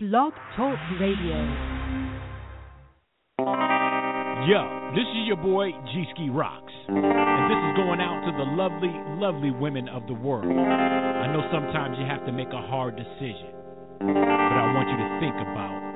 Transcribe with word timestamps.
Blog 0.00 0.32
Talk 0.54 0.78
Radio. 1.00 1.34
Yo, 4.46 4.92
this 4.94 5.02
is 5.02 5.26
your 5.26 5.36
boy 5.42 5.72
G 5.90 6.04
Ski 6.14 6.30
Rocks. 6.30 6.72
And 6.86 7.50
this 7.50 7.58
is 7.58 7.74
going 7.74 7.98
out 7.98 8.22
to 8.22 8.30
the 8.30 8.46
lovely, 8.54 8.94
lovely 9.18 9.50
women 9.50 9.88
of 9.88 10.06
the 10.06 10.14
world. 10.14 10.46
I 10.46 11.26
know 11.34 11.42
sometimes 11.50 11.96
you 11.98 12.06
have 12.06 12.24
to 12.26 12.32
make 12.32 12.46
a 12.46 12.62
hard 12.70 12.94
decision, 12.94 13.50
but 13.98 14.06
I 14.06 14.70
want 14.70 14.86
you 14.86 14.98
to 15.02 15.18
think 15.18 15.34
about 15.34 15.87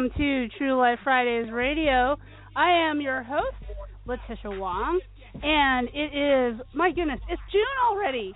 welcome 0.00 0.18
to 0.18 0.48
TRU-Life 0.56 0.98
Fridays 1.04 1.52
Radio. 1.52 2.16
I 2.56 2.88
am 2.88 3.02
your 3.02 3.22
host, 3.22 3.56
Letitia 4.06 4.58
Wong, 4.58 4.98
and 5.42 5.88
it 5.92 6.16
is 6.16 6.66
my 6.74 6.90
goodness, 6.90 7.20
it's 7.28 7.42
June 7.52 7.62
already. 7.90 8.32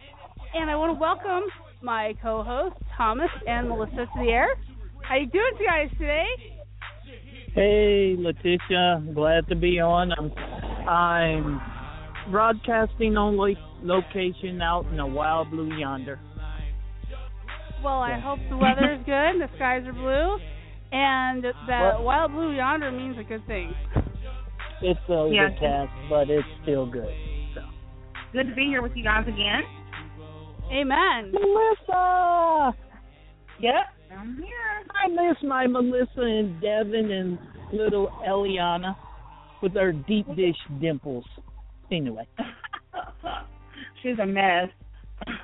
And 0.52 0.70
I 0.70 0.76
want 0.76 0.94
to 0.94 1.00
welcome 1.00 1.44
my 1.82 2.12
co-hosts 2.20 2.78
Thomas 2.98 3.30
and 3.46 3.68
Melissa 3.68 3.96
to 3.96 4.06
the 4.16 4.30
air. 4.30 4.48
How 5.02 5.14
are 5.14 5.18
you 5.20 5.26
doing, 5.28 5.52
guys, 5.66 5.88
today? 5.98 6.26
Hey, 7.54 8.14
Letitia, 8.18 9.14
glad 9.14 9.48
to 9.48 9.54
be 9.54 9.80
on. 9.80 10.12
I'm, 10.12 10.32
I'm 10.86 12.30
broadcasting 12.30 13.16
on 13.16 13.38
location 13.82 14.60
out 14.60 14.84
in 14.90 14.98
the 14.98 15.06
wild 15.06 15.50
blue 15.50 15.78
yonder. 15.78 16.20
Well, 17.82 18.00
I 18.00 18.18
hope 18.18 18.40
the 18.50 18.56
weather 18.56 18.94
is 18.94 19.00
good, 19.06 19.12
and 19.12 19.40
the 19.40 19.48
skies 19.56 19.84
are 19.86 19.92
blue, 19.92 20.38
and 20.94 21.42
that 21.42 21.54
Well- 21.66 22.04
wild 22.04 22.32
blue 22.32 22.52
yonder 22.52 22.92
means 22.92 23.18
a 23.18 23.24
good 23.24 23.44
thing. 23.46 23.74
It's 24.80 25.00
overcast, 25.08 25.92
but 26.08 26.30
it's 26.30 26.46
still 26.62 26.86
good. 26.86 27.12
So. 27.54 27.62
Good 28.32 28.48
to 28.48 28.54
be 28.54 28.66
here 28.66 28.80
with 28.80 28.96
you 28.96 29.02
guys 29.02 29.26
again. 29.26 29.64
Amen. 30.70 31.32
Melissa, 31.32 32.74
Yep, 33.58 33.86
I'm 34.18 34.36
here. 34.36 34.84
I 34.94 35.08
miss 35.08 35.42
my 35.42 35.66
Melissa 35.66 36.22
and 36.22 36.60
Devin 36.60 37.10
and 37.10 37.38
little 37.72 38.08
Eliana 38.26 38.96
with 39.62 39.74
her 39.74 39.92
deep 39.92 40.26
dish 40.36 40.56
dimples. 40.80 41.24
Anyway, 41.90 42.26
She's 44.02 44.18
a 44.18 44.26
mess. 44.26 44.68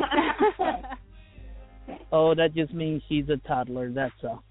oh, 2.12 2.34
that 2.34 2.54
just 2.54 2.72
means 2.72 3.02
she's 3.08 3.28
a 3.28 3.36
toddler. 3.48 3.90
That's 3.90 4.12
all. 4.24 4.42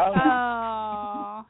Oh. 0.00 1.44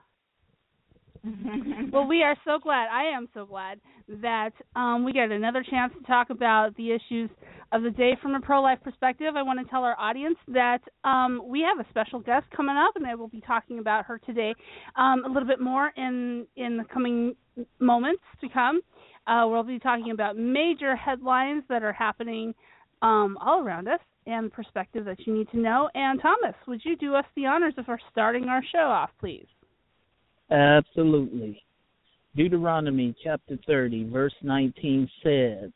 Well, 1.92 2.06
we 2.06 2.22
are 2.22 2.36
so 2.44 2.58
glad. 2.62 2.88
I 2.90 3.04
am 3.14 3.28
so 3.34 3.44
glad 3.44 3.80
that 4.08 4.52
um, 4.74 5.04
we 5.04 5.12
get 5.12 5.30
another 5.30 5.64
chance 5.68 5.92
to 5.98 6.06
talk 6.06 6.30
about 6.30 6.74
the 6.76 6.92
issues 6.92 7.28
of 7.72 7.82
the 7.82 7.90
day 7.90 8.16
from 8.22 8.34
a 8.34 8.40
pro-life 8.40 8.78
perspective. 8.82 9.34
I 9.36 9.42
want 9.42 9.60
to 9.60 9.70
tell 9.70 9.84
our 9.84 9.98
audience 9.98 10.36
that 10.48 10.80
um, 11.04 11.42
we 11.46 11.60
have 11.60 11.84
a 11.84 11.88
special 11.90 12.20
guest 12.20 12.46
coming 12.56 12.76
up, 12.76 12.96
and 12.96 13.06
I 13.06 13.14
will 13.14 13.28
be 13.28 13.40
talking 13.40 13.78
about 13.78 14.06
her 14.06 14.18
today 14.24 14.54
um, 14.96 15.24
a 15.24 15.28
little 15.28 15.46
bit 15.46 15.60
more 15.60 15.92
in 15.96 16.46
in 16.56 16.76
the 16.76 16.84
coming 16.84 17.34
moments 17.78 18.22
to 18.40 18.48
come. 18.48 18.80
Uh, 19.26 19.46
we'll 19.46 19.62
be 19.62 19.78
talking 19.78 20.12
about 20.12 20.36
major 20.36 20.96
headlines 20.96 21.62
that 21.68 21.82
are 21.82 21.92
happening 21.92 22.54
um, 23.02 23.36
all 23.40 23.60
around 23.60 23.88
us 23.88 24.00
and 24.30 24.52
perspective 24.52 25.04
that 25.04 25.26
you 25.26 25.34
need 25.34 25.50
to 25.50 25.58
know. 25.58 25.90
And 25.94 26.20
Thomas, 26.20 26.54
would 26.66 26.80
you 26.84 26.96
do 26.96 27.14
us 27.14 27.24
the 27.36 27.46
honors 27.46 27.74
of 27.76 27.86
starting 28.10 28.44
our 28.44 28.62
show 28.72 28.78
off, 28.78 29.10
please? 29.18 29.46
Absolutely. 30.50 31.62
Deuteronomy 32.36 33.14
chapter 33.22 33.58
30, 33.66 34.08
verse 34.10 34.34
19 34.42 35.08
says, 35.22 35.70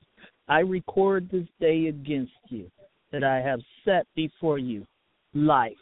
I 0.49 0.61
record 0.61 1.29
this 1.31 1.47
day 1.61 1.87
against 1.87 2.33
you, 2.49 2.71
that 3.13 3.25
I 3.25 3.39
have 3.39 3.61
set 3.85 4.07
before 4.15 4.59
you 4.59 4.87
life 5.35 5.73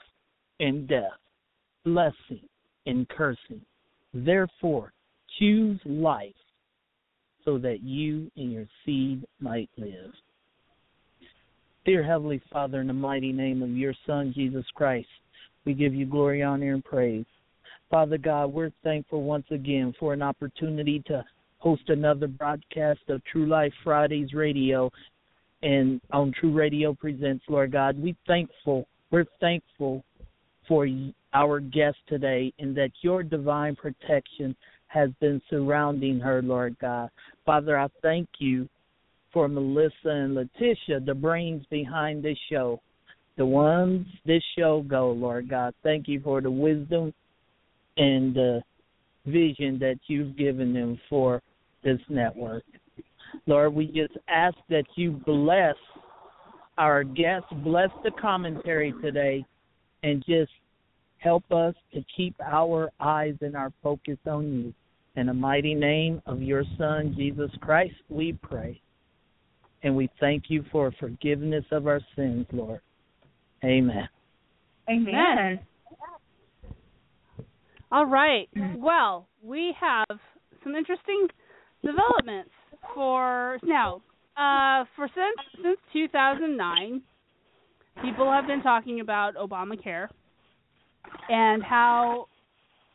and 0.61 0.89
death, 0.89 1.19
blessing 1.85 2.49
and 2.87 3.09
cursing. 3.09 3.61
Therefore, 4.15 4.93
choose 5.39 5.81
life 5.85 6.35
so 7.45 7.59
that 7.59 7.83
you 7.83 8.31
and 8.37 8.53
your 8.53 8.67
seed 8.85 9.25
might 9.41 9.71
live. 9.77 10.13
Dear 11.85 12.05
Heavenly 12.05 12.41
Father, 12.53 12.81
in 12.81 12.87
the 12.87 12.93
mighty 12.93 13.33
name 13.33 13.61
of 13.61 13.71
your 13.71 13.93
Son, 14.07 14.33
Jesus 14.37 14.65
Christ, 14.77 15.09
we 15.65 15.75
give 15.75 15.93
you 15.93 16.07
glory, 16.07 16.41
honor, 16.41 16.75
and 16.75 16.85
praise. 16.85 17.25
Father 17.91 18.19
God, 18.19 18.53
we're 18.53 18.71
thankful 18.85 19.25
once 19.25 19.47
again 19.51 19.93
for 19.99 20.13
an 20.13 20.23
opportunity 20.23 21.03
to 21.09 21.25
host 21.59 21.83
another 21.89 22.29
broadcast 22.29 23.01
of 23.09 23.21
TRU-Life 23.25 23.73
Fridays 23.83 24.33
Radio 24.33 24.93
and 25.65 26.01
on 26.13 26.33
True 26.39 26.53
Radio 26.53 26.95
Presents, 26.95 27.45
Lord 27.49 27.73
God. 27.73 28.01
we're 28.01 28.15
thankful, 28.29 28.87
we're 29.11 29.27
thankful 29.41 30.05
for 30.69 30.87
our 31.35 31.59
guest 31.59 31.99
today 32.07 32.53
and 32.61 32.77
that 32.77 32.93
your 33.01 33.25
divine 33.25 33.75
protection 33.75 34.55
has 34.87 35.11
been 35.21 35.43
surrounding 35.51 36.21
her, 36.21 36.43
Lord 36.43 36.77
God. 36.81 37.11
Father, 37.45 37.77
I 37.77 37.89
thank 38.03 38.29
you 38.39 38.69
for 39.33 39.49
Melissa 39.49 39.93
and 40.05 40.35
Letitia, 40.35 41.01
the 41.05 41.15
brains 41.15 41.65
behind 41.71 42.23
this 42.23 42.39
show, 42.51 42.81
the 43.37 43.47
ones 43.47 44.07
this 44.27 44.43
show 44.59 44.83
go, 44.83 45.11
Lord 45.13 45.49
God. 45.49 45.75
Thank 45.83 46.09
you 46.09 46.21
for 46.21 46.41
the 46.41 46.51
wisdom 46.51 47.15
and 47.97 48.35
the 48.35 48.63
vision 49.27 49.79
that 49.79 49.99
you've 50.07 50.37
given 50.37 50.75
them 50.75 51.01
for 51.09 51.41
this 51.83 52.01
network. 52.09 52.65
Lord, 53.47 53.75
we 53.75 53.87
just 53.87 54.17
ask 54.29 54.57
that 54.69 54.85
you 54.97 55.13
bless 55.13 55.77
our 56.79 57.05
guests, 57.05 57.49
bless 57.65 57.91
the 58.05 58.11
commentary 58.21 58.93
today, 59.03 59.45
and 60.03 60.23
just 60.27 60.51
help 61.19 61.45
us 61.53 61.75
to 61.95 62.05
keep 62.17 62.35
our 62.45 62.91
eyes 63.01 63.35
and 63.41 63.57
our 63.57 63.73
focus 63.83 64.19
on 64.27 64.53
you. 64.53 64.75
In 65.15 65.27
the 65.27 65.35
mighty 65.35 65.75
name 65.75 66.23
of 66.27 66.43
your 66.43 66.65
Son, 66.79 67.15
Jesus 67.17 67.51
Christ, 67.61 67.95
we 68.09 68.33
pray. 68.33 68.81
And 69.83 69.97
we 69.97 70.09
thank 70.21 70.45
you 70.49 70.65
for 70.71 70.93
forgiveness 71.01 71.65
of 71.73 71.87
our 71.87 72.01
sins, 72.15 72.47
Lord. 72.53 72.81
Amen. 73.65 74.09
Amen. 74.89 75.61
All 77.91 78.07
right. 78.07 78.49
Well, 78.77 79.29
we 79.43 79.75
have 79.81 80.19
some 80.63 80.75
interesting 80.75 81.29
developments 81.85 82.51
for 82.95 83.59
now. 83.63 84.03
Uh, 84.37 84.85
for 84.97 85.09
since 85.15 85.63
since 85.63 85.79
2009, 85.93 87.03
people 88.03 88.31
have 88.31 88.47
been 88.47 88.63
talking 88.63 89.01
about 89.01 89.35
Obamacare 89.37 90.09
and 91.29 91.63
how 91.63 92.29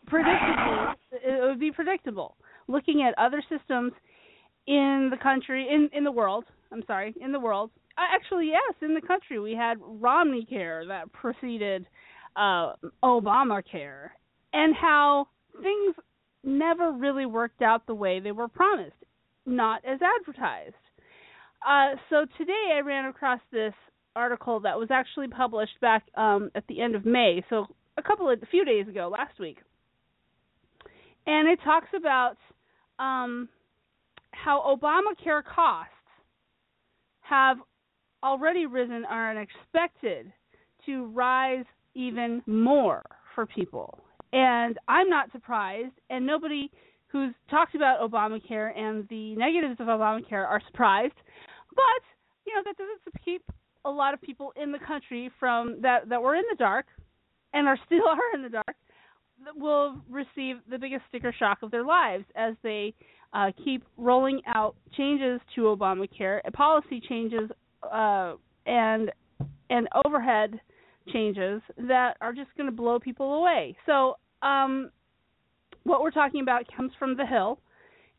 predictable 0.08 0.94
it 1.12 1.48
would 1.48 1.60
be 1.60 1.72
predictable. 1.72 2.36
Looking 2.68 3.04
at 3.08 3.18
other 3.20 3.44
systems 3.50 3.94
in 4.66 5.10
the 5.12 5.18
country, 5.22 5.68
in 5.70 5.90
in 5.96 6.04
the 6.04 6.12
world, 6.12 6.46
I'm 6.72 6.84
sorry, 6.88 7.14
in 7.20 7.32
the 7.32 7.40
world. 7.40 7.72
Uh, 7.98 8.02
actually, 8.14 8.48
yes, 8.48 8.76
in 8.82 8.94
the 8.94 9.02
country 9.02 9.40
we 9.40 9.54
had 9.54 9.78
Romney 9.82 10.46
Care 10.46 10.86
that 10.88 11.12
preceded 11.12 11.88
uh, 12.36 12.74
Obamacare, 13.04 14.10
and 14.54 14.76
how 14.76 15.28
things 15.62 15.96
never 16.44 16.92
really 16.92 17.26
worked 17.26 17.62
out 17.62 17.88
the 17.88 17.96
way 17.96 18.20
they 18.20 18.32
were 18.32 18.48
promised, 18.48 18.94
not 19.46 19.84
as 19.86 20.00
advertised. 20.20 20.76
Uh, 21.68 21.96
so 22.10 22.26
today 22.38 22.76
I 22.76 22.82
ran 22.82 23.06
across 23.06 23.40
this 23.52 23.74
article 24.16 24.60
that 24.62 24.78
was 24.78 24.90
actually 24.92 25.28
published 25.28 25.80
back 25.82 26.04
um, 26.16 26.52
at 26.54 26.66
the 26.68 26.82
end 26.82 26.96
of 26.96 27.06
May, 27.06 27.44
so 27.50 27.66
a 27.98 28.04
couple 28.04 28.30
of 28.30 28.42
a 28.42 28.46
few 28.46 28.64
days 28.64 28.88
ago, 28.88 29.10
last 29.12 29.40
week, 29.40 29.58
and 31.26 31.48
it 31.48 31.60
talks 31.64 31.90
about 31.96 32.38
um, 33.00 33.50
how 34.32 34.62
Obamacare 34.76 35.44
costs 35.44 35.92
have 37.30 37.58
already 38.24 38.66
risen 38.66 39.06
are 39.06 39.40
expected 39.40 40.32
to 40.86 41.06
rise 41.08 41.66
even 41.96 42.42
more 42.46 43.04
for 43.36 43.46
people. 43.46 44.00
And 44.34 44.78
I'm 44.88 45.10
not 45.10 45.32
surprised, 45.32 45.94
and 46.10 46.26
nobody 46.26 46.70
who's 47.08 47.34
talked 47.50 47.76
about 47.76 48.02
Obamacare 48.02 48.78
and 48.78 49.08
the 49.10 49.36
negatives 49.36 49.80
of 49.80 49.88
Obamacare 49.88 50.46
are 50.46 50.62
surprised. 50.68 51.14
But 51.74 52.04
you 52.46 52.54
know 52.54 52.62
that 52.66 52.76
doesn't 52.78 53.24
keep 53.24 53.44
a 53.86 53.90
lot 53.90 54.14
of 54.14 54.22
people 54.22 54.52
in 54.62 54.72
the 54.72 54.80
country 54.80 55.32
from 55.40 55.78
that 55.82 56.10
that 56.10 56.22
were 56.22 56.36
in 56.36 56.44
the 56.50 56.58
dark 56.58 56.86
and 57.54 57.68
are 57.68 57.78
still 57.86 58.06
are 58.08 58.36
in 58.36 58.44
the 58.44 58.50
dark 58.50 58.76
that 59.46 59.56
will 59.56 60.02
receive 60.10 60.58
the 60.70 60.78
biggest 60.78 61.04
sticker 61.08 61.34
shock 61.38 61.60
of 61.62 61.72
their 61.72 61.84
lives 61.84 62.26
as 62.36 62.56
they 62.64 62.94
uh, 63.34 63.52
keep 63.64 63.84
rolling 63.98 64.42
out 64.48 64.76
changes 64.96 65.40
to 65.56 65.62
Obamacare, 65.62 66.42
policy 66.54 67.02
changes, 67.08 67.50
uh, 67.84 68.34
and 68.66 69.12
and 69.70 69.88
overhead 70.06 70.60
changes 71.12 71.62
that 71.78 72.16
are 72.22 72.34
just 72.34 72.50
going 72.58 72.70
to 72.70 72.76
blow 72.76 73.00
people 73.00 73.36
away. 73.36 73.76
So, 73.86 74.18
um, 74.42 74.92
what 75.84 76.02
we're 76.02 76.12
talking 76.12 76.42
about 76.42 76.64
comes 76.76 76.92
from 76.98 77.16
the 77.16 77.26
Hill, 77.26 77.60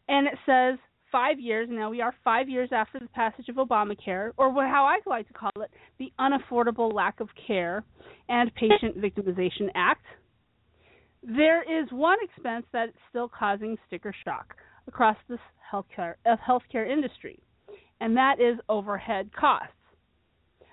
and 0.09 0.27
it 0.27 0.35
says 0.47 0.79
five 1.11 1.41
years. 1.41 1.69
Now 1.71 1.91
we 1.91 2.01
are 2.01 2.15
five 2.25 2.49
years 2.49 2.71
after 2.73 2.99
the 2.99 3.09
passage 3.09 3.49
of 3.49 3.57
Obamacare, 3.57 4.33
or 4.37 4.53
how 4.67 4.85
I 4.85 4.99
like 5.07 5.27
to 5.29 5.35
call 5.35 5.51
it, 5.57 5.71
the 5.99 6.13
Unaffordable 6.19 6.93
Lack 6.93 7.21
of 7.21 7.29
Care 7.47 7.85
and 8.29 8.55
Patient 8.55 8.99
Victimization 8.99 9.69
Act. 9.75 10.05
There 11.23 11.63
is 11.63 11.89
one 11.91 12.19
expense 12.23 12.65
that 12.73 12.91
is 12.91 12.95
still 13.11 13.29
causing 13.29 13.77
sticker 13.87 14.15
shock 14.25 14.55
across 14.89 15.17
the 15.29 15.39
healthcare 15.73 16.15
uh, 16.27 16.37
healthcare 16.47 16.91
industry, 16.91 17.39
and 18.01 18.17
that 18.17 18.41
is 18.41 18.59
overhead 18.69 19.31
costs. 19.39 19.73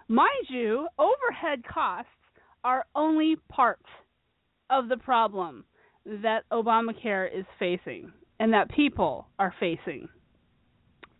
Mind 0.07 0.47
you, 0.49 0.87
overhead 0.97 1.63
costs 1.71 2.09
are 2.63 2.85
only 2.95 3.35
part 3.49 3.79
of 4.69 4.87
the 4.87 4.97
problem 4.97 5.65
that 6.05 6.43
Obamacare 6.51 7.27
is 7.27 7.45
facing 7.59 8.11
and 8.39 8.53
that 8.53 8.69
people 8.69 9.27
are 9.39 9.53
facing. 9.59 10.07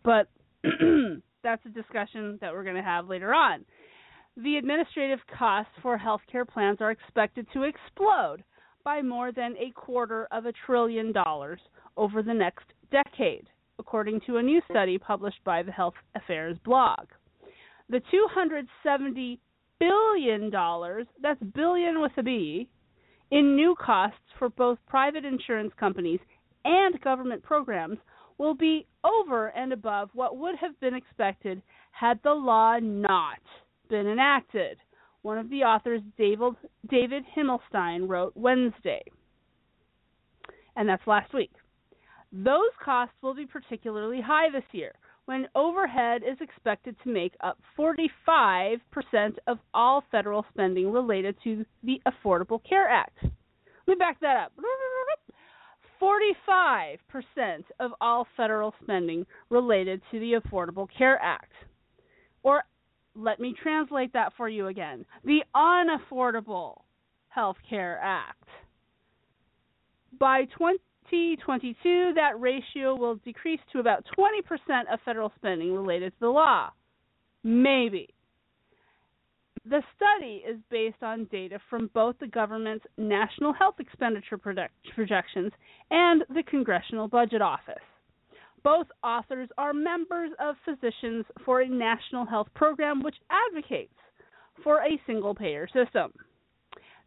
But 0.04 0.28
that's 1.42 1.64
a 1.64 1.70
discussion 1.70 2.38
that 2.40 2.52
we're 2.52 2.64
going 2.64 2.76
to 2.76 2.82
have 2.82 3.08
later 3.08 3.34
on. 3.34 3.64
The 4.36 4.56
administrative 4.56 5.20
costs 5.36 5.72
for 5.82 5.98
healthcare 5.98 6.46
plans 6.46 6.78
are 6.80 6.90
expected 6.90 7.46
to 7.54 7.62
explode 7.62 8.44
by 8.84 9.02
more 9.02 9.32
than 9.32 9.56
a 9.56 9.72
quarter 9.72 10.28
of 10.30 10.46
a 10.46 10.52
trillion 10.66 11.10
dollars 11.10 11.60
over 11.96 12.22
the 12.22 12.34
next 12.34 12.66
decade, 12.90 13.48
according 13.78 14.20
to 14.26 14.36
a 14.36 14.42
new 14.42 14.60
study 14.70 14.98
published 14.98 15.42
by 15.44 15.62
the 15.62 15.72
Health 15.72 15.94
Affairs 16.14 16.56
blog. 16.64 17.06
The 17.88 18.00
270 18.10 19.40
billion 19.78 20.50
dollars, 20.50 21.06
that's 21.20 21.42
billion 21.54 22.00
with 22.00 22.12
a 22.16 22.22
B, 22.22 22.68
in 23.30 23.56
new 23.56 23.74
costs 23.78 24.18
for 24.38 24.48
both 24.50 24.78
private 24.86 25.24
insurance 25.24 25.72
companies 25.78 26.20
and 26.64 27.00
government 27.00 27.42
programs 27.42 27.98
will 28.38 28.54
be 28.54 28.86
over 29.04 29.48
and 29.48 29.72
above 29.72 30.10
what 30.12 30.36
would 30.36 30.56
have 30.56 30.78
been 30.80 30.94
expected 30.94 31.62
had 31.90 32.20
the 32.22 32.32
law 32.32 32.78
not 32.78 33.38
been 33.88 34.06
enacted. 34.06 34.76
One 35.22 35.38
of 35.38 35.48
the 35.50 35.62
authors, 35.62 36.02
David 36.18 37.24
Himmelstein, 37.36 38.08
wrote 38.08 38.32
Wednesday, 38.36 39.02
and 40.76 40.88
that's 40.88 41.06
last 41.06 41.32
week. 41.34 41.52
Those 42.32 42.70
costs 42.84 43.14
will 43.22 43.34
be 43.34 43.46
particularly 43.46 44.20
high 44.20 44.50
this 44.50 44.64
year, 44.72 44.92
when 45.26 45.48
overhead 45.54 46.22
is 46.22 46.36
expected 46.40 46.96
to 47.02 47.12
make 47.12 47.34
up 47.42 47.58
45% 47.78 48.78
of 49.46 49.58
all 49.74 50.04
federal 50.10 50.44
spending 50.52 50.90
related 50.92 51.36
to 51.44 51.64
the 51.82 52.00
Affordable 52.06 52.60
Care 52.68 52.88
Act. 52.88 53.18
Let 53.22 53.32
me 53.88 53.94
back 53.96 54.20
that 54.20 54.36
up. 54.36 54.52
45% 56.00 56.98
of 57.80 57.92
all 58.00 58.26
federal 58.36 58.74
spending 58.82 59.24
related 59.48 60.02
to 60.10 60.20
the 60.20 60.34
Affordable 60.34 60.86
Care 60.96 61.20
Act. 61.22 61.52
Or 62.42 62.62
let 63.14 63.40
me 63.40 63.54
translate 63.62 64.12
that 64.12 64.32
for 64.36 64.48
you 64.48 64.66
again 64.66 65.06
the 65.24 65.42
Unaffordable 65.54 66.82
Health 67.28 67.56
Care 67.68 67.98
Act. 68.02 68.44
By 70.18 70.44
2022, 71.10 72.12
that 72.14 72.40
ratio 72.40 72.94
will 72.94 73.16
decrease 73.16 73.60
to 73.72 73.78
about 73.78 74.04
20% 74.18 74.40
of 74.92 75.00
federal 75.04 75.32
spending 75.36 75.72
related 75.74 76.12
to 76.12 76.20
the 76.20 76.28
law. 76.28 76.70
Maybe. 77.42 78.08
The 79.68 79.82
study 79.96 80.44
is 80.48 80.58
based 80.70 81.02
on 81.02 81.24
data 81.24 81.58
from 81.68 81.90
both 81.92 82.16
the 82.20 82.28
government's 82.28 82.84
national 82.98 83.52
health 83.52 83.76
expenditure 83.80 84.38
projections 84.38 85.52
and 85.90 86.22
the 86.28 86.44
Congressional 86.48 87.08
Budget 87.08 87.42
Office. 87.42 87.74
Both 88.62 88.86
authors 89.02 89.48
are 89.58 89.72
members 89.72 90.30
of 90.40 90.56
Physicians 90.64 91.24
for 91.44 91.60
a 91.60 91.68
National 91.68 92.24
Health 92.24 92.48
Program, 92.54 93.02
which 93.02 93.16
advocates 93.30 93.94
for 94.62 94.78
a 94.78 95.00
single 95.06 95.34
payer 95.34 95.66
system. 95.66 96.12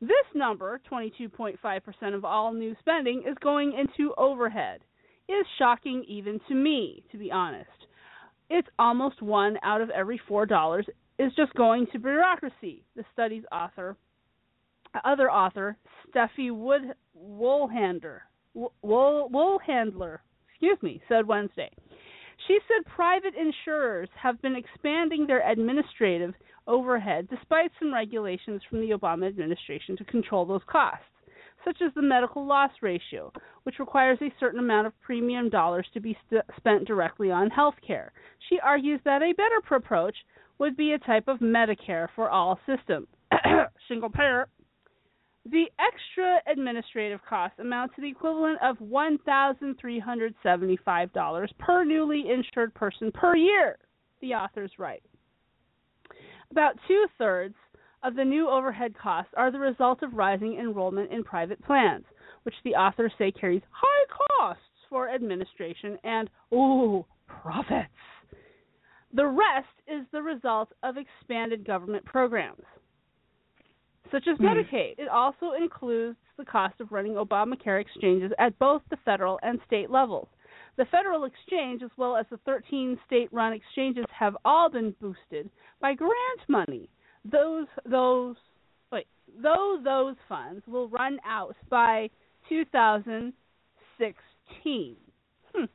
This 0.02 0.12
number, 0.34 0.80
22.5% 0.90 2.16
of 2.16 2.24
all 2.24 2.54
new 2.54 2.76
spending, 2.80 3.24
is 3.28 3.36
going 3.42 3.74
into 3.74 4.14
overhead. 4.18 4.80
Is 5.28 5.46
shocking 5.58 6.04
even 6.08 6.40
to 6.48 6.56
me, 6.56 7.04
to 7.12 7.18
be 7.18 7.32
honest. 7.32 7.70
It's 8.50 8.68
almost 8.80 9.22
one 9.22 9.58
out 9.62 9.82
of 9.82 9.90
every 9.92 10.20
four 10.28 10.46
dollars 10.46 10.88
is 11.20 11.32
just 11.36 11.54
going 11.54 11.86
to 11.92 12.00
bureaucracy. 12.00 12.84
The 12.96 13.04
study's 13.14 13.44
author, 13.52 13.96
other 15.04 15.30
author, 15.30 15.78
Steffie 16.08 16.52
Wood 16.52 16.94
Woolhandler, 17.16 18.22
Wool, 18.54 19.30
Woolhandler, 19.32 20.20
excuse 20.50 20.78
me, 20.82 21.02
said 21.08 21.28
Wednesday. 21.28 21.70
She 22.48 22.58
said 22.68 22.92
private 22.96 23.34
insurers 23.36 24.10
have 24.16 24.42
been 24.42 24.56
expanding 24.56 25.28
their 25.28 25.48
administrative 25.48 26.34
overhead 26.70 27.28
despite 27.30 27.72
some 27.80 27.94
regulations 27.94 28.62
from 28.70 28.80
the 28.80 28.92
Obama 28.92 29.28
administration 29.28 29.98
to 29.98 30.06
control 30.06 30.46
those 30.46 30.62
costs, 30.68 31.04
such 31.66 31.82
as 31.86 31.94
the 31.96 32.02
medical 32.02 32.46
loss 32.46 32.72
ratio, 32.82 33.34
which 33.64 33.80
requires 33.80 34.18
a 34.22 34.32
certain 34.40 34.60
amount 34.60 34.88
of 34.88 34.94
premium 35.02 35.50
dollars 35.50 35.86
to 35.94 36.00
be 36.00 36.18
st- 36.30 36.46
spent 36.56 36.88
directly 36.88 37.30
on 37.32 37.50
health 37.50 37.76
care. 37.86 38.14
She 38.48 38.58
argues 38.60 39.02
that 39.04 39.22
a 39.22 39.34
better 39.34 39.60
approach 39.76 40.16
would 40.60 40.78
be 40.78 40.94
a 40.94 41.00
type 41.00 41.28
of 41.28 41.40
Medicare 41.40 42.08
for 42.16 42.30
all 42.30 42.58
system. 42.66 43.08
Single 43.88 44.10
payer. 44.10 44.48
The 45.46 45.66
extra 45.80 46.40
administrative 46.52 47.22
costs 47.28 47.58
amount 47.60 47.96
to 47.96 48.02
the 48.02 48.10
equivalent 48.10 48.60
of 48.62 48.78
$1,375 48.80 51.58
per 51.58 51.86
newly 51.86 52.30
insured 52.30 52.74
person 52.76 53.12
per 53.12 53.36
year, 53.36 53.80
the 54.22 54.36
authors 54.36 54.72
write. 54.78 55.02
About 56.52 56.76
two 56.88 57.06
thirds 57.18 57.56
of 58.04 58.16
the 58.16 58.26
new 58.26 58.50
overhead 58.50 58.96
costs 58.98 59.34
are 59.38 59.52
the 59.52 59.60
result 59.60 60.02
of 60.02 60.14
rising 60.14 60.58
enrollment 60.58 61.12
in 61.12 61.24
private 61.24 61.64
plans, 61.64 62.06
which 62.44 62.56
the 62.64 62.76
authors 62.76 63.12
say 63.18 63.32
carries 63.32 63.62
high 63.72 64.16
costs 64.38 64.64
for 64.90 65.10
administration 65.10 65.98
and, 66.04 66.30
ooh, 66.54 67.06
profits. 67.28 67.90
The 69.14 69.28
rest 69.28 69.68
is 69.88 70.06
the 70.12 70.22
result 70.22 70.72
of 70.84 70.96
expanded 70.98 71.66
government 71.66 72.06
programs, 72.06 72.64
such 74.12 74.28
as 74.28 74.38
mm. 74.38 74.46
Medicaid. 74.46 74.96
It 74.98 75.08
also 75.08 75.52
includes 75.60 76.18
the 76.38 76.46
cost 76.46 76.80
of 76.80 76.92
running 76.92 77.14
Obamacare 77.14 77.82
exchanges 77.82 78.32
at 78.40 78.58
both 78.60 78.82
the 78.90 78.98
federal 79.06 79.40
and 79.44 79.60
state 79.68 79.90
levels. 79.90 80.28
The 80.80 80.86
federal 80.86 81.26
exchange, 81.26 81.84
as 81.84 81.92
well 81.98 82.16
as 82.16 82.26
the 82.32 82.38
13 82.46 82.98
state 83.06 83.28
run 83.34 83.52
exchanges, 83.52 84.06
have 84.18 84.38
all 84.46 84.70
been 84.70 84.96
boosted 85.02 85.50
by 85.82 85.94
grant 85.94 86.14
money. 86.48 86.88
Those, 87.30 87.68
those, 87.86 88.38
wait, 88.90 89.06
though 89.44 89.82
those 89.84 90.16
funds 90.30 90.64
will 90.66 90.88
run 90.88 91.20
out 91.26 91.58
by 91.70 92.10
2016. 92.48 94.96
Hmm. 95.54 95.66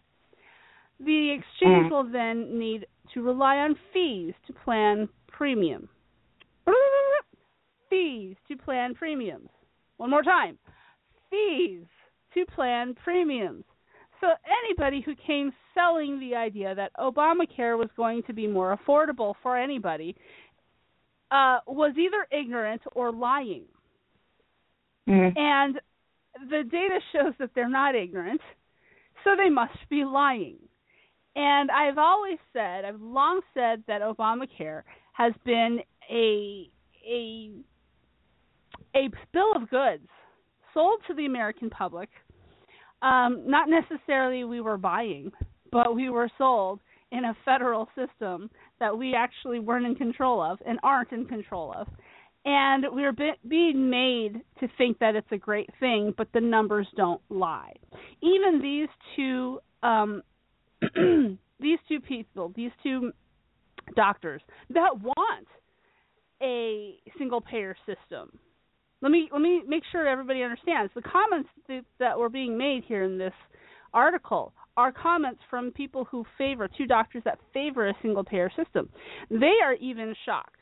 The 1.00 1.30
exchange 1.32 1.86
mm. 1.86 1.90
will 1.90 2.10
then 2.10 2.58
need 2.58 2.86
to 3.12 3.20
rely 3.20 3.58
on 3.58 3.76
fees 3.92 4.32
to 4.46 4.54
plan 4.54 5.06
premium. 5.28 5.86
fees 7.90 8.36
to 8.48 8.56
plan 8.56 8.94
premiums. 8.94 9.50
One 9.98 10.08
more 10.08 10.22
time. 10.22 10.56
Fees 11.28 11.84
to 12.32 12.46
plan 12.54 12.94
premiums. 13.04 13.64
So 14.20 14.28
anybody 14.68 15.02
who 15.04 15.14
came 15.26 15.52
selling 15.74 16.20
the 16.20 16.34
idea 16.34 16.74
that 16.74 16.92
Obamacare 16.98 17.76
was 17.78 17.88
going 17.96 18.22
to 18.24 18.32
be 18.32 18.46
more 18.46 18.76
affordable 18.76 19.34
for 19.42 19.58
anybody 19.58 20.16
uh, 21.30 21.58
was 21.66 21.94
either 21.98 22.26
ignorant 22.30 22.82
or 22.94 23.12
lying. 23.12 23.64
Mm. 25.08 25.36
And 25.36 25.80
the 26.48 26.62
data 26.70 27.00
shows 27.12 27.34
that 27.38 27.50
they're 27.54 27.68
not 27.68 27.94
ignorant, 27.94 28.40
so 29.22 29.30
they 29.36 29.50
must 29.50 29.78
be 29.90 30.04
lying. 30.04 30.56
And 31.36 31.70
I've 31.70 31.98
always 31.98 32.38
said, 32.52 32.84
I've 32.84 33.00
long 33.00 33.40
said 33.52 33.82
that 33.88 34.00
Obamacare 34.00 34.82
has 35.12 35.32
been 35.44 35.80
a 36.10 36.70
a 37.08 37.50
a 38.94 39.08
bill 39.32 39.52
of 39.56 39.68
goods 39.68 40.08
sold 40.72 41.00
to 41.08 41.14
the 41.14 41.26
American 41.26 41.70
public 41.70 42.08
um, 43.02 43.42
not 43.46 43.68
necessarily 43.68 44.44
we 44.44 44.60
were 44.60 44.78
buying, 44.78 45.30
but 45.70 45.94
we 45.94 46.10
were 46.10 46.30
sold 46.38 46.80
in 47.12 47.24
a 47.24 47.36
federal 47.44 47.88
system 47.94 48.50
that 48.80 48.96
we 48.96 49.14
actually 49.14 49.60
weren't 49.60 49.86
in 49.86 49.94
control 49.94 50.42
of 50.42 50.58
and 50.66 50.78
aren't 50.82 51.12
in 51.12 51.26
control 51.26 51.74
of. 51.76 51.86
And 52.44 52.84
we're 52.90 53.12
be- 53.12 53.38
being 53.48 53.88
made 53.88 54.42
to 54.60 54.68
think 54.76 54.98
that 54.98 55.14
it's 55.14 55.30
a 55.30 55.38
great 55.38 55.70
thing, 55.80 56.12
but 56.16 56.28
the 56.34 56.40
numbers 56.40 56.86
don't 56.96 57.22
lie. 57.30 57.72
Even 58.20 58.60
these 58.60 58.88
two, 59.16 59.60
um, 59.82 60.22
these 61.60 61.78
two 61.88 62.00
people, 62.00 62.52
these 62.54 62.72
two 62.82 63.12
doctors 63.96 64.42
that 64.70 64.90
want 65.00 65.46
a 66.42 66.94
single 67.18 67.40
payer 67.40 67.76
system 67.86 68.38
let 69.04 69.10
me 69.10 69.28
let 69.30 69.42
me 69.42 69.60
make 69.68 69.82
sure 69.92 70.08
everybody 70.08 70.42
understands 70.42 70.90
the 70.94 71.02
comments 71.02 71.50
that, 72.00 72.18
were 72.18 72.30
being 72.30 72.56
made 72.56 72.84
here 72.88 73.04
in 73.04 73.18
this 73.18 73.34
article 73.92 74.54
are 74.78 74.90
comments 74.90 75.40
from 75.50 75.70
people 75.72 76.06
who 76.10 76.24
favor 76.38 76.68
two 76.74 76.86
doctors 76.86 77.22
that 77.26 77.38
favor 77.52 77.86
a 77.86 77.94
single 78.00 78.24
payer 78.24 78.50
system. 78.56 78.88
They 79.28 79.52
are 79.62 79.74
even 79.74 80.14
shocked 80.24 80.56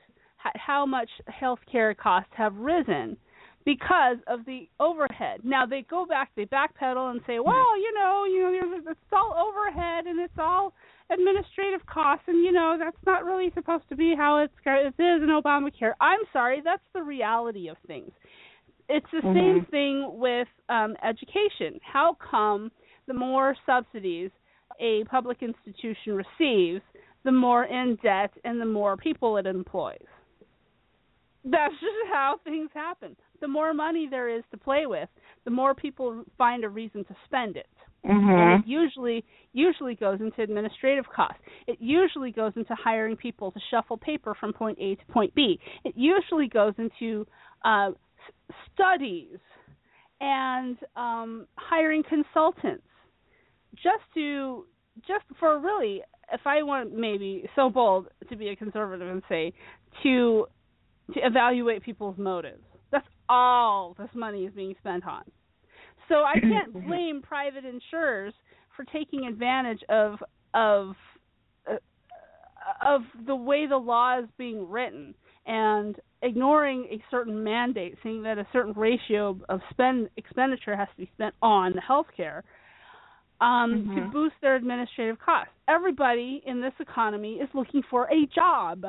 at 0.44 0.56
how 0.56 0.84
much 0.84 1.08
healthcare 1.40 1.96
costs 1.96 2.32
have 2.36 2.54
risen 2.56 3.16
because 3.64 4.16
of 4.26 4.44
the 4.44 4.68
overhead. 4.80 5.42
Now 5.44 5.64
they 5.64 5.86
go 5.88 6.04
back, 6.04 6.32
they 6.34 6.44
backpedal 6.46 7.12
and 7.12 7.20
say, 7.28 7.38
well, 7.38 7.78
you 7.78 7.94
know, 7.94 8.24
you 8.24 8.42
know, 8.42 8.90
it's 8.90 9.00
all 9.12 9.34
overhead 9.38 10.06
and 10.06 10.18
it's 10.18 10.34
all 10.36 10.74
administrative 11.10 11.86
costs, 11.86 12.24
and 12.26 12.44
you 12.44 12.50
know 12.50 12.76
that's 12.76 12.96
not 13.06 13.24
really 13.24 13.52
supposed 13.54 13.84
to 13.88 13.94
be 13.94 14.14
how 14.16 14.38
it's 14.38 14.52
it 14.66 14.88
is 14.98 15.22
in 15.22 15.28
Obamacare. 15.28 15.92
I'm 16.00 16.20
sorry, 16.32 16.60
that's 16.64 16.82
the 16.92 17.02
reality 17.02 17.68
of 17.68 17.76
things 17.86 18.10
it's 18.92 19.06
the 19.10 19.26
mm-hmm. 19.26 19.38
same 19.38 19.66
thing 19.70 20.10
with 20.18 20.48
um, 20.68 20.94
education. 21.02 21.80
How 21.82 22.16
come 22.30 22.70
the 23.08 23.14
more 23.14 23.56
subsidies 23.64 24.30
a 24.80 25.04
public 25.10 25.38
institution 25.42 26.14
receives, 26.14 26.82
the 27.24 27.32
more 27.32 27.64
in 27.64 27.98
debt 28.02 28.30
and 28.44 28.60
the 28.60 28.66
more 28.66 28.96
people 28.96 29.36
it 29.38 29.46
employs? 29.46 29.96
That's 31.44 31.74
just 31.74 32.12
how 32.12 32.38
things 32.44 32.70
happen. 32.74 33.16
The 33.40 33.48
more 33.48 33.74
money 33.74 34.06
there 34.08 34.28
is 34.28 34.44
to 34.52 34.56
play 34.56 34.86
with, 34.86 35.08
the 35.44 35.50
more 35.50 35.74
people 35.74 36.24
find 36.38 36.62
a 36.62 36.68
reason 36.68 37.04
to 37.04 37.16
spend 37.24 37.56
it. 37.56 37.66
Mm-hmm. 38.06 38.30
And 38.30 38.64
it 38.64 38.68
usually 38.68 39.24
usually 39.52 39.94
goes 39.94 40.20
into 40.20 40.42
administrative 40.42 41.04
costs. 41.14 41.40
It 41.66 41.78
usually 41.80 42.32
goes 42.32 42.52
into 42.56 42.74
hiring 42.74 43.16
people 43.16 43.52
to 43.52 43.60
shuffle 43.70 43.96
paper 43.96 44.34
from 44.38 44.52
point 44.52 44.78
A 44.80 44.96
to 44.96 45.04
point 45.12 45.34
B. 45.34 45.58
It 45.84 45.94
usually 45.96 46.48
goes 46.48 46.74
into 46.78 47.26
uh, 47.64 47.92
studies 48.72 49.38
and 50.20 50.76
um, 50.96 51.46
hiring 51.56 52.02
consultants 52.08 52.84
just 53.74 54.04
to 54.14 54.64
just 55.06 55.24
for 55.38 55.58
really 55.58 56.02
if 56.32 56.40
I 56.46 56.62
want 56.62 56.96
maybe 56.96 57.48
so 57.56 57.68
bold 57.68 58.08
to 58.28 58.36
be 58.36 58.48
a 58.48 58.56
conservative 58.56 59.08
and 59.08 59.22
say 59.28 59.52
to 60.02 60.46
to 61.14 61.26
evaluate 61.26 61.82
people's 61.82 62.16
motives. 62.16 62.62
That's 62.90 63.06
all 63.28 63.94
this 63.98 64.08
money 64.14 64.44
is 64.44 64.54
being 64.54 64.74
spent 64.78 65.06
on. 65.06 65.24
So 66.08 66.16
I 66.16 66.34
can't 66.40 66.72
blame 66.86 67.22
private 67.22 67.64
insurers 67.64 68.34
for 68.76 68.84
taking 68.84 69.26
advantage 69.26 69.80
of 69.88 70.18
of 70.54 70.94
uh, 71.70 71.76
of 72.86 73.02
the 73.26 73.34
way 73.34 73.66
the 73.66 73.76
law 73.76 74.18
is 74.20 74.28
being 74.38 74.68
written 74.68 75.14
and 75.46 75.96
ignoring 76.22 76.86
a 76.90 77.02
certain 77.10 77.42
mandate, 77.42 77.96
saying 78.02 78.22
that 78.22 78.38
a 78.38 78.46
certain 78.52 78.72
ratio 78.74 79.38
of 79.48 79.60
spend 79.70 80.08
expenditure 80.16 80.76
has 80.76 80.88
to 80.96 80.96
be 81.02 81.10
spent 81.14 81.34
on 81.42 81.74
healthcare 81.74 82.42
um, 83.40 83.86
mm-hmm. 83.88 83.96
to 83.96 84.10
boost 84.12 84.34
their 84.40 84.54
administrative 84.54 85.18
costs. 85.18 85.52
Everybody 85.68 86.42
in 86.46 86.60
this 86.60 86.74
economy 86.78 87.34
is 87.34 87.48
looking 87.54 87.82
for 87.90 88.04
a 88.04 88.26
job, 88.34 88.84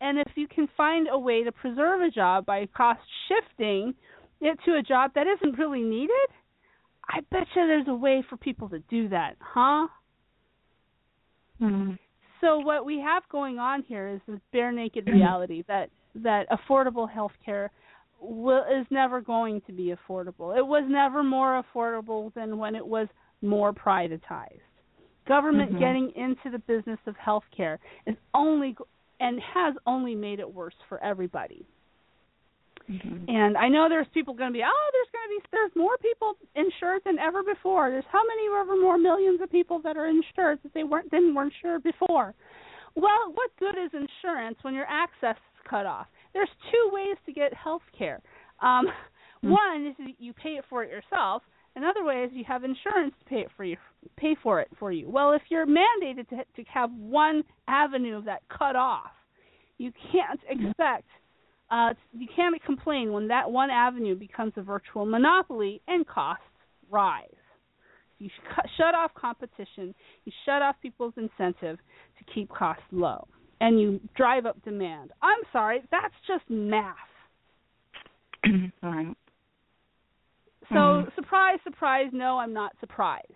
and 0.00 0.18
if 0.18 0.28
you 0.36 0.46
can 0.46 0.68
find 0.76 1.08
a 1.10 1.18
way 1.18 1.42
to 1.42 1.50
preserve 1.50 2.00
a 2.00 2.10
job 2.10 2.46
by 2.46 2.66
cost 2.76 3.00
shifting 3.28 3.94
it 4.40 4.58
to 4.64 4.76
a 4.76 4.82
job 4.82 5.12
that 5.14 5.26
isn't 5.26 5.58
really 5.58 5.82
needed, 5.82 6.10
I 7.08 7.20
bet 7.30 7.46
you 7.54 7.66
there's 7.66 7.88
a 7.88 7.94
way 7.94 8.24
for 8.28 8.36
people 8.36 8.68
to 8.68 8.78
do 8.90 9.08
that, 9.08 9.36
huh? 9.40 9.88
Mm-hmm. 11.60 11.94
So 12.44 12.58
what 12.58 12.84
we 12.84 12.98
have 13.00 13.22
going 13.30 13.58
on 13.58 13.82
here 13.84 14.06
is 14.08 14.20
this 14.28 14.38
bare 14.52 14.70
naked 14.70 15.06
reality 15.12 15.64
that 15.66 15.88
that 16.16 16.46
affordable 16.50 17.10
health 17.10 17.32
care 17.44 17.70
will, 18.20 18.62
is 18.64 18.86
never 18.90 19.20
going 19.20 19.62
to 19.66 19.72
be 19.72 19.94
affordable. 19.94 20.56
It 20.56 20.64
was 20.64 20.84
never 20.88 21.22
more 21.24 21.64
affordable 21.64 22.32
than 22.34 22.58
when 22.58 22.74
it 22.76 22.86
was 22.86 23.08
more 23.42 23.72
privatized. 23.72 24.60
Government 25.26 25.70
mm-hmm. 25.70 25.80
getting 25.80 26.12
into 26.14 26.50
the 26.52 26.58
business 26.58 26.98
of 27.06 27.14
healthcare 27.16 27.78
is 28.06 28.14
only 28.34 28.76
and 29.20 29.40
has 29.54 29.74
only 29.86 30.14
made 30.14 30.38
it 30.38 30.52
worse 30.52 30.74
for 30.88 31.02
everybody. 31.02 31.64
Mm-hmm. 32.90 33.24
And 33.28 33.56
I 33.56 33.68
know 33.68 33.86
there's 33.88 34.06
people 34.12 34.34
going 34.34 34.50
to 34.50 34.52
be, 34.52 34.62
oh, 34.62 34.90
there's 34.92 35.12
going 35.12 35.24
to 35.24 35.32
be 35.32 35.48
there's 35.52 35.72
more 35.74 35.96
people 35.98 36.34
insured 36.54 37.00
than 37.04 37.18
ever 37.18 37.42
before. 37.42 37.90
There's 37.90 38.04
how 38.12 38.20
many 38.26 38.48
ever 38.48 38.80
more 38.80 38.98
millions 38.98 39.40
of 39.40 39.50
people 39.50 39.80
that 39.84 39.96
are 39.96 40.06
insured 40.06 40.58
that 40.62 40.74
they 40.74 40.84
weren't 40.84 41.10
didn't 41.10 41.34
weren't 41.34 41.54
insured 41.62 41.82
before. 41.82 42.34
Well, 42.94 43.32
what 43.32 43.50
good 43.58 43.74
is 43.82 43.90
insurance 43.92 44.58
when 44.62 44.74
your 44.74 44.86
access 44.86 45.36
is 45.36 45.68
cut 45.68 45.86
off? 45.86 46.06
There's 46.32 46.50
two 46.70 46.90
ways 46.92 47.16
to 47.26 47.32
get 47.32 47.54
health 47.54 47.82
care. 47.96 48.20
Um, 48.60 48.86
mm-hmm. 48.86 49.50
One 49.50 49.86
is 49.86 50.14
you 50.18 50.32
pay 50.34 50.56
it 50.56 50.64
for 50.68 50.84
it 50.84 50.90
yourself. 50.90 51.42
Another 51.76 52.04
way 52.04 52.22
is 52.22 52.30
you 52.32 52.44
have 52.46 52.62
insurance 52.62 53.14
to 53.18 53.24
pay 53.24 53.40
it 53.40 53.48
for 53.56 53.64
you, 53.64 53.76
pay 54.16 54.36
for 54.42 54.60
it 54.60 54.68
for 54.78 54.92
you. 54.92 55.08
Well, 55.08 55.32
if 55.32 55.42
you're 55.48 55.66
mandated 55.66 56.28
to 56.28 56.36
to 56.36 56.70
have 56.72 56.90
one 56.92 57.44
avenue 57.66 58.18
of 58.18 58.26
that 58.26 58.42
cut 58.48 58.76
off, 58.76 59.10
you 59.78 59.90
can't 60.12 60.40
expect 60.48 61.08
uh, 61.70 61.94
you 62.12 62.26
can't 62.34 62.62
complain 62.64 63.12
when 63.12 63.28
that 63.28 63.50
one 63.50 63.70
avenue 63.70 64.14
becomes 64.14 64.52
a 64.56 64.62
virtual 64.62 65.06
monopoly 65.06 65.80
and 65.88 66.06
costs 66.06 66.44
rise. 66.90 67.28
You 68.18 68.28
sh- 68.28 68.70
shut 68.76 68.94
off 68.94 69.12
competition, 69.14 69.94
you 70.24 70.32
shut 70.44 70.62
off 70.62 70.76
people's 70.80 71.14
incentive 71.16 71.78
to 71.78 72.32
keep 72.34 72.48
costs 72.48 72.84
low, 72.92 73.26
and 73.60 73.80
you 73.80 74.00
drive 74.16 74.46
up 74.46 74.62
demand. 74.64 75.10
I'm 75.22 75.40
sorry, 75.52 75.82
that's 75.90 76.14
just 76.26 76.44
math. 76.48 76.96
right. 78.82 79.16
So, 80.68 80.74
mm-hmm. 80.74 81.08
surprise, 81.14 81.58
surprise, 81.64 82.06
no, 82.12 82.38
I'm 82.38 82.52
not 82.52 82.72
surprised. 82.80 83.32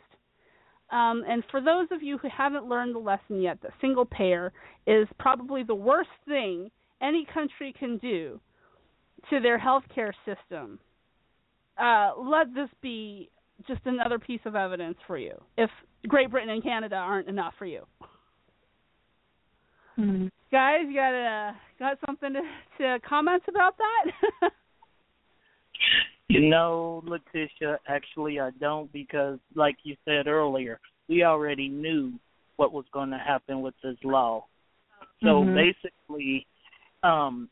Um, 0.91 1.23
and 1.29 1.43
for 1.51 1.61
those 1.61 1.89
of 1.91 2.03
you 2.03 2.17
who 2.17 2.29
haven't 2.35 2.67
learned 2.67 2.95
the 2.95 3.01
lesson 3.01 3.43
yet, 3.43 3.59
that 3.63 3.73
single 3.81 4.07
payer 4.07 4.53
is 4.87 5.07
probably 5.19 5.63
the 5.63 5.75
worst 5.75 6.09
thing 6.27 6.71
any 7.03 7.27
country 7.33 7.75
can 7.79 7.99
do 7.99 8.41
to 9.31 9.41
their 9.41 9.59
healthcare 9.59 10.13
system. 10.25 10.79
Uh, 11.77 12.13
let 12.19 12.55
this 12.55 12.69
be 12.83 13.31
just 13.67 13.81
another 13.85 14.19
piece 14.19 14.41
of 14.45 14.55
evidence 14.55 14.97
for 15.07 15.19
you. 15.19 15.35
If 15.57 15.71
Great 16.07 16.31
Britain 16.31 16.51
and 16.51 16.63
Canada 16.63 16.97
aren't 16.97 17.29
enough 17.29 17.55
for 17.59 17.67
you, 17.67 17.83
mm-hmm. 19.99 20.27
guys, 20.51 20.81
you 20.89 20.95
got 20.95 21.15
uh, 21.15 21.53
got 21.79 21.99
something 22.07 22.33
to, 22.33 22.43
to 22.79 22.99
comment 23.09 23.43
about 23.49 23.75
that? 23.79 24.51
You 26.29 26.51
know, 26.51 27.03
Letitia, 27.07 27.79
actually 27.89 28.39
I 28.39 28.51
don't 28.61 28.93
because 28.93 29.39
like 29.55 29.77
you 29.83 29.97
said 30.05 30.27
earlier, 30.27 30.79
we 31.09 31.25
already 31.25 31.69
knew 31.69 32.13
what 32.57 32.73
was 32.73 32.85
going 32.93 33.11
to 33.11 33.19
happen 33.19 33.63
with 33.63 33.75
this 33.83 33.97
law. 34.05 34.45
So 35.23 35.29
mm-hmm. 35.29 35.55
basically 35.55 36.47
um 37.03 37.49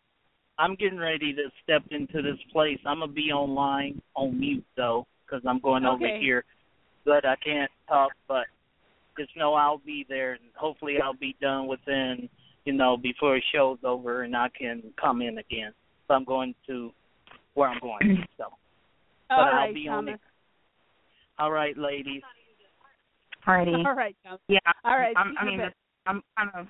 I'm 0.59 0.75
getting 0.75 0.99
ready 0.99 1.35
to 1.35 1.51
step 1.63 1.83
into 1.91 2.23
this 2.23 2.39
place. 2.51 2.79
I'm 2.87 3.01
going 3.01 3.11
to 3.11 3.15
be 3.15 3.31
online 3.31 4.01
on 4.15 4.41
mute 4.41 4.65
though 4.77 5.07
cuz 5.29 5.43
I'm 5.47 5.61
going 5.61 5.85
okay. 5.85 5.93
over 5.93 6.19
here. 6.19 6.45
But 7.05 7.27
I 7.27 7.37
can't 7.37 7.71
talk, 7.89 8.13
but 8.27 8.47
just 9.19 9.37
know 9.37 9.55
I'll 9.55 9.79
be 9.79 10.07
there 10.09 10.33
and 10.33 10.43
hopefully 10.57 10.97
I'll 11.03 11.15
be 11.15 11.37
done 11.41 11.67
within, 11.67 12.29
you 12.65 12.73
know, 12.73 12.97
before 12.97 13.37
the 13.37 13.43
show's 13.53 13.79
over 13.85 14.23
and 14.23 14.37
I 14.37 14.49
can 14.49 14.83
come 15.01 15.23
in 15.23 15.39
again. 15.39 15.73
So 16.09 16.15
I'm 16.15 16.25
going 16.25 16.55
to 16.67 16.93
where 17.55 17.69
I'm 17.69 17.81
going. 17.81 18.27
So 18.39 18.45
but 19.29 19.39
All 19.39 19.45
I'll 19.45 19.55
right, 19.67 19.75
be 19.75 19.87
Thomas. 19.87 19.99
on 19.99 20.09
it. 20.15 20.21
All 21.39 21.51
right, 21.51 21.77
ladies. 21.77 22.23
Alrighty. 23.47 23.85
All 23.85 23.95
right, 23.95 24.17
Thomas. 24.25 24.41
Yeah. 24.49 24.59
All 24.85 24.97
right. 24.97 25.17
I'm, 25.17 25.35
I 25.39 25.45
mean, 25.45 25.61
I'm 26.07 26.23
kind 26.37 26.51
of, 26.55 26.67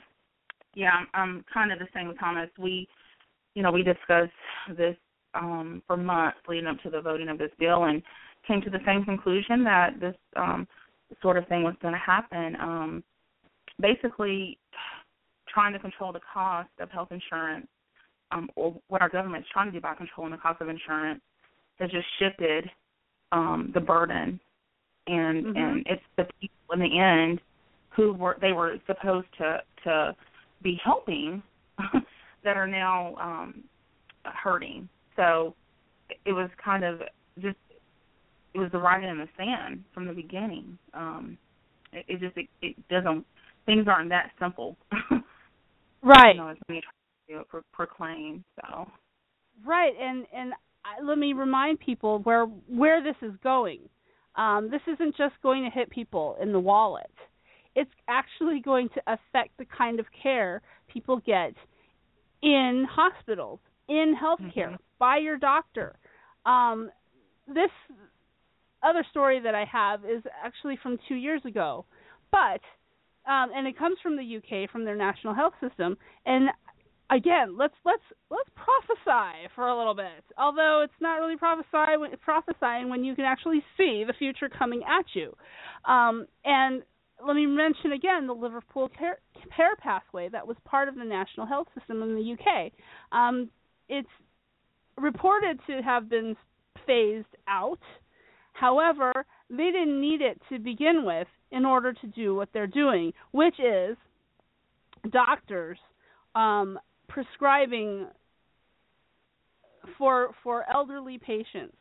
yeah, 0.76 0.90
I'm, 0.92 1.06
I'm 1.14 1.44
kind 1.52 1.72
of 1.72 1.78
the 1.78 1.88
same 1.92 2.06
with 2.06 2.20
Thomas. 2.20 2.50
We, 2.58 2.86
you 3.54 3.62
know, 3.62 3.72
we 3.72 3.82
discussed 3.82 4.30
this 4.76 4.94
um, 5.34 5.82
for 5.86 5.96
months 5.96 6.38
leading 6.48 6.66
up 6.66 6.78
to 6.82 6.90
the 6.90 7.00
voting 7.00 7.28
of 7.28 7.38
this 7.38 7.50
bill 7.58 7.84
and 7.84 8.02
came 8.46 8.60
to 8.60 8.70
the 8.70 8.78
same 8.86 9.04
conclusion 9.04 9.64
that 9.64 9.98
this 9.98 10.14
um, 10.36 10.68
sort 11.22 11.38
of 11.38 11.48
thing 11.48 11.62
was 11.62 11.74
going 11.80 11.94
to 11.94 12.00
happen. 12.00 12.56
Um, 12.60 13.04
basically, 13.80 14.58
trying 15.52 15.72
to 15.72 15.78
control 15.78 16.12
the 16.12 16.20
cost 16.32 16.68
of 16.78 16.90
health 16.90 17.08
insurance, 17.10 17.66
um, 18.30 18.50
or 18.54 18.76
what 18.88 19.00
our 19.00 19.08
government 19.08 19.44
is 19.44 19.48
trying 19.52 19.66
to 19.66 19.72
do 19.72 19.80
by 19.80 19.94
controlling 19.94 20.32
the 20.32 20.38
cost 20.38 20.60
of 20.60 20.68
insurance, 20.68 21.20
has 21.78 21.90
just 21.90 22.06
shifted 22.18 22.70
um, 23.32 23.70
the 23.72 23.80
burden, 23.80 24.38
and 25.06 25.46
mm-hmm. 25.46 25.56
and 25.56 25.86
it's 25.86 26.02
the 26.18 26.26
people 26.40 26.74
in 26.74 26.80
the 26.80 26.98
end 26.98 27.40
who 27.90 28.12
were 28.12 28.36
they 28.40 28.52
were 28.52 28.76
supposed 28.86 29.28
to 29.38 29.58
to 29.84 30.14
be 30.66 30.80
helping 30.84 31.40
that 32.44 32.56
are 32.56 32.66
now 32.66 33.14
um, 33.16 33.62
hurting. 34.24 34.88
So 35.14 35.54
it 36.24 36.32
was 36.32 36.50
kind 36.62 36.84
of 36.84 36.98
just 37.40 37.56
it 38.52 38.58
was 38.58 38.70
the 38.72 38.78
writing 38.78 39.08
in 39.08 39.18
the 39.18 39.28
sand 39.36 39.84
from 39.94 40.06
the 40.06 40.12
beginning. 40.12 40.76
Um, 40.92 41.38
it, 41.92 42.04
it 42.08 42.20
just 42.20 42.36
it, 42.36 42.48
it 42.62 42.88
doesn't 42.88 43.24
things 43.64 43.86
aren't 43.86 44.10
that 44.10 44.32
simple. 44.40 44.76
right. 46.02 46.34
You 46.34 46.40
know, 46.40 46.48
as 46.48 46.56
we 46.68 46.82
try 47.28 47.38
to 47.38 47.44
pro- 47.44 47.60
proclaim. 47.72 48.44
So. 48.56 48.88
Right, 49.64 49.92
and 50.00 50.26
and 50.34 50.52
I, 50.84 51.02
let 51.02 51.16
me 51.16 51.32
remind 51.32 51.78
people 51.78 52.18
where 52.24 52.44
where 52.44 53.02
this 53.04 53.16
is 53.22 53.32
going. 53.42 53.80
Um, 54.34 54.68
this 54.70 54.82
isn't 54.92 55.16
just 55.16 55.34
going 55.42 55.62
to 55.62 55.70
hit 55.70 55.90
people 55.90 56.36
in 56.42 56.52
the 56.52 56.60
wallet. 56.60 57.10
It's 57.76 57.90
actually 58.08 58.60
going 58.60 58.88
to 58.94 59.02
affect 59.06 59.56
the 59.58 59.66
kind 59.66 60.00
of 60.00 60.06
care 60.22 60.62
people 60.92 61.20
get 61.24 61.52
in 62.42 62.86
hospitals, 62.90 63.60
in 63.88 64.16
healthcare, 64.20 64.72
mm-hmm. 64.72 64.98
by 64.98 65.18
your 65.18 65.38
doctor. 65.38 65.96
Um, 66.44 66.90
this 67.46 67.70
other 68.82 69.04
story 69.10 69.40
that 69.40 69.54
I 69.54 69.64
have 69.70 70.04
is 70.04 70.22
actually 70.44 70.78
from 70.82 70.98
two 71.08 71.14
years 71.14 71.42
ago, 71.44 71.84
but 72.32 72.60
um, 73.30 73.50
and 73.54 73.66
it 73.66 73.78
comes 73.78 73.98
from 74.02 74.16
the 74.16 74.36
UK, 74.36 74.70
from 74.70 74.84
their 74.84 74.96
national 74.96 75.34
health 75.34 75.54
system, 75.60 75.96
and 76.24 76.48
again, 77.10 77.56
let's 77.56 77.74
let's 77.84 78.02
let's 78.30 78.48
prophesy 78.54 79.48
for 79.54 79.68
a 79.68 79.76
little 79.76 79.94
bit. 79.94 80.24
Although 80.38 80.82
it's 80.84 81.00
not 81.00 81.16
really 81.16 81.36
prophesy 81.36 81.96
when, 81.98 82.10
prophesying 82.22 82.88
when 82.88 83.04
you 83.04 83.14
can 83.14 83.24
actually 83.24 83.62
see 83.76 84.04
the 84.06 84.14
future 84.18 84.48
coming 84.48 84.82
at 84.82 85.06
you. 85.14 85.36
Um, 85.84 86.26
and 86.44 86.82
let 87.24 87.34
me 87.34 87.46
mention 87.46 87.92
again 87.92 88.26
the 88.26 88.32
Liverpool 88.32 88.90
care, 88.96 89.18
pathway 89.82 90.28
that 90.28 90.46
was 90.46 90.56
part 90.64 90.88
of 90.88 90.96
the 90.96 91.04
national 91.04 91.46
health 91.46 91.68
system 91.78 92.02
in 92.02 92.14
the 92.14 92.32
UK. 92.32 92.72
Um, 93.12 93.48
it's 93.88 94.08
reported 94.98 95.58
to 95.66 95.82
have 95.82 96.08
been 96.08 96.36
phased 96.86 97.26
out. 97.48 97.80
However, 98.52 99.12
they 99.50 99.70
didn't 99.70 100.00
need 100.00 100.20
it 100.20 100.40
to 100.50 100.58
begin 100.58 101.04
with 101.04 101.28
in 101.50 101.64
order 101.64 101.92
to 101.92 102.06
do 102.08 102.34
what 102.34 102.48
they're 102.52 102.66
doing, 102.66 103.12
which 103.32 103.58
is 103.60 103.96
doctors 105.10 105.78
um, 106.34 106.78
prescribing 107.08 108.06
for 109.96 110.30
for 110.42 110.64
elderly 110.68 111.18
patients 111.18 111.76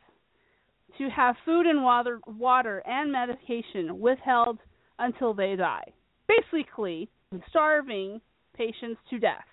to 0.96 1.08
have 1.10 1.34
food 1.44 1.66
and 1.66 1.82
water 1.82 2.20
water 2.26 2.82
and 2.86 3.10
medication 3.10 3.98
withheld 3.98 4.58
until 4.98 5.34
they 5.34 5.56
die. 5.56 5.92
Basically, 6.28 7.08
starving 7.48 8.20
patients 8.54 9.00
to 9.10 9.18
death 9.18 9.44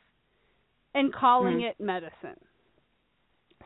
and 0.93 1.13
calling 1.13 1.59
mm. 1.59 1.69
it 1.69 1.75
medicine. 1.79 2.39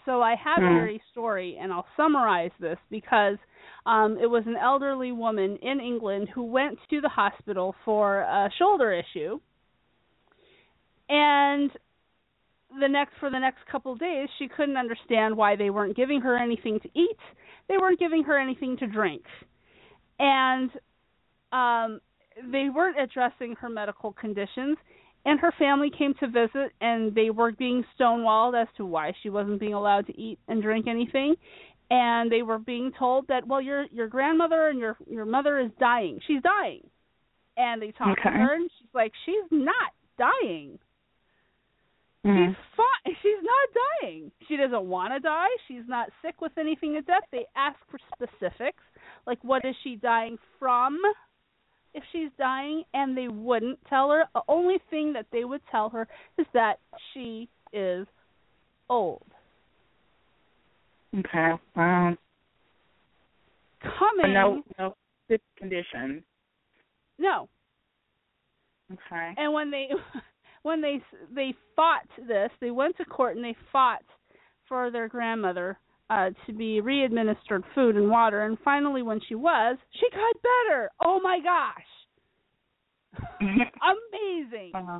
So 0.06 0.22
I 0.22 0.36
have 0.42 0.63
mm. 0.63 0.72
a 0.72 0.80
very 0.80 1.02
story, 1.12 1.58
and 1.62 1.72
I'll 1.72 1.86
summarize 1.98 2.52
this 2.60 2.78
because 2.90 3.38
um, 3.86 4.18
it 4.22 4.28
was 4.28 4.44
an 4.46 4.56
elderly 4.56 5.12
woman 5.12 5.58
in 5.62 5.80
England 5.80 6.30
who 6.34 6.44
went 6.44 6.80
to 6.90 7.02
the 7.02 7.10
hospital 7.10 7.76
for 7.84 8.22
a 8.22 8.50
shoulder 8.58 8.94
issue, 8.94 9.40
and 11.10 11.72
the 12.80 12.88
next 12.88 13.13
for 13.20 13.30
the 13.30 13.40
next 13.40 13.60
couple 13.72 13.94
of 13.94 14.00
days 14.00 14.28
she 14.40 14.48
couldn't 14.48 14.78
understand 14.78 15.36
why 15.36 15.56
they 15.56 15.70
weren't 15.70 15.96
giving 15.96 16.22
her 16.22 16.38
anything 16.38 16.80
to 16.82 16.90
eat 17.00 17.18
they 17.70 17.78
weren't 17.78 17.98
giving 17.98 18.24
her 18.24 18.38
anything 18.38 18.76
to 18.78 18.86
drink 18.86 19.24
and 20.20 20.70
um 21.52 22.00
they 22.52 22.70
weren't 22.74 23.00
addressing 23.00 23.56
her 23.56 23.70
medical 23.70 24.14
conditions 24.14 24.78
and 25.26 25.40
her 25.40 25.54
family 25.58 25.90
came 25.96 26.14
to 26.20 26.28
visit 26.28 26.72
and 26.82 27.14
they 27.16 27.30
were 27.30 27.52
being 27.52 27.84
stonewalled 28.00 28.60
as 28.60 28.68
to 28.78 28.86
why 28.86 29.12
she 29.24 29.30
wasn't 29.30 29.60
being 29.60 29.74
allowed 29.74 30.06
to 30.08 30.20
eat 30.20 30.40
and 30.48 30.62
drink 30.62 30.88
anything 30.88 31.36
and 31.90 32.32
they 32.32 32.42
were 32.42 32.60
being 32.60 32.92
told 32.98 33.28
that 33.28 33.48
well 33.48 33.62
your 33.62 33.86
your 33.92 34.08
grandmother 34.08 34.68
and 34.68 34.80
your 34.80 34.98
your 35.10 35.26
mother 35.26 35.60
is 35.60 35.72
dying 35.80 36.20
she's 36.28 36.42
dying 36.42 36.86
and 37.56 37.82
they 37.82 37.92
talked 37.92 38.20
okay. 38.20 38.30
to 38.30 38.36
her 38.36 38.56
and 38.56 38.70
she's 38.80 38.90
like 38.94 39.12
she's 39.26 39.52
not 39.52 39.92
dying 40.18 40.78
Mm-hmm. 42.28 42.52
She's 42.52 42.58
fine. 42.76 43.16
She's 43.22 43.44
not 43.44 43.84
dying. 44.02 44.32
She 44.48 44.58
doesn't 44.58 44.84
want 44.84 45.14
to 45.14 45.20
die. 45.20 45.48
She's 45.68 45.88
not 45.88 46.10
sick 46.22 46.42
with 46.42 46.52
anything 46.58 46.94
to 46.94 47.02
death. 47.02 47.24
They 47.32 47.46
ask 47.56 47.78
for 47.90 48.00
specifics, 48.14 48.84
like 49.26 49.42
what 49.44 49.64
is 49.64 49.76
she 49.84 49.96
dying 49.96 50.38
from? 50.60 50.98
If 51.98 52.04
she's 52.12 52.30
dying, 52.38 52.84
and 52.94 53.18
they 53.18 53.28
wouldn't 53.28 53.80
tell 53.90 54.12
her. 54.12 54.26
The 54.36 54.42
only 54.48 54.78
thing 54.92 55.14
that 55.14 55.26
they 55.32 55.46
would 55.46 55.62
tell 55.72 55.90
her 55.90 56.08
is 56.38 56.46
that 56.54 56.76
she 57.12 57.50
is 57.74 58.06
old. 58.88 59.26
Okay. 61.18 61.54
Um. 61.76 62.16
Coming. 63.82 64.34
No. 64.34 64.62
No. 64.78 64.96
This 65.28 65.40
condition. 65.58 66.24
No. 67.18 67.50
Okay. 68.92 69.34
And 69.36 69.52
when 69.52 69.72
they 69.72 69.90
when 70.62 70.82
they 70.82 71.02
they 71.34 71.56
fought 71.76 72.08
this, 72.28 72.52
they 72.62 72.70
went 72.70 72.96
to 72.98 73.06
court 73.06 73.36
and 73.36 73.44
they 73.44 73.56
fought 73.72 74.04
for 74.68 74.92
their 74.92 75.08
grandmother 75.08 75.80
uh 76.10 76.30
to 76.46 76.54
be 76.54 76.82
re-administered 76.82 77.63
food 77.76 77.96
and 77.96 78.10
water 78.10 78.41
and 78.43 78.58
finally 78.63 79.02
when 79.02 79.20
she 79.28 79.36
was, 79.36 79.78
she 79.91 80.08
got 80.12 80.36
better. 80.41 80.89
Oh 81.04 81.20
my 81.22 81.39
gosh. 81.43 81.86
Amazing. 83.41 84.72
uh-huh. 84.74 85.00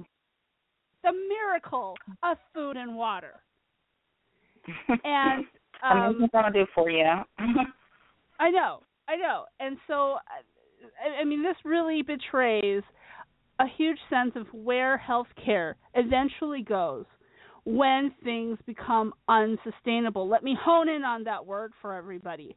The 1.04 1.12
miracle 1.30 1.96
of 2.24 2.38
food 2.54 2.78
and 2.78 2.96
water. 2.96 3.36
And 5.04 5.46
I 5.84 6.10
mean, 6.10 6.24
um 6.24 6.30
gonna 6.34 6.52
do 6.52 6.66
for 6.76 6.90
you? 6.90 7.06
I 8.40 8.50
know, 8.50 8.82
I 9.08 9.16
know, 9.16 9.46
and 9.60 9.78
so 9.88 10.18
I, 10.28 11.22
I 11.22 11.24
mean, 11.24 11.44
this 11.44 11.56
really 11.64 12.02
betrays 12.02 12.84
a 13.60 13.66
huge 13.78 13.98
sense 14.10 14.34
of 14.36 14.48
where 14.54 15.02
healthcare 15.08 15.74
eventually 15.96 16.62
goes 16.62 17.06
when 17.68 18.14
things 18.24 18.58
become 18.66 19.14
unsustainable. 19.28 20.26
Let 20.30 20.42
me 20.42 20.58
hone 20.58 20.88
in 20.88 21.04
on 21.04 21.26
that 21.26 21.46
word 21.46 21.74
for 21.82 21.94
everybody. 21.94 22.56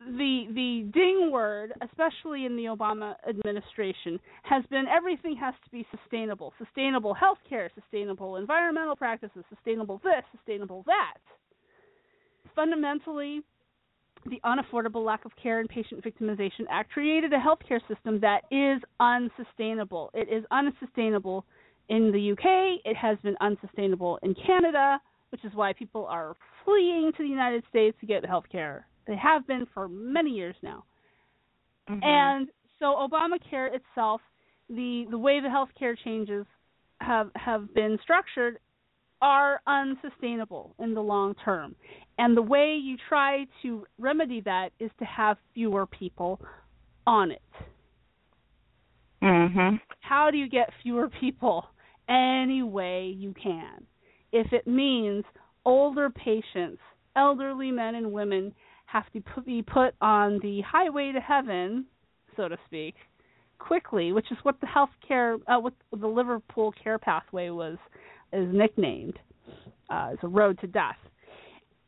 The 0.00 0.44
the 0.54 0.90
ding 0.94 1.30
word, 1.30 1.74
especially 1.82 2.46
in 2.46 2.56
the 2.56 2.64
Obama 2.64 3.16
administration, 3.28 4.18
has 4.44 4.64
been 4.70 4.86
everything 4.88 5.36
has 5.36 5.52
to 5.64 5.70
be 5.70 5.86
sustainable. 5.90 6.54
Sustainable 6.56 7.14
healthcare, 7.14 7.68
sustainable 7.74 8.36
environmental 8.36 8.96
practices, 8.96 9.44
sustainable 9.54 10.00
this, 10.02 10.24
sustainable 10.34 10.82
that. 10.86 11.18
Fundamentally, 12.54 13.42
the 14.24 14.40
Unaffordable 14.46 15.04
Lack 15.04 15.26
of 15.26 15.32
Care 15.42 15.60
and 15.60 15.68
Patient 15.68 16.02
Victimization 16.02 16.64
Act 16.70 16.90
created 16.90 17.34
a 17.34 17.38
healthcare 17.38 17.80
system 17.86 18.18
that 18.20 18.44
is 18.50 18.80
unsustainable. 18.98 20.10
It 20.14 20.32
is 20.32 20.44
unsustainable 20.50 21.44
in 21.88 22.12
the 22.12 22.32
UK, 22.32 22.80
it 22.84 22.96
has 22.96 23.18
been 23.22 23.36
unsustainable 23.40 24.18
in 24.22 24.34
Canada, 24.46 25.00
which 25.30 25.44
is 25.44 25.52
why 25.54 25.72
people 25.72 26.06
are 26.06 26.36
fleeing 26.64 27.12
to 27.16 27.22
the 27.22 27.28
United 27.28 27.64
States 27.68 27.96
to 28.00 28.06
get 28.06 28.24
health 28.24 28.44
care. 28.50 28.86
They 29.06 29.16
have 29.16 29.46
been 29.46 29.66
for 29.72 29.88
many 29.88 30.30
years 30.30 30.56
now. 30.62 30.84
Mhm. 31.88 32.04
And 32.04 32.48
so 32.78 32.94
Obamacare 32.94 33.74
itself, 33.74 34.20
the 34.68 35.06
the 35.10 35.18
way 35.18 35.40
the 35.40 35.48
healthcare 35.48 35.96
changes 35.98 36.46
have 37.00 37.30
have 37.36 37.72
been 37.74 37.98
structured 38.02 38.58
are 39.20 39.60
unsustainable 39.66 40.74
in 40.78 40.94
the 40.94 41.02
long 41.02 41.34
term. 41.36 41.74
And 42.18 42.36
the 42.36 42.42
way 42.42 42.76
you 42.76 42.96
try 43.08 43.46
to 43.62 43.86
remedy 43.98 44.40
that 44.42 44.72
is 44.78 44.90
to 44.98 45.04
have 45.04 45.38
fewer 45.54 45.86
people 45.86 46.40
on 47.06 47.30
it. 47.30 47.42
Mhm. 49.22 49.80
How 50.00 50.30
do 50.30 50.38
you 50.38 50.48
get 50.48 50.72
fewer 50.82 51.08
people? 51.08 51.68
Any 52.08 52.62
way 52.62 53.14
you 53.16 53.34
can. 53.40 53.84
If 54.32 54.52
it 54.52 54.66
means 54.66 55.24
older 55.64 56.10
patients, 56.10 56.80
elderly 57.16 57.70
men 57.70 57.94
and 57.94 58.12
women 58.12 58.54
have 58.86 59.04
to 59.12 59.22
be 59.42 59.62
put 59.62 59.94
on 60.00 60.38
the 60.42 60.62
highway 60.62 61.12
to 61.12 61.20
heaven, 61.20 61.84
so 62.36 62.48
to 62.48 62.56
speak, 62.66 62.94
quickly, 63.58 64.12
which 64.12 64.30
is 64.30 64.38
what 64.42 64.58
the 64.60 64.66
healthcare, 64.66 65.36
uh, 65.46 65.58
what 65.58 65.74
the 65.92 66.06
Liverpool 66.06 66.72
Care 66.82 66.98
Pathway 66.98 67.50
was 67.50 67.76
is 68.32 68.48
nicknamed. 68.52 69.18
Uh, 69.90 70.12
a 70.22 70.28
road 70.28 70.58
to 70.60 70.66
death. 70.66 70.98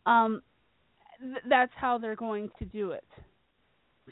Um, 0.07 0.41
th- 1.21 1.43
that's 1.49 1.73
how 1.77 1.99
they're 1.99 2.17
going 2.17 2.49
to 2.59 2.65
do 2.65 2.93
it. 2.93 3.05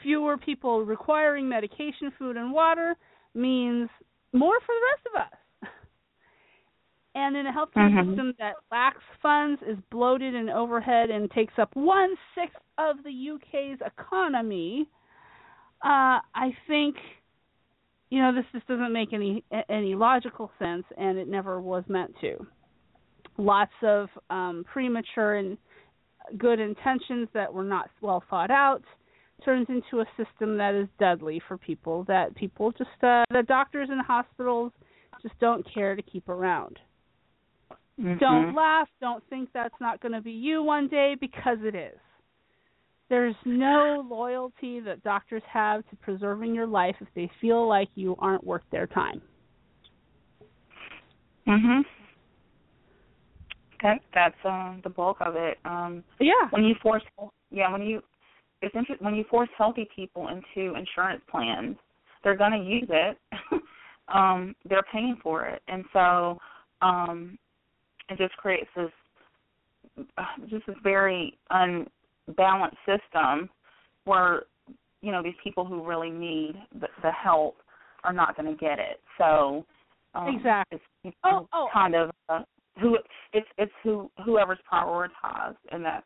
Fewer 0.02 0.36
people 0.36 0.84
requiring 0.84 1.48
medication, 1.48 2.12
food, 2.18 2.36
and 2.36 2.52
water 2.52 2.94
means 3.34 3.88
more 4.34 4.58
for 4.60 4.74
the 4.74 4.86
rest 4.92 5.06
of 5.14 5.20
us. 5.22 5.37
And 7.14 7.36
in 7.36 7.46
a 7.46 7.52
healthcare 7.52 7.90
Mhm. 7.90 8.06
system 8.06 8.34
that 8.38 8.54
lacks 8.70 9.02
funds, 9.20 9.60
is 9.62 9.78
bloated 9.90 10.34
in 10.34 10.48
overhead, 10.48 11.10
and 11.10 11.30
takes 11.30 11.58
up 11.58 11.74
one 11.74 12.16
sixth 12.34 12.62
of 12.76 13.02
the 13.02 13.12
UK's 13.12 13.80
economy, 13.80 14.88
uh, 15.82 16.20
I 16.34 16.56
think, 16.66 16.96
you 18.10 18.20
know, 18.20 18.32
this 18.32 18.46
just 18.52 18.66
doesn't 18.66 18.92
make 18.92 19.12
any 19.12 19.44
any 19.68 19.94
logical 19.94 20.50
sense, 20.58 20.84
and 20.96 21.18
it 21.18 21.28
never 21.28 21.60
was 21.60 21.88
meant 21.88 22.16
to. 22.20 22.46
Lots 23.36 23.74
of 23.82 24.10
um, 24.30 24.64
premature 24.64 25.34
and 25.36 25.58
good 26.36 26.60
intentions 26.60 27.28
that 27.32 27.52
were 27.52 27.64
not 27.64 27.90
well 28.00 28.20
thought 28.28 28.50
out 28.50 28.82
turns 29.44 29.68
into 29.68 30.00
a 30.00 30.06
system 30.16 30.56
that 30.58 30.74
is 30.74 30.88
deadly 30.98 31.40
for 31.46 31.56
people 31.56 32.04
that 32.04 32.34
people 32.34 32.72
just 32.72 32.90
uh, 33.02 33.24
that 33.30 33.46
doctors 33.46 33.88
and 33.90 34.00
hospitals 34.02 34.72
just 35.22 35.38
don't 35.38 35.64
care 35.72 35.94
to 35.94 36.02
keep 36.02 36.28
around. 36.28 36.78
Mhm. 37.98 38.18
Don't 38.20 38.54
laugh. 38.54 38.88
Don't 39.00 39.24
think 39.28 39.50
that's 39.52 39.74
not 39.80 40.00
going 40.00 40.12
to 40.12 40.20
be 40.20 40.30
you 40.32 40.62
one 40.62 40.88
day 40.88 41.16
because 41.20 41.58
it 41.62 41.74
is. 41.74 41.98
There's 43.08 43.36
no 43.44 44.04
loyalty 44.08 44.80
that 44.80 45.02
doctors 45.02 45.42
have 45.50 45.88
to 45.88 45.96
preserving 45.96 46.54
your 46.54 46.66
life 46.66 46.94
if 47.00 47.08
they 47.14 47.30
feel 47.40 47.66
like 47.66 47.88
you 47.94 48.14
aren't 48.18 48.44
worth 48.44 48.64
their 48.70 48.86
time. 48.86 49.22
Mhm. 51.46 51.84
That 53.82 54.02
that's 54.12 54.44
um 54.44 54.80
the 54.84 54.90
bulk 54.90 55.16
of 55.20 55.36
it. 55.36 55.58
Um 55.64 56.04
Yeah. 56.20 56.48
when 56.50 56.64
you 56.64 56.74
force 56.82 57.02
yeah, 57.50 57.72
when 57.72 57.82
you 57.82 58.02
it's 58.60 58.74
interesting 58.74 59.04
when 59.04 59.14
you 59.14 59.24
force 59.24 59.48
healthy 59.56 59.88
people 59.94 60.28
into 60.28 60.74
insurance 60.74 61.22
plans, 61.30 61.78
they're 62.22 62.36
going 62.36 62.52
to 62.52 62.58
use 62.58 62.88
it. 62.90 63.18
um 64.08 64.54
they're 64.66 64.82
paying 64.92 65.16
for 65.22 65.46
it. 65.46 65.62
And 65.68 65.84
so 65.94 66.38
um 66.82 67.38
it 68.08 68.18
just 68.18 68.36
creates 68.36 68.68
this 68.76 68.90
uh, 70.16 70.22
just 70.48 70.66
this 70.66 70.76
very 70.82 71.36
unbalanced 71.50 72.76
system 72.86 73.48
where 74.04 74.44
you 75.02 75.12
know 75.12 75.22
these 75.22 75.34
people 75.42 75.64
who 75.64 75.84
really 75.84 76.10
need 76.10 76.54
the, 76.80 76.88
the 77.02 77.10
help 77.10 77.56
are 78.04 78.12
not 78.12 78.36
going 78.36 78.50
to 78.50 78.58
get 78.58 78.78
it. 78.78 79.00
So 79.18 79.64
um, 80.14 80.36
Exactly. 80.36 80.78
It's, 81.04 81.16
Oh, 81.24 81.48
oh. 81.52 81.68
kind 81.72 81.94
of 81.94 82.10
uh, 82.28 82.42
who 82.80 82.98
it's 83.32 83.46
it's 83.56 83.72
who 83.82 84.10
whoever's 84.24 84.58
prioritized 84.72 85.56
in 85.72 85.82
that 85.82 86.04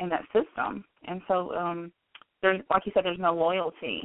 in 0.00 0.08
that 0.10 0.24
system, 0.32 0.84
and 1.06 1.22
so 1.26 1.54
um, 1.54 1.92
there's 2.42 2.60
like 2.70 2.82
you 2.86 2.92
said, 2.94 3.04
there's 3.04 3.18
no 3.18 3.34
loyalty 3.34 4.02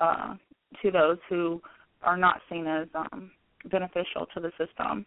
uh, 0.00 0.34
to 0.82 0.90
those 0.90 1.18
who 1.28 1.60
are 2.02 2.16
not 2.16 2.40
seen 2.50 2.66
as 2.66 2.86
um, 2.94 3.30
beneficial 3.70 4.26
to 4.34 4.40
the 4.40 4.50
system, 4.58 5.06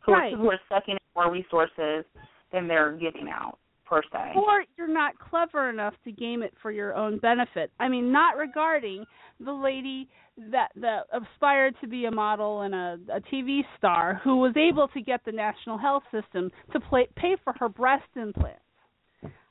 who 0.00 0.12
Right. 0.12 0.32
are 0.34 0.36
who 0.36 0.50
are 0.50 0.60
sucking 0.68 0.94
in 0.94 1.00
more 1.14 1.30
resources 1.30 2.04
than 2.52 2.66
they're 2.68 2.92
giving 2.92 3.28
out 3.28 3.58
per 3.84 4.02
se. 4.12 4.32
Or 4.36 4.64
you're 4.78 4.88
not 4.88 5.18
clever 5.18 5.68
enough 5.68 5.94
to 6.04 6.12
game 6.12 6.42
it 6.42 6.54
for 6.62 6.70
your 6.70 6.94
own 6.94 7.18
benefit. 7.18 7.70
I 7.80 7.88
mean, 7.88 8.12
not 8.12 8.36
regarding 8.36 9.04
the 9.40 9.52
lady 9.52 10.08
that 10.50 10.68
that 10.76 11.06
aspired 11.12 11.74
to 11.80 11.88
be 11.88 12.06
a 12.06 12.10
model 12.10 12.62
and 12.62 12.74
a, 12.74 12.98
a 13.12 13.20
TV 13.20 13.60
star 13.76 14.20
who 14.24 14.36
was 14.36 14.56
able 14.56 14.88
to 14.88 15.00
get 15.00 15.24
the 15.24 15.32
national 15.32 15.76
health 15.76 16.04
system 16.10 16.50
to 16.72 16.80
play, 16.80 17.08
pay 17.16 17.36
for 17.42 17.52
her 17.58 17.68
breast 17.68 18.08
implants 18.16 18.60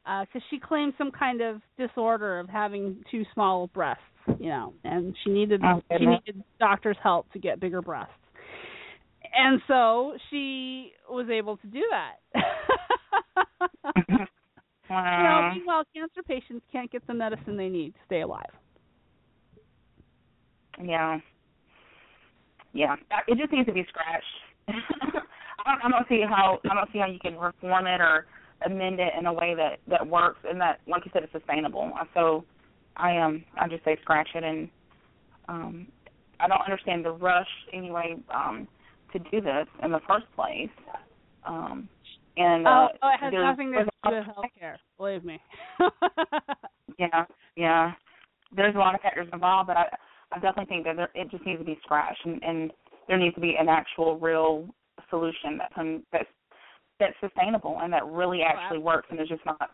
uh, 0.05 0.25
because 0.25 0.41
she 0.49 0.59
claimed 0.59 0.93
some 0.97 1.11
kind 1.11 1.41
of 1.41 1.61
disorder 1.77 2.39
of 2.39 2.49
having 2.49 3.03
too 3.11 3.23
small 3.33 3.67
breasts, 3.67 4.01
you 4.39 4.49
know, 4.49 4.73
and 4.83 5.15
she 5.23 5.31
needed 5.31 5.61
Oh, 5.63 5.81
she 5.95 6.05
needed 6.05 6.43
doctor's 6.59 6.97
help 7.03 7.31
to 7.33 7.39
get 7.39 7.59
bigger 7.59 7.81
breasts. 7.81 8.13
And 9.35 9.61
so 9.67 10.17
she 10.29 10.93
was 11.09 11.27
able 11.29 11.57
to 11.57 11.67
do 11.67 11.83
that. 11.91 12.43
You 14.91 15.23
know, 15.23 15.41
Wow. 15.41 15.51
meanwhile, 15.53 15.83
cancer 15.93 16.23
patients 16.23 16.65
can't 16.71 16.91
get 16.91 17.05
the 17.05 17.13
medicine 17.13 17.55
they 17.57 17.69
need 17.69 17.93
to 17.93 17.99
stay 18.05 18.21
alive. 18.21 18.49
Yeah. 20.83 21.19
Yeah. 22.73 22.95
It 23.27 23.37
just 23.37 23.51
needs 23.51 23.67
to 23.67 23.73
be 23.73 23.85
scratched. 23.89 24.25
I 24.67 24.73
don't, 25.65 25.85
I 25.85 25.89
don't 25.89 26.07
see 26.07 26.23
how 26.27 26.59
I 26.69 26.73
don't 26.73 26.89
see 26.91 26.99
how 26.99 27.07
you 27.07 27.19
can 27.19 27.37
reform 27.37 27.85
it 27.87 28.01
or 28.01 28.25
amend 28.65 28.99
it 28.99 29.13
in 29.17 29.25
a 29.27 29.33
way 29.33 29.53
that 29.55 29.79
that 29.87 30.07
works 30.07 30.39
and 30.49 30.59
that, 30.61 30.79
like 30.87 31.05
you 31.05 31.11
said, 31.13 31.23
is 31.23 31.29
sustainable. 31.31 31.91
So, 32.13 32.45
I 32.97 33.17
um 33.17 33.43
I 33.59 33.67
just 33.67 33.83
say 33.85 33.97
scratch 34.01 34.29
it 34.35 34.43
and 34.43 34.69
um 35.47 35.87
I 36.39 36.47
don't 36.47 36.61
understand 36.61 37.05
the 37.05 37.11
rush 37.11 37.47
anyway 37.73 38.15
um 38.33 38.67
to 39.13 39.19
do 39.19 39.41
this 39.41 39.67
in 39.83 39.91
the 39.91 39.99
first 40.07 40.25
place. 40.35 40.69
Um 41.45 41.87
and 42.37 42.65
uh, 42.65 42.69
oh, 42.69 42.87
oh, 43.03 43.09
it 43.09 43.19
has 43.19 43.33
nothing 43.33 43.71
to 43.73 43.83
do 43.83 43.89
with 44.05 44.25
healthcare. 44.25 44.75
Believe 44.97 45.25
me. 45.25 45.39
Yeah, 46.99 47.23
yeah. 47.55 47.93
There's 48.53 48.75
a 48.75 48.77
lot 48.77 48.93
of 48.93 48.99
factors 48.99 49.29
involved, 49.31 49.67
but 49.67 49.77
I, 49.77 49.85
I 50.33 50.39
definitely 50.39 50.65
think 50.65 50.83
that 50.83 50.97
there, 50.97 51.09
it 51.15 51.31
just 51.31 51.45
needs 51.45 51.59
to 51.59 51.65
be 51.65 51.79
scratched, 51.81 52.25
and, 52.25 52.43
and 52.43 52.73
there 53.07 53.17
needs 53.17 53.35
to 53.35 53.41
be 53.41 53.55
an 53.57 53.69
actual, 53.69 54.19
real 54.19 54.67
solution 55.09 55.57
that 55.59 55.73
can 55.73 56.03
that's 56.11 56.27
that's 56.99 57.13
sustainable 57.21 57.77
and 57.81 57.93
that 57.93 58.05
really 58.05 58.41
actually 58.41 58.79
works, 58.79 59.07
and 59.09 59.21
is 59.21 59.29
just 59.29 59.45
not 59.45 59.71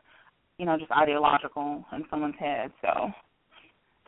you 0.57 0.65
know, 0.65 0.77
just 0.77 0.91
ideological 0.91 1.83
in 1.91 2.05
someone's 2.09 2.35
head. 2.39 2.71
So 2.81 3.09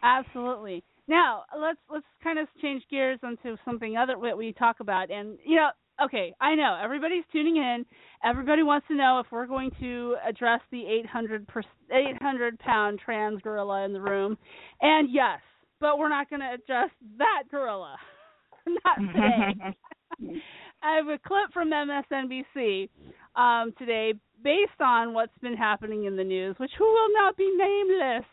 Absolutely. 0.03 0.83
Now 1.07 1.43
let's 1.57 1.79
let's 1.91 2.05
kind 2.23 2.37
of 2.39 2.47
change 2.61 2.83
gears 2.89 3.19
onto 3.23 3.55
something 3.65 3.95
other 3.97 4.15
that 4.21 4.37
we 4.37 4.53
talk 4.53 4.79
about, 4.79 5.09
and 5.09 5.37
you 5.45 5.55
know, 5.55 5.69
okay, 6.03 6.33
I 6.41 6.55
know 6.55 6.77
everybody's 6.83 7.23
tuning 7.31 7.57
in. 7.57 7.85
Everybody 8.23 8.63
wants 8.63 8.87
to 8.87 8.95
know 8.95 9.19
if 9.19 9.27
we're 9.31 9.47
going 9.47 9.71
to 9.79 10.15
address 10.27 10.59
the 10.71 10.85
800 10.85 11.47
per, 11.47 11.61
800 11.91 12.59
pound 12.59 12.99
trans 13.03 13.41
gorilla 13.41 13.85
in 13.85 13.93
the 13.93 14.01
room, 14.01 14.37
and 14.81 15.09
yes, 15.11 15.39
but 15.79 15.97
we're 15.97 16.09
not 16.09 16.29
going 16.29 16.41
to 16.41 16.53
address 16.53 16.89
that 17.17 17.43
gorilla, 17.49 17.95
not 18.67 19.13
today. 19.13 19.75
I 20.83 20.95
have 20.97 21.07
a 21.07 21.17
clip 21.25 21.53
from 21.53 21.71
MSNBC 21.71 22.89
um, 23.35 23.73
today 23.77 24.13
based 24.43 24.79
on 24.79 25.13
what's 25.13 25.37
been 25.41 25.55
happening 25.55 26.05
in 26.05 26.15
the 26.15 26.23
news, 26.23 26.55
which 26.59 26.71
who 26.77 26.85
will 26.85 27.13
not 27.13 27.35
be 27.37 27.49
nameless 27.57 28.25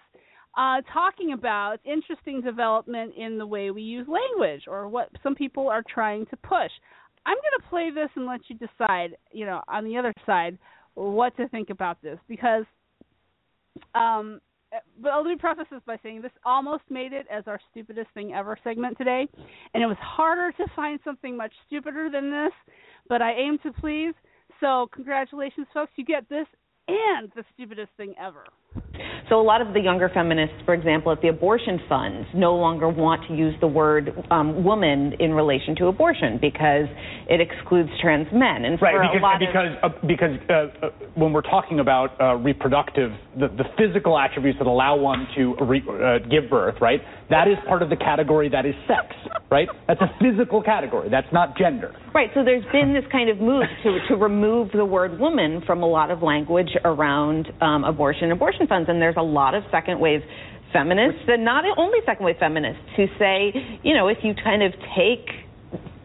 uh, 0.57 0.81
talking 0.93 1.33
about 1.33 1.79
interesting 1.85 2.41
development 2.41 3.15
in 3.17 3.39
the 3.39 3.47
way 3.47 3.71
we 3.71 3.83
use 3.83 4.07
language 4.09 4.63
or 4.69 4.89
what 4.89 5.09
some 5.23 5.35
people 5.35 5.69
are 5.69 5.83
trying 5.93 6.27
to 6.27 6.37
push. 6.37 6.71
I'm 7.27 7.37
going 7.37 7.61
to 7.61 7.69
play 7.69 7.91
this 7.91 8.11
and 8.17 8.27
let 8.27 8.41
you 8.49 8.57
decide, 8.57 9.17
you 9.33 9.47
know, 9.47 9.63
on 9.69 9.85
the 9.85 9.97
other 9.97 10.13
side, 10.27 10.59
what 10.95 11.37
to 11.37 11.49
think 11.49 11.71
about 11.71 12.01
this 12.03 12.19
because 12.29 12.65
um 13.95 14.41
but 15.01 15.17
let 15.17 15.27
me 15.27 15.37
preface 15.37 15.67
this 15.71 15.81
by 15.87 15.97
saying 16.03 16.23
this 16.23 16.33
almost 16.45 16.83
made 16.91 17.13
it 17.13 17.27
as 17.31 17.45
our 17.47 17.61
stupidest 17.71 18.09
thing 18.13 18.35
ever 18.35 18.59
segment 18.65 18.99
today, 18.99 19.29
and 19.73 19.83
it 19.83 19.87
was 19.87 19.97
harder 20.01 20.51
to 20.57 20.65
find 20.75 20.99
something 21.05 21.37
much 21.37 21.53
stupider 21.67 22.11
than 22.11 22.31
this, 22.33 22.53
but 23.09 23.23
I 23.23 23.35
aim 23.35 23.59
to 23.63 23.73
please. 23.73 24.15
So, 24.59 24.89
congratulations, 24.93 25.69
folks! 25.73 25.93
You 25.95 26.05
get 26.05 26.29
this 26.29 26.47
and 26.89 27.31
the 27.37 27.45
stupidest 27.55 27.91
thing 27.97 28.15
ever. 28.21 28.45
So 29.29 29.41
a 29.41 29.43
lot 29.43 29.61
of 29.61 29.73
the 29.73 29.81
younger 29.81 30.11
feminists, 30.13 30.57
for 30.65 30.75
example, 30.75 31.13
at 31.13 31.21
the 31.23 31.29
abortion 31.29 31.81
funds, 31.89 32.29
no 32.35 32.55
longer 32.55 32.89
want 32.89 33.27
to 33.29 33.35
use 33.35 33.55
the 33.61 33.67
word 33.67 34.13
um, 34.31 34.65
woman 34.65 35.15
in 35.19 35.33
relation 35.33 35.75
to 35.77 35.87
abortion 35.87 36.39
because 36.41 36.87
it 37.29 37.41
excludes 37.41 37.91
trans 38.01 38.27
men. 38.33 38.65
And 38.65 38.81
right, 38.83 39.11
because 39.13 39.39
because 39.41 39.71
of, 39.83 39.93
uh, 39.93 40.07
because 40.07 40.37
uh, 40.49 40.87
uh, 40.87 40.91
when 41.15 41.33
we're 41.33 41.43
talking 41.43 41.81
about 41.81 42.21
uh, 42.21 42.35
reproductive, 42.37 43.13
the, 43.39 43.49
the 43.49 43.65
physical 43.79 44.19
attributes 44.19 44.59
that 44.59 44.67
allow 44.67 44.97
one 44.97 45.27
to 45.37 45.55
re, 45.65 45.83
uh, 45.89 46.19
give 46.29 46.51
birth, 46.51 46.77
right? 46.81 47.01
That 47.31 47.49
is 47.49 47.57
part 47.67 47.83
of 47.83 47.89
the 47.89 47.97
category 47.97 48.49
that 48.51 48.67
is 48.67 48.75
sex, 48.87 49.15
right? 49.51 49.69
That's 49.89 50.01
a 50.01 50.11
physical 50.21 50.63
category. 50.63 51.09
That's 51.09 51.33
not 51.33 51.57
gender. 51.57 51.95
Right. 52.15 52.31
So 52.35 52.45
there's 52.45 52.65
been 52.73 52.93
this 52.93 53.05
kind 53.11 53.31
of 53.31 53.39
move 53.39 53.65
to 53.83 53.99
to 54.09 54.17
remove 54.17 54.71
the 54.73 54.85
word 54.85 55.19
woman 55.19 55.63
from 55.67 55.83
a 55.83 55.87
lot 55.87 56.11
of 56.11 56.23
language 56.23 56.71
around 56.85 57.49
um, 57.61 57.85
abortion, 57.85 58.31
abortion 58.31 58.67
funds, 58.67 58.84
and 58.89 59.01
there's 59.01 59.17
a 59.17 59.23
lot 59.23 59.55
of 59.55 59.65
second 59.71 60.01
wave 60.01 60.21
feminists, 60.73 61.23
and 61.29 61.45
not 61.45 61.65
only 61.79 61.99
second 62.05 62.27
wave 62.27 62.37
feminists, 62.39 62.83
who 62.97 63.07
say, 63.19 63.53
you 63.83 63.95
know, 63.95 64.09
if 64.09 64.19
you 64.23 64.35
kind 64.35 64.63
of 64.63 64.73
take 64.97 65.29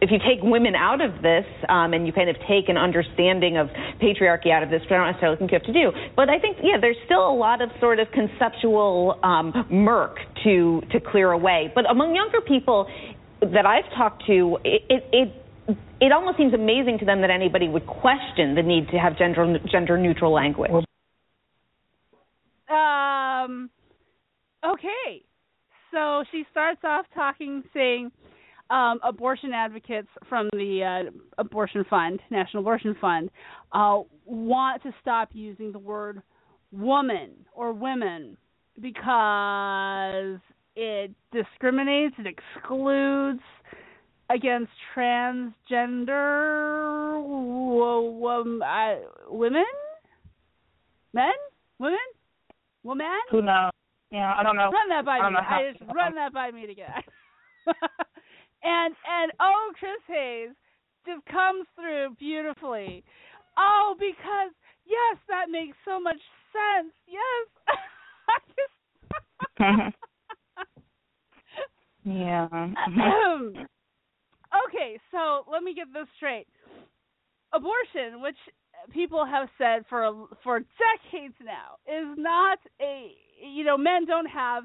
if 0.00 0.10
you 0.10 0.18
take 0.18 0.42
women 0.42 0.74
out 0.74 1.02
of 1.02 1.20
this 1.20 1.44
um, 1.68 1.92
and 1.92 2.06
you 2.06 2.12
kind 2.12 2.30
of 2.30 2.36
take 2.48 2.68
an 2.68 2.78
understanding 2.78 3.58
of 3.58 3.68
patriarchy 4.00 4.50
out 4.50 4.62
of 4.62 4.70
this, 4.70 4.80
which 4.80 4.90
I 4.90 4.96
don't 4.96 5.06
necessarily 5.08 5.36
think 5.36 5.52
you 5.52 5.58
have 5.58 5.66
to 5.66 5.72
do, 5.72 5.92
but 6.16 6.30
I 6.30 6.38
think 6.38 6.56
yeah, 6.62 6.80
there's 6.80 6.96
still 7.04 7.28
a 7.28 7.36
lot 7.36 7.60
of 7.60 7.70
sort 7.80 8.00
of 8.00 8.08
conceptual 8.10 9.18
um, 9.22 9.52
murk 9.70 10.16
to 10.44 10.80
to 10.92 11.00
clear 11.00 11.32
away. 11.32 11.70
But 11.74 11.88
among 11.90 12.14
younger 12.14 12.40
people 12.40 12.88
that 13.40 13.66
I've 13.66 13.88
talked 13.96 14.26
to, 14.26 14.58
it, 14.64 14.82
it, 14.88 15.04
it 15.12 15.76
it 16.00 16.12
almost 16.12 16.38
seems 16.38 16.54
amazing 16.54 16.98
to 17.00 17.04
them 17.04 17.20
that 17.20 17.30
anybody 17.30 17.68
would 17.68 17.86
question 17.86 18.54
the 18.54 18.62
need 18.62 18.88
to 18.88 18.98
have 18.98 19.18
gender 19.18 19.58
gender 19.70 19.98
neutral 19.98 20.32
language. 20.32 20.70
Um. 22.70 23.70
Okay. 24.64 25.24
So 25.92 26.24
she 26.30 26.44
starts 26.50 26.80
off 26.84 27.06
talking, 27.14 27.62
saying, 27.74 28.12
um, 28.70 29.00
abortion 29.02 29.52
advocates 29.52 30.08
from 30.28 30.48
the 30.52 31.08
uh, 31.08 31.10
Abortion 31.38 31.84
Fund, 31.90 32.20
National 32.30 32.62
Abortion 32.62 32.94
Fund, 33.00 33.30
uh, 33.72 34.00
want 34.24 34.82
to 34.84 34.92
stop 35.00 35.30
using 35.32 35.72
the 35.72 35.78
word 35.78 36.22
woman 36.70 37.30
or 37.52 37.72
women 37.72 38.36
because 38.80 40.38
it 40.76 41.10
discriminates, 41.32 42.14
it 42.18 42.26
excludes 42.26 43.40
against 44.30 44.70
transgender 44.96 46.06
w- 47.20 48.62
uh, 48.62 48.94
women, 49.28 49.64
men, 51.12 51.32
women, 51.80 51.98
woman. 52.82 53.06
who 53.30 53.42
knows? 53.42 53.70
Yeah, 54.10 54.34
I 54.36 54.42
don't 54.42 54.56
know. 54.56 54.70
Run 54.70 54.88
that 54.88 55.04
by 55.04 55.18
I 55.18 55.30
me. 55.30 55.36
I 55.36 55.72
just 55.72 55.84
run 55.94 56.14
that 56.16 56.32
by 56.32 56.50
me 56.50 56.66
to 56.66 56.72
again. 56.72 56.90
and 58.64 58.94
and 59.06 59.32
oh, 59.38 59.72
Chris 59.78 60.02
Hayes 60.08 60.50
just 61.06 61.24
comes 61.26 61.66
through 61.76 62.16
beautifully. 62.18 63.04
Oh, 63.56 63.94
because 63.98 64.52
yes, 64.84 65.18
that 65.28 65.50
makes 65.50 65.76
so 65.84 66.00
much 66.00 66.20
sense. 66.52 66.92
Yes. 67.06 67.46
Just 68.48 68.74
yeah. 72.04 72.48
okay, 74.66 74.98
so 75.10 75.44
let 75.50 75.62
me 75.62 75.74
get 75.74 75.92
this 75.92 76.08
straight. 76.16 76.46
Abortion, 77.52 78.22
which 78.22 78.36
people 78.92 79.24
have 79.24 79.48
said 79.58 79.84
for 79.88 80.26
for 80.42 80.60
decades 80.60 81.34
now, 81.44 81.76
is 81.86 82.16
not 82.16 82.58
a 82.80 83.12
you 83.42 83.64
know 83.64 83.76
men 83.76 84.06
don't 84.06 84.26
have 84.26 84.64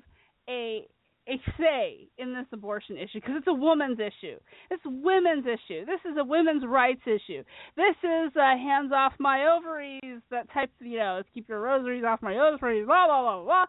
a 0.50 0.88
a 1.28 1.42
say 1.58 2.08
in 2.18 2.34
this 2.34 2.46
abortion 2.52 2.98
issue 2.98 3.16
because 3.16 3.36
it's 3.38 3.48
a 3.48 3.54
woman's 3.54 3.98
issue. 4.00 4.38
It's 4.70 4.84
women's 4.86 5.46
issue. 5.46 5.86
This 5.86 6.00
is 6.06 6.18
a 6.20 6.24
women's 6.24 6.64
rights 6.66 7.02
issue. 7.06 7.44
This 7.76 7.96
is 8.04 8.32
uh, 8.36 8.56
hands 8.58 8.92
off 8.94 9.14
my 9.20 9.48
ovaries, 9.48 10.22
that 10.30 10.52
type, 10.54 10.70
you 10.80 11.00
know, 11.00 11.24
keep 11.34 11.50
your 11.50 11.62
rosaries 11.62 12.04
off 12.06 12.22
my 12.22 12.38
ovaries, 12.38 12.86
blah, 12.86 13.08
blah, 13.08 13.22
blah, 13.22 13.44
blah. 13.44 13.66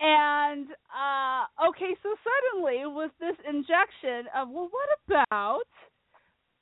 And, 0.00 0.66
uh, 0.92 1.68
okay, 1.70 1.96
so 2.02 2.14
suddenly 2.20 2.82
with 2.84 3.12
this 3.20 3.36
injection 3.48 4.28
of, 4.36 4.48
well, 4.50 4.68
what 4.70 4.88
about, 5.06 5.64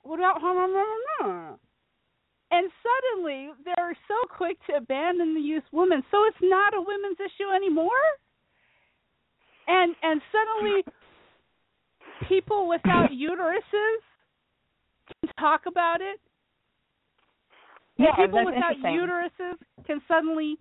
what 0.03 0.21
about, 0.21 1.59
and 2.51 2.71
suddenly 2.83 3.51
they're 3.65 3.97
so 4.09 4.15
quick 4.37 4.57
to 4.69 4.77
abandon 4.77 5.35
the 5.35 5.41
use 5.41 5.65
women. 5.73 6.03
So 6.11 6.25
it's 6.27 6.43
not 6.43 6.75
a 6.75 6.81
women's 6.81 7.19
issue 7.19 7.51
anymore? 7.55 7.91
and 9.67 9.95
and 10.03 10.21
suddenly 10.33 10.83
people 12.29 12.69
without 12.69 13.11
uteruses 13.13 14.01
can 15.23 15.33
talk 15.39 15.63
about 15.67 16.01
it. 16.01 16.21
And 17.99 18.09
Yeah, 18.09 18.27
people 18.27 18.45
that's 18.45 18.55
without 18.55 18.93
uteruses 18.93 19.57
can 19.87 20.01
suddenly 20.09 20.57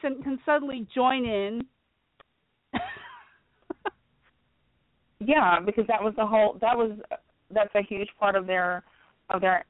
can 0.00 0.38
suddenly 0.44 0.86
join 0.94 1.24
in. 1.24 1.62
Yeah, 5.18 5.60
because 5.64 5.86
that 5.88 6.02
was 6.02 6.12
the 6.16 6.26
whole. 6.26 6.58
That 6.60 6.76
was 6.76 6.90
that's 7.50 7.74
a 7.74 7.80
huge 7.82 8.08
part 8.20 8.36
of 8.36 8.46
their 8.46 8.84
of 9.30 9.40
their 9.40 9.64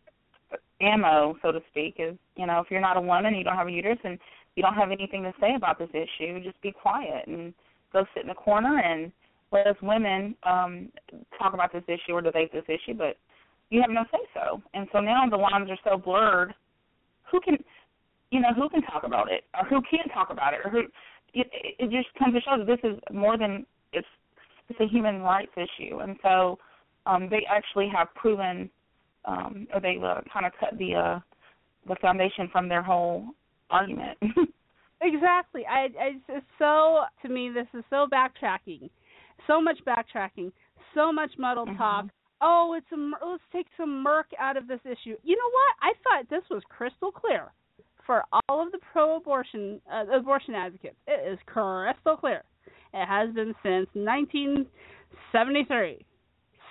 ammo, 0.80 1.36
so 1.42 1.52
to 1.52 1.60
speak. 1.70 1.96
Is 1.98 2.16
you 2.36 2.46
know 2.46 2.60
if 2.60 2.70
you're 2.70 2.80
not 2.80 2.96
a 2.96 3.00
woman, 3.00 3.34
you 3.34 3.44
don't 3.44 3.56
have 3.56 3.68
a 3.68 3.72
uterus, 3.72 3.98
and 4.04 4.18
you 4.54 4.62
don't 4.62 4.74
have 4.74 4.90
anything 4.90 5.22
to 5.22 5.32
say 5.40 5.54
about 5.54 5.78
this 5.78 5.90
issue, 5.90 6.42
just 6.42 6.60
be 6.62 6.72
quiet 6.72 7.26
and 7.26 7.52
go 7.92 8.04
sit 8.14 8.22
in 8.22 8.28
the 8.28 8.34
corner 8.34 8.78
and 8.78 9.12
let 9.52 9.66
us 9.66 9.76
women 9.82 10.34
um 10.42 10.90
talk 11.38 11.54
about 11.54 11.72
this 11.72 11.84
issue 11.86 12.12
or 12.12 12.20
debate 12.20 12.52
this 12.52 12.64
issue. 12.68 12.94
But 12.96 13.16
you 13.70 13.80
have 13.80 13.90
no 13.90 14.04
say 14.12 14.20
so, 14.34 14.62
and 14.74 14.88
so 14.92 15.00
now 15.00 15.28
the 15.28 15.36
lines 15.36 15.68
are 15.70 15.78
so 15.84 15.98
blurred. 15.98 16.54
Who 17.30 17.40
can, 17.40 17.56
you 18.30 18.40
know, 18.40 18.54
who 18.54 18.68
can 18.68 18.82
talk 18.82 19.02
about 19.04 19.30
it 19.30 19.44
or 19.54 19.66
who 19.68 19.82
can't 19.90 20.10
talk 20.12 20.30
about 20.30 20.54
it 20.54 20.60
or 20.64 20.70
who? 20.70 20.80
It, 21.34 21.48
it 21.52 21.90
just 21.90 22.08
comes 22.18 22.34
to 22.34 22.40
show 22.40 22.56
that 22.56 22.66
this 22.66 22.78
is 22.82 22.98
more 23.12 23.36
than 23.36 23.66
it's 23.92 24.06
it's 24.68 24.80
a 24.80 24.86
human 24.86 25.20
rights 25.20 25.52
issue, 25.56 25.98
and 25.98 26.16
so 26.22 26.58
um, 27.06 27.28
they 27.30 27.46
actually 27.48 27.88
have 27.94 28.12
proven, 28.14 28.70
um, 29.26 29.66
or 29.74 29.80
they 29.80 29.98
uh, 30.02 30.20
kind 30.32 30.46
of 30.46 30.52
cut 30.58 30.78
the 30.78 30.94
uh, 30.94 31.20
the 31.88 31.96
foundation 32.00 32.48
from 32.50 32.68
their 32.68 32.82
whole 32.82 33.26
argument. 33.70 34.16
Exactly. 35.02 35.66
I, 35.68 35.88
I 36.00 36.12
it's 36.28 36.46
so 36.58 37.02
to 37.22 37.28
me 37.28 37.50
this 37.50 37.66
is 37.74 37.84
so 37.90 38.06
backtracking, 38.10 38.88
so 39.46 39.60
much 39.60 39.78
backtracking, 39.86 40.50
so 40.94 41.12
much 41.12 41.36
muddled 41.38 41.68
Mhm. 41.68 41.76
talk. 41.76 42.06
Oh, 42.40 42.72
it's 42.76 42.90
a 42.92 42.96
let's 42.96 43.42
take 43.52 43.66
some 43.76 44.02
murk 44.02 44.32
out 44.38 44.56
of 44.56 44.66
this 44.66 44.80
issue. 44.86 45.18
You 45.22 45.36
know 45.36 45.50
what? 45.50 45.76
I 45.82 45.92
thought 46.02 46.28
this 46.30 46.48
was 46.50 46.62
crystal 46.68 47.12
clear 47.12 47.52
for 48.06 48.24
all 48.48 48.62
of 48.62 48.72
the 48.72 48.78
pro-abortion 48.92 49.82
uh, 49.92 50.06
abortion 50.12 50.54
advocates. 50.54 50.96
It 51.06 51.20
is 51.30 51.38
crystal 51.44 52.16
clear. 52.16 52.42
It 52.94 53.04
has 53.06 53.30
been 53.34 53.54
since 53.62 53.88
1973. 53.92 56.06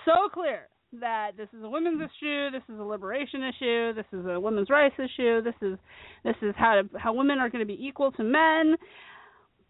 So 0.06 0.30
clear 0.34 0.68
that 0.94 1.32
this 1.38 1.50
is 1.58 1.64
a 1.64 1.70
women's 1.70 2.02
issue, 2.02 2.52
this 2.52 2.64
is 2.70 2.80
a 2.80 2.84
liberation 2.84 3.44
issue, 3.44 3.94
this 3.94 4.06
is 4.14 4.26
a 4.26 4.40
women's 4.40 4.70
rights 4.70 4.96
issue, 4.98 5.42
this 5.42 5.56
is 5.62 5.78
this 6.24 6.36
is 6.42 6.54
how 6.58 6.82
to, 6.82 6.90
how 6.98 7.14
women 7.14 7.40
are 7.40 7.50
going 7.50 7.62
to 7.62 7.68
be 7.68 7.86
equal 7.86 8.12
to 8.14 8.24
men. 8.24 8.76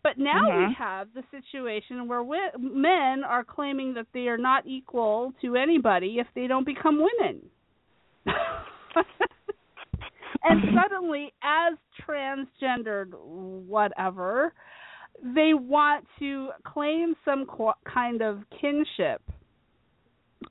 But 0.03 0.19
now 0.19 0.39
Mhm. 0.39 0.67
we 0.67 0.73
have 0.75 1.13
the 1.13 1.23
situation 1.31 2.07
where 2.07 2.23
men 2.59 3.23
are 3.23 3.43
claiming 3.43 3.95
that 3.95 4.05
they 4.13 4.27
are 4.27 4.37
not 4.37 4.67
equal 4.67 5.33
to 5.41 5.55
anybody 5.55 6.19
if 6.19 6.27
they 6.35 6.45
don't 6.45 6.63
become 6.65 6.99
women. 6.99 7.49
and 10.43 10.79
suddenly, 10.79 11.33
as 11.41 11.73
transgendered 12.07 13.13
whatever, 13.13 14.53
they 15.23 15.53
want 15.55 16.05
to 16.19 16.51
claim 16.63 17.15
some 17.25 17.45
qu- 17.45 17.73
kind 17.85 18.21
of 18.21 18.43
kinship 18.61 19.21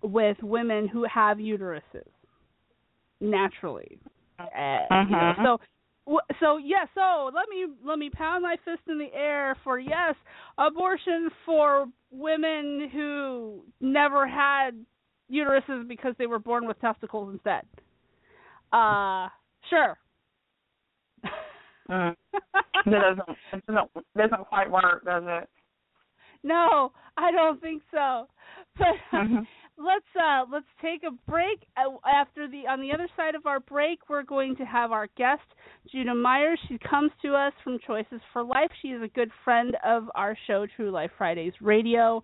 with 0.05 0.37
women 0.43 0.87
who 0.87 1.05
have 1.05 1.39
uteruses 1.39 2.07
naturally. 3.21 3.99
Uh, 4.39 4.45
you 5.09 5.17
know, 5.17 5.35
Mhm. 5.37 5.45
so 5.45 5.61
so 6.39 6.59
yeah, 6.59 6.85
so 6.95 7.31
let 7.35 7.49
me 7.49 7.67
let 7.83 7.99
me 7.99 8.11
pound 8.11 8.43
my 8.43 8.57
fist 8.65 8.83
in 8.89 8.99
the 8.99 9.13
air 9.15 9.57
for 9.65 9.79
yes, 9.79 10.15
abortion 10.59 11.31
for 11.47 11.87
women 12.11 12.91
who 12.93 13.65
never 13.81 14.27
had 14.27 14.85
uteruses 15.33 15.89
because 15.89 16.15
they 16.19 16.27
were 16.27 16.39
born 16.39 16.67
with 16.67 16.79
testicles 16.81 17.33
instead. 17.33 17.67
Uh 18.73 19.29
sure. 19.71 19.97
Mm. 21.91 22.15
It 22.87 22.91
doesn't 22.91 23.39
it 23.53 23.67
doesn't 23.67 23.91
doesn't 24.17 24.47
quite 24.49 24.71
work, 24.71 25.05
does 25.07 25.23
it? 25.27 25.49
no, 26.43 26.93
I 27.17 27.31
don't 27.31 27.61
think 27.63 27.83
so. 27.91 28.29
But 28.77 28.97
Mhm. 29.13 29.47
Let's 29.77 30.07
uh 30.17 30.45
let's 30.53 30.67
take 30.81 31.03
a 31.03 31.11
break. 31.31 31.67
Uh, 31.77 31.97
after 32.09 32.47
the 32.47 32.67
on 32.69 32.81
the 32.81 32.93
other 32.93 33.09
side 33.17 33.35
of 33.35 33.47
our 33.47 33.59
break 33.59 34.09
we're 34.09 34.23
going 34.23 34.55
to 34.57 34.65
have 34.65 34.93
our 34.93 35.09
guest 35.17 35.43
Juda 35.93 36.15
Myers 36.15 36.61
she 36.69 36.79
comes 36.79 37.11
to 37.23 37.35
us 37.35 37.53
from 37.65 37.79
Choices 37.85 38.21
for 38.33 38.45
Life. 38.45 38.71
She 38.83 38.89
is 38.89 39.03
a 39.03 39.09
good 39.09 39.31
friend 39.45 39.77
of 39.85 40.05
our 40.15 40.37
show 40.47 40.67
TRU-Life 40.77 41.11
Fridays 41.19 41.55
radio. 41.61 42.23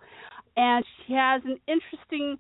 And 0.57 0.85
she 1.07 1.15
has 1.15 1.43
an 1.45 1.59
interesting 1.67 2.39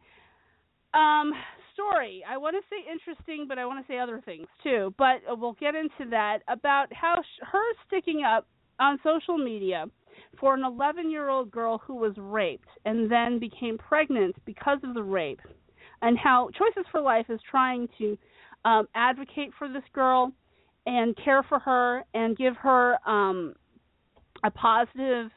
um 0.95 1.33
story. 1.75 2.23
I 2.29 2.37
want 2.37 2.55
to 2.57 2.63
say 2.71 2.85
interesting 2.91 3.47
but 3.49 3.59
I 3.59 3.67
want 3.67 3.85
to 3.85 3.93
say 3.93 3.99
other 3.99 4.23
things 4.25 4.47
too. 4.63 4.95
But 4.97 5.23
we'll 5.29 5.55
get 5.55 5.75
into 5.75 6.09
that 6.11 6.39
about 6.49 6.87
how 6.93 7.17
sh- 7.21 7.45
her 7.51 7.65
sticking 7.89 8.23
up 8.23 8.47
on 8.79 8.99
social 9.03 9.39
media 9.39 9.87
for 10.39 10.55
an 10.55 10.65
11 10.65 11.11
year 11.11 11.29
old 11.29 11.51
girl 11.51 11.81
who 11.87 11.95
was 11.95 12.13
raped 12.17 12.69
and 12.85 13.11
then 13.11 13.39
became 13.39 13.79
pregnant 13.79 14.37
because 14.45 14.79
of 14.85 14.95
the 14.95 15.03
rape, 15.03 15.41
and 16.03 16.19
how 16.19 16.51
Choices4Life 16.59 17.31
is 17.31 17.41
trying 17.51 17.89
to 17.99 18.17
um, 18.65 18.87
advocate 18.95 19.51
for 19.59 19.69
this 19.69 19.83
girl 19.93 20.33
and 20.87 21.17
care 21.23 21.43
for 21.49 21.59
her 21.59 22.05
and 22.15 22.37
give 22.37 22.57
her 22.57 22.97
um, 23.09 23.55
a 24.45 24.51
positive 24.51 25.31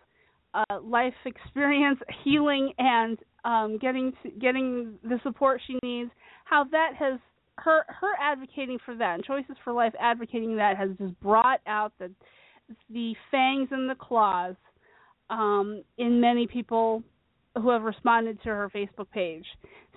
uh, 0.53 0.79
life 0.81 1.13
experience, 1.25 1.99
healing, 2.23 2.71
and 2.77 3.17
um, 3.45 3.77
getting 3.79 4.13
to, 4.23 4.29
getting 4.31 4.93
the 5.03 5.19
support 5.23 5.61
she 5.65 5.77
needs. 5.83 6.11
How 6.45 6.65
that 6.71 6.91
has 6.97 7.19
her 7.59 7.83
her 7.87 8.13
advocating 8.21 8.79
for 8.85 8.95
that 8.95 9.15
and 9.15 9.25
Choices4Life 9.25 9.93
advocating 9.99 10.55
that 10.57 10.77
has 10.77 10.89
just 10.97 11.19
brought 11.19 11.59
out 11.67 11.93
the 11.99 12.11
the 12.89 13.13
fangs 13.29 13.69
and 13.71 13.89
the 13.89 13.95
claws 13.95 14.55
um, 15.29 15.83
in 15.97 16.19
many 16.19 16.47
people 16.47 17.03
who 17.55 17.69
have 17.69 17.83
responded 17.83 18.41
to 18.43 18.49
her 18.49 18.69
Facebook 18.69 19.09
page. 19.11 19.45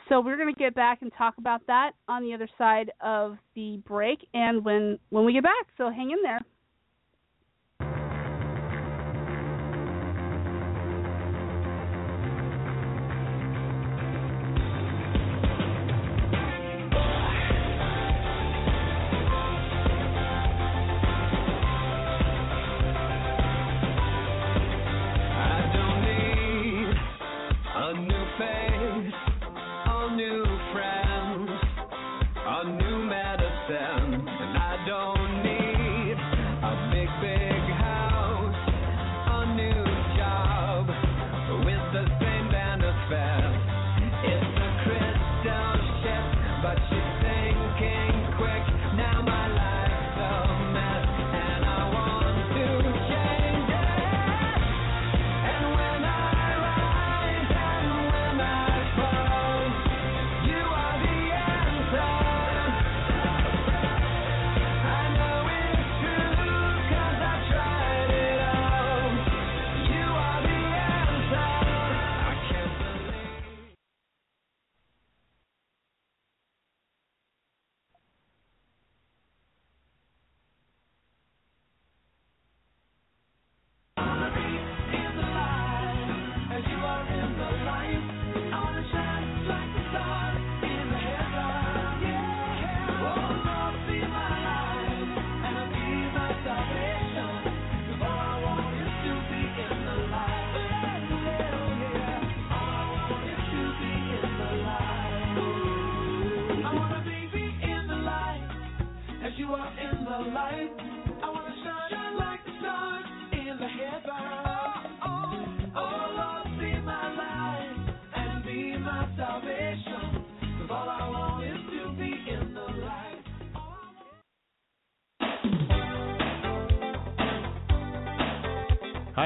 So 0.08 0.20
we're 0.20 0.36
going 0.36 0.52
to 0.52 0.58
get 0.58 0.74
back 0.74 1.02
and 1.02 1.10
talk 1.16 1.34
about 1.38 1.66
that 1.66 1.92
on 2.06 2.22
the 2.22 2.32
other 2.32 2.48
side 2.58 2.92
of 3.00 3.38
the 3.54 3.80
break 3.86 4.26
and 4.34 4.64
when 4.64 4.98
when 5.10 5.24
we 5.24 5.32
get 5.32 5.42
back. 5.42 5.66
So 5.76 5.90
hang 5.90 6.10
in 6.10 6.22
there. 6.22 6.40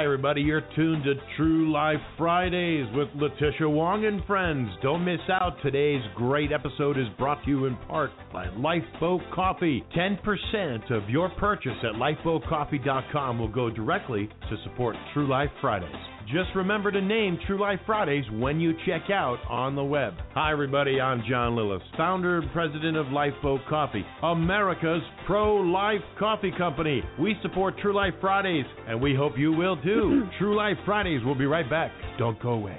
Hi, 0.01 0.05
everybody. 0.05 0.41
You're 0.41 0.65
tuned 0.75 1.05
to 1.05 1.13
TRU-Life 1.37 2.01
Fridays 2.17 2.87
with 2.95 3.09
Letitia 3.17 3.69
Wong 3.69 4.07
and 4.07 4.25
friends. 4.25 4.71
Don't 4.83 5.05
miss 5.05 5.21
out. 5.29 5.59
Today's 5.63 6.01
great 6.17 6.53
episode 6.53 6.97
is 6.97 7.05
brought 7.19 7.45
to 7.45 7.51
you 7.51 7.67
in 7.67 7.77
part 7.87 8.11
by 8.33 8.49
Lifeboat 8.57 9.21
Coffee. 9.31 9.85
10% 9.95 10.91
of 10.91 11.11
your 11.11 11.29
purchase 11.29 11.77
at 11.83 11.97
lifeboatcoffee.com 11.97 13.39
will 13.39 13.49
go 13.49 13.69
directly 13.69 14.31
to 14.49 14.57
support 14.65 14.97
TRU-Life 15.13 15.51
Fridays. 15.61 15.95
Just 16.33 16.51
remember 16.55 16.93
to 16.93 17.01
name 17.01 17.41
TRU-Life 17.45 17.81
Fridays 17.87 18.25
when 18.35 18.61
you 18.61 18.73
check 18.87 19.11
out 19.11 19.39
on 19.49 19.75
the 19.75 19.83
web. 19.83 20.15
Hi, 20.35 20.53
everybody. 20.53 21.01
I'm 21.01 21.25
John 21.29 21.57
Lillis, 21.57 21.81
founder 21.97 22.39
and 22.39 22.53
president 22.53 22.97
of 22.97 23.09
Lifeboat 23.09 23.63
Coffee, 23.69 24.05
America's 24.23 25.03
pro 25.27 25.57
life 25.57 26.03
coffee 26.21 26.53
company. 26.57 27.03
We 27.19 27.35
support 27.43 27.75
TRU-Life 27.83 28.15
Fridays, 28.21 28.65
and 28.87 29.03
we 29.03 29.13
hope 29.13 29.33
you 29.37 29.51
will 29.51 29.77
too. 29.83 30.29
True 30.39 30.57
Life 30.57 30.77
Fridays 30.85 31.25
will 31.25 31.35
be 31.35 31.47
right 31.47 31.69
back. 31.69 31.91
Don't 32.17 32.41
go 32.41 32.51
away. 32.51 32.79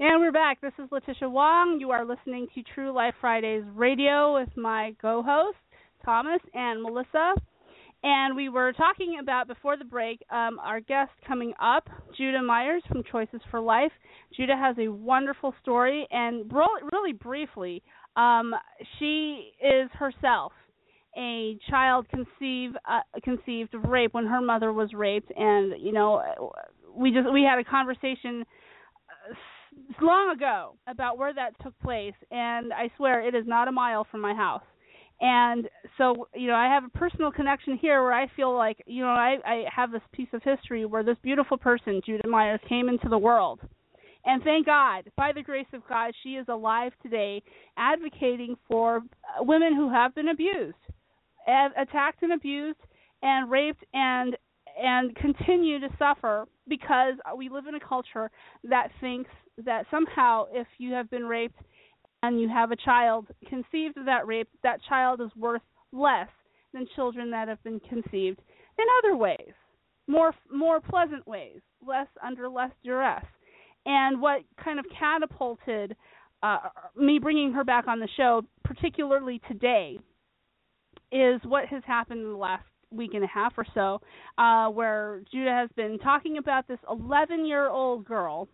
And 0.00 0.18
we're 0.18 0.32
back. 0.32 0.62
This 0.62 0.72
is 0.82 0.90
Letitia 0.90 1.28
Wong. 1.28 1.76
You 1.78 1.90
are 1.90 2.06
listening 2.06 2.46
to 2.54 2.62
TRU-Life 2.74 3.14
Fridays 3.20 3.64
Radio 3.74 4.40
with 4.40 4.56
my 4.56 4.96
co-hosts 5.02 5.60
Thomas 6.06 6.40
and 6.54 6.82
Melissa. 6.82 7.34
And 8.04 8.36
we 8.36 8.50
were 8.50 8.74
talking 8.74 9.16
about 9.18 9.48
before 9.48 9.78
the 9.78 9.84
break 9.84 10.20
um, 10.30 10.58
our 10.62 10.78
guest 10.78 11.10
coming 11.26 11.54
up, 11.58 11.88
Juda 12.20 12.44
Myers 12.44 12.82
from 12.86 13.02
Choices 13.10 13.40
for 13.50 13.60
Life. 13.60 13.92
Juda 14.38 14.54
has 14.54 14.76
a 14.78 14.92
wonderful 14.92 15.54
story, 15.62 16.06
and 16.10 16.52
really 16.92 17.14
briefly, 17.14 17.82
um, 18.14 18.52
she 18.98 19.52
is 19.58 19.88
herself 19.94 20.52
a 21.16 21.56
child 21.70 22.06
conceived 22.10 22.76
uh, 22.86 23.00
conceived 23.22 23.72
of 23.74 23.84
rape 23.84 24.12
when 24.12 24.26
her 24.26 24.42
mother 24.42 24.70
was 24.70 24.92
raped, 24.92 25.32
and 25.34 25.72
you 25.80 25.92
know 25.92 26.52
we 26.94 27.10
just 27.10 27.32
we 27.32 27.42
had 27.42 27.58
a 27.58 27.64
conversation 27.64 28.44
uh, 29.30 30.04
long 30.04 30.30
ago 30.30 30.74
about 30.86 31.16
where 31.16 31.32
that 31.32 31.52
took 31.62 31.72
place, 31.80 32.14
and 32.30 32.70
I 32.70 32.90
swear 32.98 33.26
it 33.26 33.34
is 33.34 33.46
not 33.46 33.66
a 33.66 33.72
mile 33.72 34.06
from 34.10 34.20
my 34.20 34.34
house. 34.34 34.62
And 35.20 35.68
so, 35.96 36.28
you 36.34 36.48
know, 36.48 36.54
I 36.54 36.66
have 36.66 36.84
a 36.84 36.98
personal 36.98 37.30
connection 37.30 37.78
here 37.78 38.02
where 38.02 38.12
I 38.12 38.26
feel 38.36 38.54
like, 38.54 38.82
you 38.86 39.02
know, 39.02 39.08
I, 39.08 39.36
I 39.44 39.64
have 39.74 39.92
this 39.92 40.02
piece 40.12 40.28
of 40.32 40.42
history 40.42 40.84
where 40.84 41.04
this 41.04 41.16
beautiful 41.22 41.56
person, 41.56 42.00
Judith 42.04 42.26
Myers, 42.26 42.60
came 42.68 42.88
into 42.88 43.08
the 43.08 43.18
world. 43.18 43.60
And 44.26 44.42
thank 44.42 44.66
God, 44.66 45.10
by 45.16 45.32
the 45.32 45.42
grace 45.42 45.66
of 45.72 45.82
God, 45.88 46.12
she 46.22 46.30
is 46.30 46.46
alive 46.48 46.92
today, 47.02 47.42
advocating 47.76 48.56
for 48.66 48.96
uh, 48.98 49.42
women 49.42 49.74
who 49.74 49.90
have 49.92 50.14
been 50.14 50.28
abused, 50.28 50.76
attacked 51.46 52.22
and 52.22 52.32
abused, 52.32 52.78
and 53.22 53.50
raped 53.50 53.84
and 53.92 54.36
and 54.82 55.14
continue 55.14 55.78
to 55.78 55.88
suffer 55.98 56.46
because 56.66 57.14
we 57.36 57.48
live 57.48 57.66
in 57.68 57.76
a 57.76 57.80
culture 57.80 58.28
that 58.64 58.88
thinks 59.00 59.30
that 59.64 59.86
somehow 59.88 60.46
if 60.50 60.66
you 60.78 60.92
have 60.92 61.08
been 61.10 61.24
raped 61.24 61.60
and 62.24 62.40
you 62.40 62.48
have 62.48 62.70
a 62.70 62.76
child 62.76 63.26
conceived 63.50 63.98
of 63.98 64.06
that 64.06 64.26
rape, 64.26 64.48
that 64.62 64.80
child 64.88 65.20
is 65.20 65.28
worth 65.36 65.60
less 65.92 66.28
than 66.72 66.86
children 66.96 67.30
that 67.30 67.48
have 67.48 67.62
been 67.62 67.78
conceived 67.80 68.40
in 68.78 68.84
other 69.02 69.14
ways, 69.14 69.52
more 70.06 70.32
more 70.50 70.80
pleasant 70.80 71.26
ways, 71.28 71.60
less 71.86 72.08
under 72.24 72.48
less 72.48 72.70
duress. 72.82 73.24
And 73.84 74.22
what 74.22 74.40
kind 74.62 74.78
of 74.78 74.86
catapulted 74.98 75.94
uh, 76.42 76.58
me 76.96 77.18
bringing 77.18 77.52
her 77.52 77.62
back 77.62 77.86
on 77.86 78.00
the 78.00 78.08
show, 78.16 78.42
particularly 78.64 79.40
today, 79.46 79.98
is 81.12 81.40
what 81.44 81.66
has 81.66 81.82
happened 81.86 82.20
in 82.20 82.30
the 82.30 82.36
last 82.36 82.64
week 82.90 83.12
and 83.12 83.24
a 83.24 83.28
half 83.28 83.52
or 83.58 83.66
so, 83.74 84.00
uh, 84.38 84.68
where 84.70 85.20
Juda 85.30 85.50
has 85.50 85.68
been 85.76 85.98
talking 85.98 86.38
about 86.38 86.66
this 86.68 86.78
11 86.90 87.44
year 87.44 87.68
old 87.68 88.06
girl 88.06 88.48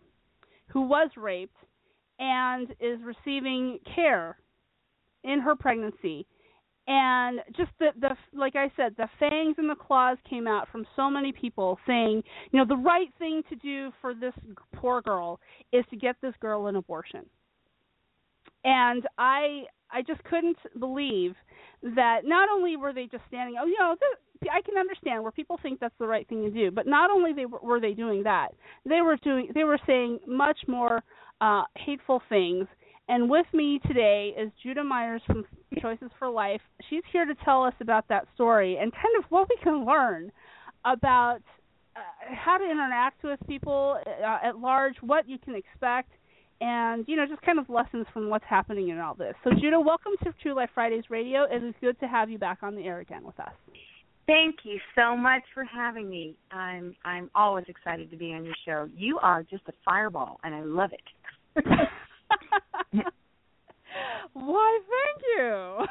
who 0.67 0.81
was 0.81 1.09
raped 1.15 1.55
and 2.21 2.71
is 2.79 2.99
receiving 3.03 3.79
care 3.95 4.37
in 5.25 5.41
her 5.41 5.55
pregnancy 5.55 6.25
and 6.87 7.41
just 7.55 7.71
the 7.79 7.89
the 7.99 8.09
like 8.33 8.55
I 8.55 8.71
said, 8.75 8.95
the 8.97 9.07
fangs 9.19 9.55
and 9.57 9.69
the 9.69 9.75
claws 9.75 10.17
came 10.27 10.47
out 10.47 10.67
from 10.71 10.85
so 10.95 11.09
many 11.09 11.31
people 11.31 11.77
saying, 11.85 12.23
you 12.51 12.59
know, 12.59 12.65
the 12.65 12.81
right 12.81 13.09
thing 13.19 13.43
to 13.49 13.55
do 13.55 13.91
for 14.01 14.13
this 14.13 14.33
poor 14.75 15.01
girl 15.01 15.39
is 15.71 15.85
to 15.91 15.95
get 15.95 16.15
this 16.21 16.33
girl 16.41 16.67
an 16.67 16.75
abortion. 16.75 17.25
And 18.63 19.07
I 19.17 19.63
I 19.91 20.01
just 20.01 20.23
couldn't 20.23 20.57
believe 20.79 21.35
that 21.83 22.21
not 22.23 22.49
only 22.49 22.77
were 22.77 22.93
they 22.93 23.05
just 23.05 23.23
standing, 23.27 23.55
oh, 23.59 23.65
you 23.65 23.77
know, 23.77 23.95
this, 23.99 24.49
I 24.51 24.61
can 24.61 24.77
understand 24.77 25.21
where 25.21 25.31
people 25.31 25.59
think 25.61 25.79
that's 25.79 25.97
the 25.99 26.07
right 26.07 26.27
thing 26.27 26.43
to 26.43 26.49
do, 26.49 26.71
but 26.71 26.87
not 26.87 27.11
only 27.11 27.33
they 27.33 27.45
were, 27.45 27.59
were 27.61 27.79
they 27.79 27.93
doing 27.93 28.23
that, 28.23 28.49
they 28.85 29.01
were 29.01 29.17
doing 29.17 29.49
they 29.53 29.65
were 29.65 29.79
saying 29.85 30.19
much 30.27 30.59
more 30.67 31.03
uh, 31.41 31.63
hateful 31.75 32.21
things. 32.29 32.67
And 33.09 33.29
with 33.29 33.47
me 33.53 33.79
today 33.87 34.33
is 34.37 34.51
Juda 34.63 34.85
Myers 34.85 35.21
from 35.25 35.43
Choices4Life. 35.75 36.59
She's 36.89 37.03
here 37.11 37.25
to 37.25 37.35
tell 37.43 37.63
us 37.63 37.73
about 37.81 38.07
that 38.07 38.25
story 38.35 38.77
and 38.77 38.91
kind 38.93 39.17
of 39.17 39.25
what 39.29 39.49
we 39.49 39.57
can 39.61 39.85
learn 39.85 40.31
about 40.85 41.41
uh, 41.95 41.99
how 42.33 42.57
to 42.57 42.63
interact 42.63 43.21
with 43.23 43.39
people 43.47 43.99
uh, 44.07 44.37
at 44.41 44.59
large, 44.59 44.95
what 45.01 45.27
you 45.27 45.37
can 45.37 45.55
expect, 45.55 46.09
and 46.61 47.03
you 47.07 47.17
know 47.17 47.25
just 47.25 47.41
kind 47.41 47.59
of 47.59 47.67
lessons 47.69 48.05
from 48.13 48.29
what's 48.29 48.45
happening 48.47 48.89
in 48.89 48.99
all 48.99 49.13
this. 49.13 49.33
So 49.43 49.49
Juda, 49.49 49.83
welcome 49.83 50.13
to 50.23 50.33
TRU-Life 50.41 50.69
Fridays 50.73 51.03
Radio. 51.09 51.43
It 51.51 51.63
is 51.63 51.73
good 51.81 51.99
to 51.99 52.07
have 52.07 52.29
you 52.29 52.37
back 52.37 52.59
on 52.61 52.75
the 52.75 52.83
air 52.83 52.99
again 52.99 53.25
with 53.25 53.37
us. 53.39 53.51
Thank 54.27 54.57
you 54.63 54.79
so 54.95 55.17
much 55.17 55.41
for 55.53 55.65
having 55.65 56.09
me. 56.09 56.35
I'm 56.51 56.95
I'm 57.03 57.29
always 57.35 57.65
excited 57.67 58.09
to 58.11 58.17
be 58.17 58.31
on 58.33 58.45
your 58.45 58.55
show. 58.65 58.87
You 58.95 59.19
are 59.21 59.43
just 59.43 59.63
a 59.67 59.73
fireball, 59.83 60.39
and 60.43 60.55
I 60.55 60.61
love 60.61 60.93
it. 60.93 61.01
Why, 64.33 64.79
thank 64.89 65.21
you. 65.37 65.85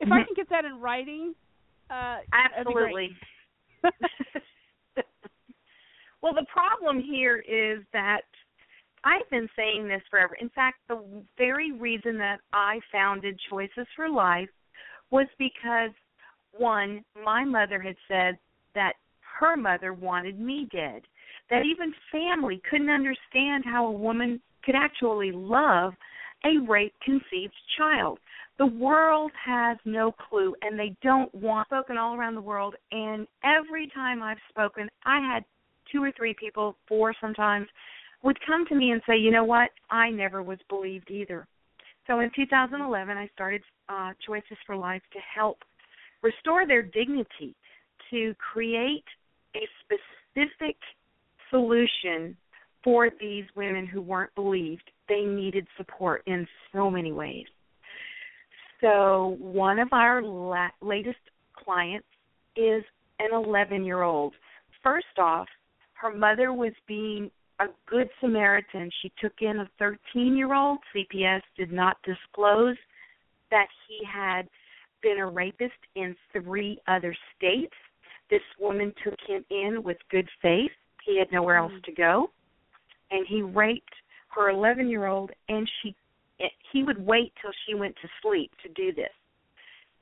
if 0.00 0.10
I 0.12 0.24
can 0.24 0.34
get 0.34 0.48
that 0.50 0.64
in 0.64 0.80
writing, 0.80 1.34
uh, 1.90 2.16
absolutely. 2.32 3.10
well, 6.22 6.34
the 6.34 6.46
problem 6.52 7.00
here 7.00 7.38
is 7.38 7.84
that 7.92 8.22
I've 9.04 9.28
been 9.30 9.48
saying 9.56 9.86
this 9.86 10.02
forever. 10.10 10.36
In 10.40 10.48
fact, 10.50 10.78
the 10.88 11.00
very 11.38 11.70
reason 11.72 12.18
that 12.18 12.40
I 12.52 12.80
founded 12.90 13.38
Choices4Life 13.50 14.48
was 15.10 15.28
because 15.38 15.90
one, 16.52 17.04
my 17.24 17.44
mother 17.44 17.80
had 17.80 17.96
said 18.08 18.38
that 18.74 18.94
her 19.38 19.56
mother 19.56 19.92
wanted 19.92 20.40
me 20.40 20.66
dead. 20.72 21.02
That 21.50 21.64
even 21.64 21.94
family 22.10 22.60
couldn't 22.68 22.90
understand 22.90 23.64
how 23.64 23.86
a 23.86 23.92
woman 23.92 24.40
could 24.66 24.74
actually 24.74 25.30
love 25.32 25.94
a 26.44 26.58
rape 26.68 26.92
conceived 27.02 27.54
child. 27.78 28.18
The 28.58 28.66
world 28.66 29.30
has 29.44 29.78
no 29.84 30.12
clue 30.12 30.54
and 30.62 30.78
they 30.78 30.94
don't 31.02 31.32
want 31.34 31.68
spoken 31.68 31.96
all 31.96 32.16
around 32.16 32.34
the 32.34 32.40
world 32.40 32.74
and 32.90 33.26
every 33.44 33.88
time 33.94 34.22
I've 34.22 34.38
spoken 34.50 34.88
I 35.04 35.20
had 35.20 35.44
two 35.90 36.02
or 36.02 36.10
three 36.16 36.34
people, 36.34 36.76
four 36.88 37.14
sometimes, 37.20 37.68
would 38.22 38.38
come 38.44 38.66
to 38.66 38.74
me 38.74 38.90
and 38.90 39.00
say, 39.06 39.16
"You 39.16 39.30
know 39.30 39.44
what? 39.44 39.70
I 39.88 40.10
never 40.10 40.42
was 40.42 40.58
believed 40.68 41.10
either." 41.10 41.46
So 42.08 42.20
in 42.20 42.30
2011 42.34 43.16
I 43.16 43.28
started 43.28 43.62
uh 43.88 44.12
Choices4Life 44.26 45.02
to 45.12 45.20
help 45.20 45.62
restore 46.22 46.66
their 46.66 46.82
dignity, 46.82 47.54
to 48.10 48.34
create 48.34 49.04
a 49.54 49.68
specific 49.84 50.76
solution 51.50 52.36
for 52.86 53.10
these 53.18 53.44
women 53.56 53.84
who 53.84 54.00
weren't 54.00 54.32
believed. 54.36 54.92
They 55.08 55.22
needed 55.22 55.66
support 55.76 56.22
in 56.26 56.46
so 56.72 56.88
many 56.88 57.10
ways. 57.10 57.46
So, 58.80 59.36
one 59.40 59.80
of 59.80 59.88
our 59.90 60.22
la- 60.22 60.68
latest 60.80 61.18
clients 61.52 62.06
is 62.54 62.84
an 63.18 63.34
11 63.34 63.84
year 63.84 64.02
old. 64.02 64.34
First 64.84 65.18
off, 65.18 65.48
her 65.94 66.14
mother 66.14 66.52
was 66.52 66.74
being 66.86 67.28
a 67.58 67.64
good 67.88 68.08
Samaritan. 68.20 68.88
She 69.02 69.10
took 69.20 69.32
in 69.40 69.58
a 69.58 69.70
13 69.80 70.36
year 70.36 70.54
old. 70.54 70.78
CPS 70.94 71.40
did 71.58 71.72
not 71.72 71.96
disclose 72.04 72.76
that 73.50 73.66
he 73.88 73.98
had 74.06 74.42
been 75.02 75.18
a 75.18 75.26
rapist 75.26 75.72
in 75.96 76.14
three 76.32 76.78
other 76.86 77.16
states. 77.36 77.74
This 78.30 78.42
woman 78.60 78.92
took 79.02 79.18
him 79.26 79.44
in 79.50 79.82
with 79.82 79.96
good 80.08 80.28
faith. 80.40 80.70
He 81.04 81.18
had 81.18 81.32
nowhere 81.32 81.56
else 81.56 81.72
mm. 81.72 81.82
to 81.82 81.92
go 81.92 82.30
and 83.10 83.26
he 83.28 83.42
raped 83.42 83.94
her 84.28 84.50
11 84.50 84.88
year 84.88 85.06
old 85.06 85.30
and 85.48 85.68
she 85.82 85.94
he 86.72 86.82
would 86.82 87.04
wait 87.04 87.32
till 87.40 87.52
she 87.66 87.74
went 87.74 87.94
to 88.02 88.08
sleep 88.20 88.52
to 88.62 88.68
do 88.74 88.92
this. 88.92 89.12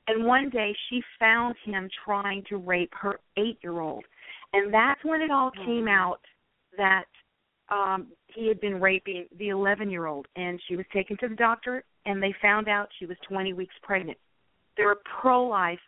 And 0.07 0.25
one 0.25 0.49
day 0.49 0.75
she 0.89 1.01
found 1.17 1.55
him 1.63 1.89
trying 2.03 2.43
to 2.49 2.57
rape 2.57 2.91
her 3.01 3.19
8 3.37 3.57
year 3.63 3.79
old 3.79 4.03
and 4.53 4.73
that's 4.73 5.03
when 5.03 5.21
it 5.21 5.31
all 5.31 5.51
came 5.51 5.87
out 5.87 6.19
that 6.77 7.05
um 7.69 8.07
he 8.27 8.47
had 8.47 8.59
been 8.59 8.81
raping 8.81 9.25
the 9.37 9.49
11 9.49 9.89
year 9.89 10.05
old 10.05 10.27
and 10.35 10.59
she 10.67 10.75
was 10.75 10.85
taken 10.93 11.17
to 11.17 11.29
the 11.29 11.35
doctor 11.35 11.83
and 12.05 12.21
they 12.21 12.33
found 12.41 12.67
out 12.67 12.89
she 12.99 13.05
was 13.05 13.17
20 13.27 13.53
weeks 13.53 13.75
pregnant. 13.81 14.17
They're 14.77 14.91
a 14.91 15.21
pro 15.21 15.43
life 15.47 15.79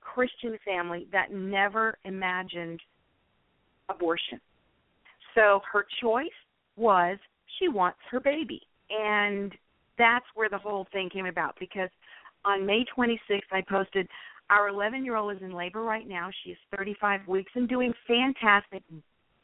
christian 0.00 0.58
family 0.64 1.08
that 1.12 1.32
never 1.32 1.96
imagined 2.04 2.80
abortion. 3.88 4.40
So 5.34 5.60
her 5.72 5.86
choice 6.00 6.28
was 6.76 7.18
she 7.58 7.68
wants 7.68 7.98
her 8.10 8.20
baby. 8.20 8.60
And 8.90 9.52
that's 9.98 10.26
where 10.34 10.48
the 10.48 10.56
whole 10.58 10.86
thing 10.92 11.10
came 11.10 11.26
about 11.26 11.56
because 11.58 11.90
on 12.44 12.64
May 12.66 12.84
26th, 12.96 13.42
I 13.52 13.62
posted, 13.68 14.08
Our 14.50 14.68
11 14.68 15.04
year 15.04 15.16
old 15.16 15.36
is 15.36 15.42
in 15.42 15.52
labor 15.52 15.82
right 15.82 16.08
now. 16.08 16.30
She 16.42 16.50
is 16.50 16.58
35 16.76 17.26
weeks 17.26 17.50
and 17.54 17.68
doing 17.68 17.92
fantastic, 18.06 18.82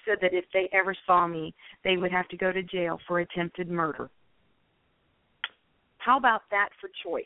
said 0.04 0.18
that 0.20 0.34
if 0.34 0.44
they 0.52 0.68
ever 0.72 0.96
saw 1.06 1.26
me, 1.26 1.54
they 1.84 1.96
would 1.96 2.10
have 2.10 2.28
to 2.28 2.36
go 2.36 2.50
to 2.50 2.62
jail 2.62 2.98
for 3.06 3.20
attempted 3.20 3.70
murder. 3.70 4.10
How 5.98 6.18
about 6.18 6.42
that 6.50 6.70
for 6.80 6.90
choice? 7.04 7.24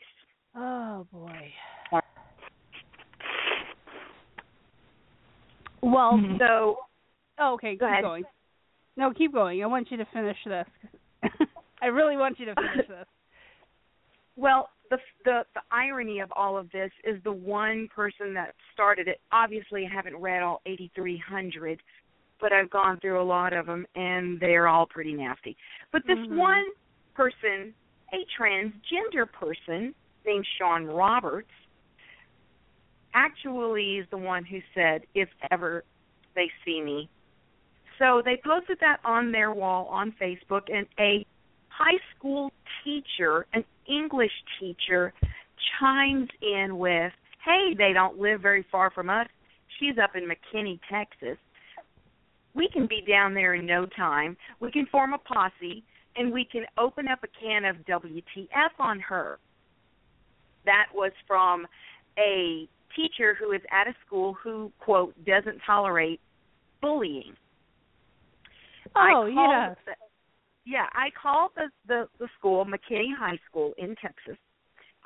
Oh 0.55 1.07
boy. 1.11 1.51
Well, 5.81 6.13
Mm-hmm. 6.13 6.37
So 6.39 6.77
oh, 7.39 7.53
okay, 7.55 7.75
Go 7.75 7.85
keep 7.85 7.91
ahead. 7.91 8.03
going. 8.03 8.23
No, 8.95 9.13
keep 9.13 9.33
going. 9.33 9.61
I 9.63 9.67
want 9.67 9.91
you 9.91 9.97
to 9.97 10.05
finish 10.11 10.37
this. 10.45 10.65
I 11.81 11.87
really 11.87 12.17
want 12.17 12.39
you 12.39 12.45
to 12.47 12.55
finish 12.55 12.87
this. 12.87 13.05
Well, 14.35 14.69
the 14.89 14.97
the 15.25 15.43
the 15.53 15.61
irony 15.71 16.19
of 16.19 16.31
all 16.35 16.57
of 16.57 16.71
this 16.71 16.91
is 17.03 17.21
the 17.23 17.31
one 17.31 17.87
person 17.95 18.33
that 18.33 18.53
started 18.73 19.07
it. 19.07 19.19
Obviously, 19.31 19.85
I 19.85 19.93
haven't 19.93 20.15
read 20.17 20.41
all 20.43 20.61
8,300, 20.65 21.81
but 22.39 22.51
I've 22.53 22.69
gone 22.69 22.99
through 22.99 23.21
a 23.21 23.23
lot 23.23 23.53
of 23.53 23.65
them, 23.65 23.85
and 23.95 24.39
they're 24.39 24.67
all 24.67 24.85
pretty 24.87 25.13
nasty. 25.13 25.55
But 25.91 26.03
this 26.07 26.17
Mhm. 26.19 26.37
one 26.37 26.65
person, 27.15 27.73
a 28.13 28.25
transgender 28.39 29.31
person 29.31 29.93
named 30.25 30.45
Sean 30.57 30.85
Roberts, 30.85 31.49
actually 33.17 33.97
is 33.97 34.07
the 34.11 34.17
one 34.17 34.45
who 34.45 34.61
said, 34.75 35.07
"If 35.15 35.29
ever 35.49 35.83
they 36.35 36.51
see 36.63 36.81
me." 36.81 37.09
So 37.97 38.21
they 38.21 38.37
posted 38.37 38.79
that 38.79 38.99
on 39.03 39.31
their 39.31 39.51
wall 39.51 39.87
on 39.87 40.11
Facebook, 40.11 40.69
and 40.71 40.87
a 40.99 41.25
high 41.69 41.99
school 42.15 42.53
teacher, 42.83 43.47
an 43.53 43.65
English 43.87 44.43
teacher, 44.59 45.13
chimes 45.79 46.29
in 46.41 46.77
with, 46.77 47.11
"Hey, 47.43 47.73
they 47.73 47.91
don't 47.91 48.19
live 48.19 48.39
very 48.41 48.63
far 48.63 48.91
from 48.91 49.09
us. 49.09 49.27
She's 49.79 49.97
up 49.97 50.15
in 50.15 50.27
McKinney, 50.27 50.79
Texas. 50.87 51.39
We 52.53 52.69
can 52.69 52.85
be 52.85 53.01
down 53.01 53.33
there 53.33 53.55
in 53.55 53.65
no 53.65 53.87
time. 53.87 54.37
We 54.59 54.71
can 54.71 54.85
form 54.87 55.13
a 55.13 55.17
posse, 55.17 55.83
and 56.15 56.31
we 56.31 56.45
can 56.45 56.67
open 56.77 57.07
up 57.07 57.23
a 57.23 57.27
can 57.27 57.65
of 57.65 57.83
WTF 57.85 58.79
on 58.79 58.99
her." 58.99 59.39
That 60.65 60.87
was 60.93 61.13
from 61.25 61.67
a 62.17 62.67
teacher 62.97 63.33
who 63.39 63.51
is 63.53 63.61
at 63.71 63.87
a 63.87 63.95
school 64.05 64.35
who 64.43 64.71
quote 64.79 65.13
doesn't 65.25 65.59
tolerate 65.65 66.19
bullying. 66.81 67.33
Oh 68.95 69.25
yes. 69.25 69.77
the- 69.85 69.93
yeah, 70.65 70.87
I 70.93 71.09
called 71.21 71.51
the, 71.55 71.69
the 71.87 72.09
the 72.19 72.27
school, 72.37 72.65
McKinney 72.65 73.15
High 73.17 73.39
School 73.49 73.73
in 73.77 73.95
Texas. 74.01 74.37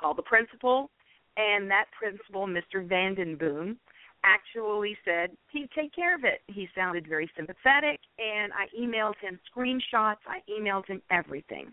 Called 0.00 0.18
the 0.18 0.22
principal, 0.22 0.90
and 1.36 1.70
that 1.70 1.84
principal, 1.96 2.48
Mr. 2.48 2.84
Vandenboom, 2.84 3.76
actually 4.24 4.96
said 5.04 5.30
he'd 5.52 5.68
take 5.70 5.94
care 5.94 6.16
of 6.16 6.24
it. 6.24 6.40
He 6.48 6.68
sounded 6.74 7.06
very 7.06 7.30
sympathetic, 7.36 8.00
and 8.18 8.52
I 8.52 8.66
emailed 8.78 9.14
him 9.20 9.38
screenshots. 9.54 10.18
I 10.26 10.40
emailed 10.50 10.86
him 10.86 11.00
everything. 11.10 11.72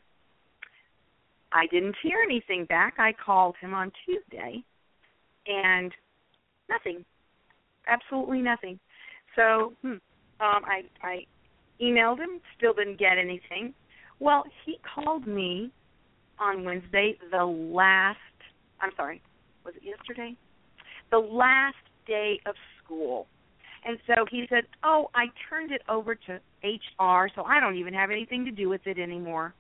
I 1.52 1.66
didn't 1.68 1.96
hear 2.04 2.20
anything 2.24 2.66
back. 2.66 2.96
I 3.00 3.14
called 3.14 3.56
him 3.60 3.74
on 3.74 3.92
Tuesday, 4.06 4.64
and 5.48 5.92
nothing, 6.70 7.04
absolutely 7.88 8.42
nothing. 8.42 8.80
So 9.36 9.74
hmm, 9.82 9.92
um, 9.92 10.00
I 10.40 10.84
I 11.02 11.26
emailed 11.82 12.20
him, 12.20 12.42
still 12.58 12.74
didn't 12.74 13.00
get 13.00 13.18
anything. 13.18 13.74
Well, 14.20 14.44
he 14.66 14.80
called 14.96 15.28
me 15.28 15.72
on 16.40 16.64
Wednesday, 16.64 17.18
the 17.32 17.46
last, 17.46 18.18
I'm 18.82 18.92
sorry, 18.96 19.22
was 19.66 19.74
it 19.76 19.84
yesterday? 19.84 20.36
The 21.12 21.18
last 21.18 21.76
day 22.08 22.40
of 22.46 22.56
school. 22.84 23.28
And 23.86 23.98
so 24.08 24.26
he 24.30 24.46
said, 24.50 24.64
Oh, 24.84 25.10
I 25.16 25.26
turned 25.50 25.72
it 25.72 25.82
over 25.88 26.16
to 26.16 26.34
HR, 26.64 27.30
so 27.34 27.44
I 27.44 27.60
don't 27.60 27.78
even 27.78 27.94
have 27.94 28.12
anything 28.12 28.46
to 28.46 28.52
do 28.52 28.68
with 28.68 28.82
it 28.86 29.00
anymore. 29.00 29.54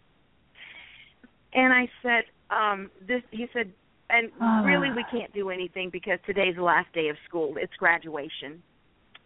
And 1.53 1.73
I 1.73 1.89
said, 2.03 2.23
um, 2.49 2.91
this 3.07 3.21
he 3.31 3.47
said, 3.53 3.71
and 4.09 4.31
Ah. 4.41 4.63
really 4.63 4.91
we 4.91 5.03
can't 5.05 5.31
do 5.33 5.49
anything 5.49 5.89
because 5.89 6.19
today's 6.25 6.55
the 6.55 6.63
last 6.63 6.91
day 6.93 7.09
of 7.09 7.17
school. 7.27 7.57
It's 7.57 7.75
graduation. 7.75 8.61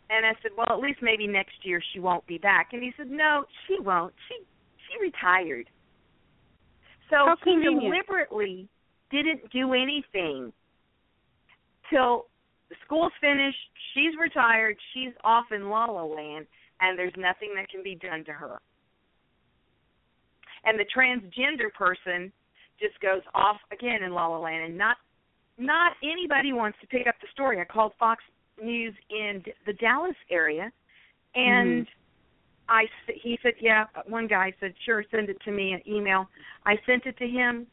And 0.09 0.25
I 0.25 0.33
said, 0.41 0.51
Well, 0.55 0.67
at 0.69 0.79
least 0.79 1.01
maybe 1.01 1.27
next 1.27 1.63
year 1.65 1.81
she 1.93 1.99
won't 1.99 2.25
be 2.27 2.37
back. 2.37 2.73
And 2.73 2.83
he 2.83 2.93
said, 2.97 3.09
No, 3.09 3.45
she 3.67 3.79
won't. 3.79 4.13
She 4.27 4.43
she 4.87 5.01
retired. 5.01 5.69
So 7.09 7.17
How 7.25 7.35
he 7.43 7.61
deliberately 7.61 8.67
didn't 9.11 9.49
do 9.51 9.73
anything 9.73 10.51
till 11.89 12.27
the 12.69 12.75
school's 12.85 13.11
finished, 13.21 13.57
she's 13.93 14.17
retired, 14.19 14.77
she's 14.93 15.13
off 15.23 15.45
in 15.51 15.69
La 15.69 15.85
La 15.85 16.03
Land, 16.03 16.47
and 16.81 16.97
there's 16.97 17.13
nothing 17.17 17.53
that 17.55 17.69
can 17.69 17.83
be 17.83 17.95
done 17.95 18.23
to 18.25 18.33
her. 18.33 18.59
And 20.65 20.79
the 20.79 20.85
transgender 20.95 21.71
person 21.73 22.31
just 22.83 22.99
goes 22.99 23.21
off 23.33 23.57
again 23.71 24.03
in 24.03 24.11
La 24.11 24.27
La 24.27 24.39
Land, 24.39 24.63
and 24.65 24.77
not 24.77 24.97
not 25.57 25.93
anybody 26.03 26.51
wants 26.51 26.77
to 26.81 26.87
pick 26.87 27.07
up 27.07 27.15
the 27.21 27.27
story. 27.31 27.61
I 27.61 27.65
called 27.65 27.93
Fox 27.97 28.23
News 28.61 28.93
in 29.09 29.43
the 29.65 29.73
Dallas 29.73 30.15
area, 30.29 30.71
and 31.35 31.85
mm-hmm. 31.85 32.69
I 32.69 32.85
he 33.21 33.37
said, 33.41 33.53
yeah. 33.61 33.85
One 34.07 34.27
guy 34.27 34.53
said, 34.59 34.73
sure, 34.85 35.03
send 35.11 35.29
it 35.29 35.37
to 35.45 35.51
me 35.51 35.73
an 35.73 35.81
email. 35.87 36.27
I 36.65 36.75
sent 36.85 37.05
it 37.05 37.17
to 37.17 37.27
him. 37.27 37.67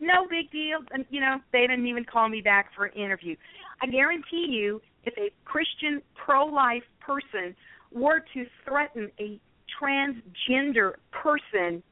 No 0.00 0.26
big 0.30 0.50
deal, 0.52 0.78
and 0.92 1.04
you 1.10 1.20
know 1.20 1.38
they 1.52 1.62
didn't 1.62 1.86
even 1.86 2.04
call 2.04 2.28
me 2.28 2.40
back 2.40 2.70
for 2.74 2.86
an 2.86 2.94
interview. 2.94 3.34
I 3.82 3.86
guarantee 3.86 4.46
you, 4.48 4.80
if 5.04 5.14
a 5.18 5.32
Christian 5.44 6.00
pro-life 6.14 6.84
person 7.00 7.54
were 7.92 8.20
to 8.34 8.46
threaten 8.64 9.10
a 9.18 9.40
transgender 9.80 10.94
person, 11.10 11.82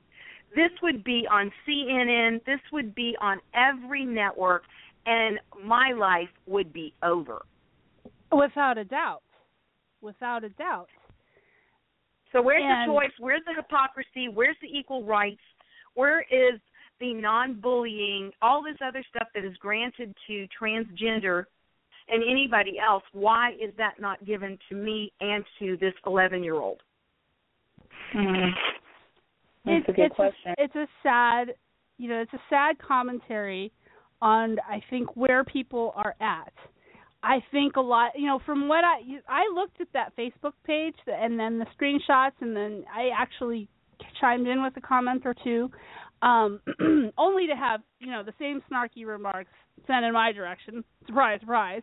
this 0.54 0.70
would 0.82 1.04
be 1.04 1.26
on 1.30 1.50
CNN, 1.66 2.44
this 2.44 2.60
would 2.72 2.94
be 2.94 3.16
on 3.20 3.38
every 3.54 4.04
network, 4.04 4.62
and 5.06 5.38
my 5.64 5.92
life 5.92 6.28
would 6.46 6.72
be 6.72 6.94
over. 7.02 7.44
Without 8.32 8.78
a 8.78 8.84
doubt. 8.84 9.22
Without 10.00 10.44
a 10.44 10.48
doubt. 10.50 10.88
So 12.32 12.42
where's 12.42 12.62
And- 12.64 12.90
the 12.90 12.94
choice? 12.94 13.12
Where's 13.18 13.44
the 13.44 13.54
hypocrisy? 13.54 14.28
Where's 14.28 14.58
the 14.60 14.78
equal 14.78 15.04
rights? 15.04 15.42
Where 15.94 16.22
is 16.30 16.60
the 16.98 17.14
non-bullying? 17.14 18.32
All 18.42 18.62
this 18.62 18.76
other 18.82 19.02
stuff 19.04 19.28
that 19.34 19.44
is 19.44 19.56
granted 19.58 20.14
to 20.26 20.46
transgender 20.48 21.46
and 22.08 22.22
anybody 22.22 22.78
else. 22.78 23.04
Why 23.12 23.52
is 23.52 23.74
that 23.76 24.00
not 24.00 24.24
given 24.24 24.58
to 24.68 24.74
me 24.74 25.12
and 25.20 25.44
to 25.58 25.76
this 25.78 25.94
11-year-old? 26.04 26.82
Mm. 28.14 28.50
That's 29.66 29.80
It's 29.80 29.88
a 29.88 29.92
good 29.92 30.06
it's 30.06 30.14
question. 30.14 30.54
A, 30.58 30.62
it's 30.64 30.74
a 30.74 30.86
sad, 31.02 31.54
you 31.98 32.08
know, 32.08 32.20
it's 32.22 32.32
a 32.32 32.40
sad 32.48 32.76
commentary 32.78 33.72
on 34.22 34.56
I 34.60 34.82
think 34.88 35.16
where 35.16 35.44
people 35.44 35.92
are 35.96 36.14
at. 36.20 36.52
I 37.22 37.42
think 37.50 37.76
a 37.76 37.80
lot, 37.80 38.12
you 38.14 38.26
know, 38.26 38.40
from 38.46 38.68
what 38.68 38.84
I 38.84 39.00
I 39.28 39.42
looked 39.54 39.80
at 39.80 39.88
that 39.92 40.16
Facebook 40.16 40.52
page 40.64 40.94
and 41.06 41.38
then 41.38 41.58
the 41.58 41.66
screenshots 41.78 42.40
and 42.40 42.56
then 42.56 42.84
I 42.94 43.10
actually 43.16 43.68
chimed 44.20 44.46
in 44.46 44.62
with 44.62 44.76
a 44.76 44.80
comment 44.80 45.22
or 45.24 45.34
two 45.42 45.70
um 46.22 46.60
only 47.18 47.46
to 47.48 47.56
have, 47.56 47.80
you 47.98 48.10
know, 48.10 48.22
the 48.22 48.32
same 48.38 48.62
snarky 48.70 49.04
remarks 49.04 49.50
sent 49.86 50.04
in 50.04 50.12
my 50.12 50.32
direction. 50.32 50.84
Surprise, 51.06 51.40
surprise. 51.40 51.82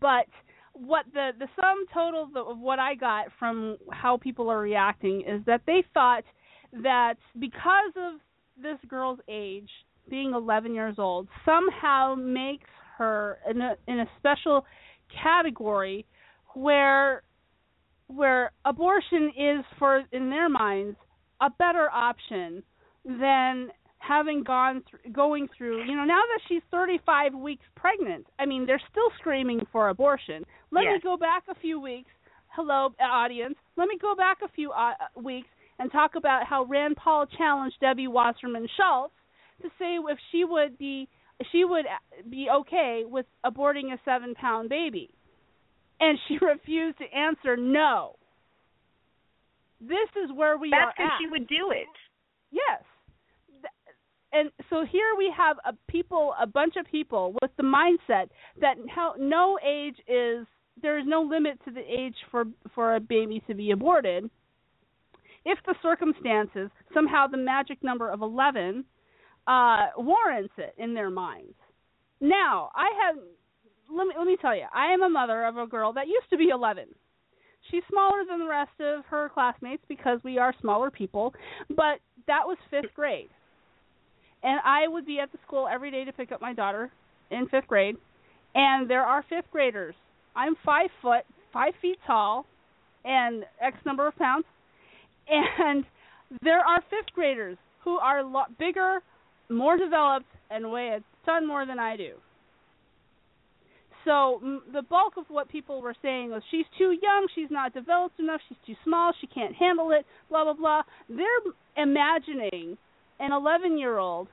But 0.00 0.26
what 0.74 1.06
the 1.12 1.30
the 1.38 1.48
sum 1.56 1.84
total 1.94 2.28
of 2.36 2.58
what 2.58 2.78
I 2.78 2.94
got 2.94 3.26
from 3.38 3.78
how 3.90 4.16
people 4.16 4.50
are 4.50 4.60
reacting 4.60 5.22
is 5.22 5.42
that 5.46 5.62
they 5.66 5.84
thought 5.94 6.24
that 6.72 7.14
because 7.38 7.92
of 7.96 8.20
this 8.60 8.78
girl's 8.88 9.20
age, 9.28 9.68
being 10.10 10.32
11 10.34 10.74
years 10.74 10.96
old, 10.98 11.28
somehow 11.44 12.14
makes 12.14 12.68
her 12.96 13.38
in 13.48 13.60
a 13.60 13.74
in 13.86 14.00
a 14.00 14.06
special 14.18 14.64
category 15.22 16.04
where 16.54 17.22
where 18.08 18.52
abortion 18.64 19.30
is 19.36 19.64
for 19.78 20.02
in 20.12 20.30
their 20.30 20.48
minds 20.48 20.96
a 21.40 21.50
better 21.50 21.88
option 21.90 22.62
than 23.04 23.68
having 23.98 24.42
gone 24.42 24.82
through 24.88 25.12
going 25.12 25.48
through 25.56 25.84
you 25.84 25.94
know 25.94 26.04
now 26.04 26.20
that 26.32 26.40
she's 26.48 26.62
35 26.70 27.34
weeks 27.34 27.64
pregnant 27.76 28.26
i 28.38 28.46
mean 28.46 28.66
they're 28.66 28.82
still 28.90 29.10
screaming 29.18 29.60
for 29.70 29.90
abortion. 29.90 30.44
Let 30.70 30.84
me 30.84 31.00
go 31.02 31.16
back 31.16 31.44
a 31.48 31.54
few 31.54 31.80
weeks. 31.80 32.10
Hello 32.48 32.90
audience. 33.00 33.56
Let 33.76 33.88
me 33.88 33.98
go 34.00 34.14
back 34.14 34.38
a 34.44 34.48
few 34.48 34.72
uh, 34.72 34.92
weeks 35.16 35.48
and 35.78 35.90
talk 35.92 36.14
about 36.16 36.46
how 36.46 36.64
rand 36.64 36.96
paul 36.96 37.26
challenged 37.36 37.76
debbie 37.80 38.08
wasserman 38.08 38.66
schultz 38.76 39.14
to 39.62 39.68
say 39.78 39.96
if 39.96 40.18
she 40.30 40.44
would 40.44 40.78
be 40.78 41.08
she 41.52 41.64
would 41.64 41.84
be 42.30 42.48
okay 42.52 43.02
with 43.06 43.26
aborting 43.44 43.92
a 43.92 43.98
seven 44.04 44.34
pound 44.34 44.68
baby 44.68 45.10
and 46.00 46.18
she 46.26 46.38
refused 46.44 46.98
to 46.98 47.04
answer 47.16 47.56
no 47.56 48.16
this 49.80 50.10
is 50.24 50.30
where 50.34 50.58
we 50.58 50.70
That's 50.70 50.88
are 50.88 50.92
because 50.96 51.12
at 51.12 51.22
she 51.22 51.28
would 51.28 51.46
do 51.46 51.70
it. 51.70 51.86
yes 52.50 52.82
and 54.32 54.50
so 54.68 54.84
here 54.84 55.14
we 55.16 55.32
have 55.36 55.56
a 55.64 55.72
people, 55.90 56.34
a 56.40 56.46
bunch 56.46 56.74
of 56.76 56.86
people 56.90 57.34
with 57.40 57.50
the 57.56 57.62
mindset 57.62 58.28
that 58.60 58.74
how, 58.94 59.14
no 59.18 59.58
age 59.66 59.96
is 60.06 60.46
there 60.80 60.98
is 60.98 61.04
no 61.06 61.22
limit 61.22 61.58
to 61.64 61.70
the 61.72 61.80
age 61.80 62.14
for 62.30 62.44
for 62.74 62.94
a 62.94 63.00
baby 63.00 63.42
to 63.48 63.54
be 63.54 63.70
aborted. 63.70 64.30
If 65.48 65.58
the 65.64 65.74
circumstances 65.82 66.70
somehow 66.92 67.26
the 67.26 67.38
magic 67.38 67.82
number 67.82 68.10
of 68.10 68.20
eleven 68.20 68.84
uh, 69.46 69.86
warrants 69.96 70.52
it 70.58 70.74
in 70.76 70.92
their 70.92 71.10
minds. 71.10 71.54
Now 72.20 72.70
I 72.74 72.88
have 73.02 73.16
let 73.90 74.06
me 74.06 74.14
let 74.18 74.26
me 74.26 74.36
tell 74.40 74.54
you, 74.54 74.66
I 74.74 74.92
am 74.92 75.02
a 75.02 75.08
mother 75.08 75.46
of 75.46 75.56
a 75.56 75.66
girl 75.66 75.92
that 75.94 76.06
used 76.06 76.28
to 76.30 76.36
be 76.36 76.50
eleven. 76.50 76.86
She's 77.70 77.82
smaller 77.90 78.24
than 78.28 78.40
the 78.40 78.48
rest 78.48 78.78
of 78.80 79.04
her 79.06 79.30
classmates 79.32 79.82
because 79.88 80.20
we 80.22 80.38
are 80.38 80.54
smaller 80.60 80.90
people, 80.90 81.34
but 81.68 82.00
that 82.26 82.46
was 82.46 82.56
fifth 82.70 82.94
grade 82.94 83.28
and 84.42 84.60
I 84.64 84.88
would 84.88 85.06
be 85.06 85.18
at 85.18 85.32
the 85.32 85.38
school 85.46 85.68
every 85.70 85.90
day 85.90 86.04
to 86.04 86.12
pick 86.12 86.32
up 86.32 86.40
my 86.40 86.52
daughter 86.52 86.90
in 87.30 87.48
fifth 87.48 87.66
grade. 87.66 87.96
And 88.54 88.88
there 88.88 89.02
are 89.02 89.24
fifth 89.28 89.50
graders. 89.50 89.94
I'm 90.36 90.56
five 90.64 90.90
foot, 91.02 91.24
five 91.52 91.72
feet 91.82 91.98
tall, 92.06 92.46
and 93.04 93.44
X 93.60 93.76
number 93.84 94.06
of 94.06 94.16
pounds. 94.16 94.44
And 95.30 95.84
there 96.42 96.60
are 96.60 96.80
fifth 96.90 97.12
graders 97.14 97.56
who 97.84 97.96
are 97.98 98.18
a 98.18 98.26
lot 98.28 98.58
bigger, 98.58 99.00
more 99.48 99.76
developed, 99.76 100.26
and 100.50 100.70
weigh 100.70 100.98
a 100.98 101.26
ton 101.26 101.46
more 101.46 101.66
than 101.66 101.78
I 101.78 101.96
do. 101.96 102.14
So 104.04 104.40
m- 104.42 104.62
the 104.72 104.82
bulk 104.82 105.14
of 105.16 105.24
what 105.28 105.48
people 105.48 105.82
were 105.82 105.94
saying 106.02 106.30
was 106.30 106.42
she's 106.50 106.64
too 106.78 106.96
young, 107.02 107.28
she's 107.34 107.50
not 107.50 107.74
developed 107.74 108.18
enough, 108.20 108.40
she's 108.48 108.58
too 108.66 108.74
small, 108.84 109.12
she 109.20 109.26
can't 109.26 109.54
handle 109.54 109.90
it, 109.90 110.06
blah 110.30 110.44
blah 110.44 110.54
blah. 110.54 110.82
They're 111.08 111.52
imagining 111.76 112.78
an 113.20 113.32
11 113.32 113.78
year 113.78 113.98
old, 113.98 114.28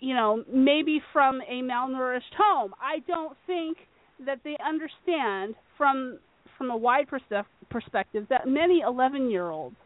you 0.00 0.14
know, 0.14 0.44
maybe 0.52 1.00
from 1.12 1.40
a 1.48 1.62
malnourished 1.62 2.34
home. 2.38 2.72
I 2.80 3.00
don't 3.06 3.36
think 3.46 3.78
that 4.26 4.40
they 4.44 4.56
understand 4.64 5.54
from 5.76 6.18
from 6.58 6.70
a 6.70 6.76
wide 6.76 7.06
perspe- 7.08 7.46
perspective 7.70 8.26
that 8.28 8.46
many 8.46 8.82
11 8.86 9.30
year 9.30 9.48
olds 9.48 9.76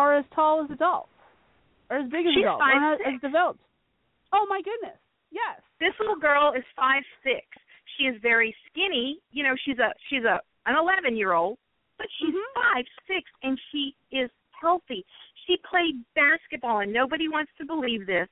are 0.00 0.16
as 0.16 0.24
tall 0.34 0.64
as 0.64 0.70
adults, 0.70 1.12
or 1.90 1.98
as 1.98 2.08
big 2.10 2.26
as 2.26 2.32
She's 2.34 2.42
adults, 2.44 2.62
or 2.62 2.66
five 2.72 2.80
not 2.80 2.98
six. 2.98 3.10
as 3.14 3.20
developed. 3.20 3.60
Oh 4.32 4.46
my 4.48 4.60
goodness! 4.64 4.98
Yes. 5.30 5.60
This 5.78 5.94
little 6.00 6.16
girl 6.16 6.52
is 6.56 6.64
five 6.76 7.02
six. 7.22 7.44
She 7.96 8.04
is 8.04 8.16
very 8.22 8.54
skinny. 8.70 9.18
You 9.32 9.44
know, 9.44 9.54
she's 9.64 9.78
a 9.78 9.92
she's 10.08 10.24
a 10.24 10.40
an 10.66 10.76
eleven 10.76 11.16
year 11.16 11.32
old, 11.32 11.58
but 11.98 12.06
she's 12.18 12.34
Mhm. 12.34 12.54
five 12.54 12.86
six 13.06 13.30
and 13.42 13.58
she 13.70 13.94
is 14.10 14.30
healthy. 14.60 15.04
She 15.46 15.56
played 15.58 15.96
basketball 16.14 16.80
and 16.80 16.92
nobody 16.92 17.28
wants 17.28 17.50
to 17.58 17.64
believe 17.64 18.06
this. 18.06 18.28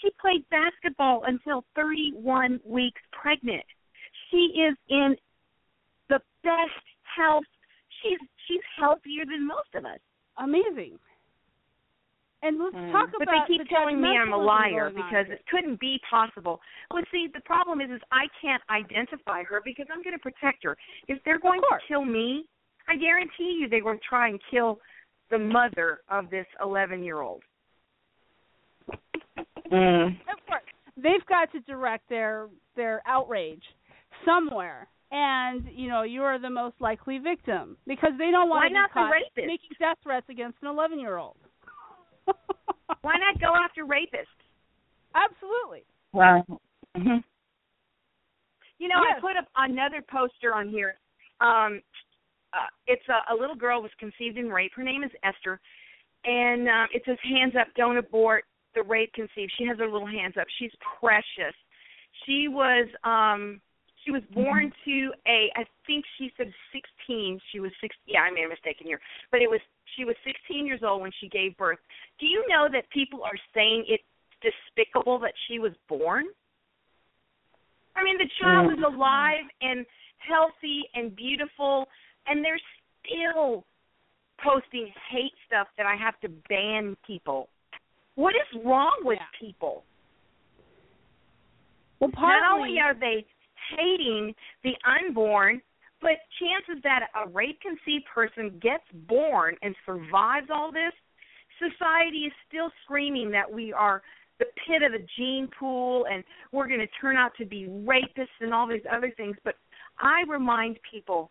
She 0.00 0.10
played 0.20 0.48
basketball 0.50 1.24
until 1.24 1.64
thirty 1.74 2.12
one 2.12 2.60
weeks 2.64 3.00
pregnant. 3.12 3.64
She 4.30 4.62
is 4.66 4.76
in 4.88 5.16
the 6.08 6.20
best 6.42 6.84
health. 7.02 7.44
She's 8.02 8.18
she's 8.46 8.62
healthier 8.76 9.24
than 9.24 9.46
most 9.46 9.74
of 9.74 9.84
us. 9.84 10.00
Amazing. 10.36 10.98
And 12.42 12.58
let's 12.58 12.74
talk 12.92 13.10
but 13.10 13.22
about 13.22 13.26
But 13.26 13.26
they 13.48 13.58
keep 13.58 13.62
the 13.62 13.74
telling 13.74 14.00
me 14.00 14.08
I'm 14.08 14.32
a 14.32 14.36
liar 14.36 14.90
because 14.94 15.26
it 15.28 15.42
couldn't 15.50 15.80
be 15.80 16.00
possible. 16.08 16.60
Well, 16.92 17.02
see, 17.10 17.26
the 17.32 17.40
problem 17.40 17.80
is, 17.80 17.90
is 17.90 18.00
I 18.12 18.26
can't 18.40 18.62
identify 18.70 19.42
her 19.42 19.60
because 19.64 19.86
I'm 19.92 20.02
going 20.04 20.14
to 20.14 20.22
protect 20.22 20.62
her. 20.62 20.76
If 21.08 21.18
they're 21.24 21.40
going 21.40 21.60
to 21.60 21.78
kill 21.88 22.04
me, 22.04 22.44
I 22.88 22.96
guarantee 22.96 23.58
you 23.60 23.68
they're 23.68 23.82
going 23.82 23.98
to 23.98 24.08
try 24.08 24.28
and 24.28 24.40
kill 24.50 24.78
the 25.30 25.38
mother 25.38 26.00
of 26.08 26.30
this 26.30 26.46
11 26.62 27.02
year 27.02 27.20
old. 27.22 27.42
Mm. 29.70 30.08
Of 30.08 30.46
course, 30.46 30.62
they've 30.96 31.26
got 31.28 31.52
to 31.52 31.60
direct 31.60 32.08
their 32.08 32.48
their 32.76 33.02
outrage 33.06 33.62
somewhere, 34.24 34.88
and 35.10 35.64
you 35.74 35.88
know 35.88 36.02
you 36.02 36.22
are 36.22 36.38
the 36.38 36.48
most 36.48 36.76
likely 36.80 37.18
victim 37.18 37.76
because 37.86 38.12
they 38.18 38.30
don't 38.30 38.48
want 38.48 38.62
Why 38.62 38.68
to 38.68 38.74
not 38.74 38.90
be 38.90 38.94
caught 38.94 39.10
rapist? 39.10 39.36
making 39.36 39.76
death 39.78 39.98
threats 40.02 40.26
against 40.30 40.56
an 40.62 40.68
11 40.68 40.98
year 40.98 41.18
old. 41.18 41.36
Why 43.02 43.14
not 43.18 43.40
go 43.40 43.52
after 43.54 43.84
rapists? 43.84 44.26
Absolutely. 45.14 45.84
Wow. 46.12 46.44
hmm 46.96 47.22
You 48.78 48.88
know, 48.88 49.00
Yes. 49.02 49.16
I 49.16 49.20
put 49.20 49.36
up 49.36 49.46
another 49.56 50.02
poster 50.10 50.54
on 50.54 50.68
here. 50.68 50.98
Um, 51.40 51.80
uh, 52.52 52.66
it's 52.86 53.02
a, 53.08 53.32
a 53.32 53.36
little 53.36 53.56
girl 53.56 53.82
was 53.82 53.90
conceived 53.98 54.38
in 54.38 54.48
rape. 54.48 54.72
Her 54.74 54.82
name 54.82 55.04
is 55.04 55.10
Esther, 55.22 55.60
and 56.24 56.68
um, 56.68 56.86
it 56.94 57.02
says 57.04 57.18
"Hands 57.22 57.52
up, 57.60 57.68
don't 57.76 57.98
abort 57.98 58.44
the 58.74 58.82
rape 58.82 59.12
conceived." 59.12 59.52
She 59.58 59.64
has 59.66 59.78
her 59.78 59.86
little 59.88 60.06
hands 60.06 60.34
up. 60.40 60.46
She's 60.58 60.72
precious. 60.98 61.54
She 62.24 62.48
was 62.48 62.88
um, 63.04 63.60
she 64.08 64.12
was 64.12 64.22
mm-hmm. 64.22 64.42
born 64.42 64.72
to 64.86 65.12
a 65.26 65.52
I 65.54 65.64
think 65.86 66.04
she 66.16 66.32
said 66.36 66.50
16. 66.72 67.38
She 67.52 67.60
was 67.60 67.70
16. 67.80 67.92
Yeah, 68.06 68.20
I 68.20 68.30
made 68.30 68.44
a 68.44 68.48
mistake 68.48 68.78
in 68.80 68.86
here, 68.86 69.00
but 69.30 69.42
it 69.42 69.50
was 69.50 69.60
she 69.96 70.04
was 70.04 70.16
16 70.24 70.66
years 70.66 70.80
old 70.82 71.02
when 71.02 71.10
she 71.20 71.28
gave 71.28 71.56
birth. 71.56 71.78
Do 72.18 72.26
you 72.26 72.44
know 72.48 72.68
that 72.72 72.88
people 72.90 73.22
are 73.22 73.36
saying 73.54 73.84
it's 73.86 74.02
despicable 74.40 75.18
that 75.20 75.34
she 75.46 75.58
was 75.58 75.72
born? 75.88 76.24
I 77.96 78.04
mean, 78.04 78.16
the 78.16 78.30
child 78.40 78.70
mm. 78.70 78.78
is 78.78 78.84
alive 78.86 79.44
and 79.60 79.84
healthy 80.18 80.84
and 80.94 81.14
beautiful, 81.14 81.86
and 82.26 82.44
they're 82.44 82.60
still 83.04 83.64
posting 84.42 84.88
hate 85.10 85.32
stuff 85.46 85.66
that 85.76 85.84
I 85.84 85.96
have 85.96 86.18
to 86.20 86.28
ban 86.48 86.96
people. 87.06 87.48
What 88.14 88.34
is 88.36 88.64
wrong 88.64 89.00
with 89.02 89.18
Yeah. 89.18 89.38
people? 89.38 89.84
Well, 91.98 92.10
Not 92.16 92.54
only 92.54 92.78
are 92.78 92.94
they 92.94 93.26
hating 93.76 94.34
the 94.64 94.72
unborn, 94.84 95.60
but 96.00 96.12
chances 96.38 96.82
that 96.84 97.08
a 97.24 97.28
rape 97.28 97.60
conceived 97.60 98.04
person 98.12 98.58
gets 98.60 98.84
born 99.08 99.56
and 99.62 99.74
survives 99.84 100.48
all 100.52 100.70
this, 100.70 100.92
society 101.58 102.18
is 102.18 102.32
still 102.48 102.70
screaming 102.84 103.30
that 103.30 103.50
we 103.50 103.72
are 103.72 104.02
the 104.38 104.46
pit 104.66 104.82
of 104.82 104.92
the 104.92 105.04
gene 105.16 105.48
pool 105.58 106.06
and 106.10 106.22
we're 106.52 106.68
going 106.68 106.78
to 106.78 106.86
turn 107.00 107.16
out 107.16 107.32
to 107.36 107.44
be 107.44 107.66
rapists 107.66 108.38
and 108.40 108.54
all 108.54 108.68
these 108.68 108.86
other 108.90 109.12
things. 109.16 109.36
But 109.44 109.56
I 109.98 110.22
remind 110.28 110.78
people 110.88 111.30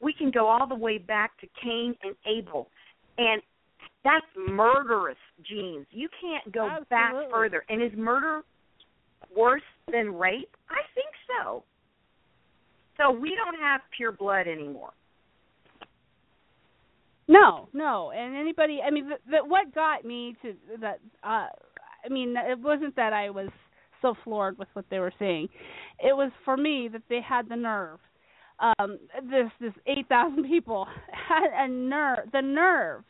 we 0.00 0.12
can 0.12 0.30
go 0.30 0.48
all 0.48 0.66
the 0.66 0.74
way 0.74 0.98
back 0.98 1.38
to 1.40 1.46
Cain 1.62 1.94
and 2.02 2.14
Abel, 2.26 2.68
and 3.18 3.42
that's 4.04 4.26
murderous 4.50 5.16
genes. 5.48 5.86
You 5.90 6.08
can't 6.20 6.52
go 6.52 6.68
back 6.88 7.12
further. 7.30 7.64
And 7.68 7.82
is 7.82 7.90
murder 7.96 8.42
worse 9.36 9.62
than 9.90 10.14
rape? 10.14 10.56
I 10.70 10.82
think 10.94 11.08
so. 11.26 11.64
So 12.96 13.10
we 13.10 13.34
don't 13.36 13.60
have 13.60 13.80
pure 13.96 14.12
blood 14.12 14.46
anymore. 14.46 14.90
No, 17.28 17.68
no, 17.72 18.12
and 18.12 18.36
anybody. 18.36 18.80
I 18.86 18.90
mean, 18.90 19.10
what 19.46 19.74
got 19.74 20.04
me 20.04 20.36
to 20.42 20.54
that? 20.80 21.00
Uh, 21.24 21.48
I 22.04 22.08
mean, 22.08 22.36
it 22.36 22.58
wasn't 22.58 22.94
that 22.96 23.12
I 23.12 23.30
was 23.30 23.48
so 24.00 24.14
floored 24.22 24.58
with 24.58 24.68
what 24.74 24.84
they 24.90 25.00
were 25.00 25.12
saying. 25.18 25.48
It 25.98 26.16
was 26.16 26.30
for 26.44 26.56
me 26.56 26.88
that 26.92 27.02
they 27.08 27.20
had 27.26 27.48
the 27.48 27.56
nerve. 27.56 27.98
Um, 28.60 28.98
this 29.22 29.50
this 29.60 29.72
eight 29.86 30.08
thousand 30.08 30.44
people 30.48 30.86
had 31.10 31.48
a 31.64 31.68
nerve, 31.68 32.30
the 32.32 32.42
nerve 32.42 33.02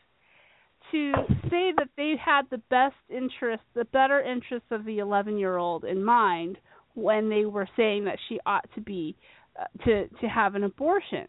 to 0.92 1.12
say 1.50 1.72
that 1.76 1.88
they 1.96 2.14
had 2.22 2.42
the 2.50 2.62
best 2.70 2.94
interest, 3.10 3.62
the 3.74 3.84
better 3.86 4.22
interests 4.22 4.68
of 4.70 4.84
the 4.86 4.98
eleven 4.98 5.36
year 5.36 5.58
old 5.58 5.84
in 5.84 6.02
mind 6.02 6.56
when 6.94 7.28
they 7.28 7.44
were 7.44 7.68
saying 7.76 8.06
that 8.06 8.18
she 8.28 8.40
ought 8.46 8.66
to 8.74 8.80
be 8.80 9.14
to 9.84 10.08
to 10.08 10.26
have 10.26 10.54
an 10.54 10.64
abortion. 10.64 11.26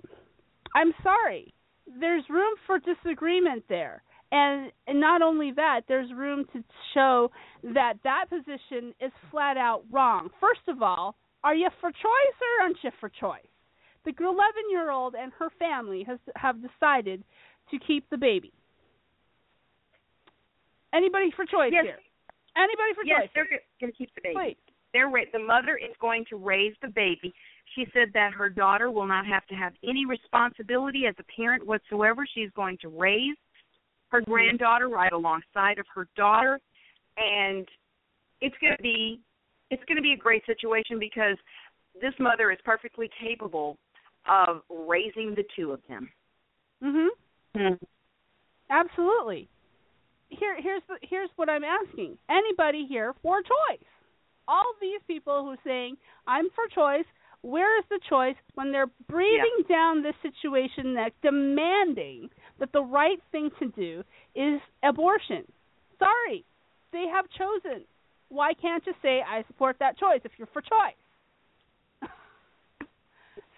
I'm 0.76 0.94
sorry 1.04 1.54
there's 2.00 2.24
room 2.30 2.54
for 2.66 2.80
disagreement 2.80 3.64
there. 3.70 4.04
And, 4.32 4.72
and 4.88 5.00
not 5.00 5.22
only 5.22 5.52
that, 5.56 5.82
there's 5.88 6.12
room 6.14 6.46
to 6.52 6.64
show 6.94 7.32
that 7.64 7.94
that 8.04 8.26
position 8.30 8.94
is 9.00 9.12
flat 9.32 9.56
out 9.56 9.84
wrong. 9.90 10.30
First 10.42 10.68
of 10.68 10.82
all, 10.82 11.16
are 11.44 11.56
you 11.56 11.70
for 11.80 11.90
choice 11.92 12.38
or 12.42 12.64
aren't 12.64 12.78
you 12.84 12.92
for 13.00 13.10
choice? 13.10 13.48
The 14.04 14.14
11 14.20 14.38
year 14.70 14.92
old 14.92 15.16
and 15.16 15.32
her 15.38 15.50
family 15.60 16.04
has 16.04 16.20
have 16.36 16.58
decided 16.62 17.24
to 17.72 17.80
keep 17.80 18.10
the 18.10 18.18
baby. 18.18 18.54
Anybody 20.94 21.32
for 21.36 21.46
choice 21.46 21.72
Yes. 21.74 21.84
here? 21.84 22.00
Anybody 22.56 22.94
for 22.96 23.04
yes, 23.06 23.22
choice? 23.22 23.24
Yes, 23.24 23.32
they're 23.36 23.62
going 23.82 23.92
to 23.92 23.98
keep 23.98 24.10
the 24.16 24.22
baby. 24.22 24.36
Please. 24.36 24.58
They're 24.94 25.12
the 25.32 25.40
mother 25.40 25.78
is 25.78 25.96
going 26.00 26.26
to 26.30 26.38
raise 26.38 26.74
the 26.82 26.88
baby. 26.88 27.34
She 27.78 27.86
said 27.94 28.10
that 28.16 28.34
her 28.34 28.50
daughter 28.50 28.90
will 28.90 29.06
not 29.06 29.28
have 29.28 29.46
to 29.48 29.54
have 29.56 29.74
any 29.88 30.04
responsibility 30.08 31.04
as 31.08 31.14
a 31.20 31.24
parent 31.40 31.66
whatsoever. 31.66 32.26
She's 32.34 32.50
going 32.56 32.80
to 32.82 32.88
raise 32.88 33.38
her 34.10 34.22
granddaughter 34.22 34.90
right 34.90 35.14
alongside 35.14 35.78
of 35.78 35.86
her 35.94 36.08
daughter, 36.16 36.60
and 37.18 37.68
it's 38.42 38.56
going 38.60 38.76
to 38.76 38.82
be 38.82 39.22
it's 39.70 39.84
going 39.84 39.98
to 39.98 40.02
be 40.02 40.14
a 40.14 40.18
great 40.18 40.44
situation 40.48 40.98
because 40.98 41.38
this 42.02 42.14
mother 42.20 42.52
is 42.52 42.58
perfectly 42.66 43.10
capable 43.22 43.78
of 44.28 44.62
raising 44.70 45.36
the 45.36 45.44
two 45.56 45.72
of 45.72 45.82
them. 45.88 46.10
Mhm. 46.84 47.10
Hmm. 47.56 47.74
Absolutely. 48.72 49.48
here 50.30 50.60
here's 50.60 50.82
the, 50.88 50.98
here's 51.04 51.30
what 51.36 51.48
I'm 51.48 51.64
asking. 51.64 52.18
Anybody 52.28 52.88
here 52.88 53.14
for 53.22 53.44
choice? 53.44 53.86
All 54.48 54.74
these 54.82 55.02
people 55.06 55.44
who 55.44 55.50
are 55.52 55.58
saying 55.64 55.96
I'm 56.26 56.50
for 56.56 56.68
choice, 56.74 57.06
where 57.42 57.78
is 57.80 57.86
the 57.90 58.00
choice 58.10 58.36
when 58.56 58.72
they're 58.72 58.90
breathing 59.08 59.64
down 59.70 60.04
this 60.04 60.16
situation 60.22 60.94
neck, 60.94 61.14
demanding 61.22 62.30
that 62.60 62.72
the 62.74 62.82
right 62.82 63.20
thing 63.32 63.50
to 63.60 63.68
do 63.70 64.04
is 64.36 64.60
abortion? 64.84 65.44
Sorry, 66.00 66.44
they 66.92 67.06
have 67.14 67.26
chosen. 67.38 67.84
Why 68.30 68.54
can't 68.54 68.86
you 68.86 68.94
say 69.02 69.22
I 69.22 69.44
support 69.48 69.78
that 69.80 69.98
choice 69.98 70.22
if 70.24 70.32
you're 70.38 70.50
for 70.52 70.62
choice? 70.62 71.00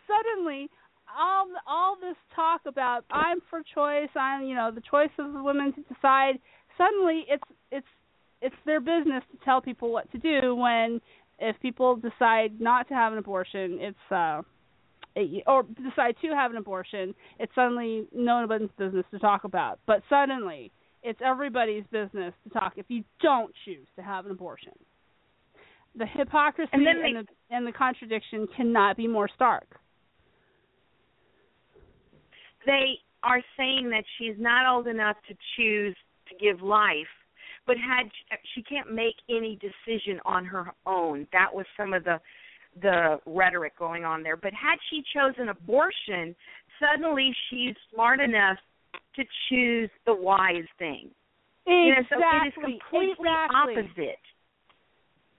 Suddenly, 0.08 0.70
all 1.18 1.48
all 1.68 1.98
this 2.00 2.16
talk 2.36 2.62
about 2.68 3.06
I'm 3.10 3.40
for 3.50 3.62
choice, 3.74 4.10
I'm 4.16 4.46
you 4.46 4.56
know 4.56 4.72
the 4.74 4.82
choice 4.82 5.10
of 5.18 5.34
the 5.34 5.42
women 5.42 5.74
to 5.74 5.82
decide. 5.94 6.40
Suddenly, 6.78 7.26
it's 7.28 7.44
it's 7.72 7.88
it's 8.42 8.56
their 8.66 8.80
business 8.80 9.24
to 9.32 9.38
tell 9.44 9.62
people 9.62 9.92
what 9.92 10.12
to 10.12 10.18
do 10.18 10.56
when 10.56 11.02
if 11.40 11.60
people 11.62 11.96
decide 11.96 12.60
not 12.60 12.88
to 12.90 12.94
have 12.94 13.12
an 13.14 13.20
abortion, 13.20 13.78
it's 13.82 14.12
uh 14.12 14.42
it, 15.16 15.44
or 15.48 15.64
decide 15.64 16.16
to 16.22 16.28
have 16.36 16.52
an 16.52 16.58
abortion, 16.58 17.14
it's 17.40 17.54
suddenly 17.56 18.06
no 18.14 18.46
one's 18.48 18.70
business 18.78 19.06
to 19.12 19.20
talk 19.20 19.44
about. 19.44 19.80
But 19.88 20.04
suddenly, 20.10 20.72
it's 21.04 21.20
everybody's 21.26 21.84
business 21.92 22.34
to 22.44 22.50
talk 22.52 22.74
if 22.78 22.86
you 22.90 23.04
don't 23.22 23.54
choose 23.66 23.88
to 23.96 24.02
have 24.04 24.26
an 24.26 24.32
abortion. 24.32 24.74
The 25.96 26.06
hypocrisy 26.06 26.70
And 26.74 26.88
and, 26.88 27.04
they- 27.04 27.22
the 27.22 27.28
and 27.56 27.66
the 27.68 27.72
contradiction 27.72 28.48
cannot 28.56 28.96
be 28.98 29.08
more 29.08 29.28
stark. 29.34 29.80
they 32.66 33.00
are 33.24 33.42
saying 33.58 33.90
that 33.90 34.04
she's 34.18 34.36
not 34.38 34.72
old 34.72 34.88
enough 34.88 35.16
to 35.28 35.36
choose 35.56 35.96
to 36.28 36.36
give 36.36 36.62
life, 36.62 37.08
but 37.70 37.78
had 37.78 38.10
she 38.56 38.64
can't 38.64 38.92
make 38.92 39.14
any 39.30 39.60
decision 39.62 40.20
on 40.26 40.44
her 40.44 40.74
own. 40.88 41.28
That 41.32 41.54
was 41.54 41.68
some 41.78 41.94
of 41.94 42.04
the 42.04 42.20
the 42.82 43.18
rhetoric 43.28 43.78
going 43.78 44.06
on 44.06 44.24
there. 44.24 44.36
But 44.36 44.54
had 44.54 44.78
she 44.90 45.04
chosen 45.14 45.50
abortion, 45.50 46.36
suddenly 46.80 47.32
she's 47.50 47.76
smart 47.94 48.20
enough 48.22 48.58
to 49.16 49.24
choose 49.50 49.90
the 50.08 50.16
wise 50.16 50.68
thing. 50.80 51.12
You 51.68 51.90
know, 51.90 52.02
so 52.10 52.16
it 52.20 52.48
is 52.48 52.54
Exactly. 52.58 52.80
completely 52.90 53.30
Exactly. 53.30 53.76
opposite. 53.78 54.26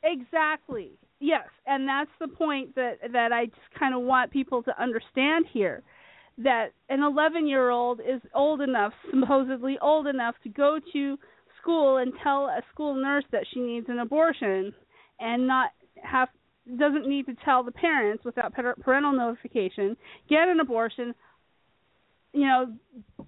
Exactly. 0.04 0.90
Yes, 1.18 1.48
and 1.66 1.88
that's 1.88 2.10
the 2.20 2.28
point 2.28 2.76
that 2.76 2.98
that 3.12 3.32
I 3.32 3.46
just 3.46 3.74
kind 3.76 3.92
of 3.92 4.02
want 4.02 4.30
people 4.30 4.62
to 4.62 4.82
understand 4.82 5.46
here 5.52 5.82
that 6.38 6.68
an 6.88 7.00
11-year-old 7.00 8.00
is 8.00 8.20
old 8.34 8.60
enough, 8.60 8.92
supposedly 9.10 9.78
old 9.82 10.06
enough 10.06 10.36
to 10.44 10.48
go 10.48 10.78
to 10.92 11.18
school 11.60 11.98
and 11.98 12.12
tell 12.22 12.46
a 12.46 12.60
school 12.72 12.94
nurse 12.94 13.24
that 13.32 13.44
she 13.52 13.60
needs 13.60 13.86
an 13.88 13.98
abortion 13.98 14.72
and 15.18 15.46
not 15.46 15.70
have 16.02 16.28
doesn't 16.78 17.08
need 17.08 17.26
to 17.26 17.34
tell 17.44 17.64
the 17.64 17.72
parents 17.72 18.24
without 18.24 18.54
par- 18.54 18.76
parental 18.80 19.12
notification, 19.12 19.96
get 20.28 20.48
an 20.48 20.60
abortion, 20.60 21.14
you 22.32 22.46
know, 22.46 22.72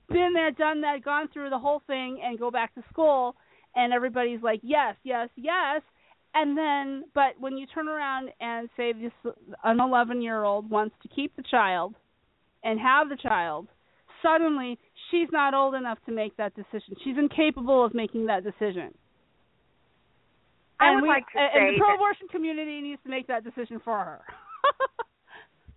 been 0.09 0.33
there, 0.33 0.51
done 0.53 0.83
that, 0.83 1.05
gone 1.05 1.29
through 1.33 1.51
the 1.51 1.59
whole 1.59 1.83
thing 1.87 2.21
and 2.25 2.39
go 2.39 2.51
back 2.51 2.75
to 2.75 2.83
school 2.91 3.35
and 3.75 3.93
everybody's 3.93 4.43
like, 4.43 4.61
"Yes, 4.63 4.97
yes, 5.03 5.29
yes." 5.37 5.83
And 6.35 6.57
then 6.57 7.05
but 7.15 7.39
when 7.39 7.57
you 7.57 7.67
turn 7.67 7.89
around 7.89 8.31
and 8.41 8.69
say 8.77 8.93
this 8.93 9.13
an 9.65 9.79
11-year-old 9.79 10.71
wants 10.71 10.95
to 11.03 11.09
keep 11.09 11.35
the 11.37 11.43
child 11.43 11.95
and 12.65 12.79
have 12.79 13.09
the 13.09 13.17
child, 13.17 13.69
suddenly 14.23 14.79
she's 15.13 15.29
not 15.31 15.55
old 15.55 15.77
enough 15.77 15.99
to 16.07 16.13
make 16.13 16.37
that 16.39 16.57
decision. 16.57 16.97
She's 17.05 17.17
incapable 17.17 17.85
of 17.85 17.95
making 17.95 18.27
that 18.27 18.43
decision. 18.43 18.91
I 20.81 20.89
and 20.89 20.97
would 20.97 21.03
we, 21.05 21.09
like 21.09 21.25
to 21.33 21.39
and 21.39 21.77
the 21.77 21.79
pro-abortion 21.79 22.27
community 22.27 22.81
needs 22.81 23.01
to 23.05 23.11
make 23.11 23.29
that 23.29 23.45
decision 23.45 23.81
for 23.85 23.99
her. 23.99 24.21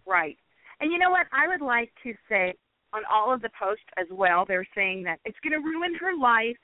Right. 0.06 0.38
And 0.80 0.92
you 0.92 1.00
know 1.00 1.10
what? 1.10 1.28
I 1.34 1.48
would 1.48 1.62
like 1.66 1.92
to 2.04 2.14
say 2.30 2.54
on 2.94 3.02
all 3.12 3.34
of 3.34 3.42
the 3.42 3.50
posts 3.60 3.84
as 3.98 4.08
well, 4.12 4.46
they're 4.48 4.68
saying 4.76 5.04
that 5.04 5.20
it's 5.26 5.38
going 5.44 5.54
to 5.54 5.68
ruin 5.68 5.96
her 6.00 6.16
life. 6.16 6.58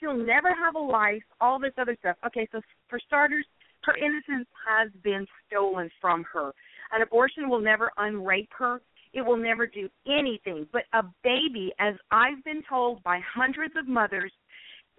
She'll 0.00 0.16
never 0.16 0.48
have 0.54 0.74
a 0.74 0.78
life, 0.78 1.22
all 1.40 1.58
this 1.58 1.72
other 1.78 1.96
stuff. 2.00 2.16
Okay, 2.26 2.48
so 2.52 2.60
for 2.88 3.00
starters, 3.06 3.46
her 3.84 3.96
innocence 3.96 4.48
has 4.68 4.90
been 5.02 5.26
stolen 5.46 5.90
from 6.00 6.24
her. 6.32 6.52
An 6.92 7.02
abortion 7.02 7.48
will 7.48 7.60
never 7.60 7.90
unrape 7.98 8.48
her. 8.58 8.80
It 9.12 9.22
will 9.22 9.36
never 9.36 9.66
do 9.66 9.88
anything. 10.06 10.66
But 10.72 10.82
a 10.92 11.02
baby, 11.22 11.72
as 11.78 11.94
I've 12.10 12.42
been 12.44 12.62
told 12.68 13.02
by 13.02 13.20
hundreds 13.34 13.74
of 13.76 13.88
mothers, 13.88 14.32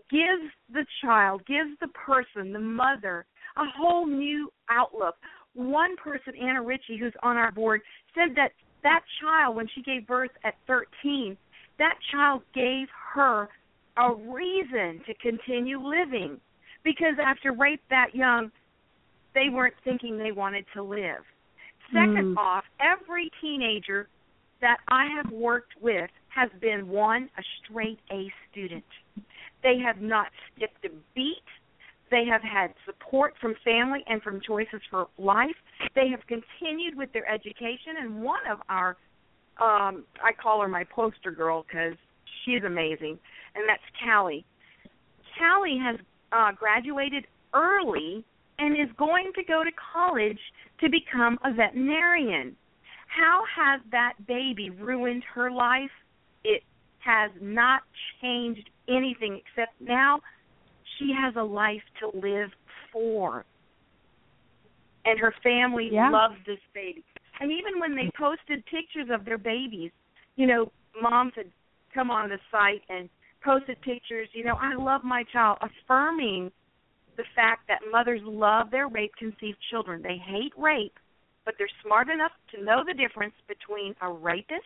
gives 0.09 0.51
the 0.71 0.85
child, 1.01 1.45
gives 1.45 1.71
the 1.79 1.89
person, 1.89 2.51
the 2.51 2.59
mother, 2.59 3.25
a 3.57 3.65
whole 3.77 4.05
new 4.05 4.51
outlook. 4.69 5.15
One 5.53 5.95
person, 5.97 6.33
Anna 6.35 6.61
Ritchie, 6.61 6.97
who's 6.97 7.13
on 7.23 7.37
our 7.37 7.51
board, 7.51 7.81
said 8.15 8.35
that 8.35 8.51
that 8.83 9.01
child, 9.21 9.55
when 9.55 9.67
she 9.75 9.81
gave 9.81 10.07
birth 10.07 10.31
at 10.43 10.55
13, 10.67 11.37
that 11.77 11.95
child 12.11 12.41
gave 12.53 12.87
her 13.13 13.49
a 13.97 14.13
reason 14.13 15.01
to 15.05 15.13
continue 15.21 15.79
living. 15.79 16.39
Because 16.83 17.15
after 17.23 17.51
rape 17.51 17.81
that 17.89 18.15
young, 18.15 18.51
they 19.35 19.49
weren't 19.51 19.75
thinking 19.83 20.17
they 20.17 20.31
wanted 20.31 20.65
to 20.73 20.81
live. 20.81 21.23
Second 21.93 22.35
Mm. 22.35 22.37
off, 22.37 22.65
every 22.79 23.29
teenager 23.41 24.07
that 24.59 24.79
I 24.87 25.05
have 25.07 25.31
worked 25.31 25.75
with 25.81 26.09
has 26.29 26.49
been 26.59 26.89
one, 26.89 27.29
a 27.37 27.43
straight 27.63 27.99
A 28.11 28.31
student. 28.51 28.85
They 29.63 29.79
have 29.79 30.01
not 30.01 30.31
skipped 30.47 30.85
a 30.85 30.89
beat. 31.15 31.43
They 32.11 32.25
have 32.25 32.41
had 32.41 32.73
support 32.85 33.37
from 33.37 33.55
family 33.63 34.03
and 34.07 34.21
from 34.21 34.41
Choices 34.41 34.81
for 34.89 35.07
Life. 35.17 35.55
They 35.95 36.09
have 36.09 36.25
continued 36.27 36.95
with 36.95 37.11
their 37.13 37.27
education, 37.29 37.97
and 37.99 38.21
one 38.21 38.45
of 38.47 38.61
our, 38.69 38.97
um, 39.57 40.05
I 40.23 40.31
call 40.31 40.61
her 40.61 40.67
my 40.67 40.83
poster 40.85 41.31
girl 41.31 41.63
because 41.63 41.95
she's 42.43 42.63
amazing, 42.63 43.19
and 43.55 43.67
that's 43.67 43.83
Callie. 44.03 44.45
Callie 45.37 45.77
has 45.77 45.97
uh, 46.31 46.51
graduated 46.51 47.25
early 47.53 48.25
and 48.59 48.75
is 48.75 48.93
going 48.97 49.31
to 49.35 49.43
go 49.43 49.63
to 49.63 49.71
college 49.93 50.39
to 50.81 50.89
become 50.89 51.39
a 51.43 51.53
veterinarian. 51.53 52.55
How 53.07 53.43
has 53.55 53.81
that 53.91 54.13
baby 54.27 54.69
ruined 54.69 55.23
her 55.33 55.49
life? 55.49 55.91
It 56.43 56.61
has 56.99 57.31
not 57.41 57.81
changed 58.21 58.69
anything 58.87 59.39
except 59.39 59.79
now 59.79 60.19
she 60.97 61.11
has 61.17 61.33
a 61.37 61.43
life 61.43 61.81
to 62.01 62.17
live 62.17 62.49
for. 62.91 63.45
And 65.05 65.17
her 65.19 65.33
family 65.41 65.89
Yeah. 65.91 66.09
loves 66.09 66.37
this 66.45 66.59
baby. 66.73 67.03
And 67.39 67.51
even 67.51 67.79
when 67.79 67.95
they 67.95 68.11
posted 68.17 68.65
pictures 68.65 69.09
of 69.09 69.23
their 69.23 69.37
babies, 69.37 69.91
you 70.35 70.45
know, 70.45 70.71
moms 71.01 71.33
had 71.35 71.49
come 71.93 72.11
on 72.11 72.29
the 72.29 72.39
site 72.51 72.83
and 72.89 73.09
posted 73.41 73.79
pictures, 73.81 74.27
you 74.33 74.43
know, 74.43 74.55
I 74.59 74.75
love 74.75 75.03
my 75.03 75.23
child, 75.23 75.57
affirming 75.61 76.51
the 77.19 77.25
fact 77.35 77.67
that 77.67 77.79
mothers 77.91 78.21
love 78.23 78.71
their 78.71 78.87
rape 78.87 79.11
conceived 79.19 79.57
children. 79.69 80.01
They 80.01 80.15
hate 80.15 80.53
rape, 80.55 80.97
but 81.43 81.55
they're 81.57 81.67
smart 81.83 82.07
enough 82.09 82.31
to 82.55 82.63
know 82.63 82.81
the 82.87 82.93
difference 82.93 83.33
between 83.45 83.93
a 84.01 84.09
rapist 84.09 84.63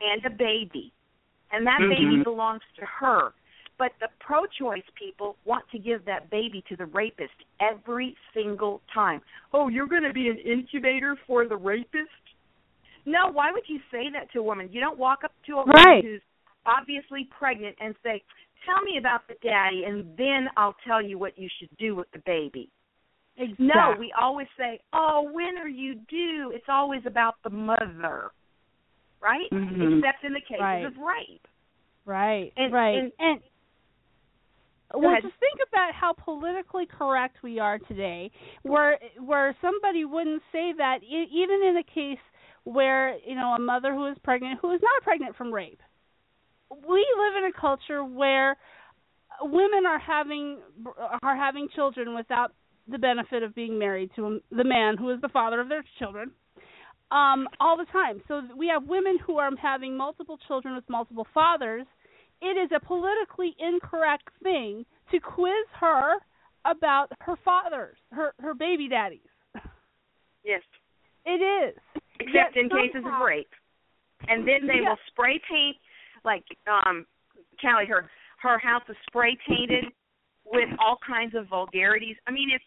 and 0.00 0.26
a 0.26 0.30
baby. 0.30 0.90
And 1.52 1.64
that 1.64 1.78
baby 1.78 2.16
Mhm. 2.18 2.24
belongs 2.24 2.62
to 2.74 2.84
her. 2.84 3.32
But 3.78 3.92
the 4.00 4.08
pro 4.18 4.44
choice 4.46 4.82
people 4.96 5.36
want 5.44 5.68
to 5.70 5.78
give 5.78 6.04
that 6.06 6.30
baby 6.30 6.62
to 6.62 6.74
the 6.74 6.86
rapist 6.86 7.44
every 7.60 8.16
single 8.34 8.82
time. 8.92 9.22
Oh, 9.52 9.68
you're 9.68 9.86
going 9.86 10.02
to 10.02 10.12
be 10.12 10.28
an 10.30 10.38
incubator 10.38 11.14
for 11.14 11.46
the 11.46 11.56
rapist? 11.56 12.10
No, 13.04 13.28
why 13.28 13.52
would 13.52 13.68
you 13.68 13.80
say 13.90 14.10
that 14.10 14.32
to 14.32 14.40
a 14.40 14.42
woman? 14.42 14.68
You 14.72 14.80
don't 14.80 14.98
walk 14.98 15.22
up 15.22 15.32
to 15.46 15.52
a 15.60 15.64
woman 15.64 15.74
Right. 15.76 16.04
who's 16.04 16.22
obviously 16.66 17.24
pregnant 17.24 17.76
and 17.80 17.94
say, 18.02 18.22
Tell 18.64 18.82
me 18.82 18.96
about 18.98 19.26
the 19.28 19.34
daddy, 19.42 19.84
and 19.84 20.16
then 20.16 20.48
I'll 20.56 20.76
tell 20.86 21.02
you 21.02 21.18
what 21.18 21.36
you 21.38 21.48
should 21.58 21.74
do 21.78 21.94
with 21.96 22.10
the 22.12 22.20
baby. 22.20 22.70
exactly. 23.36 23.66
No, 23.66 23.94
we 23.98 24.12
always 24.12 24.46
say, 24.58 24.78
"Oh, 24.92 25.22
when 25.32 25.56
are 25.58 25.68
you 25.68 25.94
due?" 26.08 26.52
It's 26.54 26.68
always 26.68 27.04
about 27.06 27.36
the 27.42 27.50
mother, 27.50 28.30
right? 29.20 29.48
Mhm. 29.50 29.98
Except 29.98 30.22
in 30.24 30.34
the 30.34 30.40
cases 30.40 30.60
Right. 30.60 30.84
of 30.84 30.96
rape. 30.98 31.48
Right, 32.04 32.52
And- 32.56 32.72
right. 32.72 32.98
and- 32.98 33.12
And, 33.18 33.42
well, 34.92 35.18
just 35.22 35.34
think 35.36 35.60
about 35.66 35.94
how 35.94 36.12
politically 36.12 36.84
correct 36.84 37.42
we 37.42 37.58
are 37.58 37.78
today, 37.78 38.30
where 38.62 38.98
where 39.18 39.54
somebody 39.62 40.04
wouldn't 40.04 40.42
say 40.52 40.72
that 40.74 41.02
even 41.02 41.62
in 41.62 41.78
a 41.78 41.82
case 41.84 42.20
where 42.64 43.16
you 43.24 43.34
know 43.34 43.54
a 43.54 43.58
mother 43.58 43.94
who 43.94 44.04
is 44.06 44.18
pregnant 44.18 44.60
who 44.60 44.70
is 44.72 44.82
not 44.82 45.02
pregnant 45.02 45.34
from 45.36 45.52
rape. 45.54 45.80
We 46.88 47.06
live 47.18 47.44
in 47.44 47.50
a 47.50 47.60
culture 47.60 48.04
where 48.04 48.56
women 49.42 49.86
are 49.86 49.98
having 49.98 50.58
are 51.22 51.36
having 51.36 51.68
children 51.74 52.14
without 52.14 52.52
the 52.88 52.98
benefit 52.98 53.42
of 53.42 53.54
being 53.54 53.78
married 53.78 54.10
to 54.16 54.40
the 54.50 54.64
man 54.64 54.96
who 54.96 55.10
is 55.10 55.20
the 55.20 55.28
father 55.28 55.60
of 55.60 55.68
their 55.68 55.84
children 55.98 56.32
um 57.12 57.46
all 57.60 57.76
the 57.76 57.86
time 57.92 58.20
so 58.26 58.42
we 58.56 58.66
have 58.66 58.82
women 58.84 59.18
who 59.24 59.38
are 59.38 59.48
having 59.56 59.96
multiple 59.96 60.36
children 60.48 60.74
with 60.74 60.84
multiple 60.88 61.26
fathers 61.32 61.86
it 62.42 62.58
is 62.58 62.70
a 62.74 62.84
politically 62.84 63.54
incorrect 63.60 64.28
thing 64.42 64.84
to 65.12 65.20
quiz 65.20 65.64
her 65.78 66.14
about 66.64 67.08
her 67.20 67.36
fathers, 67.44 67.96
her 68.10 68.34
her 68.40 68.54
baby 68.54 68.88
daddies. 68.88 69.20
Yes. 70.44 70.62
It 71.24 71.40
is. 71.40 71.78
Except 72.18 72.56
Yet 72.56 72.56
in 72.56 72.68
cases 72.68 73.04
of 73.06 73.20
rape. 73.24 73.48
And 74.28 74.46
then 74.46 74.66
they 74.66 74.80
Yeah. 74.82 74.90
will 74.90 74.98
spray 75.06 75.38
paint 75.48 75.76
like 76.24 76.44
um 76.66 77.06
Callie, 77.60 77.86
her 77.86 78.08
her 78.42 78.58
house 78.58 78.82
is 78.88 78.96
spray 79.06 79.36
painted 79.48 79.84
with 80.44 80.68
all 80.80 80.98
kinds 81.06 81.34
of 81.34 81.48
vulgarities. 81.48 82.16
I 82.26 82.30
mean 82.30 82.48
it's 82.52 82.64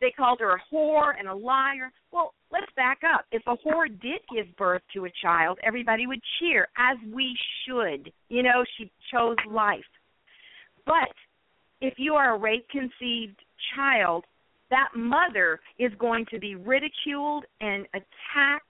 they 0.00 0.10
called 0.10 0.40
her 0.40 0.56
a 0.56 0.74
whore 0.74 1.12
and 1.18 1.28
a 1.28 1.34
liar. 1.34 1.92
Well, 2.12 2.34
let's 2.52 2.70
back 2.76 3.00
up. 3.04 3.24
If 3.32 3.42
a 3.46 3.56
whore 3.56 3.88
did 3.88 4.20
give 4.34 4.54
birth 4.56 4.82
to 4.94 5.06
a 5.06 5.12
child, 5.22 5.58
everybody 5.62 6.06
would 6.06 6.20
cheer, 6.38 6.68
as 6.76 6.98
we 7.12 7.36
should. 7.64 8.12
You 8.28 8.42
know, 8.42 8.64
she 8.76 8.90
chose 9.12 9.36
life. 9.48 9.80
But 10.84 11.14
if 11.80 11.94
you 11.96 12.14
are 12.14 12.34
a 12.34 12.38
rape 12.38 12.68
conceived 12.68 13.38
child, 13.74 14.24
that 14.70 14.88
mother 14.94 15.60
is 15.78 15.92
going 15.98 16.26
to 16.30 16.38
be 16.38 16.54
ridiculed 16.54 17.44
and 17.60 17.86
attacked. 17.94 18.66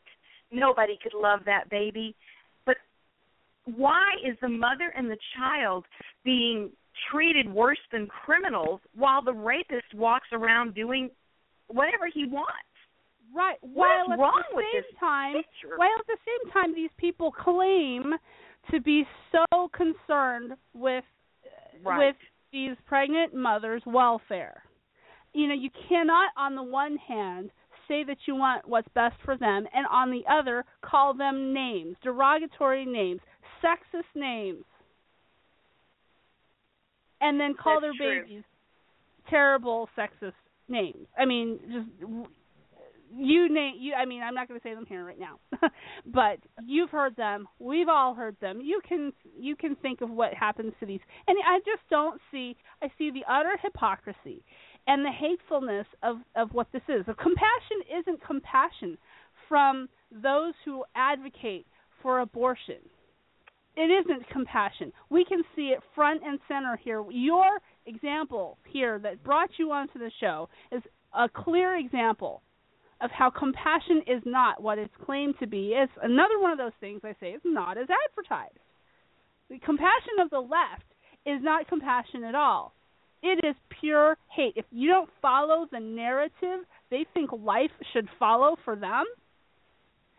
Nobody 0.52 0.98
could 1.02 1.14
love 1.14 1.40
that 1.46 1.70
baby. 1.70 2.14
Why 3.64 4.12
is 4.24 4.36
the 4.40 4.48
mother 4.48 4.92
and 4.96 5.10
the 5.10 5.18
child 5.36 5.84
being 6.24 6.70
treated 7.10 7.52
worse 7.52 7.78
than 7.92 8.06
criminals 8.06 8.80
while 8.94 9.22
the 9.22 9.32
rapist 9.32 9.94
walks 9.94 10.28
around 10.32 10.74
doing 10.74 11.10
whatever 11.68 12.08
he 12.12 12.26
wants? 12.26 12.50
Right. 13.34 13.56
While 13.62 14.12
at 14.12 14.18
wrong 14.18 14.42
the 14.50 14.56
with 14.56 14.64
same 14.72 14.82
this 14.82 14.98
time, 15.00 15.34
picture? 15.34 15.76
while 15.76 15.88
at 15.98 16.06
the 16.06 16.18
same 16.24 16.52
time, 16.52 16.74
these 16.74 16.90
people 16.98 17.32
claim 17.32 18.14
to 18.70 18.80
be 18.80 19.04
so 19.32 19.68
concerned 19.72 20.52
with 20.72 21.04
uh, 21.44 21.88
Right. 21.88 21.98
with 21.98 22.16
these 22.52 22.76
pregnant 22.86 23.34
mothers' 23.34 23.82
welfare. 23.84 24.62
You 25.32 25.48
know, 25.48 25.54
you 25.54 25.70
cannot, 25.88 26.30
on 26.36 26.54
the 26.54 26.62
one 26.62 26.96
hand, 26.96 27.50
say 27.88 28.04
that 28.04 28.16
you 28.26 28.36
want 28.36 28.66
what's 28.68 28.88
best 28.94 29.16
for 29.24 29.36
them, 29.36 29.66
and 29.74 29.86
on 29.90 30.10
the 30.10 30.22
other, 30.30 30.64
call 30.82 31.12
them 31.12 31.52
names, 31.52 31.96
derogatory 32.02 32.86
names, 32.86 33.20
sexist 33.64 34.04
names, 34.14 34.64
and 37.20 37.40
then 37.40 37.54
call 37.54 37.80
That's 37.80 37.96
their 37.98 38.14
true. 38.14 38.22
babies 38.22 38.44
terrible 39.28 39.88
sexist 39.96 40.32
names. 40.68 41.06
I 41.18 41.24
mean, 41.24 41.58
just 41.70 42.30
you 43.16 43.52
name 43.52 43.74
you. 43.78 43.94
I 43.94 44.04
mean, 44.04 44.22
I'm 44.22 44.34
not 44.34 44.48
going 44.48 44.58
to 44.58 44.64
say 44.64 44.74
them 44.74 44.86
here 44.86 45.04
right 45.04 45.18
now, 45.18 45.38
but 46.06 46.38
you've 46.64 46.90
heard 46.90 47.16
them. 47.16 47.46
We've 47.58 47.88
all 47.88 48.14
heard 48.14 48.36
them. 48.40 48.60
You 48.62 48.80
can 48.86 49.12
you 49.38 49.56
can 49.56 49.76
think 49.76 50.00
of 50.00 50.10
what 50.10 50.34
happens 50.34 50.72
to 50.80 50.86
these, 50.86 51.00
and 51.26 51.36
I 51.46 51.58
just 51.58 51.88
don't 51.90 52.20
see. 52.30 52.56
I 52.82 52.88
see 52.98 53.10
the 53.10 53.24
utter 53.30 53.56
hypocrisy 53.62 54.42
and 54.86 55.04
the 55.04 55.10
hatefulness 55.10 55.86
of 56.02 56.16
of 56.36 56.52
what 56.52 56.68
this 56.72 56.82
is. 56.88 57.06
The 57.06 57.14
compassion 57.14 57.98
isn't 58.00 58.24
compassion 58.24 58.98
from 59.48 59.88
those 60.10 60.54
who 60.64 60.84
advocate 60.94 61.66
for 62.02 62.20
abortion. 62.20 62.80
It 63.76 63.90
isn't 63.90 64.28
compassion. 64.28 64.92
We 65.10 65.24
can 65.24 65.42
see 65.56 65.68
it 65.68 65.80
front 65.94 66.22
and 66.24 66.38
center 66.46 66.78
here. 66.82 67.04
Your 67.10 67.58
example 67.86 68.58
here 68.68 68.98
that 69.00 69.24
brought 69.24 69.50
you 69.58 69.72
onto 69.72 69.98
the 69.98 70.10
show 70.20 70.48
is 70.70 70.82
a 71.12 71.28
clear 71.28 71.76
example 71.76 72.42
of 73.00 73.10
how 73.10 73.30
compassion 73.30 74.02
is 74.06 74.22
not 74.24 74.62
what 74.62 74.78
it's 74.78 74.94
claimed 75.04 75.34
to 75.40 75.46
be. 75.46 75.74
It's 75.74 75.92
another 76.02 76.38
one 76.38 76.52
of 76.52 76.58
those 76.58 76.72
things 76.80 77.00
I 77.04 77.14
say 77.20 77.30
is 77.30 77.42
not 77.44 77.76
as 77.76 77.88
advertised. 78.10 78.58
The 79.50 79.58
compassion 79.58 80.20
of 80.20 80.30
the 80.30 80.40
left 80.40 80.84
is 81.26 81.42
not 81.42 81.68
compassion 81.68 82.24
at 82.24 82.34
all. 82.34 82.72
It 83.22 83.44
is 83.44 83.56
pure 83.80 84.16
hate. 84.34 84.54
If 84.56 84.66
you 84.70 84.88
don't 84.88 85.10
follow 85.20 85.66
the 85.70 85.80
narrative 85.80 86.60
they 86.90 87.06
think 87.14 87.30
life 87.32 87.70
should 87.92 88.08
follow 88.18 88.56
for 88.64 88.76
them, 88.76 89.04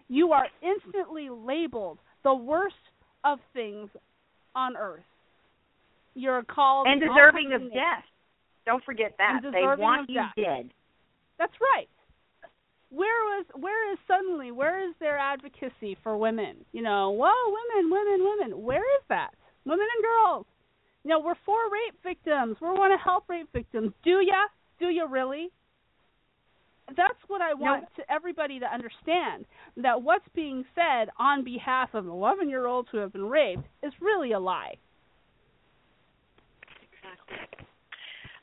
you 0.07 0.31
are 0.33 0.47
instantly 0.61 1.29
labeled 1.29 1.99
the 2.23 2.33
worst 2.33 2.75
of 3.26 3.39
things 3.53 3.89
on 4.55 4.78
earth. 4.78 5.03
You're 6.13 6.43
called 6.43 6.88
and 6.88 7.01
deserving 7.01 7.51
of 7.53 7.61
death. 7.73 8.05
Don't 8.65 8.84
forget 8.84 9.15
that. 9.17 9.41
They 9.43 9.61
want 9.61 10.09
you 10.09 10.21
death. 10.21 10.32
dead. 10.38 10.69
That's 11.38 11.53
right. 11.59 11.89
Where 12.89 13.23
was 13.26 13.45
where 13.59 13.91
is 13.91 13.99
suddenly 14.07 14.51
where 14.51 14.88
is 14.88 14.95
their 14.99 15.17
advocacy 15.17 15.97
for 16.01 16.17
women? 16.17 16.63
You 16.71 16.82
know, 16.82 17.11
whoa, 17.11 17.34
women, 17.45 17.91
women, 17.91 18.23
women. 18.23 18.63
Where 18.63 18.78
is 18.97 19.03
that? 19.09 19.32
Women 19.65 19.86
and 19.95 20.03
girls. 20.03 20.45
You 21.03 21.09
know, 21.09 21.19
we're 21.19 21.36
for 21.45 21.59
rape 21.71 21.95
victims. 22.03 22.55
We 22.61 22.69
want 22.69 22.97
to 22.97 23.03
help 23.03 23.26
rape 23.28 23.49
victims. 23.51 23.91
Do 24.03 24.21
ya? 24.21 24.47
Do 24.80 24.88
you 24.88 25.07
really? 25.07 25.51
That's 26.89 27.17
what 27.27 27.41
I 27.41 27.53
want 27.53 27.86
to 27.97 28.11
everybody 28.11 28.59
to 28.59 28.65
understand 28.71 29.45
that 29.77 30.01
what's 30.01 30.25
being 30.36 30.63
said 30.75 31.09
on 31.17 31.43
behalf 31.43 31.89
of 31.93 32.05
11 32.07 32.47
year 32.49 32.67
olds 32.67 32.88
who 32.91 32.99
have 32.99 33.11
been 33.11 33.25
raped 33.25 33.63
is 33.83 33.91
really 33.99 34.33
a 34.33 34.39
lie. 34.39 34.75
Exactly. 36.81 37.38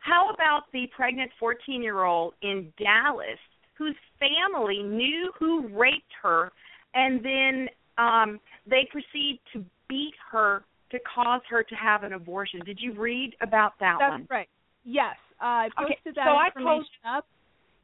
How 0.00 0.30
about 0.34 0.62
the 0.72 0.88
pregnant 0.94 1.30
14 1.38 1.82
year 1.82 2.02
old 2.04 2.34
in 2.42 2.72
Dallas 2.82 3.38
whose 3.78 3.94
family 4.18 4.82
knew 4.82 5.30
who 5.38 5.68
raped 5.68 6.12
her 6.22 6.50
and 6.94 7.24
then 7.24 7.68
um 7.98 8.40
they 8.68 8.88
proceed 8.90 9.40
to 9.52 9.64
beat 9.88 10.14
her 10.30 10.64
to 10.90 10.98
cause 11.14 11.40
her 11.48 11.62
to 11.62 11.74
have 11.76 12.02
an 12.02 12.12
abortion? 12.14 12.60
Did 12.66 12.78
you 12.80 12.92
read 13.00 13.34
about 13.40 13.74
that 13.78 13.96
That's 14.00 14.10
one? 14.10 14.26
right. 14.28 14.48
Yes, 14.84 15.14
I 15.40 15.68
Okay, 15.80 15.94
posted 15.94 16.16
that 16.16 16.26
so 16.26 16.32
I 16.32 16.46
information 16.48 16.78
post- 16.80 16.90
up. 17.18 17.26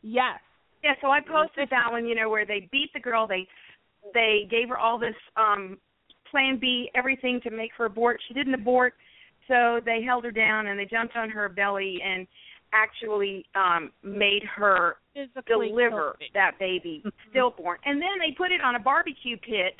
Yes. 0.03 0.41
Yeah, 0.83 0.95
so 1.01 1.09
I 1.11 1.21
posted 1.21 1.69
that 1.71 1.91
one, 1.91 2.07
you 2.07 2.15
know, 2.15 2.29
where 2.29 2.47
they 2.47 2.69
beat 2.71 2.93
the 2.95 3.01
girl, 3.01 3.27
they 3.27 3.47
they 4.15 4.47
gave 4.51 4.69
her 4.69 4.79
all 4.79 4.99
this 4.99 5.17
um 5.37 5.79
plan 6.31 6.59
B, 6.61 6.91
everything 6.95 7.41
to 7.43 7.51
make 7.51 7.71
her 7.79 7.87
abort. 7.87 8.21
She 8.29 8.35
didn't 8.35 8.55
abort, 8.55 8.95
so 9.49 9.81
they 9.85 10.03
held 10.03 10.25
her 10.25 10.31
down 10.31 10.67
and 10.69 10.79
they 10.79 10.85
jumped 10.85 11.17
on 11.17 11.31
her 11.31 11.49
belly 11.49 12.01
and 12.05 12.27
actually 12.73 13.45
um 13.55 13.91
made 14.03 14.43
her 14.45 14.97
Physically 15.15 15.69
deliver 15.69 16.17
me. 16.21 16.27
that 16.35 16.59
baby 16.59 17.03
stillborn. 17.31 17.79
And 17.85 18.01
then 18.01 18.19
they 18.19 18.35
put 18.37 18.53
it 18.53 18.61
on 18.61 18.75
a 18.77 18.79
barbecue 18.79 19.37
pit 19.37 19.75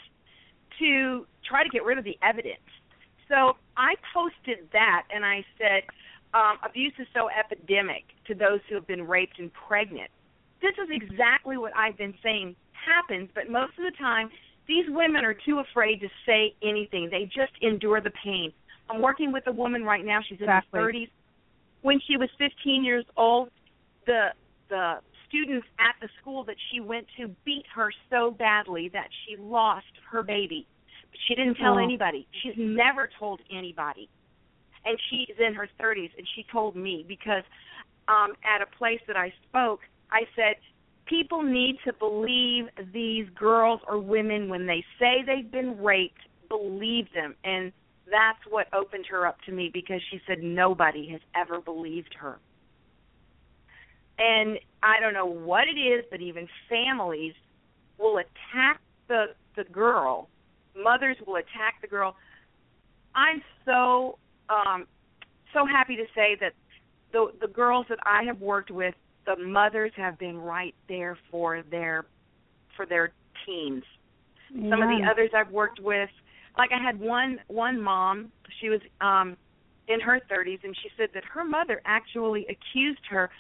to 0.79 1.27
try 1.49 1.63
to 1.63 1.69
get 1.71 1.85
rid 1.85 1.99
of 1.99 2.05
the 2.05 2.17
evidence. 2.23 2.61
So 3.29 3.57
I 3.77 3.95
posted 4.15 4.69
that 4.73 5.03
and 5.15 5.25
I 5.25 5.45
said, 5.59 5.83
um, 6.35 6.59
abuse 6.65 6.93
is 6.99 7.07
so 7.15 7.29
epidemic 7.29 8.05
to 8.27 8.35
those 8.35 8.61
who 8.69 8.75
have 8.75 8.87
been 8.87 9.07
raped 9.07 9.39
and 9.39 9.51
pregnant. 9.69 10.11
This 10.61 10.75
is 10.83 10.89
exactly 10.91 11.57
what 11.57 11.73
I've 11.77 11.97
been 11.97 12.15
saying 12.23 12.57
happens, 12.73 13.29
but 13.35 13.51
most 13.51 13.73
of 13.79 13.85
the 13.85 13.97
time 13.99 14.31
these 14.67 14.85
women 14.89 15.25
are 15.25 15.35
too 15.35 15.61
afraid 15.61 16.01
to 16.01 16.09
say 16.27 16.55
anything. 16.63 17.09
They 17.11 17.25
just 17.25 17.53
endure 17.63 18.01
the 18.01 18.13
pain. 18.23 18.53
I'm 18.91 19.01
working 19.01 19.33
with 19.33 19.47
a 19.47 19.53
woman 19.53 19.85
right 19.85 20.05
now, 20.05 20.21
she's 20.27 20.39
in 20.39 20.45
Exactly. 20.45 20.81
her 20.81 20.93
30s. 20.93 21.11
When 21.83 22.01
she 22.07 22.17
was 22.17 22.29
15 22.39 22.85
years 22.85 23.05
old, 23.17 23.51
the 24.07 24.29
the 24.69 24.99
students 25.29 25.67
at 25.79 25.95
the 26.01 26.09
school 26.21 26.45
that 26.45 26.57
she 26.71 26.81
went 26.81 27.07
to 27.19 27.29
beat 27.45 27.65
her 27.75 27.91
so 28.11 28.31
badly 28.31 28.89
that 28.93 29.09
she 29.25 29.37
lost 29.37 29.87
her 30.11 30.23
baby. 30.23 30.67
But 31.11 31.19
she 31.27 31.35
didn't 31.35 31.55
tell 31.57 31.75
Oh. 31.75 31.79
anybody. 31.79 32.27
She's 32.43 32.57
never 32.57 33.09
told 33.19 33.41
anybody. 33.51 34.09
And 34.85 34.99
she's 35.11 35.37
in 35.39 35.55
her 35.55 35.69
30s 35.79 36.11
and 36.17 36.27
she 36.35 36.45
told 36.51 36.77
me 36.77 37.05
because 37.07 37.45
um 38.09 38.35
at 38.45 38.61
a 38.63 38.67
place 38.67 39.01
that 39.07 39.17
I 39.17 39.33
spoke, 39.49 39.81
I 40.11 40.23
said 40.35 40.57
people 41.07 41.43
need 41.43 41.77
to 41.85 41.93
believe 41.93 42.67
these 42.93 43.27
girls 43.39 43.81
or 43.89 43.99
women 43.99 44.49
when 44.49 44.67
they 44.67 44.85
say 44.99 45.23
they've 45.27 45.51
been 45.51 45.83
raped, 45.83 46.21
believe 46.49 47.07
them. 47.15 47.35
And 47.45 47.73
that's 48.11 48.39
what 48.49 48.73
opened 48.75 49.07
her 49.11 49.27
up 49.27 49.37
to 49.47 49.53
me 49.53 49.71
because 49.73 50.01
she 50.11 50.21
said 50.27 50.43
nobody 50.43 51.09
has 51.11 51.21
ever 51.35 51.61
believed 51.61 52.15
her. 52.19 52.39
And 54.19 54.59
I 54.83 55.01
don't 55.01 55.15
know 55.15 55.27
what 55.27 55.65
it 55.69 55.79
is, 55.79 56.05
but 56.11 56.21
even 56.21 56.49
families 56.69 57.35
will 57.99 58.19
attack 58.19 58.81
the 59.09 59.27
the 59.57 59.65
girl. 59.65 60.29
Mothers 60.77 61.17
will 61.27 61.37
attack 61.37 61.81
the 61.81 61.89
girl. 61.89 62.17
I'm 63.15 63.43
so 63.65 64.19
um 64.49 64.87
so 65.53 65.67
happy 65.67 65.97
to 65.97 66.05
say 66.15 66.37
that 66.41 66.53
the 67.13 67.33
the 67.41 67.49
girls 67.49 67.87
that 67.89 67.99
I 68.05 68.25
have 68.25 68.41
worked 68.41 68.71
with, 68.71 68.95
the 69.29 69.37
mothers 69.45 69.93
have 69.97 70.19
been 70.19 70.39
right 70.39 70.75
there 70.89 71.19
for 71.31 71.63
their 71.71 72.07
for 72.77 72.87
their 72.87 73.13
teens. 73.45 73.85
Some 74.71 74.83
of 74.83 74.89
the 74.89 75.07
others 75.11 75.31
I've 75.37 75.51
worked 75.51 75.81
with, 75.81 76.09
like 76.57 76.71
I 76.73 76.83
had 76.83 76.99
one 76.99 77.39
one 77.49 77.81
mom, 77.81 78.33
she 78.61 78.71
was 78.71 78.81
um 79.01 79.37
in 79.89 80.01
her 80.01 80.21
30s 80.31 80.61
and 80.65 80.75
she 80.83 80.91
said 80.97 81.09
that 81.15 81.25
her 81.25 81.45
mother 81.45 81.81
actually 81.85 82.47
accused 82.47 83.01
her 83.11 83.31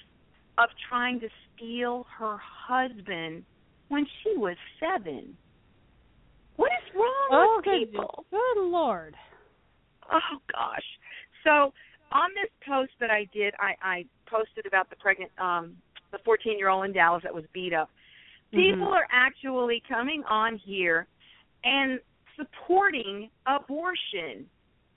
of 0.59 0.69
trying 0.89 1.21
to 1.21 1.29
steal 1.55 2.07
her 2.19 2.39
husband 2.41 3.45
when 3.89 4.07
she 4.23 4.37
was 4.37 4.57
7. 4.81 5.37
What 6.57 6.73
is 6.73 6.95
wrong 6.95 7.29
Oh, 7.31 7.55
with 7.57 7.65
good, 7.65 7.91
people? 7.93 8.25
good 8.31 8.63
lord. 8.63 9.15
Oh 10.13 10.39
gosh. 10.53 10.85
So 11.45 11.73
on 12.13 12.31
this 12.35 12.51
post 12.67 12.93
that 13.01 13.11
I 13.11 13.29
did, 13.33 13.55
I, 13.59 13.75
I 13.83 14.05
posted 14.27 14.67
about 14.67 14.91
the 14.91 14.97
pregnant, 14.97 15.31
um, 15.39 15.77
the 16.13 16.19
14 16.25 16.59
year 16.59 16.69
old 16.69 16.85
in 16.85 16.93
Dallas 16.93 17.23
that 17.23 17.35
was 17.35 17.45
beat 17.53 17.73
up. 17.73 17.91
People 18.53 18.87
Mhm. 18.89 18.97
are 18.97 19.07
actually 19.11 19.81
coming 19.81 20.25
on 20.25 20.57
here 20.57 21.07
and 21.65 22.01
supporting 22.37 23.31
abortion 23.47 24.49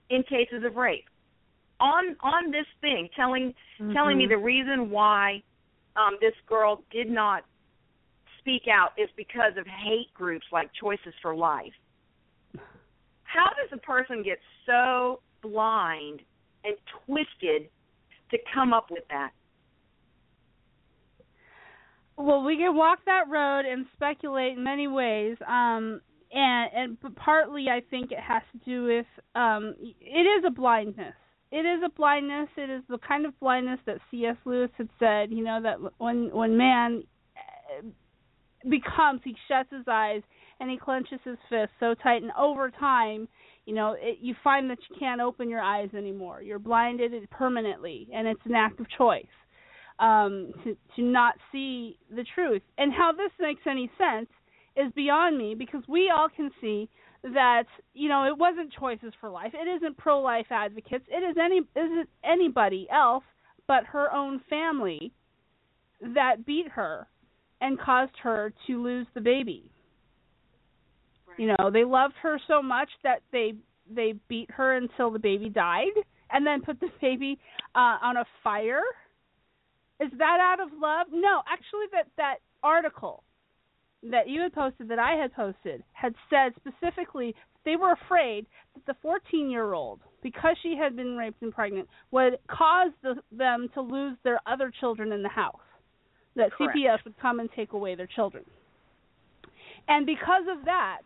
in 0.09 0.24
cases 0.24 0.64
of 0.64 0.78
rape 0.78 1.09
on 1.82 2.16
on 2.22 2.51
this 2.51 2.68
thing, 2.80 3.09
telling 3.16 3.53
telling 3.91 4.18
me 4.18 4.28
the 4.28 4.38
reason 4.38 4.89
why 4.89 5.41
um, 5.95 6.18
this 6.22 6.36
girl 6.47 6.84
did 6.91 7.09
not 7.09 7.43
speak 8.39 8.68
out 8.68 8.93
is 8.97 9.09
because 9.18 9.57
of 9.57 9.68
hate 9.68 10.14
groups 10.14 10.45
like 10.51 10.70
Choices4Life. 10.82 11.74
How 13.24 13.49
does 13.49 13.70
a 13.72 13.78
person 13.78 14.24
get 14.24 14.39
so 14.66 15.22
blind 15.41 16.22
and 16.64 16.76
twisted 17.05 17.70
to 18.32 18.38
come 18.53 18.74
up 18.74 18.88
with 18.89 19.03
that? 19.09 19.32
Well, 22.18 22.43
we 22.43 22.57
can 22.57 22.76
walk 22.76 22.99
that 23.05 23.30
road 23.30 23.66
and 23.66 23.86
speculate 23.93 24.57
in 24.57 24.64
many 24.64 24.88
ways. 24.88 25.38
Um, 25.47 26.01
and 26.34 26.70
and 26.74 27.16
partly 27.16 27.68
I 27.70 27.82
think 27.89 28.12
it 28.12 28.20
has 28.20 28.41
to 28.53 28.57
do 28.59 28.84
with 28.86 29.05
um, 29.36 29.76
it 29.80 30.22
is 30.22 30.43
a 30.45 30.51
blindness. 30.51 31.14
It 31.51 31.66
is 31.66 31.82
a 31.86 31.89
blindness. 31.89 32.47
It 32.55 32.70
is 32.70 32.84
the 32.88 32.97
kind 33.05 33.26
of 33.26 33.38
blindness 33.39 33.80
that 33.86 33.97
C.S. 34.09 34.38
Lewis 34.45 34.70
had 34.78 34.88
said. 34.99 35.32
You 35.32 35.43
know 35.43 35.62
that 35.62 35.78
when 35.97 36.30
when 36.34 36.57
man 36.57 37.03
uh, 37.36 37.88
becomes, 38.70 39.22
he 39.24 39.36
shuts 39.47 39.70
his 39.72 39.86
eyes 39.88 40.22
and 40.59 40.70
he 40.70 40.78
clenches 40.78 41.20
his 41.26 41.38
fist 41.49 41.72
so 41.80 41.95
tight, 41.95 42.22
and 42.22 42.32
over 42.38 42.70
time, 42.70 43.28
you 43.72 43.78
know, 43.78 43.96
it, 43.98 44.18
you 44.20 44.36
find 44.44 44.70
that 44.70 44.80
you 44.90 44.98
can't 45.00 45.22
open 45.22 45.48
your 45.48 45.62
eyes 45.62 45.88
anymore. 45.98 46.42
You're 46.42 46.60
blinded 46.60 47.14
permanently, 47.30 48.06
and 48.14 48.28
it's 48.28 48.42
an 48.44 48.54
act 48.54 48.82
of 48.82 48.86
choice 48.98 49.24
um, 49.98 50.52
to 50.66 50.76
to 50.98 51.02
not 51.02 51.36
see 51.54 51.98
the 52.14 52.26
truth. 52.36 52.62
And 52.78 52.92
how 52.92 53.14
this 53.14 53.32
makes 53.40 53.62
any 53.66 53.90
sense 53.98 54.28
is 54.76 54.92
beyond 54.94 55.38
me 55.38 55.56
because 55.56 55.84
we 55.88 56.12
all 56.14 56.28
can 56.28 56.52
see 56.60 56.90
that 57.24 57.64
you 57.94 58.10
know 58.10 58.26
it 58.26 58.38
wasn't 58.38 58.74
Choices4Life. 58.76 59.54
It 59.54 59.70
isn't 59.78 59.98
pro-life 59.98 60.48
advocates. 60.50 61.06
It 61.08 61.24
is 61.24 61.38
any 61.42 61.62
isn't 61.74 62.10
anybody 62.26 62.90
else 62.92 63.24
but 63.68 63.86
her 63.86 64.14
own 64.14 64.42
family 64.50 65.14
that 66.02 66.46
beat 66.46 66.68
her 66.68 67.08
and 67.62 67.80
caused 67.80 68.18
her 68.22 68.52
to 68.68 68.84
lose 68.84 69.08
the 69.14 69.22
baby. 69.22 69.72
You 71.38 71.56
know, 71.58 71.72
they 71.72 71.84
loved 71.84 72.16
her 72.22 72.40
so 72.48 72.62
much 72.62 72.90
that 73.04 73.22
they 73.32 73.54
they 73.94 74.14
beat 74.28 74.50
her 74.52 74.78
until 74.78 75.12
the 75.12 75.20
baby 75.20 75.50
died 75.50 75.96
and 76.32 76.46
then 76.46 76.62
put 76.62 76.80
the 76.80 76.90
baby 77.02 77.40
uh 77.76 77.98
on 78.02 78.18
a 78.18 78.26
fire. 78.44 78.84
Is 80.00 80.10
that 80.18 80.40
out 80.40 80.60
of 80.60 80.70
love? 80.80 81.08
No, 81.12 81.42
actually 81.48 81.88
that 81.92 82.08
that 82.18 82.36
article 82.64 83.24
that 84.04 84.28
you 84.28 84.42
had 84.42 84.54
posted 84.54 84.88
that 84.90 85.00
I 85.00 85.14
had 85.14 85.34
posted 85.34 85.84
had 85.94 86.14
said 86.30 86.54
specifically 86.60 87.36
they 87.66 87.76
were 87.76 87.92
afraid 87.92 88.48
that 88.74 88.86
the 88.88 89.08
14-year-old 89.08 90.00
because 90.24 90.56
she 90.64 90.76
had 90.76 90.96
been 90.96 91.16
raped 91.16 91.42
and 91.42 91.54
pregnant 91.54 91.88
would 92.12 92.38
cause 92.50 92.92
the, 93.04 93.16
them 93.32 93.70
to 93.76 93.82
lose 93.82 94.18
their 94.24 94.40
other 94.48 94.72
children 94.80 95.12
in 95.12 95.22
the 95.22 95.30
house. 95.30 95.56
That 96.36 96.52
Correct. 96.52 96.76
CPS 96.78 97.04
would 97.06 97.20
come 97.20 97.40
and 97.40 97.50
take 97.56 97.74
away 97.74 97.96
their 97.96 98.08
children. 98.08 98.44
And 99.88 100.06
because 100.06 100.44
of 100.50 100.66
that, 100.66 101.02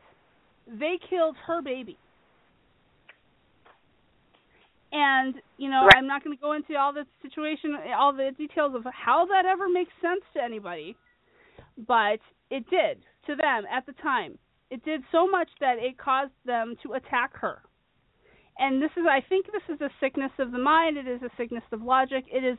they 0.67 0.99
killed 1.09 1.35
her 1.47 1.61
baby. 1.61 1.97
And 4.91 5.35
you 5.57 5.69
know, 5.69 5.85
Right. 5.85 5.97
I'm 5.97 6.07
not 6.07 6.23
going 6.23 6.35
to 6.35 6.41
go 6.41 6.53
into 6.53 6.75
all 6.75 6.93
the 6.93 7.05
situation, 7.21 7.75
all 7.97 8.13
the 8.13 8.31
details 8.37 8.75
of 8.75 8.85
how 8.85 9.25
that 9.25 9.45
ever 9.45 9.67
makes 9.69 9.91
sense 10.01 10.21
to 10.35 10.43
anybody, 10.43 10.95
but 11.87 12.19
it 12.49 12.69
did 12.69 13.03
to 13.27 13.35
them 13.35 13.65
at 13.71 13.85
the 13.85 13.93
time. 14.01 14.37
It 14.71 14.83
did 14.85 15.01
so 15.11 15.27
much 15.29 15.49
that 15.59 15.77
it 15.79 15.97
caused 15.97 16.31
them 16.45 16.75
to 16.83 16.93
attack 16.93 17.35
her. 17.37 17.61
And 18.57 18.81
this 18.81 18.91
is, 18.97 19.03
I 19.09 19.21
think, 19.27 19.47
this 19.47 19.61
is 19.69 19.81
a 19.81 19.89
sickness 19.99 20.31
of 20.39 20.51
the 20.51 20.57
mind. 20.57 20.97
It 20.97 21.07
is 21.07 21.21
a 21.21 21.29
sickness 21.37 21.63
of 21.71 21.81
logic. 21.81 22.25
It 22.31 22.43
is 22.43 22.57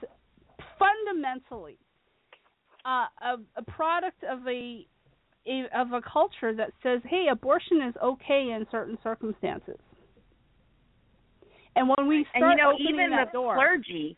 fundamentally 0.79 1.79
uh, 2.85 3.07
a, 3.23 3.37
a 3.57 3.63
product 3.63 4.23
of 4.25 4.47
a, 4.47 4.51
a 4.51 4.87
of 5.75 5.93
a 5.93 6.01
culture 6.03 6.55
that 6.55 6.73
says, 6.83 7.01
"Hey, 7.05 7.29
abortion 7.31 7.83
is 7.83 7.95
okay 8.03 8.51
in 8.51 8.67
certain 8.71 8.99
circumstances." 9.03 9.79
And 11.77 11.89
when 11.97 12.09
we 12.09 12.19
and 12.19 12.27
start 12.43 12.53
you 12.53 12.63
know, 12.63 12.73
opening 12.73 12.95
even 12.95 13.11
that 13.11 13.27
the 13.27 13.33
door, 13.33 13.55
clergy 13.55 14.17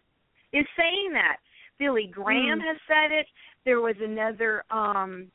is 0.53 0.67
saying 0.77 1.13
that. 1.13 1.39
Billy 1.79 2.09
Graham 2.09 2.59
Mm. 2.59 2.67
has 2.67 2.77
said 2.89 3.13
it. 3.13 3.27
There 3.65 3.81
was 3.81 3.95
another 4.01 4.65
um 4.71 5.31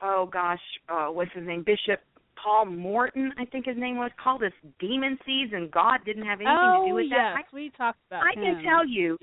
oh 0.00 0.26
gosh, 0.26 0.62
uh 0.88 1.08
what's 1.08 1.32
his 1.32 1.46
name? 1.46 1.62
Bishop 1.62 2.00
Paul 2.42 2.66
Morton, 2.66 3.34
I 3.36 3.44
think 3.44 3.66
his 3.66 3.76
name 3.76 3.98
was, 3.98 4.12
called 4.16 4.42
us 4.44 4.52
demon 4.78 5.18
seeds 5.26 5.52
and 5.52 5.70
God 5.70 6.04
didn't 6.04 6.24
have 6.24 6.40
anything 6.40 6.56
oh 6.56 6.84
to 6.84 6.90
do 6.90 6.94
with 6.94 7.06
yes, 7.10 7.34
that. 7.34 7.52
we 7.52 7.70
talked 7.76 7.98
about. 8.08 8.22
I, 8.24 8.30
I 8.30 8.34
can 8.34 8.62
tell 8.62 8.86
you 8.86 9.18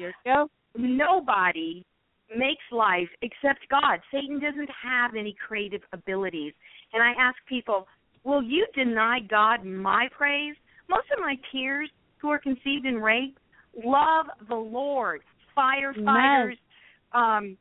nobody 0.76 1.84
makes 2.30 2.64
life 2.72 3.10
except 3.22 3.68
God. 3.70 4.00
Satan 4.12 4.40
doesn't 4.40 4.70
have 4.84 5.16
any 5.16 5.36
creative 5.48 5.82
abilities. 5.94 6.54
And 6.94 7.04
I 7.04 7.12
ask 7.20 7.36
people, 7.48 7.88
will 8.24 8.42
you 8.42 8.66
deny 8.76 9.20
God 9.30 9.66
my 9.66 10.08
praise? 10.16 10.56
Most 10.90 11.08
of 11.16 11.20
my 11.20 11.36
peers 11.52 11.90
who 12.18 12.30
are 12.30 12.40
conceived 12.40 12.86
in 12.86 12.96
rape 12.96 13.38
love 13.84 14.26
the 14.48 14.56
Lord. 14.56 15.22
Firefighters, 15.58 16.58
um, 17.14 17.58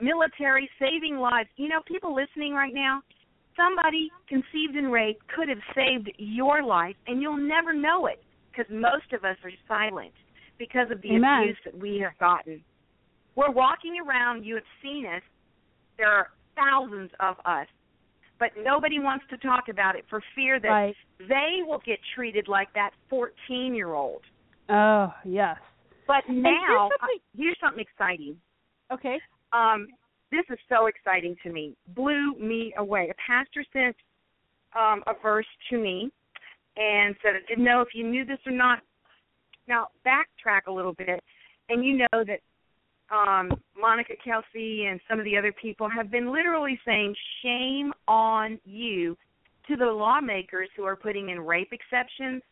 military, 0.00 0.68
saving 0.78 1.16
lives. 1.16 1.48
You 1.56 1.68
know, 1.68 1.80
people 1.86 2.14
listening 2.14 2.54
right 2.54 2.74
now, 2.74 3.02
somebody 3.56 4.10
conceived 4.28 4.76
in 4.76 4.86
rape 4.86 5.18
could 5.34 5.48
have 5.48 5.58
saved 5.74 6.10
your 6.18 6.62
life, 6.62 6.96
and 7.06 7.20
you'll 7.20 7.36
never 7.36 7.74
know 7.74 8.06
it 8.06 8.22
because 8.50 8.70
most 8.70 9.12
of 9.12 9.24
us 9.24 9.36
are 9.42 9.50
silent 9.66 10.12
because 10.58 10.90
of 10.90 11.02
the 11.02 11.16
Amen. 11.16 11.42
abuse 11.42 11.56
that 11.64 11.76
we 11.76 11.98
have 11.98 12.16
gotten. 12.18 12.62
We're 13.36 13.50
walking 13.50 13.96
around, 14.06 14.44
you 14.44 14.54
have 14.54 14.64
seen 14.82 15.06
us. 15.06 15.22
There 15.98 16.10
are 16.10 16.28
thousands 16.56 17.10
of 17.20 17.36
us, 17.44 17.66
but 18.38 18.50
nobody 18.62 18.98
wants 18.98 19.24
to 19.30 19.36
talk 19.38 19.68
about 19.68 19.96
it 19.96 20.04
for 20.08 20.20
fear 20.34 20.60
that 20.60 20.68
Right. 20.68 20.96
they 21.20 21.62
will 21.66 21.80
get 21.84 21.98
treated 22.14 22.48
like 22.48 22.72
that 22.74 22.92
14 23.08 23.74
year 23.74 23.92
old. 23.94 24.22
Oh 24.68 25.12
yes. 25.24 25.58
But 26.06 26.24
here's 26.26 26.42
now, 26.42 26.90
something- 26.90 27.18
uh, 27.18 27.20
here's 27.36 27.58
something 27.60 27.80
exciting. 27.80 28.40
Okay. 28.90 29.20
Um, 29.52 29.88
this 30.30 30.44
is 30.50 30.58
so 30.68 30.86
exciting 30.86 31.36
to 31.42 31.50
me. 31.50 31.76
Blew 31.88 32.34
me 32.34 32.72
away. 32.76 33.08
A 33.08 33.14
pastor 33.14 33.64
sent 33.72 33.96
um, 34.74 35.02
a 35.06 35.14
verse 35.22 35.46
to 35.70 35.78
me 35.78 36.10
and 36.76 37.14
said, 37.22 37.36
I 37.36 37.40
didn't 37.48 37.64
know 37.64 37.80
if 37.80 37.94
you 37.94 38.04
knew 38.04 38.24
this 38.24 38.40
or 38.46 38.52
not. 38.52 38.80
Now, 39.68 39.88
backtrack 40.04 40.62
a 40.66 40.72
little 40.72 40.92
bit, 40.92 41.22
and 41.68 41.84
you 41.84 41.98
know 41.98 42.24
that 42.24 42.40
um, 43.10 43.52
Monica 43.78 44.14
Kelsey 44.24 44.86
and 44.86 45.00
some 45.08 45.18
of 45.18 45.24
the 45.24 45.36
other 45.36 45.52
people 45.52 45.88
have 45.88 46.10
been 46.10 46.32
literally 46.32 46.78
saying, 46.84 47.14
shame 47.42 47.92
on 48.08 48.58
you 48.64 49.16
to 49.68 49.76
the 49.76 49.84
lawmakers 49.86 50.68
who 50.76 50.84
are 50.84 50.96
putting 50.96 51.30
in 51.30 51.40
rape 51.40 51.72
exceptions, 51.72 52.42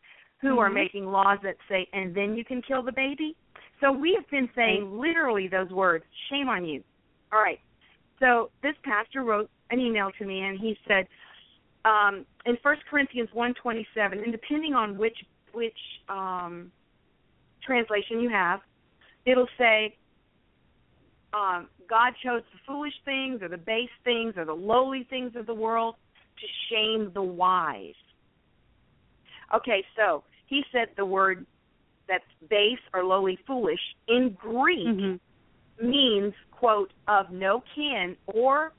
who 0.41 0.59
are 0.59 0.71
Mhm. 0.71 0.75
making 0.75 1.07
laws 1.07 1.39
that 1.43 1.57
say, 1.69 1.89
and 1.93 2.15
then 2.15 2.37
you 2.37 2.45
can 2.45 2.63
kill 2.63 2.83
the 2.83 2.93
baby. 2.93 3.37
So 3.81 3.93
we 3.93 4.15
have 4.15 4.29
been 4.29 4.49
saying 4.55 4.99
literally 4.99 5.49
those 5.49 5.71
words, 5.71 6.05
shame 6.29 6.49
on 6.49 6.65
you. 6.65 6.83
All 7.33 7.41
right. 7.41 7.61
So 8.19 8.51
this 8.63 8.77
pastor 8.85 9.25
wrote 9.25 9.51
an 9.71 9.81
email 9.81 10.13
to 10.13 10.25
me 10.25 10.41
and 10.41 10.59
he 10.59 10.79
said, 10.87 11.09
um, 11.85 12.25
in 12.47 12.57
First 12.59 12.85
Corinthians 12.87 13.33
one 13.33 13.55
twenty 13.55 13.87
seven, 13.95 14.21
and 14.21 14.31
depending 14.31 14.75
on 14.75 14.97
which 14.97 15.25
which 15.53 15.79
um, 16.09 16.71
translation 17.61 18.21
you 18.21 18.29
have, 18.29 18.61
it'll 19.27 19.49
say, 19.59 19.97
um, 21.35 21.69
God 21.89 22.13
chose 22.23 22.43
the 22.53 22.59
foolish 22.67 22.95
things 23.05 23.43
or 23.43 23.49
the 23.49 23.57
base 23.57 23.91
things 24.05 24.35
or 24.37 24.45
the 24.45 24.53
lowly 24.53 25.07
things 25.09 25.33
of 25.37 25.47
the 25.47 25.55
world 25.55 25.95
to 26.39 26.47
shame 26.71 27.11
the 27.15 27.23
wise. 27.23 27.95
Okay, 29.55 29.85
so 29.97 30.25
he 30.47 30.63
said 30.73 30.89
the 30.97 31.05
word 31.05 31.47
that's 32.09 32.25
base 32.49 32.79
or 32.93 33.05
lowly 33.05 33.39
foolish 33.47 33.81
in 34.09 34.31
Greek 34.39 34.87
Mhm. 34.87 35.21
means, 35.81 36.35
quote, 36.51 36.93
of 37.07 37.31
no 37.31 37.63
kin 37.75 38.17
or 38.27 38.73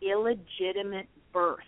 illegitimate 0.00 1.08
birth. 1.32 1.64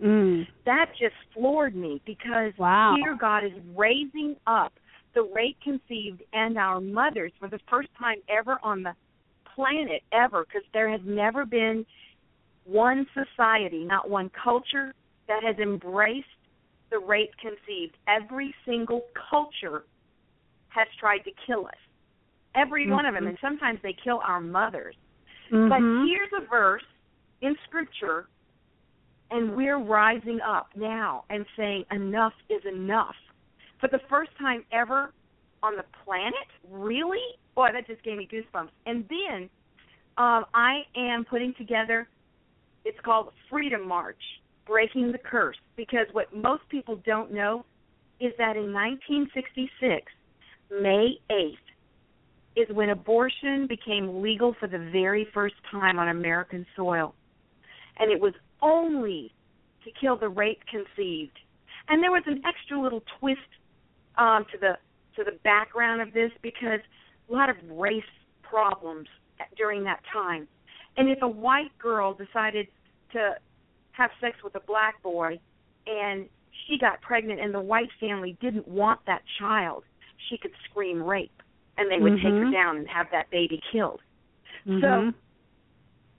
Mm. 0.00 0.46
That 0.64 0.94
just 0.96 1.16
floored 1.32 1.74
me 1.74 2.00
because 2.04 2.56
Wow. 2.58 2.96
here 2.96 3.14
God 3.14 3.44
is 3.44 3.52
raising 3.74 4.36
up 4.46 4.72
the 5.12 5.22
rape 5.22 5.60
conceived 5.60 6.22
and 6.32 6.56
our 6.56 6.80
mothers 6.80 7.32
for 7.38 7.48
the 7.48 7.58
first 7.68 7.92
time 7.94 8.22
ever 8.28 8.58
on 8.62 8.82
the 8.82 8.94
planet 9.60 10.02
ever 10.12 10.44
because 10.44 10.66
there 10.72 10.90
has 10.90 11.00
never 11.04 11.44
been 11.44 11.84
one 12.64 13.06
society, 13.14 13.84
not 13.84 14.08
one 14.08 14.30
culture 14.42 14.94
that 15.28 15.42
has 15.44 15.56
embraced 15.58 16.26
the 16.90 16.98
rape 16.98 17.30
conceived. 17.40 17.96
Every 18.08 18.54
single 18.64 19.02
culture 19.30 19.84
has 20.68 20.88
tried 20.98 21.18
to 21.20 21.30
kill 21.46 21.66
us. 21.66 21.74
Every 22.54 22.90
one 22.90 23.06
of 23.06 23.14
them, 23.14 23.26
and 23.26 23.38
sometimes 23.40 23.78
they 23.82 23.92
kill 24.02 24.20
our 24.24 24.40
mothers. 24.40 24.96
But 25.50 25.80
Mhm. 25.80 26.06
here's 26.06 26.32
a 26.32 26.46
verse 26.46 26.84
in 27.42 27.56
Scripture, 27.64 28.28
and 29.30 29.56
we're 29.56 29.78
rising 29.78 30.40
up 30.40 30.74
now 30.74 31.24
and 31.28 31.46
saying, 31.56 31.84
enough 31.90 32.34
is 32.48 32.64
enough. 32.64 33.16
For 33.78 33.88
the 33.88 34.00
first 34.00 34.34
time 34.36 34.64
ever 34.72 35.12
on 35.62 35.76
the 35.76 35.84
planet? 36.04 36.34
Really? 36.70 37.18
Boy, 37.54 37.68
that 37.72 37.86
just 37.86 38.02
gave 38.02 38.18
me 38.18 38.28
goosebumps. 38.30 38.70
And 38.86 39.04
then 39.08 39.50
um, 40.16 40.44
I 40.54 40.82
am 40.96 41.24
putting 41.24 41.54
together, 41.54 42.08
it's 42.84 42.98
called 43.04 43.32
Freedom 43.50 43.86
March, 43.86 44.20
Breaking 44.66 45.12
the 45.12 45.18
Curse. 45.18 45.56
Because 45.76 46.06
what 46.12 46.34
most 46.34 46.62
people 46.68 47.00
don't 47.06 47.32
know 47.32 47.64
is 48.20 48.32
that 48.38 48.56
in 48.56 48.72
1966, 48.72 50.12
May 50.70 51.18
8th, 51.30 51.54
is 52.56 52.66
when 52.74 52.90
abortion 52.90 53.66
became 53.68 54.22
legal 54.22 54.54
for 54.58 54.68
the 54.68 54.90
very 54.92 55.26
first 55.32 55.54
time 55.70 55.98
on 55.98 56.08
American 56.08 56.66
soil. 56.76 57.14
And 57.98 58.10
it 58.10 58.20
was 58.20 58.34
only 58.60 59.32
to 59.84 59.90
kill 60.00 60.16
the 60.16 60.28
rape 60.28 60.60
conceived. 60.70 61.38
And 61.88 62.02
there 62.02 62.10
was 62.10 62.22
an 62.26 62.42
extra 62.46 62.80
little 62.80 63.02
twist 63.18 63.40
um, 64.18 64.44
to 64.52 64.58
the 64.58 64.76
to 65.24 65.30
the 65.30 65.38
background 65.44 66.00
of 66.00 66.12
this 66.12 66.30
because 66.42 66.80
a 67.28 67.32
lot 67.32 67.50
of 67.50 67.56
race 67.70 68.02
problems 68.42 69.06
during 69.56 69.84
that 69.84 70.00
time. 70.12 70.48
And 70.96 71.08
if 71.08 71.18
a 71.22 71.28
white 71.28 71.76
girl 71.78 72.14
decided 72.14 72.66
to 73.12 73.34
have 73.92 74.10
sex 74.20 74.36
with 74.42 74.54
a 74.54 74.60
black 74.60 75.02
boy 75.02 75.38
and 75.86 76.26
she 76.66 76.78
got 76.78 77.00
pregnant 77.00 77.40
and 77.40 77.54
the 77.54 77.60
white 77.60 77.90
family 78.00 78.36
didn't 78.40 78.66
want 78.66 79.00
that 79.06 79.22
child, 79.38 79.84
she 80.28 80.38
could 80.38 80.52
scream 80.68 81.02
rape 81.02 81.42
and 81.76 81.90
they 81.90 81.98
would 81.98 82.16
take 82.16 82.24
her 82.24 82.46
Mhm. 82.46 82.52
down 82.52 82.76
and 82.76 82.88
have 82.88 83.10
that 83.10 83.30
baby 83.30 83.62
killed. 83.70 84.02
Mhm. 84.66 84.80
So 84.80 85.14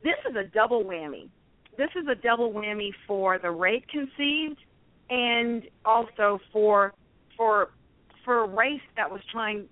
this 0.04 0.18
is 0.26 0.36
a 0.36 0.44
double 0.44 0.84
whammy. 0.84 1.30
This 1.78 1.90
is 1.96 2.08
a 2.08 2.16
double 2.16 2.52
whammy 2.52 2.94
for 3.08 3.38
the 3.38 3.52
rape 3.52 3.88
conceived 3.88 4.64
and 5.10 5.68
also 5.86 6.40
for 6.52 6.94
for 7.38 7.72
for 8.24 8.44
a 8.44 8.48
race 8.48 8.82
that 8.96 9.10
was 9.10 9.22
trying 9.32 9.68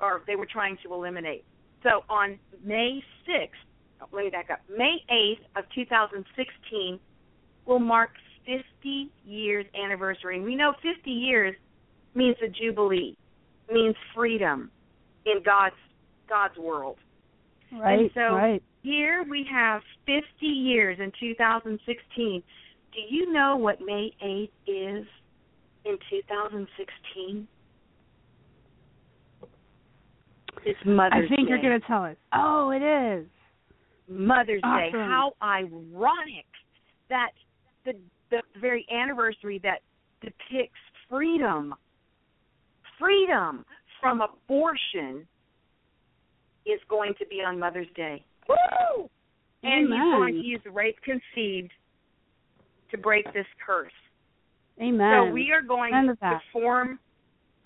or 0.00 0.22
they 0.26 0.36
were 0.36 0.46
trying 0.46 0.78
to 0.82 0.92
eliminate. 0.92 1.44
So 1.82 2.04
on 2.08 2.38
May 2.64 3.02
6th, 3.28 3.48
oh, 4.00 4.06
let 4.12 4.24
me 4.24 4.30
back 4.30 4.50
up. 4.50 4.60
May 4.74 4.98
8th 5.10 5.58
of 5.58 5.64
2016 5.74 6.98
will 7.66 7.78
mark 7.78 8.10
50 8.46 9.10
years 9.24 9.66
anniversary. 9.74 10.36
And 10.36 10.44
we 10.44 10.56
know 10.56 10.72
50 10.82 11.10
years 11.10 11.54
means 12.14 12.36
a 12.44 12.48
jubilee, 12.48 13.16
means 13.72 13.94
freedom 14.14 14.70
in 15.26 15.42
God's 15.44 15.76
God's 16.28 16.56
world. 16.58 16.96
right, 17.72 18.00
and 18.00 18.10
so 18.14 18.20
right. 18.20 18.62
here 18.82 19.24
we 19.28 19.46
have 19.50 19.82
50 20.06 20.46
years 20.46 20.98
in 21.00 21.12
2016. 21.18 22.42
Do 22.92 23.00
you 23.08 23.32
know 23.32 23.56
what 23.56 23.80
May 23.80 24.12
8th 24.22 24.50
is 24.66 25.06
in 25.84 25.98
2016? 26.08 27.48
It's 30.64 30.78
Mother's 30.84 31.28
Day. 31.28 31.34
I 31.34 31.36
think 31.36 31.48
Day. 31.48 31.54
you're 31.54 31.62
going 31.62 31.80
to 31.80 31.86
tell 31.86 32.04
us. 32.04 32.16
Oh, 32.34 32.70
it 32.70 32.82
is. 32.82 33.26
Mother's 34.08 34.62
Day. 34.62 34.90
How 34.92 35.32
ironic 35.42 36.46
that 37.08 37.30
the 37.84 37.92
the 38.30 38.42
very 38.60 38.86
anniversary 38.92 39.60
that 39.62 39.80
depicts 40.20 40.78
freedom, 41.08 41.74
freedom 42.98 43.64
from 44.00 44.20
abortion, 44.20 45.26
is 46.66 46.80
going 46.88 47.14
to 47.18 47.26
be 47.26 47.36
on 47.36 47.58
Mother's 47.58 47.88
Day. 47.96 48.24
Woo! 48.48 49.08
And 49.62 49.86
he's 49.86 49.94
Amen. 49.94 50.12
going 50.16 50.34
to 50.34 50.40
use 50.40 50.60
rape 50.72 50.96
conceived 51.02 51.72
to 52.90 52.98
break 52.98 53.24
this 53.32 53.46
curse. 53.64 53.92
Amen. 54.80 55.26
So 55.28 55.32
we 55.32 55.52
are 55.52 55.62
going 55.62 55.92
to 55.92 56.16
to 56.16 56.40
form. 56.52 56.98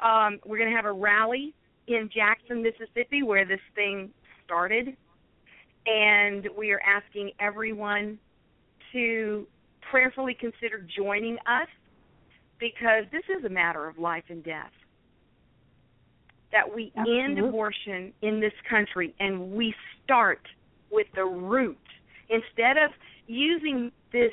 Um, 0.02 0.38
we're 0.44 0.58
going 0.58 0.70
to 0.70 0.76
have 0.76 0.86
a 0.86 0.92
rally 0.92 1.54
in 1.86 2.08
Jackson, 2.14 2.62
Mississippi, 2.62 3.22
where 3.22 3.44
this 3.44 3.60
thing 3.74 4.10
started, 4.44 4.96
and 5.86 6.48
we 6.56 6.70
are 6.72 6.80
asking 6.80 7.32
everyone 7.40 8.18
to 8.92 9.46
prayerfully 9.90 10.34
consider 10.38 10.86
joining 10.96 11.36
us 11.46 11.68
because 12.58 13.04
this 13.12 13.24
is 13.36 13.44
a 13.44 13.48
matter 13.48 13.86
of 13.86 13.98
life 13.98 14.24
and 14.28 14.42
death. 14.44 14.70
That 16.52 16.72
we 16.72 16.92
end 16.96 17.38
abortion 17.38 18.12
in 18.22 18.40
this 18.40 18.52
country 18.70 19.12
and 19.18 19.52
we 19.52 19.74
start 20.04 20.40
with 20.90 21.08
the 21.14 21.24
root 21.24 21.76
instead 22.30 22.76
of 22.76 22.90
using 23.26 23.90
this 24.12 24.30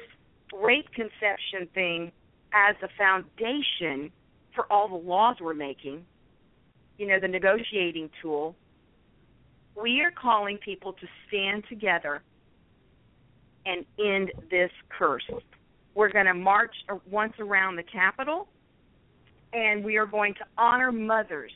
rape 0.54 0.88
conception 0.94 1.68
thing 1.74 2.12
as 2.54 2.76
a 2.84 2.90
foundation 2.98 4.12
for 4.54 4.72
all 4.72 4.88
the 4.88 5.08
laws 5.08 5.38
we're 5.42 5.54
making, 5.54 6.06
you 7.02 7.08
know, 7.08 7.20
the 7.20 7.28
negotiating 7.28 8.12
tool, 8.22 8.56
we 9.76 10.02
are 10.02 10.12
calling 10.12 10.60
people 10.64 10.94
to 10.94 11.08
stand 11.28 11.64
together 11.68 12.22
and 13.66 13.84
end 13.98 14.32
this 14.52 14.70
curse. 14.88 15.24
We're 15.96 16.12
going 16.12 16.28
to 16.28 16.36
march 16.36 16.76
once 17.10 17.34
around 17.40 17.78
the 17.78 17.84
Capitol, 17.84 18.48
and 19.52 19.84
we 19.84 19.98
are 19.98 20.06
going 20.06 20.36
to 20.36 20.46
honor 20.60 20.92
mothers 20.92 21.52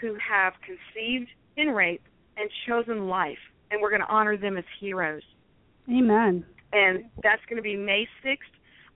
who 0.00 0.16
have 0.26 0.54
conceived 0.64 1.28
in 1.58 1.68
rape 1.68 2.02
and 2.38 2.48
chosen 2.66 3.06
life, 3.06 3.36
and 3.70 3.82
we're 3.82 3.90
going 3.90 4.00
to 4.00 4.08
honor 4.08 4.38
them 4.38 4.56
as 4.56 4.64
heroes 4.80 5.22
Amen. 5.90 6.42
and 6.72 7.04
that's 7.22 7.42
going 7.50 7.58
to 7.58 7.62
be 7.62 7.76
May 7.76 8.08
6th 8.24 8.38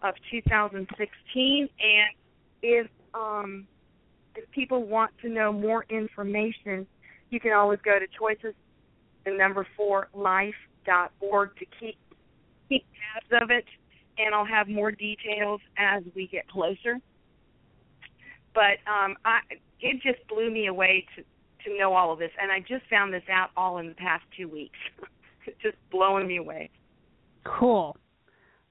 of 0.02 0.14
2016. 0.30 1.68
And 1.78 2.08
if 2.62 2.86
um, 3.12 3.66
if 4.38 4.50
people 4.52 4.84
want 4.84 5.10
to 5.22 5.28
know 5.28 5.52
more 5.52 5.84
information, 5.90 6.86
you 7.30 7.40
can 7.40 7.52
always 7.52 7.80
go 7.84 7.98
to 7.98 8.06
choices 8.18 8.54
the 9.24 9.32
number 9.32 9.66
four 9.76 10.08
life 10.14 10.54
dot 10.86 11.12
org 11.20 11.50
to 11.58 11.66
keep 11.78 11.96
keep 12.68 12.84
tabs 12.92 13.42
of 13.42 13.50
it, 13.50 13.64
and 14.16 14.34
I'll 14.34 14.46
have 14.46 14.68
more 14.68 14.90
details 14.90 15.60
as 15.76 16.02
we 16.14 16.28
get 16.28 16.48
closer. 16.48 16.98
But 18.54 18.78
um, 18.90 19.16
I 19.24 19.40
it 19.80 20.00
just 20.02 20.26
blew 20.28 20.50
me 20.50 20.66
away 20.68 21.04
to 21.16 21.22
to 21.64 21.78
know 21.78 21.92
all 21.94 22.12
of 22.12 22.18
this, 22.18 22.30
and 22.40 22.52
I 22.52 22.60
just 22.60 22.88
found 22.88 23.12
this 23.12 23.24
out 23.30 23.50
all 23.56 23.78
in 23.78 23.88
the 23.88 23.94
past 23.94 24.22
two 24.36 24.48
weeks. 24.48 24.78
it's 25.46 25.60
just 25.60 25.76
blowing 25.90 26.26
me 26.26 26.36
away. 26.36 26.70
Cool. 27.44 27.96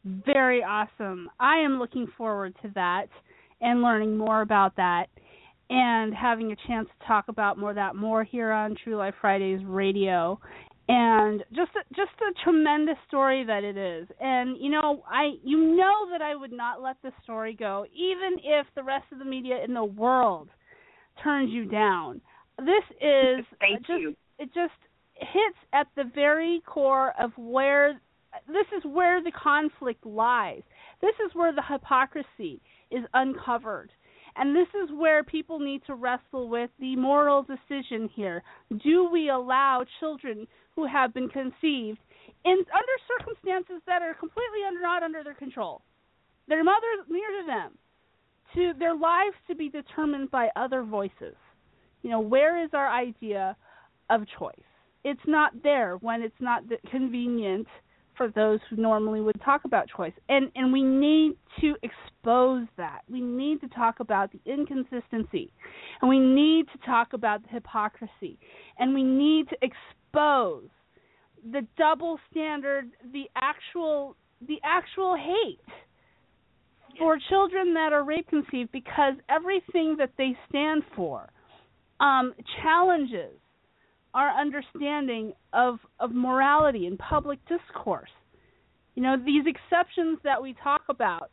Very 0.06 0.64
awesome. 0.64 1.30
I 1.40 1.58
am 1.58 1.80
looking 1.80 2.08
forward 2.18 2.56
to 2.62 2.72
that 2.76 3.08
and 3.60 3.82
learning 3.82 4.18
more 4.18 4.42
about 4.42 4.76
that 4.78 5.08
and 5.70 6.14
having 6.14 6.52
a 6.52 6.56
chance 6.68 6.88
to 6.88 7.08
talk 7.08 7.26
about 7.28 7.58
more 7.58 7.74
that 7.74 7.96
more 7.96 8.24
here 8.24 8.52
on 8.52 8.76
TRU-Life 8.84 9.16
Fridays 9.20 9.64
radio. 9.66 10.40
And 10.90 11.44
just 11.54 11.72
a, 11.76 11.84
just 11.94 12.12
a 12.22 12.44
tremendous 12.46 12.96
story 13.10 13.44
that 13.46 13.66
it 13.66 13.76
is. 13.76 14.08
And 14.22 14.58
you 14.58 14.72
know, 14.72 15.04
I 15.10 15.32
you 15.44 15.76
know 15.76 16.10
that 16.12 16.22
I 16.22 16.34
would 16.34 16.54
not 16.54 16.82
let 16.82 16.96
this 17.04 17.12
story 17.24 17.56
go 17.60 17.86
even 17.94 18.40
if 18.42 18.68
the 18.76 18.84
rest 18.84 19.06
of 19.12 19.20
the 19.20 19.26
media 19.26 19.64
in 19.64 19.74
the 19.74 19.84
world 19.84 20.50
turns 21.22 21.52
you 21.52 21.66
down. 21.66 22.22
This 22.58 22.84
is 23.02 23.46
Thank 23.60 23.82
just 23.82 24.00
you. 24.00 24.16
it 24.40 24.46
just 24.54 24.74
hits 25.16 25.58
at 25.74 25.88
the 25.98 26.06
very 26.16 26.62
core 26.66 27.14
of 27.20 27.32
where 27.36 28.00
this 28.48 28.68
is 28.78 28.84
where 28.86 29.22
the 29.22 29.32
conflict 29.32 30.06
lies. 30.06 30.62
This 31.02 31.16
is 31.26 31.36
where 31.36 31.54
the 31.54 31.64
hypocrisy 31.68 32.62
is 32.92 33.04
uncovered. 33.14 33.92
And 34.38 34.56
this 34.56 34.68
is 34.84 34.90
where 34.96 35.24
people 35.24 35.60
need 35.60 35.82
to 35.88 35.96
wrestle 35.96 36.48
with 36.48 36.70
the 36.80 36.96
moral 36.96 37.44
decision 37.44 38.10
here. 38.14 38.44
Do 38.84 39.10
we 39.10 39.30
allow 39.30 39.84
children 40.00 40.48
who 40.76 40.86
have 40.86 41.14
been 41.14 41.28
conceived 41.28 41.98
in 42.46 42.54
under 42.54 42.98
circumstances 43.18 43.82
that 43.88 44.04
are 44.04 44.14
completely 44.14 44.60
under, 44.68 44.82
not 44.82 45.02
under 45.02 45.24
their 45.24 45.34
control, 45.34 45.82
their 46.48 46.64
mother 46.64 46.86
near 47.10 47.28
to 47.42 47.48
them, 47.48 47.78
to 48.54 48.74
their 48.78 48.96
lives 48.96 49.36
to 49.48 49.56
be 49.56 49.70
determined 49.70 50.30
by 50.30 50.50
other 50.56 50.84
voices? 50.84 51.36
You 52.04 52.12
know, 52.12 52.20
where 52.20 52.64
is 52.64 52.70
our 52.74 52.92
idea 52.92 53.58
of 54.12 54.22
choice? 54.38 54.54
It's 55.04 55.20
not 55.26 55.64
there 55.64 55.96
when 55.98 56.22
it's 56.22 56.40
not 56.40 56.64
convenient 56.92 57.68
for 58.18 58.30
those 58.30 58.60
who 58.70 58.76
normally 58.76 59.22
would 59.22 59.40
talk 59.44 59.66
about 59.66 59.88
choice. 59.96 60.14
And 60.28 60.52
and 60.56 60.74
we 60.74 60.84
need 60.84 61.38
to 61.62 61.76
expose 61.84 62.68
that. 62.78 63.02
We 63.10 63.22
need 63.22 63.62
to 63.62 63.68
talk 63.70 64.00
about 64.00 64.32
the 64.32 64.40
inconsistency. 64.46 65.52
And 66.02 66.10
we 66.10 66.20
need 66.20 66.66
to 66.74 66.86
talk 66.86 67.14
about 67.14 67.44
the 67.44 67.50
hypocrisy. 67.50 68.38
And 68.80 68.94
we 68.94 69.04
need 69.04 69.48
to 69.50 69.58
expose 69.62 70.70
the 71.52 71.66
double 71.78 72.20
standard, 72.32 72.90
the 73.14 73.26
actual 73.36 74.16
the 74.48 74.60
actual 74.64 75.16
hate 75.16 75.60
for 77.00 77.18
children 77.30 77.74
that 77.74 77.94
are 77.94 78.04
rape 78.04 78.28
conceived 78.28 78.72
because 78.72 79.14
everything 79.30 79.96
that 79.98 80.12
they 80.18 80.36
stand 80.50 80.84
for 80.96 81.30
um, 82.00 82.34
challenges 82.62 83.34
our 84.18 84.32
understanding 84.32 85.32
of 85.54 85.78
of 86.00 86.12
morality 86.12 86.88
and 86.88 86.98
public 86.98 87.40
discourse. 87.48 88.10
You 88.96 89.04
know, 89.04 89.16
these 89.16 89.44
exceptions 89.46 90.18
that 90.24 90.42
we 90.42 90.56
talk 90.64 90.82
about, 90.90 91.30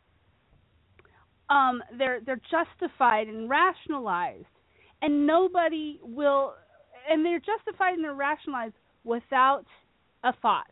um, 1.49 1.81
they're 1.97 2.19
they're 2.23 2.41
justified 2.51 3.27
and 3.27 3.49
rationalized, 3.49 4.45
and 5.01 5.25
nobody 5.25 5.99
will, 6.03 6.53
and 7.09 7.25
they're 7.25 7.39
justified 7.39 7.95
and 7.95 8.03
they're 8.03 8.13
rationalized 8.13 8.75
without 9.03 9.65
a 10.23 10.31
thought. 10.43 10.71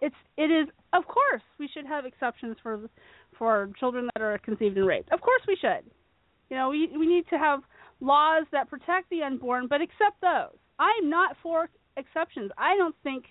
It's 0.00 0.16
it 0.36 0.50
is 0.50 0.66
of 0.92 1.04
course 1.06 1.42
we 1.60 1.68
should 1.72 1.86
have 1.86 2.06
exceptions 2.06 2.56
for 2.60 2.90
for 3.38 3.70
children 3.78 4.08
that 4.14 4.22
are 4.22 4.36
conceived 4.38 4.76
and 4.76 4.86
raped. 4.86 5.12
Of 5.12 5.20
course 5.20 5.42
we 5.46 5.56
should. 5.60 5.88
You 6.50 6.56
know, 6.56 6.70
we 6.70 6.88
we 6.98 7.06
need 7.06 7.28
to 7.30 7.38
have 7.38 7.60
laws 8.00 8.46
that 8.50 8.68
protect 8.68 9.10
the 9.10 9.22
unborn, 9.22 9.68
but 9.68 9.80
accept 9.80 10.20
those. 10.20 10.58
I'm 10.80 11.10
not 11.10 11.36
for 11.42 11.68
exceptions. 11.96 12.50
I 12.58 12.76
don't 12.76 12.96
think 13.04 13.26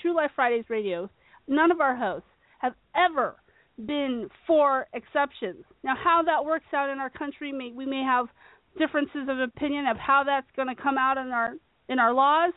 TRU-Life 0.00 0.30
Fridays 0.34 0.64
Radio, 0.68 1.10
none 1.48 1.70
of 1.70 1.80
our 1.80 1.96
hosts 1.96 2.28
have 2.60 2.74
ever 2.94 3.36
been 3.86 4.28
for 4.46 4.86
exceptions. 4.94 5.64
Now, 5.82 5.94
how 6.02 6.22
that 6.24 6.44
works 6.44 6.72
out 6.72 6.90
in 6.90 6.98
our 6.98 7.10
country, 7.10 7.52
may, 7.52 7.72
we 7.72 7.84
may 7.84 8.02
have 8.02 8.26
differences 8.78 9.28
of 9.28 9.38
opinion 9.40 9.86
of 9.86 9.96
how 9.96 10.22
that's 10.24 10.46
going 10.56 10.68
to 10.74 10.80
come 10.80 10.96
out 10.96 11.18
in 11.18 11.28
our 11.28 11.54
in 11.88 11.98
our 11.98 12.14
laws, 12.14 12.54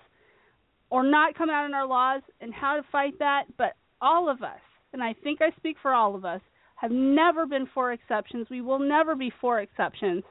or 0.89 1.03
not 1.03 1.35
come 1.35 1.49
out 1.49 1.65
in 1.65 1.73
our 1.73 1.88
laws, 1.88 2.22
and 2.39 2.53
how 2.53 2.76
to 2.76 2.84
fight 2.91 3.17
that. 3.19 3.45
But 3.57 3.73
all 4.01 4.30
of 4.30 4.43
us, 4.43 4.61
and 4.93 5.03
I 5.03 5.13
think 5.23 5.41
I 5.41 5.49
speak 5.57 5.77
for 5.81 5.91
all 5.93 6.15
of 6.15 6.23
us, 6.23 6.41
have 6.76 6.91
never 6.91 7.45
been 7.47 7.67
for 7.73 7.91
exceptions. 7.91 8.47
We 8.49 8.61
will 8.61 8.80
never 8.80 9.15
be 9.15 9.31
for 9.41 9.59
exceptions. 9.59 10.23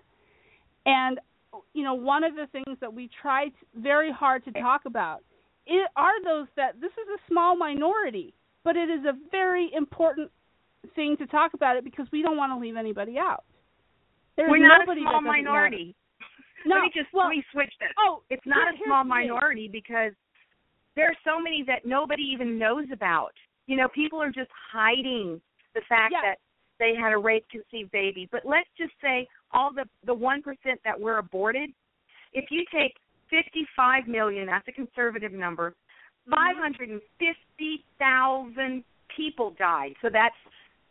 And 0.86 1.18
you 1.74 1.82
know, 1.84 1.94
one 1.94 2.24
of 2.24 2.34
the 2.34 2.46
things 2.52 2.78
that 2.80 2.92
we 2.92 3.08
try 3.20 3.50
very 3.76 4.12
hard 4.12 4.44
to 4.44 4.52
talk 4.52 4.82
about 4.86 5.22
it, 5.66 5.88
are 5.96 6.22
those 6.24 6.46
that 6.56 6.80
this 6.80 6.92
is 6.92 7.08
a 7.14 7.20
small 7.30 7.56
minority, 7.56 8.34
but 8.64 8.76
it 8.76 8.90
is 8.90 9.04
a 9.04 9.12
very 9.30 9.70
important 9.74 10.30
thing 10.94 11.16
to 11.16 11.26
talk 11.26 11.54
about 11.54 11.76
it 11.76 11.84
because 11.84 12.06
we 12.12 12.20
don't 12.22 12.36
want 12.36 12.52
to 12.52 12.58
leave 12.58 12.76
anybody 12.76 13.18
out. 13.18 13.44
There's 14.36 14.50
We're 14.50 14.66
not 14.66 14.82
a 14.88 15.00
small 15.00 15.20
minority. 15.20 15.94
No, 16.66 16.76
let 16.76 16.82
me 16.82 16.90
just 16.94 17.12
well, 17.12 17.26
let 17.26 17.36
me 17.36 17.44
switch 17.52 17.72
this. 17.80 17.90
Oh, 17.98 18.22
it's 18.30 18.44
not 18.46 18.74
here- 18.74 18.84
a 18.84 18.86
small 18.86 19.04
here's 19.04 19.10
the 19.10 19.26
thing. 19.26 19.28
minority 19.30 19.68
because 19.68 20.12
there 20.96 21.06
are 21.06 21.16
so 21.24 21.40
many 21.40 21.62
that 21.66 21.84
nobody 21.84 22.22
even 22.22 22.58
knows 22.58 22.86
about. 22.92 23.32
You 23.66 23.76
know, 23.76 23.88
people 23.88 24.20
are 24.20 24.30
just 24.30 24.50
hiding 24.72 25.40
the 25.74 25.80
fact 25.88 26.14
that 26.22 26.36
they 26.78 26.92
had 26.98 27.12
a 27.12 27.18
rape 27.18 27.46
conceived 27.50 27.92
baby. 27.92 28.28
But 28.30 28.42
let's 28.44 28.68
just 28.76 28.92
say 29.02 29.28
all 29.52 29.72
the 29.72 29.84
the 30.04 30.14
one 30.14 30.42
percent 30.42 30.80
that 30.84 30.98
were 30.98 31.18
aborted, 31.18 31.70
if 32.32 32.46
you 32.50 32.64
take 32.72 32.94
fifty 33.30 33.66
five 33.76 34.06
million, 34.08 34.46
that's 34.46 34.66
a 34.68 34.72
conservative 34.72 35.32
number, 35.32 35.74
five 36.30 36.56
hundred 36.56 36.90
and 36.90 37.00
fifty 37.18 37.84
thousand 37.98 38.84
people 39.16 39.54
died. 39.58 39.94
So 40.02 40.08
that's 40.12 40.34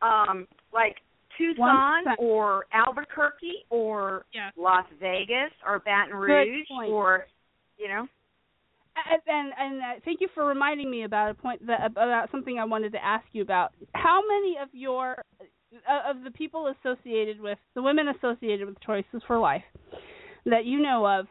um 0.01 0.47
like 0.73 0.95
Tucson 1.37 2.03
or 2.19 2.65
Albuquerque 2.73 3.65
or 3.69 4.25
Yeah. 4.33 4.51
Las 4.55 4.85
Vegas 4.99 5.51
or 5.65 5.79
Baton 5.79 6.15
Rouge 6.15 6.67
or 6.87 7.25
you 7.77 7.87
know 7.87 8.07
And 8.95 9.21
and, 9.27 9.53
and 9.57 9.81
uh, 9.81 9.99
thank 10.05 10.21
you 10.21 10.27
for 10.35 10.45
reminding 10.45 10.91
me 10.91 11.03
about 11.03 11.31
a 11.31 11.33
point 11.33 11.65
that 11.65 11.85
about 11.91 12.29
something 12.31 12.59
I 12.59 12.65
wanted 12.65 12.91
to 12.91 13.03
ask 13.03 13.25
you 13.31 13.41
about. 13.41 13.73
How 13.95 14.21
many 14.27 14.57
of 14.61 14.69
your 14.73 15.23
of 16.07 16.23
the 16.23 16.31
people 16.31 16.73
associated 16.79 17.39
with 17.39 17.57
the 17.75 17.81
women 17.81 18.07
associated 18.09 18.67
with 18.67 18.77
Choices4Life 18.87 19.63
that 20.45 20.65
you 20.65 20.79
know 20.81 21.05
of 21.05 21.27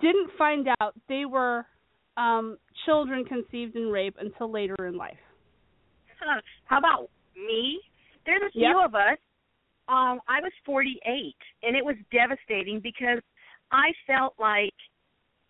didn't 0.00 0.30
find 0.38 0.68
out 0.80 0.94
they 1.08 1.24
were 1.24 1.66
um, 2.16 2.58
children 2.84 3.24
conceived 3.24 3.76
in 3.76 3.88
rape 3.88 4.16
until 4.20 4.50
later 4.50 4.86
in 4.86 4.96
life? 4.96 5.16
Huh. 6.20 6.40
How 6.66 6.78
about 6.78 7.10
me? 7.36 7.80
There's 8.26 8.42
a 8.48 8.52
few 8.52 8.62
Yep. 8.62 8.84
of 8.84 8.94
us. 8.94 9.18
Um, 9.88 10.20
I 10.28 10.40
was 10.40 10.52
48, 10.64 11.34
and 11.62 11.76
it 11.76 11.84
was 11.84 11.96
devastating 12.12 12.80
because 12.80 13.20
I 13.72 13.92
felt 14.06 14.34
like, 14.38 14.74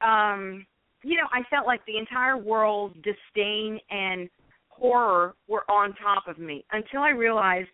um, 0.01 0.67
you 1.03 1.17
know, 1.17 1.27
I 1.33 1.43
felt 1.51 1.67
like 1.67 1.85
the 1.85 1.99
entire 1.99 2.39
world's 2.39 2.97
disdain 3.03 3.79
and 3.91 4.31
horror 4.69 5.35
were 5.47 5.71
on 5.71 5.95
top 5.97 6.27
of 6.27 6.39
me 6.39 6.65
until 6.73 7.01
I 7.01 7.11
realized, 7.11 7.69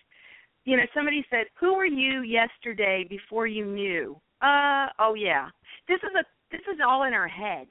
you 0.67 0.77
know, 0.77 0.83
somebody 0.93 1.25
said, 1.31 1.47
"Who 1.59 1.75
were 1.75 1.87
you 1.87 2.23
yesterday 2.23 3.07
before 3.09 3.47
you 3.47 3.65
knew?" 3.65 4.21
Uh, 4.43 4.89
oh 4.99 5.15
yeah. 5.15 5.49
This 5.89 6.01
is 6.03 6.15
a 6.15 6.25
this 6.51 6.61
is 6.73 6.81
all 6.87 7.05
in 7.05 7.15
our 7.15 7.29
head 7.29 7.69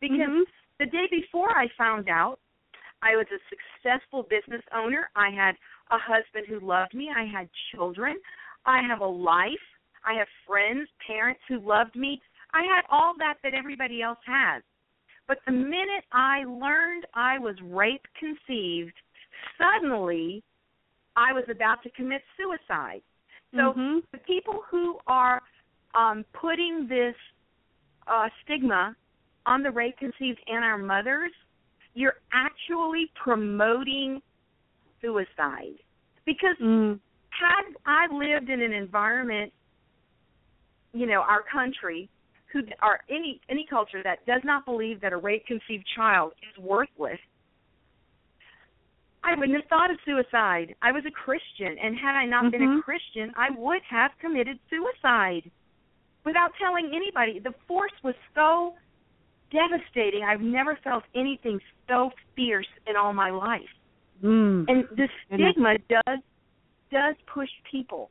because 0.00 0.20
Mhm. 0.20 0.44
the 0.78 0.86
day 0.86 1.06
before 1.10 1.50
I 1.58 1.68
found 1.76 2.08
out 2.08 2.38
I 3.02 3.16
was 3.16 3.26
a 3.32 3.40
successful 3.48 4.22
business 4.22 4.62
owner. 4.72 5.10
I 5.16 5.30
had 5.30 5.56
a 5.90 5.98
husband 5.98 6.46
who 6.46 6.60
loved 6.60 6.94
me. 6.94 7.10
I 7.10 7.24
had 7.24 7.48
children. 7.72 8.20
I 8.64 8.82
have 8.82 9.00
a 9.00 9.06
life. 9.06 9.66
I 10.04 10.14
have 10.14 10.28
friends, 10.46 10.88
parents 11.06 11.42
who 11.48 11.58
loved 11.58 11.96
me. 11.96 12.22
I 12.52 12.64
had 12.64 12.84
all 12.90 13.14
that 13.18 13.38
that 13.42 13.54
everybody 13.54 14.02
else 14.02 14.22
has. 14.24 14.62
But 15.26 15.44
the 15.44 15.52
minute 15.52 16.04
I 16.12 16.44
learned 16.44 17.06
I 17.14 17.38
was 17.38 17.60
rape 17.62 18.06
conceived, 18.14 18.96
suddenly 19.58 20.42
I 21.16 21.32
was 21.32 21.44
about 21.48 21.82
to 21.82 21.90
commit 21.90 22.22
suicide. 22.36 23.02
So 23.54 23.72
Mhm. 23.72 24.02
the 24.12 24.18
people 24.18 24.62
who 24.68 24.98
are 25.06 25.42
um, 25.94 26.24
putting 26.34 26.86
this 26.88 27.16
uh, 28.06 28.28
stigma 28.42 28.94
on 29.46 29.62
the 29.62 29.70
rape 29.70 29.96
conceived 29.98 30.40
and 30.46 30.64
our 30.64 30.78
mothers, 30.78 31.32
you're 31.94 32.20
actually 32.32 33.10
promoting 33.14 34.22
suicide. 35.00 35.78
Because 36.24 36.56
Mm. 36.58 37.00
had 37.30 37.62
I 37.86 38.06
lived 38.08 38.50
in 38.50 38.60
an 38.60 38.72
environment, 38.72 39.52
you 40.92 41.06
know, 41.06 41.22
our 41.22 41.42
country, 41.42 42.08
who 42.52 42.62
or 42.82 43.00
any 43.08 43.40
any 43.48 43.66
culture 43.66 44.02
that 44.02 44.24
does 44.26 44.42
not 44.44 44.64
believe 44.64 45.00
that 45.00 45.12
a 45.12 45.16
rape 45.16 45.46
conceived 45.46 45.86
child 45.94 46.32
is 46.42 46.58
worthless, 46.58 47.18
I 49.26 49.34
wouldn't 49.34 49.58
have 49.58 49.68
thought 49.68 49.90
of 49.90 49.98
suicide. 50.04 50.76
I 50.82 50.92
was 50.92 51.04
a 51.04 51.10
Christian, 51.10 51.76
and 51.82 51.98
had 51.98 52.14
I 52.14 52.26
not 52.26 52.52
been 52.52 52.62
a 52.62 52.66
Mhm. 52.66 52.82
Christian, 52.84 53.32
I 53.36 53.50
would 53.50 53.82
have 53.82 54.16
committed 54.18 54.60
suicide 54.70 55.50
without 56.24 56.54
telling 56.56 56.94
anybody. 56.94 57.40
The 57.40 57.52
force 57.66 57.92
was 58.04 58.14
so 58.34 58.76
devastating. 59.50 60.22
I've 60.22 60.40
never 60.40 60.76
felt 60.76 61.04
anything 61.14 61.60
so 61.88 62.12
fierce 62.36 62.68
in 62.86 62.94
all 62.94 63.12
my 63.12 63.30
life. 63.30 63.72
Mm. 64.22 64.68
And 64.68 64.88
the 64.96 65.08
stigma 65.24 65.78
does 65.78 66.20
does 66.90 67.16
push 67.26 67.50
people. 67.64 68.10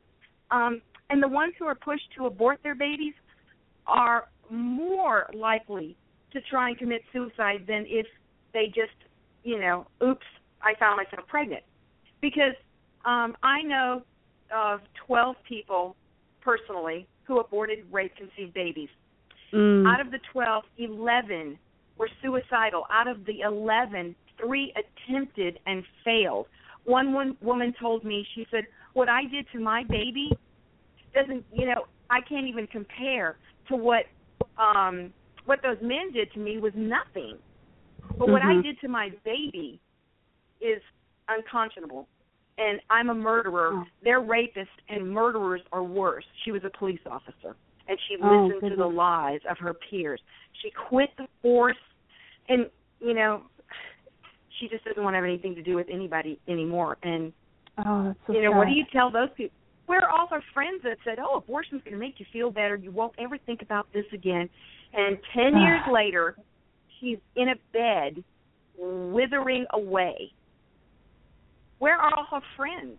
Um, 0.52 0.82
and 1.10 1.24
the 1.24 1.30
ones 1.30 1.56
who 1.58 1.66
are 1.66 1.76
pushed 1.76 2.12
to 2.16 2.26
abort 2.26 2.62
their 2.62 2.76
babies 2.76 3.14
are 3.88 4.28
more 4.50 5.30
likely 5.34 5.96
to 6.32 6.42
try 6.42 6.70
and 6.70 6.78
commit 6.78 7.04
suicide 7.14 7.66
than 7.68 7.86
if 7.88 8.06
they 8.52 8.68
just, 8.68 8.96
you 9.44 9.60
know, 9.60 9.88
oops, 10.04 10.26
I 10.66 10.74
found 10.80 10.98
myself 10.98 11.28
pregnant. 11.28 11.64
Because 12.22 12.56
um, 13.06 13.36
I 13.44 13.62
know 13.62 14.02
of 14.54 14.82
12 15.06 15.36
people 15.48 15.96
personally 16.42 17.08
who 17.24 17.40
aborted 17.40 17.80
rape 17.92 18.12
conceived 18.16 18.54
babies. 18.54 18.90
Mm. 19.54 19.86
Out 19.88 20.02
of 20.02 20.12
the 20.12 20.20
12, 20.32 20.64
11 20.78 21.58
were 21.98 22.10
suicidal. 22.22 22.86
Out 22.92 23.08
of 23.08 23.26
the 23.26 23.42
11, 23.42 24.16
three 24.40 24.74
attempted 24.76 25.60
and 25.66 25.84
failed. 26.04 26.48
One, 26.84 27.14
one 27.14 27.38
woman 27.42 27.74
told 27.80 28.04
me, 28.04 28.26
she 28.36 28.46
said, 28.52 28.66
What 28.94 29.10
I 29.10 29.22
did 29.24 29.46
to 29.54 29.60
my 29.60 29.84
baby 29.90 30.32
doesn't, 31.14 31.46
you 31.54 31.66
know, 31.66 31.86
I 32.10 32.20
can't 32.28 32.48
even 32.48 32.68
compare 32.68 33.38
to 33.70 33.76
what 33.76 34.06
um 34.58 35.12
what 35.46 35.60
those 35.62 35.78
men 35.82 36.12
did 36.12 36.32
to 36.34 36.40
me 36.40 36.58
was 36.58 36.74
nothing. 36.76 37.38
But 38.18 38.30
what 38.30 38.42
I 38.42 38.56
Mhm. 38.56 38.64
did 38.64 38.80
to 38.82 38.88
my 38.88 39.10
baby 39.24 39.80
is 40.66 40.82
unconscionable. 41.28 42.08
And 42.58 42.80
I'm 42.90 43.10
a 43.10 43.14
murderer. 43.14 43.72
Oh. 43.74 43.84
They're 44.04 44.22
rapists 44.22 44.68
and 44.90 45.12
murderers 45.12 45.62
are 45.72 45.84
worse. 45.84 46.24
She 46.44 46.52
was 46.52 46.62
a 46.64 46.78
police 46.78 47.02
officer 47.06 47.56
and 47.88 47.98
she 48.08 48.18
Oh, 48.24 48.48
listened 48.48 48.72
to 48.72 48.78
the 48.78 48.88
lies 48.88 49.42
of 49.50 49.58
her 49.60 49.74
peers. 49.74 50.22
She 50.62 50.72
quit 50.72 51.10
the 51.18 51.28
force 51.42 51.76
and 52.50 52.70
you 53.00 53.14
know 53.14 53.44
she 54.60 54.68
just 54.68 54.86
doesn't 54.86 55.04
want 55.04 55.14
to 55.14 55.18
have 55.18 55.26
anything 55.26 55.56
to 55.56 55.62
do 55.62 55.76
with 55.76 55.88
anybody 55.92 56.40
anymore 56.48 56.98
and 57.04 57.34
Oh, 57.78 58.06
that's 58.06 58.20
so 58.26 58.34
you 58.34 58.42
know 58.42 58.52
what 58.52 58.68
do 58.68 58.74
you 58.74 58.86
tell 58.94 59.12
those 59.12 59.28
people 59.36 59.56
where 59.86 60.00
are 60.02 60.10
all 60.10 60.28
her 60.28 60.42
friends 60.54 60.82
that 60.84 60.98
said 61.04 61.18
oh 61.20 61.38
abortion's 61.38 61.82
going 61.84 61.94
to 61.94 62.00
make 62.00 62.20
you 62.20 62.26
feel 62.32 62.50
better 62.50 62.76
you 62.76 62.92
won't 62.92 63.14
ever 63.20 63.38
think 63.38 63.62
about 63.62 63.88
this 63.94 64.06
again 64.14 64.50
and 64.94 65.18
10 65.36 65.56
ah. 65.56 65.66
years 65.66 65.82
later 65.92 66.38
she's 67.00 67.18
in 67.36 67.50
a 67.50 67.56
bed 67.74 68.24
withering 68.78 69.66
away 69.74 70.32
where 71.86 72.02
are 72.02 72.12
all 72.18 72.26
her 72.32 72.42
friends 72.58 72.98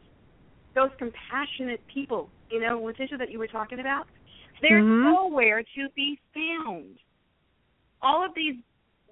those 0.76 0.90
compassionate 0.98 1.80
people, 1.92 2.30
you 2.50 2.60
know, 2.60 2.78
Letitia 2.80 3.16
that 3.16 3.32
you 3.32 3.38
were 3.38 3.48
talking 3.48 3.80
about, 3.80 4.06
they're 4.60 4.82
Mhm. 4.82 5.04
nowhere 5.04 5.62
to 5.74 5.88
be 5.96 6.20
found. 6.34 6.98
All 8.02 8.22
of 8.22 8.34
these 8.34 8.62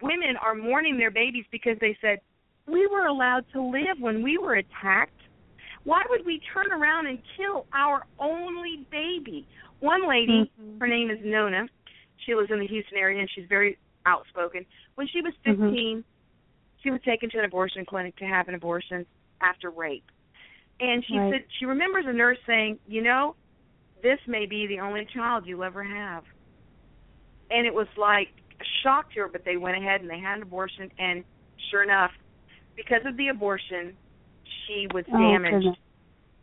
women 0.03 0.37
are 0.37 0.55
mourning 0.55 0.99
their 0.99 1.11
babies 1.11 1.47
because 1.51 1.77
they 1.81 1.95
said, 2.01 2.21
We 2.67 2.87
were 2.87 3.07
allowed 3.07 3.49
to 3.53 3.61
live 3.61 3.99
when 3.99 4.23
we 4.23 4.39
were 4.39 4.55
attacked. 4.55 5.21
Why 5.83 6.03
would 6.09 6.25
we 6.25 6.39
turn 6.41 6.71
around 6.71 7.07
and 7.07 7.19
kill 7.37 7.67
our 7.73 8.07
only 8.19 8.87
baby? 8.91 9.47
One 9.81 10.07
lady, 10.07 10.51
Mhm. 10.59 10.81
her 10.81 10.87
name 10.87 11.11
is 11.11 11.23
Nona, 11.25 11.69
she 12.19 12.35
lives 12.35 12.51
in 12.51 12.59
the 12.59 12.67
Houston 12.67 12.97
area 12.97 13.21
and 13.21 13.31
she's 13.31 13.47
very 13.47 13.77
outspoken. 14.07 14.65
When 14.95 15.07
she 15.09 15.21
was 15.21 15.35
15, 15.45 16.05
she 16.83 16.91
was 16.91 17.03
taken 17.03 17.29
to 17.31 17.39
an 17.39 17.45
abortion 17.45 17.85
clinic 17.85 18.17
to 18.17 18.27
have 18.27 18.49
an 18.49 18.55
abortion 18.55 19.07
after 19.45 19.71
rape. 19.71 20.05
And 20.81 21.05
she 21.07 21.19
Right. 21.19 21.33
said 21.33 21.45
she 21.59 21.67
remembers 21.67 22.05
a 22.07 22.13
nurse 22.13 22.39
saying, 22.47 22.79
"You 22.87 23.03
know, 23.03 23.37
this 24.03 24.19
may 24.27 24.47
be 24.47 24.67
the 24.67 24.81
only 24.81 25.05
child 25.07 25.47
you'll 25.47 25.63
ever 25.65 25.85
have." 25.85 26.25
And 27.51 27.67
it 27.67 27.75
was 27.75 27.89
like 27.97 28.29
a 28.61 28.65
shock 28.83 29.13
to 29.13 29.21
her, 29.21 29.29
but 29.29 29.45
they 29.45 29.57
went 29.57 29.77
ahead 29.77 30.01
and 30.01 30.11
they 30.11 30.19
had 30.19 30.37
an 30.39 30.43
abortion 30.43 30.91
and 30.99 31.25
sure 31.71 31.83
enough, 31.83 32.11
because 32.77 33.03
of 33.07 33.17
the 33.17 33.29
abortion, 33.29 33.97
she 34.67 34.87
was 34.93 35.05
Oh, 35.13 35.19
damaged. 35.19 35.55
goodness. 35.55 35.79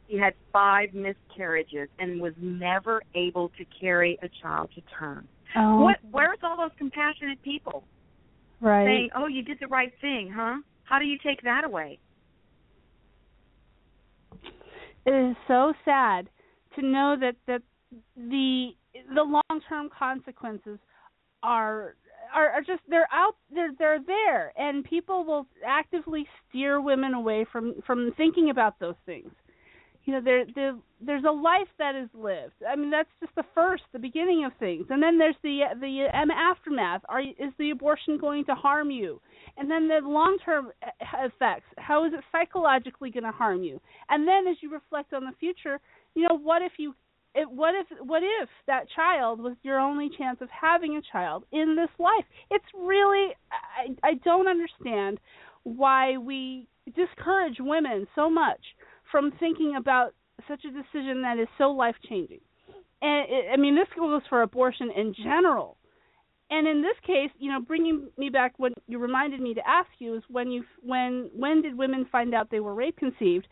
She 0.10 0.18
had 0.18 0.34
five 0.52 0.94
miscarriages 0.94 1.90
and 2.00 2.22
was 2.22 2.34
never 2.38 3.02
able 3.16 3.50
to 3.50 3.66
carry 3.80 4.18
a 4.22 4.30
child 4.42 4.70
to 4.76 4.82
term. 4.98 5.28
Oh, 5.56 5.84
What 5.84 5.98
where's 6.12 6.40
all 6.44 6.58
those 6.58 6.72
compassionate 6.78 7.42
people 7.44 7.88
right. 8.60 8.86
saying, 8.86 9.10
"Oh, 9.16 9.28
you 9.28 9.42
did 9.42 9.60
the 9.60 9.68
right 9.68 9.94
thing, 10.00 10.32
huh?" 10.32 10.58
How 10.84 11.00
do 11.00 11.06
you 11.06 11.18
take 11.20 11.42
that 11.44 11.64
away? 11.64 12.00
It 15.06 15.32
is 15.32 15.36
so 15.48 15.74
sad 15.86 16.30
to 16.76 16.86
know 16.86 17.16
that 17.20 17.36
that 17.48 17.62
the 18.16 18.70
the 19.14 19.24
long 19.24 19.62
term 19.68 19.90
consequences 19.98 20.80
are 21.44 21.96
are, 22.34 22.50
are 22.50 22.62
just 22.62 22.82
they're 22.90 23.08
out 23.12 23.36
they're 23.54 23.72
they're 23.78 24.00
there. 24.06 24.54
And 24.58 24.84
people 24.84 25.24
will 25.24 25.48
actively 25.66 26.28
steer 26.50 26.82
women 26.82 27.14
away 27.14 27.46
from 27.52 27.76
from 27.86 28.14
thinking 28.18 28.50
about 28.50 28.80
those 28.80 28.96
things 29.06 29.32
you 30.06 30.14
know 30.14 30.22
there 30.22 30.46
there 30.56 30.76
there's 31.00 31.24
a 31.28 31.32
life 31.32 31.68
that 31.78 31.96
is 31.96 32.10
lived. 32.14 32.54
I 32.68 32.76
mean 32.76 32.90
that's 32.90 33.10
just 33.20 33.36
the 33.36 33.44
first 33.54 33.84
the 33.94 34.00
beginning 34.00 34.46
of 34.46 34.52
things. 34.60 34.88
And 34.90 35.02
then 35.02 35.18
there's 35.18 35.36
the 35.44 35.62
the 35.80 36.08
um, 36.18 36.32
aftermath. 36.32 37.02
Are 37.10 37.22
is 37.22 37.54
the 37.58 37.72
abortion 37.72 38.18
going 38.18 38.46
to 38.46 38.56
harm 38.56 38.92
you? 38.92 39.22
And 39.58 39.70
then 39.70 39.88
the 39.88 40.00
long 40.04 40.38
term 40.44 40.72
effects. 41.24 41.66
How 41.78 42.06
is 42.06 42.14
it 42.14 42.24
psychologically 42.32 43.12
going 43.12 43.24
to 43.24 43.32
harm 43.32 43.64
you? 43.64 43.80
And 44.10 44.28
then 44.28 44.48
as 44.48 44.58
you 44.62 44.72
reflect 44.72 45.14
on 45.14 45.26
the 45.26 45.34
future 45.40 45.80
you 46.16 46.24
know 46.24 46.38
what 46.38 46.62
if 46.62 46.74
you 46.78 46.94
it, 47.34 47.50
what 47.50 47.74
if 47.76 47.88
what 48.06 48.24
if 48.24 48.50
that 48.68 48.86
child 48.94 49.40
was 49.40 49.56
your 49.64 49.80
only 49.80 50.10
chance 50.18 50.40
of 50.42 50.50
having 50.50 50.98
a 50.98 51.12
child 51.12 51.46
in 51.52 51.76
this 51.76 51.90
life? 51.98 52.26
It's 52.50 52.66
really 52.78 53.30
i 53.52 54.08
i 54.08 54.14
don't 54.26 54.48
understand 54.48 55.20
why 55.64 56.18
we 56.18 56.68
discourage 56.96 57.58
women 57.60 58.08
so 58.16 58.30
much 58.30 58.60
from 59.12 59.32
thinking 59.40 59.76
about 59.78 60.14
such 60.48 60.62
a 60.66 60.72
decision 60.72 61.22
that 61.22 61.38
is 61.38 61.48
so 61.58 61.66
life 61.72 61.96
changing 62.10 62.40
and 63.02 63.26
it, 63.30 63.46
i 63.54 63.58
mean 63.58 63.76
this 63.76 63.88
goes 63.96 64.22
for 64.30 64.42
abortion 64.42 64.90
in 64.96 65.14
general. 65.24 65.78
And 66.50 66.68
in 66.68 66.82
this 66.82 66.98
case 67.06 67.30
you 67.40 67.52
know 67.52 67.60
bringing 67.62 68.08
me 68.18 68.30
back 68.30 68.54
what 68.58 68.74
you 68.88 69.00
reminded 69.00 69.40
me 69.40 69.54
to 69.54 69.62
ask 69.68 69.90
you 70.00 70.16
is 70.16 70.24
when 70.30 70.52
you 70.52 70.64
when 70.84 71.30
when 71.36 71.62
did 71.62 71.78
women 71.78 72.06
find 72.12 72.34
out 72.34 72.50
they 72.52 72.60
were 72.60 72.74
rape 72.74 72.98
conceived 72.98 73.48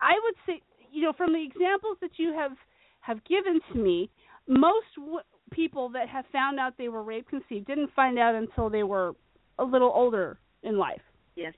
i 0.00 0.12
would 0.22 0.34
say 0.46 0.62
you 0.92 1.02
know 1.02 1.12
from 1.12 1.32
the 1.32 1.42
examples 1.42 1.96
that 2.00 2.12
you 2.16 2.32
have 2.32 2.52
have 3.00 3.24
given 3.24 3.60
to 3.72 3.78
me 3.78 4.10
most 4.46 4.86
w- 4.96 5.18
people 5.50 5.88
that 5.90 6.08
have 6.08 6.24
found 6.32 6.58
out 6.58 6.74
they 6.78 6.88
were 6.88 7.02
rape 7.02 7.28
conceived 7.28 7.66
didn't 7.66 7.90
find 7.94 8.18
out 8.18 8.34
until 8.34 8.68
they 8.70 8.82
were 8.82 9.14
a 9.58 9.64
little 9.64 9.92
older 9.94 10.38
in 10.62 10.78
life. 10.78 11.00
Yes. 11.36 11.54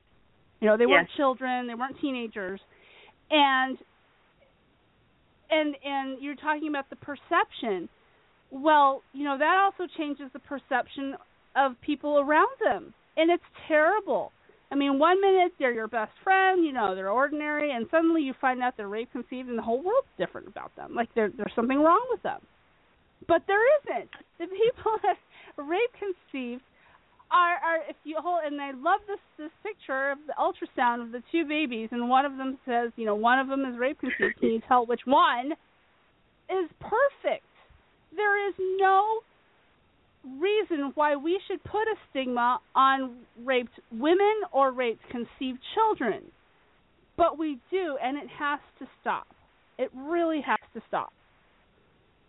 you 0.61 0.69
know, 0.69 0.77
they 0.77 0.87
weren't 0.87 1.09
children, 1.17 1.67
they 1.67 1.75
weren't 1.75 1.99
teenagers. 2.01 2.61
And 3.31 3.79
and 5.51 5.75
and 5.85 6.23
you're 6.23 6.37
talking 6.37 6.69
about 6.69 6.91
the 6.91 6.97
perception. 6.97 7.89
Well, 8.51 9.03
you 9.13 9.25
know, 9.25 9.39
that 9.39 9.59
also 9.65 9.91
changes 9.97 10.27
the 10.33 10.41
perception 10.41 11.15
of 11.57 11.73
people 11.81 12.19
around 12.19 12.51
them. 12.63 12.95
And 13.17 13.31
it's 13.31 13.45
terrible. 13.69 14.33
I 14.73 14.77
mean, 14.77 14.99
one 14.99 15.21
minute 15.21 15.53
they're 15.59 15.73
your 15.73 15.89
best 15.89 16.13
friend, 16.23 16.65
you 16.65 16.73
know, 16.73 16.95
they're 16.95 17.11
ordinary, 17.11 17.73
and 17.73 17.87
suddenly 17.91 18.23
you 18.23 18.35
find 18.41 18.63
out 18.63 18.75
they're 18.77 18.89
rape 18.89 19.11
conceived 19.11 19.49
and 19.49 19.59
the 19.59 19.63
whole 19.63 19.83
world's 19.83 20.07
different 20.17 20.47
about 20.47 20.75
them. 20.77 20.95
Like 20.95 21.09
there 21.15 21.31
there's 21.37 21.53
something 21.55 21.79
wrong 21.79 22.05
with 22.11 22.23
them. 22.23 22.41
But 23.27 23.43
there 23.47 23.61
isn't. 23.79 24.11
The 24.39 24.47
people 24.47 24.93
that 25.03 25.19
rape 25.63 25.93
conceived 25.99 26.63
are 27.31 27.55
are 27.55 27.79
if 27.89 27.97
you 28.05 28.17
hold 28.21 28.41
and 28.45 28.61
I 28.61 28.73
love 28.73 29.01
this 29.07 29.19
this 29.39 29.51
picture 29.63 30.11
of 30.11 30.19
the 30.27 30.35
ultrasound 30.39 31.03
of 31.03 31.13
the 31.13 31.23
two 31.31 31.45
babies 31.45 31.89
and 31.93 32.09
one 32.09 32.25
of 32.25 32.37
them 32.37 32.59
says, 32.67 32.91
you 32.97 33.07
know, 33.07 33.15
one 33.15 33.39
of 33.39 33.49
them 33.49 33.65
is 33.65 33.79
rape 33.79 34.01
conceived. 34.01 34.39
Can 34.41 34.51
you 34.51 34.63
tell 34.67 34.87
which 34.87 35.03
one 35.05 35.53
is 36.51 36.69
perfect? 36.81 37.45
There 38.15 38.49
is 38.49 38.55
no 38.79 39.21
reason 40.39 40.93
why 40.97 41.17
we 41.17 41.41
should 41.47 41.63
put 41.65 41.83
a 41.83 41.95
stigma 42.11 42.59
on 42.75 43.17
raped 43.45 43.79
women 43.93 44.35
or 44.53 44.73
raped 44.73 45.03
conceived 45.11 45.61
children. 45.75 46.25
But 47.17 47.39
we 47.39 47.59
do 47.71 47.97
and 48.03 48.17
it 48.17 48.29
has 48.39 48.61
to 48.81 48.87
stop. 49.01 49.27
It 49.79 49.91
really 49.95 50.41
has 50.43 50.59
to 50.75 50.83
stop. 50.89 51.13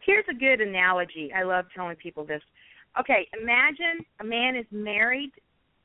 Here's 0.05 0.25
a 0.29 0.33
good 0.33 0.61
analogy. 0.61 1.31
I 1.35 1.43
love 1.43 1.65
telling 1.75 1.95
people 1.95 2.25
this. 2.25 2.41
Okay, 2.99 3.27
imagine 3.39 4.05
a 4.19 4.23
man 4.23 4.55
is 4.55 4.65
married 4.71 5.31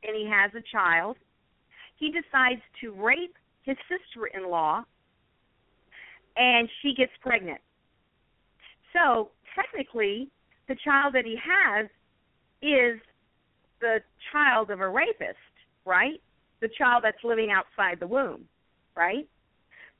and 0.03 0.17
he 0.17 0.29
has 0.29 0.51
a 0.55 0.63
child. 0.73 1.17
He 1.97 2.11
decides 2.11 2.61
to 2.81 2.93
rape 2.93 3.35
his 3.63 3.77
sister 3.89 4.27
in 4.27 4.51
law 4.51 4.83
and 6.37 6.69
she 6.83 6.95
gets 6.95 7.13
pregnant. 7.21 7.61
So, 8.93 9.31
technically, 9.55 10.31
the 10.69 10.77
child 10.85 11.15
that 11.15 11.25
he 11.25 11.37
has 11.37 11.87
is 12.63 13.01
the 13.81 13.99
child 14.33 14.71
of 14.71 14.81
a 14.81 14.89
rapist, 14.89 15.39
right? 15.85 16.21
The 16.61 16.69
child 16.77 17.05
that's 17.05 17.23
living 17.23 17.51
outside 17.51 18.01
the 18.01 18.07
womb, 18.07 18.49
right? 18.97 19.29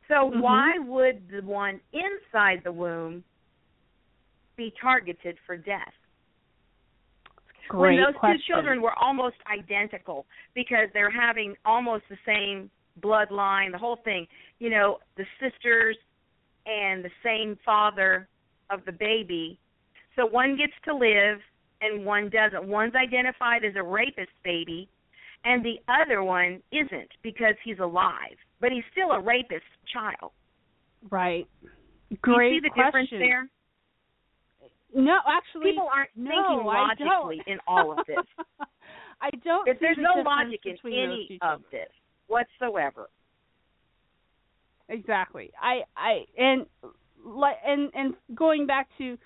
So, 0.09 0.31
Mhm. 0.31 0.41
why 0.41 0.79
would 0.79 1.29
the 1.29 1.43
one 1.43 1.81
inside 1.93 2.63
the 2.65 2.73
womb 2.73 3.25
be 4.57 4.71
targeted 4.73 5.39
for 5.41 5.57
death? 5.57 5.95
Great 7.69 7.97
when 7.97 8.05
those 8.05 8.19
question. 8.19 8.41
two 8.47 8.53
children 8.53 8.83
were 8.83 8.95
almost 8.95 9.37
identical 9.53 10.27
because 10.55 10.89
they're 10.93 11.11
having 11.11 11.55
almost 11.65 12.05
the 12.09 12.17
same 12.25 12.71
bloodline, 13.01 13.73
the 13.73 13.79
whole 13.79 13.99
thing. 14.05 14.27
You 14.59 14.71
know, 14.71 14.99
the 15.17 15.25
sisters 15.41 15.97
and 16.67 17.05
the 17.05 17.11
same 17.25 17.59
father 17.65 18.29
of 18.71 18.81
the 18.87 18.93
baby. 18.93 19.59
So 20.17 20.27
one 20.27 20.57
gets 20.57 20.73
to 20.87 20.95
live 20.95 21.39
and 21.81 22.05
one 22.05 22.31
doesn't. 22.31 22.67
One's 22.67 22.95
identified 22.95 23.65
as 23.65 23.75
a 23.77 23.83
rapist 23.83 24.33
baby 24.45 24.89
and 25.47 25.65
the 25.65 25.79
other 25.89 26.25
one 26.25 26.61
isn't 26.73 27.09
because 27.23 27.55
he's 27.65 27.79
alive, 27.79 28.37
but 28.61 28.73
he's 28.73 28.83
still 28.93 29.13
a 29.13 29.21
rapist 29.21 29.65
child. 29.93 30.33
Right. 31.09 31.47
Do 32.11 32.17
Great 32.21 32.55
you 32.55 32.61
see 32.61 32.69
the 32.69 32.71
question. 32.71 33.07
difference 33.07 33.11
there? 33.11 33.49
No, 34.97 35.19
actually, 35.29 35.73
People 35.73 35.91
aren't 35.95 36.09
no, 36.17 36.31
thinking 36.31 36.67
logically 36.67 37.43
in 37.47 37.59
all 37.69 37.93
of 37.93 38.07
this. 38.07 38.17
I 39.21 39.29
don't. 39.45 39.69
If 39.69 39.79
there's 39.79 39.99
no 40.01 40.23
logic 40.23 40.61
in 40.65 40.77
any 40.87 41.39
of 41.43 41.61
this 41.71 41.89
whatsoever. 42.29 43.11
Exactly. 44.89 45.51
I 45.61 45.81
I 45.95 46.25
and 46.39 46.65
like 47.23 47.57
and 47.67 47.91
and 47.95 48.15
going 48.35 48.67
back 48.67 48.89
to 48.97 49.19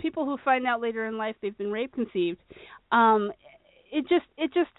people 0.00 0.24
who 0.24 0.38
find 0.44 0.66
out 0.66 0.80
later 0.80 1.06
in 1.06 1.16
life 1.16 1.36
they've 1.40 1.56
been 1.56 1.70
rape 1.70 1.94
conceived, 1.94 2.40
um, 2.90 3.30
it 3.92 4.08
just 4.08 4.26
it 4.36 4.52
just 4.52 4.70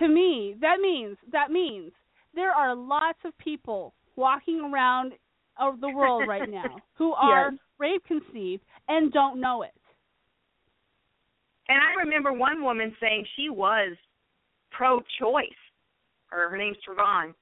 to 0.00 0.06
me 0.06 0.54
that 0.60 0.80
means 0.82 1.16
that 1.32 1.50
means 1.50 1.92
there 2.34 2.50
are 2.50 2.74
lots 2.74 3.18
of 3.24 3.36
people 3.38 3.94
walking 4.16 4.60
around 4.60 5.14
of 5.58 5.80
the 5.80 5.88
world 5.88 6.26
right 6.28 6.48
now 6.50 6.82
who 6.94 7.12
are 7.12 7.50
Yes. 7.50 7.60
rape 7.78 8.04
conceived 8.06 8.62
and 8.88 9.12
don't 9.12 9.40
know 9.40 9.62
it. 9.62 9.72
And 11.68 11.78
I 11.78 12.04
remember 12.04 12.32
one 12.32 12.62
woman 12.62 12.94
saying 13.00 13.26
she 13.36 13.48
was 13.50 13.96
pro-choice, 14.70 15.46
or 16.30 16.48
her 16.48 16.56
name's 16.56 16.76
Trevon. 16.86 17.34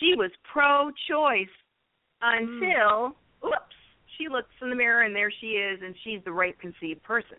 She 0.00 0.14
was 0.16 0.30
pro-choice 0.52 1.46
until, 2.22 3.16
oops, 3.44 3.76
she 4.16 4.28
looks 4.28 4.48
in 4.60 4.70
the 4.70 4.76
mirror 4.76 5.02
and 5.02 5.14
there 5.14 5.30
she 5.40 5.48
is, 5.48 5.80
and 5.82 5.94
she's 6.02 6.20
the 6.24 6.32
rape-conceived 6.32 7.02
person. 7.02 7.38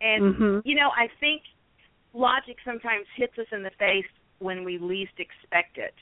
And 0.00 0.34
Mhm. 0.34 0.62
you 0.64 0.74
know, 0.74 0.90
I 0.96 1.08
think 1.20 1.42
logic 2.12 2.56
sometimes 2.64 3.06
hits 3.16 3.38
us 3.38 3.46
in 3.52 3.62
the 3.62 3.70
face 3.78 4.06
when 4.38 4.64
we 4.64 4.78
least 4.78 5.18
expect 5.18 5.78
it. 5.78 5.94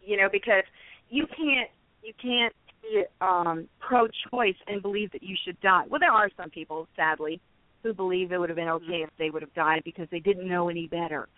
You 0.00 0.16
know, 0.16 0.28
because 0.30 0.64
you 1.10 1.26
can't 1.26 1.70
you 2.02 2.12
can't 2.20 2.54
be 2.82 3.02
um 3.20 3.68
pro-choice 3.80 4.56
and 4.66 4.82
believe 4.82 5.10
that 5.12 5.22
you 5.22 5.36
should 5.44 5.60
die. 5.60 5.84
Well, 5.88 6.00
there 6.00 6.12
are 6.12 6.30
some 6.36 6.50
people, 6.50 6.86
sadly, 6.96 7.40
who 7.82 7.92
believe 7.92 8.32
it 8.32 8.38
would 8.38 8.48
have 8.48 8.56
been 8.56 8.68
okay 8.68 9.02
if 9.02 9.10
they 9.18 9.30
would 9.30 9.42
have 9.42 9.54
died 9.54 9.82
because 9.84 10.06
they 10.10 10.20
didn't 10.20 10.48
know 10.48 10.68
any 10.68 10.86
better. 10.86 11.28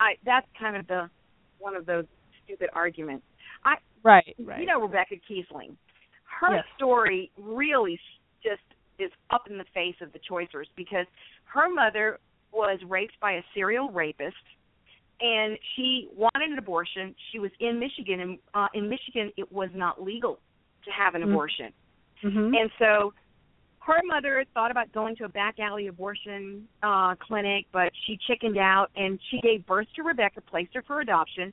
I 0.00 0.14
that's 0.24 0.46
kind 0.58 0.76
of 0.76 0.86
the 0.86 1.08
one 1.58 1.76
of 1.76 1.86
those 1.86 2.04
stupid 2.44 2.68
arguments. 2.74 3.24
I 3.64 3.74
Right, 4.04 4.34
right. 4.44 4.60
you 4.60 4.66
know 4.66 4.80
Rebecca 4.80 5.14
Kiesling. 5.30 5.76
Her 6.40 6.56
Yes. 6.56 6.64
story 6.76 7.30
really 7.38 7.98
just 8.42 8.62
is 8.98 9.10
up 9.30 9.42
in 9.48 9.58
the 9.58 9.64
face 9.72 9.94
of 10.00 10.12
the 10.12 10.18
choicers 10.18 10.66
because 10.76 11.06
her 11.44 11.72
mother 11.72 12.18
was 12.52 12.80
raped 12.88 13.18
by 13.20 13.32
a 13.32 13.42
serial 13.54 13.90
rapist 13.90 14.34
and 15.22 15.56
she 15.76 16.08
wanted 16.14 16.50
an 16.50 16.58
abortion. 16.58 17.14
She 17.30 17.38
was 17.38 17.50
in 17.60 17.78
Michigan 17.78 18.20
and 18.20 18.38
uh 18.54 18.68
in 18.74 18.88
Michigan 18.88 19.32
it 19.36 19.50
was 19.50 19.70
not 19.74 20.02
legal 20.02 20.38
to 20.84 20.90
have 20.90 21.14
an 21.14 21.22
Mm. 21.22 21.30
abortion. 21.30 21.72
Mhm. 22.22 22.60
And 22.60 22.70
so 22.78 23.14
her 23.80 24.00
mother 24.04 24.44
thought 24.54 24.70
about 24.70 24.92
going 24.92 25.16
to 25.16 25.24
a 25.24 25.28
back 25.28 25.58
alley 25.60 25.86
abortion 25.86 26.68
uh 26.82 27.14
clinic, 27.16 27.66
but 27.72 27.92
she 28.04 28.18
chickened 28.26 28.58
out 28.58 28.90
and 28.96 29.18
she 29.30 29.40
gave 29.40 29.64
birth 29.66 29.86
to 29.94 30.02
Rebecca, 30.02 30.40
placed 30.40 30.74
her 30.74 30.82
for 30.82 31.00
adoption. 31.00 31.52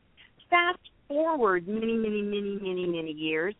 Fast 0.49 0.79
forward 1.07 1.67
many, 1.67 1.95
many, 1.95 2.21
many, 2.23 2.57
many, 2.61 2.85
many 2.87 3.11
years, 3.11 3.53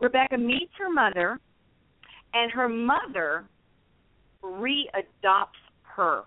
Rebecca 0.00 0.36
meets 0.36 0.72
her 0.76 0.90
mother 0.90 1.40
and 2.34 2.50
her 2.52 2.68
mother 2.68 3.44
readopts 4.42 5.60
her 5.82 6.24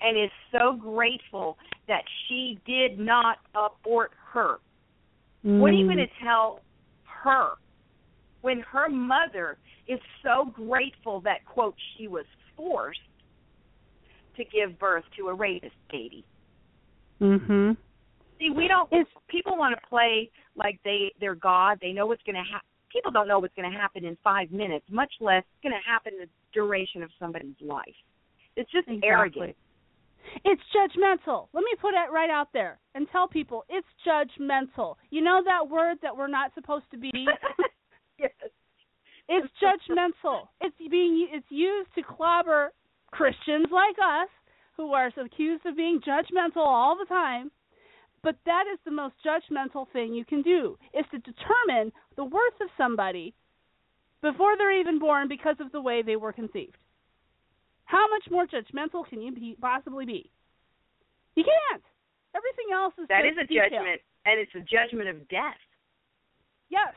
and 0.00 0.16
is 0.16 0.30
so 0.50 0.72
grateful 0.72 1.58
that 1.90 2.04
she 2.28 2.56
did 2.66 3.00
not 3.00 3.38
abort 3.52 4.12
her. 4.32 4.58
What 5.42 5.70
are 5.70 5.74
you 5.74 5.86
Mm. 5.86 5.94
going 5.96 6.06
to 6.08 6.14
tell 6.22 6.60
her 7.02 7.54
when 8.42 8.60
her 8.60 8.88
mother 8.88 9.58
is 9.88 9.98
so 10.22 10.44
grateful 10.44 11.20
that 11.22 11.44
quote 11.46 11.74
she 11.96 12.06
was 12.06 12.26
forced 12.56 13.00
to 14.36 14.44
give 14.44 14.78
birth 14.78 15.04
to 15.16 15.28
a 15.30 15.34
rapist 15.34 15.74
baby? 15.90 16.24
Mm-hmm. 17.20 17.72
See, 18.38 18.50
we 18.50 18.68
don't. 18.68 18.88
people 19.28 19.56
want 19.56 19.74
to 19.78 19.86
play 19.88 20.30
like 20.54 20.78
they 20.84 21.12
they're 21.18 21.34
God. 21.34 21.78
They 21.82 21.92
know 21.92 22.06
what's 22.06 22.22
going 22.22 22.36
to 22.36 22.48
happen. 22.52 22.68
People 22.92 23.10
don't 23.10 23.26
know 23.26 23.40
what's 23.40 23.54
going 23.54 23.70
to 23.70 23.76
happen 23.76 24.04
in 24.04 24.16
five 24.22 24.52
minutes, 24.52 24.84
much 24.90 25.12
less 25.20 25.44
going 25.62 25.72
to 25.72 25.90
happen 25.90 26.12
in 26.14 26.20
the 26.20 26.28
duration 26.52 27.02
of 27.02 27.10
somebody's 27.18 27.60
life. 27.60 27.98
It's 28.56 28.70
just 28.70 28.88
arrogant. 29.02 29.56
It's 30.44 30.62
judgmental. 30.74 31.48
Let 31.52 31.62
me 31.62 31.74
put 31.80 31.94
it 31.94 32.12
right 32.12 32.30
out 32.30 32.48
there 32.52 32.78
and 32.94 33.06
tell 33.10 33.28
people 33.28 33.64
it's 33.68 33.86
judgmental. 34.06 34.96
You 35.10 35.22
know 35.22 35.42
that 35.44 35.68
word 35.68 35.98
that 36.02 36.16
we're 36.16 36.28
not 36.28 36.52
supposed 36.54 36.86
to 36.92 36.98
be? 36.98 37.10
yes. 38.18 38.30
It's 39.28 39.48
judgmental. 39.62 40.48
It's 40.60 40.76
being 40.90 41.28
it's 41.32 41.46
used 41.50 41.94
to 41.94 42.02
clobber 42.02 42.72
Christians 43.12 43.66
like 43.70 43.96
us 43.98 44.28
who 44.76 44.92
are 44.92 45.10
accused 45.22 45.66
of 45.66 45.76
being 45.76 46.00
judgmental 46.00 46.66
all 46.66 46.96
the 46.96 47.06
time. 47.06 47.50
But 48.22 48.36
that 48.44 48.64
is 48.72 48.78
the 48.84 48.90
most 48.90 49.14
judgmental 49.24 49.86
thing 49.92 50.12
you 50.12 50.24
can 50.24 50.42
do 50.42 50.76
is 50.92 51.04
to 51.10 51.18
determine 51.18 51.92
the 52.16 52.24
worth 52.24 52.60
of 52.60 52.68
somebody 52.76 53.34
before 54.20 54.56
they're 54.56 54.78
even 54.78 54.98
born 54.98 55.28
because 55.28 55.56
of 55.60 55.72
the 55.72 55.80
way 55.80 56.02
they 56.02 56.16
were 56.16 56.32
conceived. 56.32 56.76
How 57.90 58.06
much 58.08 58.30
more 58.30 58.46
judgmental 58.46 59.04
can 59.04 59.20
you 59.20 59.32
be, 59.32 59.56
possibly 59.60 60.06
be? 60.06 60.30
You 61.34 61.42
can't. 61.42 61.82
Everything 62.36 62.66
else 62.72 62.94
is 63.02 63.08
That 63.08 63.22
just 63.26 63.38
a 63.38 63.46
detail. 63.46 63.64
judgment, 63.68 64.00
and 64.26 64.38
it's 64.38 64.54
a 64.54 64.60
judgment 64.60 65.08
of 65.08 65.28
death. 65.28 65.58
Yes. 66.68 66.94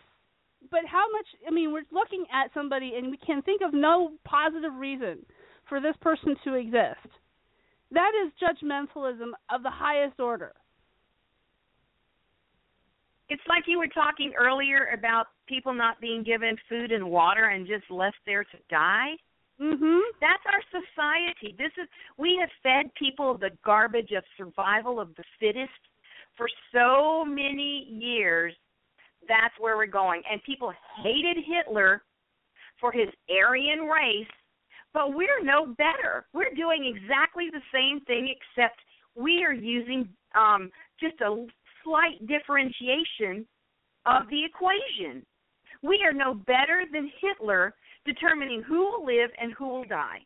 But 0.70 0.86
how 0.86 1.04
much 1.12 1.26
I 1.48 1.52
mean, 1.52 1.74
we're 1.74 1.90
looking 1.92 2.26
at 2.32 2.54
somebody 2.54 2.94
and 2.96 3.10
we 3.10 3.18
can 3.18 3.42
think 3.42 3.62
of 3.64 3.74
no 3.74 4.12
positive 4.24 4.76
reason 4.76 5.26
for 5.68 5.82
this 5.82 5.96
person 6.00 6.36
to 6.44 6.54
exist. 6.54 7.10
That 7.92 8.12
is 8.24 8.32
judgmentalism 8.38 9.32
of 9.50 9.64
the 9.64 9.72
highest 9.72 10.20
order. 10.20 10.54
It's 13.30 13.42
like 13.50 13.64
you 13.66 13.80
were 13.80 13.88
talking 13.88 14.34
earlier 14.38 14.90
about 14.94 15.28
people 15.48 15.74
not 15.74 16.00
being 16.00 16.24
given 16.24 16.56
food 16.70 16.92
and 16.92 17.10
water 17.10 17.46
and 17.46 17.66
just 17.66 17.90
left 17.90 18.18
there 18.28 18.44
to 18.44 18.58
die. 18.70 19.14
Mhm. 19.60 20.02
That's 20.20 20.44
our 20.46 20.62
society. 20.82 21.56
This 21.58 21.72
is 21.78 21.88
we 22.18 22.38
have 22.38 22.50
fed 22.64 22.94
people 22.96 23.38
the 23.38 23.52
garbage 23.64 24.12
of 24.12 24.24
survival 24.36 25.00
of 25.00 25.14
the 25.16 25.24
fittest 25.40 25.72
for 26.36 26.50
so 26.72 27.24
many 27.24 27.84
years. 27.84 28.56
That's 29.28 29.58
where 29.60 29.78
we're 29.78 29.86
going. 29.86 30.24
And 30.30 30.42
people 30.44 30.74
hated 30.98 31.38
Hitler 31.46 32.04
for 32.80 32.92
his 32.92 33.10
Aryan 33.30 33.82
race, 33.88 34.28
but 34.94 35.14
we're 35.14 35.44
no 35.44 35.68
better. 35.68 36.26
We're 36.34 36.54
doing 36.56 36.86
exactly 36.86 37.50
the 37.50 37.62
same 37.72 38.02
thing 38.02 38.28
except 38.28 38.82
we 39.16 39.46
are 39.46 39.54
using 39.54 40.10
um 40.36 40.72
just 41.00 41.22
a 41.22 41.46
slight 41.84 42.26
differentiation 42.28 43.48
of 44.06 44.28
the 44.30 44.44
equation. 44.44 45.26
We 45.82 46.04
are 46.04 46.14
no 46.14 46.34
better 46.34 46.86
than 46.92 47.12
Hitler 47.22 47.76
determining 48.06 48.62
who 48.62 48.80
will 48.80 49.06
live 49.06 49.30
and 49.40 49.54
who 49.54 49.68
will 49.68 49.86
die. 49.86 50.20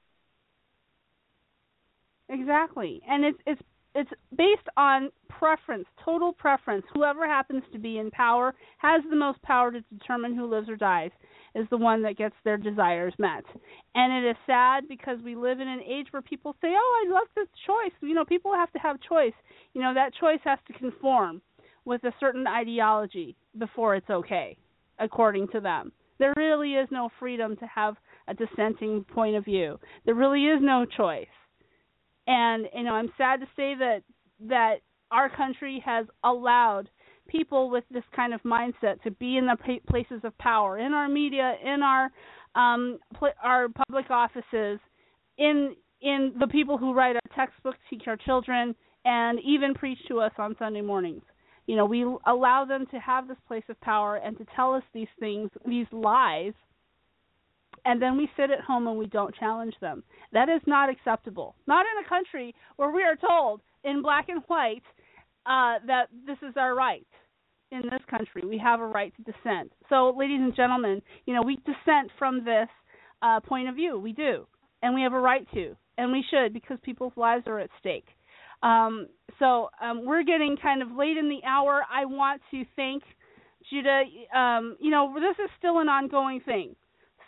Exactly. 2.30 3.02
And 3.08 3.24
it's 3.26 3.40
it's 3.46 3.62
it's 3.96 4.12
based 4.36 4.68
on 4.76 5.10
preference, 5.30 5.86
total 6.04 6.34
preference. 6.34 6.86
Whoever 6.94 7.28
happens 7.28 7.64
to 7.72 7.80
be 7.80 7.98
in 7.98 8.12
power 8.12 8.54
has 8.78 9.02
the 9.10 9.16
most 9.16 9.42
power 9.42 9.72
to 9.72 9.82
determine 9.98 10.36
who 10.36 10.46
lives 10.46 10.70
or 10.70 10.76
dies 10.76 11.12
is 11.56 11.66
the 11.70 11.78
one 11.78 12.04
that 12.04 12.18
gets 12.18 12.36
their 12.44 12.58
desires 12.58 13.14
met. 13.18 13.44
And 13.96 14.14
it 14.14 14.30
is 14.30 14.36
sad 14.46 14.88
because 14.88 15.18
we 15.24 15.36
live 15.36 15.60
in 15.60 15.68
an 15.68 15.82
age 15.82 16.08
where 16.12 16.22
people 16.22 16.56
say, 16.62 16.76
"Oh, 16.76 17.06
I 17.06 17.12
love 17.12 17.28
this 17.36 17.48
choice." 17.66 17.94
You 18.02 18.14
know, 18.14 18.26
people 18.26 18.54
have 18.54 18.72
to 18.74 18.80
have 18.80 19.00
choice. 19.02 19.34
You 19.74 19.82
know, 19.82 19.94
that 19.94 20.14
choice 20.14 20.42
has 20.44 20.60
to 20.68 20.74
conform 20.74 21.42
with 21.86 22.04
a 22.04 22.14
certain 22.20 22.46
ideology 22.46 23.36
before 23.58 23.96
it's 23.96 24.10
okay, 24.10 24.58
according 25.00 25.48
to 25.50 25.62
them. 25.62 25.92
There 26.20 26.34
really 26.38 26.74
is 26.74 26.88
no 26.92 27.10
freedom 27.20 27.56
to 27.58 27.66
have 27.68 27.96
a 28.28 28.34
dissenting 28.34 29.04
point 29.04 29.36
of 29.36 29.46
view. 29.46 29.80
There 30.06 30.16
really 30.16 30.46
is 30.46 30.60
no 30.62 30.86
choice 30.86 31.28
and 32.28 32.68
you 32.76 32.84
know 32.84 32.92
i'm 32.94 33.12
sad 33.18 33.40
to 33.40 33.46
say 33.56 33.74
that 33.78 34.02
that 34.40 34.76
our 35.12 35.30
country 35.30 35.82
has 35.84 36.06
allowed 36.24 36.90
people 37.28 37.70
with 37.70 37.84
this 37.92 38.04
kind 38.16 38.34
of 38.34 38.42
mindset 38.44 39.02
to 39.04 39.12
be 39.12 39.38
in 39.38 39.48
the 39.48 39.80
places 39.90 40.22
of 40.24 40.38
power 40.38 40.78
in 40.78 40.94
our 40.94 41.10
media 41.10 41.56
in 41.64 41.82
our 41.82 42.10
um 42.56 43.00
pl- 43.18 43.34
our 43.44 43.68
public 43.70 44.10
offices 44.12 44.80
in 45.38 45.76
in 46.02 46.34
the 46.40 46.48
people 46.48 46.78
who 46.78 46.94
write 46.94 47.16
our 47.16 47.36
textbooks 47.36 47.78
teach 47.90 48.04
our 48.08 48.18
children 48.18 48.76
and 49.06 49.40
even 49.46 49.74
preach 49.74 50.00
to 50.08 50.20
us 50.20 50.32
on 50.38 50.56
sunday 50.60 50.82
mornings 50.82 51.24
you 51.68 51.76
know 51.76 51.86
we 51.86 52.04
allow 52.26 52.66
them 52.66 52.86
to 52.92 53.00
have 53.00 53.28
this 53.28 53.38
place 53.48 53.64
of 53.70 53.80
power 53.82 54.16
and 54.16 54.38
to 54.38 54.46
tell 54.56 54.74
us 54.74 54.84
these 54.94 55.08
things 55.20 55.50
these 55.66 55.88
lies 55.92 56.54
and 57.88 58.02
then 58.02 58.18
we 58.18 58.30
sit 58.36 58.52
at 58.52 58.60
home 58.60 58.86
and 58.88 58.98
we 58.98 59.08
don't 59.08 59.34
challenge 59.36 59.74
them. 59.80 60.04
That 60.34 60.50
is 60.50 60.62
not 60.66 60.90
acceptable. 60.90 61.56
Not 61.68 61.86
in 61.86 62.06
a 62.06 62.10
country 62.10 62.54
where 62.76 62.92
we 62.92 63.02
are 63.04 63.16
told 63.16 63.62
in 63.86 64.02
black 64.02 64.28
and 64.28 64.44
white 64.48 64.84
uh, 65.46 65.80
that 65.88 66.08
this 66.26 66.38
is 66.42 66.56
our 66.58 66.76
right. 66.76 67.08
In 67.72 67.82
this 67.84 68.02
country, 68.10 68.44
we 68.46 68.58
have 68.58 68.82
a 68.82 68.86
right 68.86 69.14
to 69.16 69.24
dissent. 69.24 69.72
So, 69.90 70.14
ladies 70.18 70.40
and 70.42 70.56
gentlemen, 70.56 71.02
you 71.26 71.34
know 71.34 71.42
we 71.42 71.58
dissent 71.58 72.12
from 72.18 72.46
this 72.46 72.68
uh, 73.22 73.40
point 73.42 73.68
of 73.68 73.76
view. 73.76 74.00
We 74.00 74.14
do, 74.14 74.48
and 74.82 74.96
we 74.96 75.02
have 75.02 75.12
a 75.12 75.20
right 75.20 75.46
to, 75.54 75.76
and 75.98 76.12
we 76.12 76.24
should 76.30 76.54
because 76.54 76.78
people's 76.82 77.12
lives 77.18 77.44
are 77.46 77.60
at 77.60 77.70
stake. 77.80 78.08
Um, 78.64 79.08
so 79.40 79.70
um, 79.82 80.06
we're 80.06 80.24
getting 80.24 80.58
kind 80.62 80.82
of 80.82 80.92
late 80.92 81.18
in 81.18 81.30
the 81.30 81.42
hour. 81.46 81.84
I 81.92 82.06
want 82.06 82.42
to 82.52 82.64
thank 82.76 83.04
Juda. 83.72 84.04
Um, 84.36 84.78
you 84.80 84.90
know 84.90 85.14
this 85.16 85.36
is 85.44 85.50
still 85.58 85.80
an 85.80 85.90
ongoing 85.90 86.42
thing. 86.42 86.76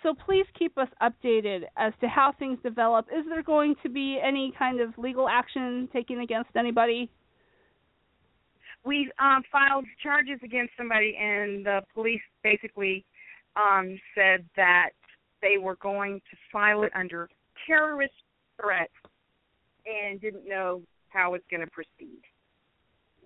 So 0.02 0.14
please 0.26 0.46
keep 0.58 0.78
us 0.78 0.88
updated 1.02 1.64
as 1.78 1.92
to 2.00 2.08
how 2.08 2.34
things 2.40 2.58
develop. 2.64 3.08
Is 3.08 3.26
there 3.28 3.44
going 3.44 3.76
to 3.84 3.90
be 3.90 4.20
any 4.24 4.54
kind 4.58 4.80
of 4.80 4.98
legal 4.98 5.28
action 5.28 5.90
taken 5.92 6.22
against 6.22 6.52
anybody? 6.56 7.10
We 8.86 9.12
um, 9.20 9.44
filed 9.52 9.86
charges 10.02 10.40
against 10.42 10.72
somebody, 10.78 11.18
and 11.20 11.66
the 11.66 11.82
police 11.94 12.22
basically 12.44 13.06
um, 13.58 14.00
said 14.16 14.46
that 14.56 14.92
they 15.42 15.58
were 15.58 15.76
going 15.76 16.22
to 16.32 16.38
file 16.52 16.84
it 16.84 16.92
under 16.96 17.30
terrorist 17.68 18.14
threat 18.60 18.90
and 19.86 20.22
didn't 20.22 20.48
know 20.48 20.82
how 21.12 21.34
it's 21.34 21.46
going 21.50 21.62
to 21.62 21.72
proceed. 21.72 22.22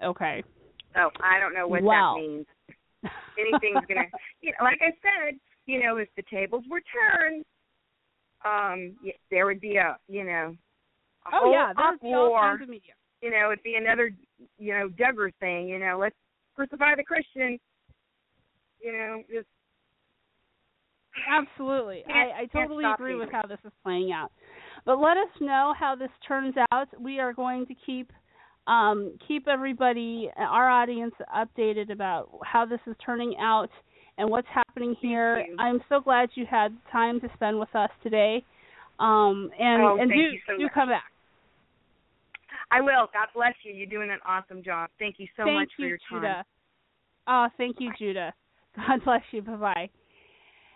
Okay. 0.03 0.43
So 0.93 1.10
I 1.23 1.39
don't 1.39 1.53
know 1.53 1.68
what 1.68 1.84
Wow. 1.84 2.15
that 2.15 2.22
means. 2.22 2.45
Anything's 3.38 3.85
going 3.88 4.01
to, 4.01 4.18
you 4.41 4.51
know, 4.51 4.64
like 4.64 4.80
I 4.81 4.91
said, 5.01 5.39
you 5.65 5.81
know, 5.84 5.97
if 5.97 6.10
the 6.15 6.23
tables 6.31 6.64
were 6.69 6.81
turned, 6.93 7.45
um, 8.45 8.95
there 9.31 9.45
would 9.45 9.61
be 9.61 9.77
a, 9.77 9.97
you 10.07 10.23
know, 10.23 10.55
a 11.26 11.30
Oh 11.34 11.51
yeah, 11.51 11.73
there's 11.76 11.99
all 12.03 12.30
uproar. 12.30 12.41
kinds 12.41 12.61
of 12.64 12.69
media. 12.69 12.93
You 13.22 13.31
know, 13.31 13.51
it'd 13.51 13.64
be 13.64 13.76
another, 13.76 14.11
you 14.57 14.73
know, 14.73 14.89
Duggar 14.89 15.31
thing. 15.39 15.69
You 15.69 15.80
know, 15.80 15.97
let's 15.99 16.15
crucify 16.55 16.95
the 16.95 17.03
Christian. 17.03 17.57
you 18.81 18.91
know, 18.91 19.23
just 19.34 19.47
Absolutely. 21.30 22.03
I, 22.10 22.41
I 22.41 22.45
totally 22.47 22.85
agree 22.85 23.15
with 23.15 23.30
how 23.31 23.43
this 23.47 23.60
is 23.64 23.72
playing 23.84 24.11
out. 24.11 24.31
But 24.85 24.99
let 24.99 25.18
us 25.18 25.30
know 25.39 25.73
how 25.77 25.95
this 25.95 26.10
turns 26.27 26.55
out. 26.72 26.88
We 26.99 27.19
are 27.19 27.34
going 27.34 27.65
to 27.68 27.76
keep 27.85 28.11
um, 28.68 29.18
keep 29.27 29.47
everybody, 29.47 30.30
our 30.38 30.69
audience, 30.69 31.14
updated 31.35 31.91
about 31.91 32.30
how 32.45 32.65
this 32.65 32.80
is 32.88 32.95
turning 33.05 33.35
out 33.38 33.69
and 34.18 34.30
what's 34.30 34.47
happening 34.53 34.95
here. 35.01 35.43
I'm 35.60 35.81
so 35.89 35.99
glad 35.99 36.30
you 36.35 36.45
had 36.49 36.76
time 36.91 37.19
to 37.22 37.27
spend 37.34 37.60
with 37.60 37.76
us 37.76 37.89
today. 38.01 38.43
Um, 38.99 39.49
and 39.60 39.81
Oh, 39.81 39.97
and 39.99 40.10
do 40.10 40.15
you 40.15 40.39
so 40.47 40.57
do 40.57 40.64
much. 40.64 40.73
come 40.73 40.89
back. 40.89 41.11
I 42.72 42.80
will. 42.80 43.07
God 43.11 43.27
bless 43.35 43.53
you. 43.64 43.73
You're 43.73 43.88
doing 43.88 44.11
an 44.11 44.19
awesome 44.26 44.64
job. 44.64 44.89
Thank 44.97 45.15
you 45.18 45.27
so 45.35 45.43
thank 45.43 45.60
much 45.60 45.72
you, 45.77 45.84
for 45.84 45.88
your 45.89 45.97
time. 46.10 46.22
Juda. 46.22 46.43
Oh, 47.27 47.47
thank 47.57 47.77
you, 47.80 47.91
Juda. 47.99 48.31
God 48.76 48.99
bless 49.05 49.22
you. 49.31 49.41
Bye 49.41 49.55
bye. 49.55 49.89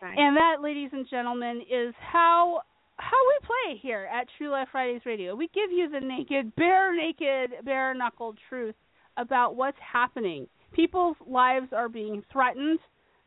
Bye. 0.02 0.14
And 0.16 0.36
that, 0.38 0.58
ladies 0.62 0.90
and 0.94 1.08
gentlemen, 1.10 1.62
is 1.62 1.94
how 2.00 2.62
how 2.98 3.18
we 3.28 3.48
play 3.48 3.80
here 3.82 4.08
at 4.12 4.28
TRU-Life 4.38 4.70
Fridays 4.72 5.02
Radio. 5.06 5.36
We 5.36 5.50
give 5.54 5.72
you 5.72 5.90
the 5.90 6.00
naked, 6.00 6.56
bare 6.56 6.96
naked, 6.96 7.64
bare 7.64 7.94
knuckled 7.94 8.38
truth 8.50 8.76
about 9.18 9.56
what's 9.56 9.78
happening. 9.80 10.48
People's 10.74 11.18
lives 11.26 11.68
are 11.72 11.90
being 11.90 12.24
threatened. 12.32 12.80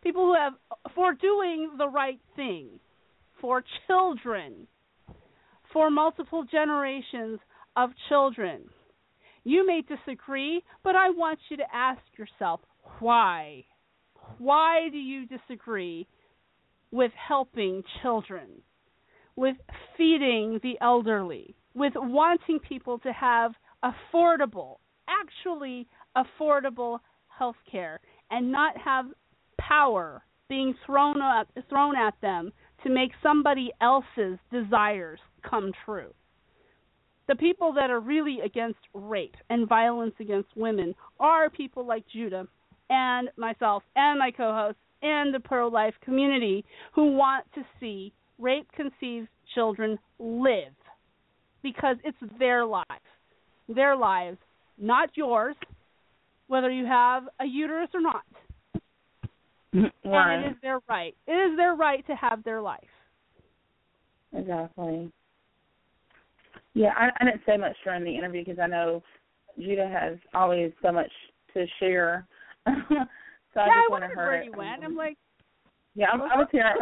People 0.02 0.26
who 0.26 0.34
have 0.34 0.54
for 0.94 1.14
doing 1.14 1.72
the 1.78 1.88
right 1.88 2.20
thing, 2.36 2.68
for 3.40 3.62
children, 3.86 4.66
for 5.72 5.90
multiple 5.90 6.44
generations 6.50 7.38
of 7.76 7.90
children. 8.08 8.62
You 9.44 9.66
may 9.66 9.82
disagree, 9.82 10.62
but 10.82 10.96
I 10.96 11.10
want 11.10 11.38
you 11.48 11.56
to 11.58 11.74
ask 11.74 12.00
yourself 12.18 12.60
why. 12.98 13.64
Why 14.38 14.88
do 14.90 14.98
you 14.98 15.26
disagree 15.26 16.06
with 16.90 17.12
helping 17.28 17.82
children, 18.02 18.48
with 19.36 19.56
feeding 19.96 20.60
the 20.62 20.78
elderly, 20.80 21.54
with 21.74 21.92
wanting 21.96 22.58
people 22.60 22.98
to 23.00 23.12
have 23.12 23.52
affordable, 23.84 24.76
actually 25.08 25.86
affordable 26.16 26.98
health 27.28 27.56
care 27.70 28.00
and 28.30 28.50
not 28.50 28.76
have 28.76 29.06
power 29.58 30.22
being 30.48 30.74
thrown 30.84 31.22
at, 31.22 31.46
thrown 31.68 31.96
at 31.96 32.14
them 32.20 32.52
to 32.82 32.90
make 32.90 33.12
somebody 33.22 33.70
else's 33.80 34.38
desires 34.52 35.20
come 35.48 35.72
true. 35.84 36.12
The 37.28 37.36
people 37.36 37.72
that 37.74 37.90
are 37.90 38.00
really 38.00 38.40
against 38.40 38.80
rape 38.92 39.36
and 39.50 39.68
violence 39.68 40.14
against 40.18 40.48
women 40.56 40.94
are 41.20 41.48
people 41.48 41.86
like 41.86 42.04
Juda 42.14 42.46
and 42.88 43.28
myself 43.36 43.84
and 43.94 44.18
my 44.18 44.32
co-hosts 44.32 44.80
and 45.02 45.32
the 45.32 45.40
pro-life 45.40 45.94
community 46.04 46.64
who 46.92 47.12
want 47.12 47.46
to 47.54 47.62
see 47.78 48.12
rape 48.40 48.66
conceived 48.72 49.28
children 49.54 49.98
live 50.18 50.74
because 51.62 51.96
it's 52.04 52.16
their 52.38 52.64
lives. 52.64 52.86
Their 53.68 53.96
lives, 53.96 54.38
not 54.78 55.10
yours, 55.14 55.56
whether 56.48 56.70
you 56.70 56.86
have 56.86 57.24
a 57.40 57.44
uterus 57.44 57.90
or 57.94 58.00
not. 58.00 58.24
Right. 60.04 60.34
And 60.34 60.44
it 60.46 60.48
is 60.50 60.56
their 60.62 60.80
right. 60.88 61.14
It 61.26 61.32
is 61.32 61.56
their 61.56 61.74
right 61.74 62.04
to 62.08 62.14
have 62.16 62.42
their 62.42 62.60
life. 62.60 62.80
Exactly. 64.32 65.10
Yeah, 66.74 66.90
I, 66.96 67.10
I 67.20 67.24
didn't 67.24 67.42
say 67.46 67.56
much 67.56 67.76
during 67.84 68.04
the 68.04 68.14
interview 68.14 68.44
because 68.44 68.58
I 68.60 68.66
know 68.66 69.02
Juda 69.58 69.88
has 69.88 70.18
always 70.34 70.72
so 70.82 70.92
much 70.92 71.10
to 71.54 71.66
share. 71.78 72.26
so 72.66 72.72
yeah, 72.90 73.04
I 73.56 73.60
I 73.60 73.66
just 73.66 73.90
wanted 73.90 73.90
wondered 73.90 74.16
her. 74.16 74.26
where 74.26 74.42
you 74.42 74.52
went. 74.56 74.84
I'm 74.84 74.96
like, 74.96 75.16
Yeah, 75.94 76.06
I, 76.12 76.16
I 76.16 76.38
was 76.38 76.48
here. 76.52 76.64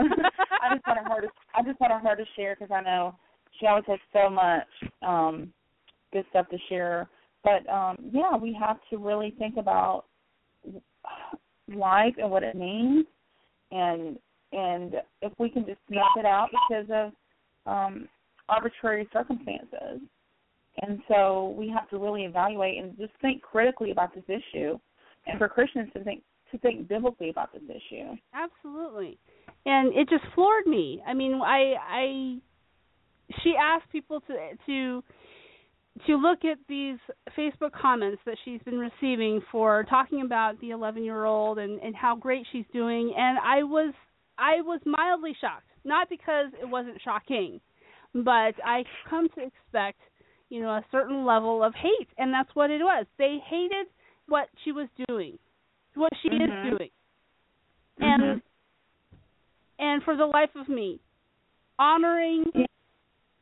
I 0.62 0.74
just 0.74 0.86
wanted 0.86 1.04
her 1.08 1.20
to. 1.22 1.28
I 1.54 1.62
just 1.62 1.80
wanted 1.80 2.06
her 2.06 2.16
to 2.16 2.24
share 2.36 2.56
because 2.58 2.72
I 2.74 2.82
know 2.82 3.14
she 3.58 3.66
always 3.66 3.84
has 3.86 3.98
so 4.12 4.28
much 4.28 4.66
um 5.02 5.52
good 6.12 6.24
stuff 6.30 6.48
to 6.50 6.58
share. 6.68 7.08
But 7.42 7.68
um 7.72 7.96
yeah, 8.12 8.36
we 8.36 8.56
have 8.58 8.78
to 8.90 8.98
really 8.98 9.34
think 9.38 9.56
about 9.56 10.04
life 11.74 12.14
and 12.18 12.30
what 12.30 12.42
it 12.42 12.56
means, 12.56 13.06
and 13.70 14.18
and 14.52 14.94
if 15.22 15.32
we 15.38 15.50
can 15.50 15.64
just 15.66 15.78
snuff 15.88 16.12
it 16.16 16.26
out 16.26 16.48
because 16.50 16.86
of 16.92 17.12
um 17.70 18.08
arbitrary 18.48 19.08
circumstances. 19.12 20.00
And 20.80 21.00
so 21.08 21.56
we 21.58 21.68
have 21.70 21.88
to 21.90 21.98
really 21.98 22.22
evaluate 22.22 22.78
and 22.82 22.96
just 22.96 23.12
think 23.20 23.42
critically 23.42 23.90
about 23.90 24.14
this 24.14 24.24
issue, 24.28 24.78
and 25.26 25.38
for 25.38 25.48
Christians 25.48 25.90
to 25.94 26.04
think 26.04 26.22
to 26.50 26.58
think 26.58 26.88
biblically 26.88 27.30
about 27.30 27.52
this 27.52 27.62
issue. 27.68 28.16
Absolutely. 28.34 29.18
And 29.66 29.92
it 29.94 30.08
just 30.08 30.24
floored 30.34 30.66
me. 30.66 31.02
I 31.06 31.14
mean, 31.14 31.40
I 31.42 31.74
I 31.80 32.38
she 33.42 33.54
asked 33.60 33.90
people 33.92 34.20
to 34.20 34.34
to 34.66 35.04
to 36.06 36.16
look 36.16 36.44
at 36.44 36.58
these 36.68 36.96
Facebook 37.36 37.72
comments 37.72 38.22
that 38.24 38.36
she's 38.44 38.60
been 38.62 38.78
receiving 38.78 39.42
for 39.50 39.84
talking 39.90 40.22
about 40.22 40.60
the 40.60 40.68
11-year-old 40.68 41.58
and 41.58 41.80
and 41.80 41.94
how 41.94 42.16
great 42.16 42.46
she's 42.52 42.64
doing 42.72 43.12
and 43.16 43.38
I 43.38 43.62
was 43.64 43.92
I 44.38 44.60
was 44.62 44.80
mildly 44.86 45.36
shocked. 45.40 45.64
Not 45.84 46.08
because 46.08 46.52
it 46.60 46.68
wasn't 46.68 47.00
shocking, 47.02 47.60
but 48.14 48.54
I 48.64 48.84
come 49.08 49.28
to 49.36 49.40
expect, 49.40 50.00
you 50.48 50.60
know, 50.60 50.70
a 50.70 50.84
certain 50.92 51.24
level 51.24 51.62
of 51.62 51.74
hate 51.74 52.08
and 52.16 52.32
that's 52.32 52.50
what 52.54 52.70
it 52.70 52.80
was. 52.80 53.06
They 53.18 53.38
hated 53.48 53.86
what 54.28 54.48
she 54.64 54.72
was 54.72 54.88
doing. 55.08 55.38
What 55.94 56.12
she 56.22 56.28
Mhm. 56.28 56.42
is 56.44 56.70
doing. 56.70 56.90
And 58.00 58.22
Mhm. 58.22 58.42
and 59.78 60.02
for 60.02 60.16
the 60.16 60.26
life 60.26 60.54
of 60.56 60.68
me, 60.68 61.00
honoring 61.78 62.52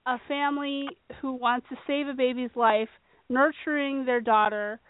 a 0.06 0.18
family 0.28 0.98
who 1.20 1.32
wants 1.32 1.68
to 1.68 1.77
save 1.86 2.09
a 2.09 2.14
baby's 2.14 2.55
life, 2.55 2.89
nurturing 3.28 4.05
their 4.05 4.20
daughter, 4.20 4.81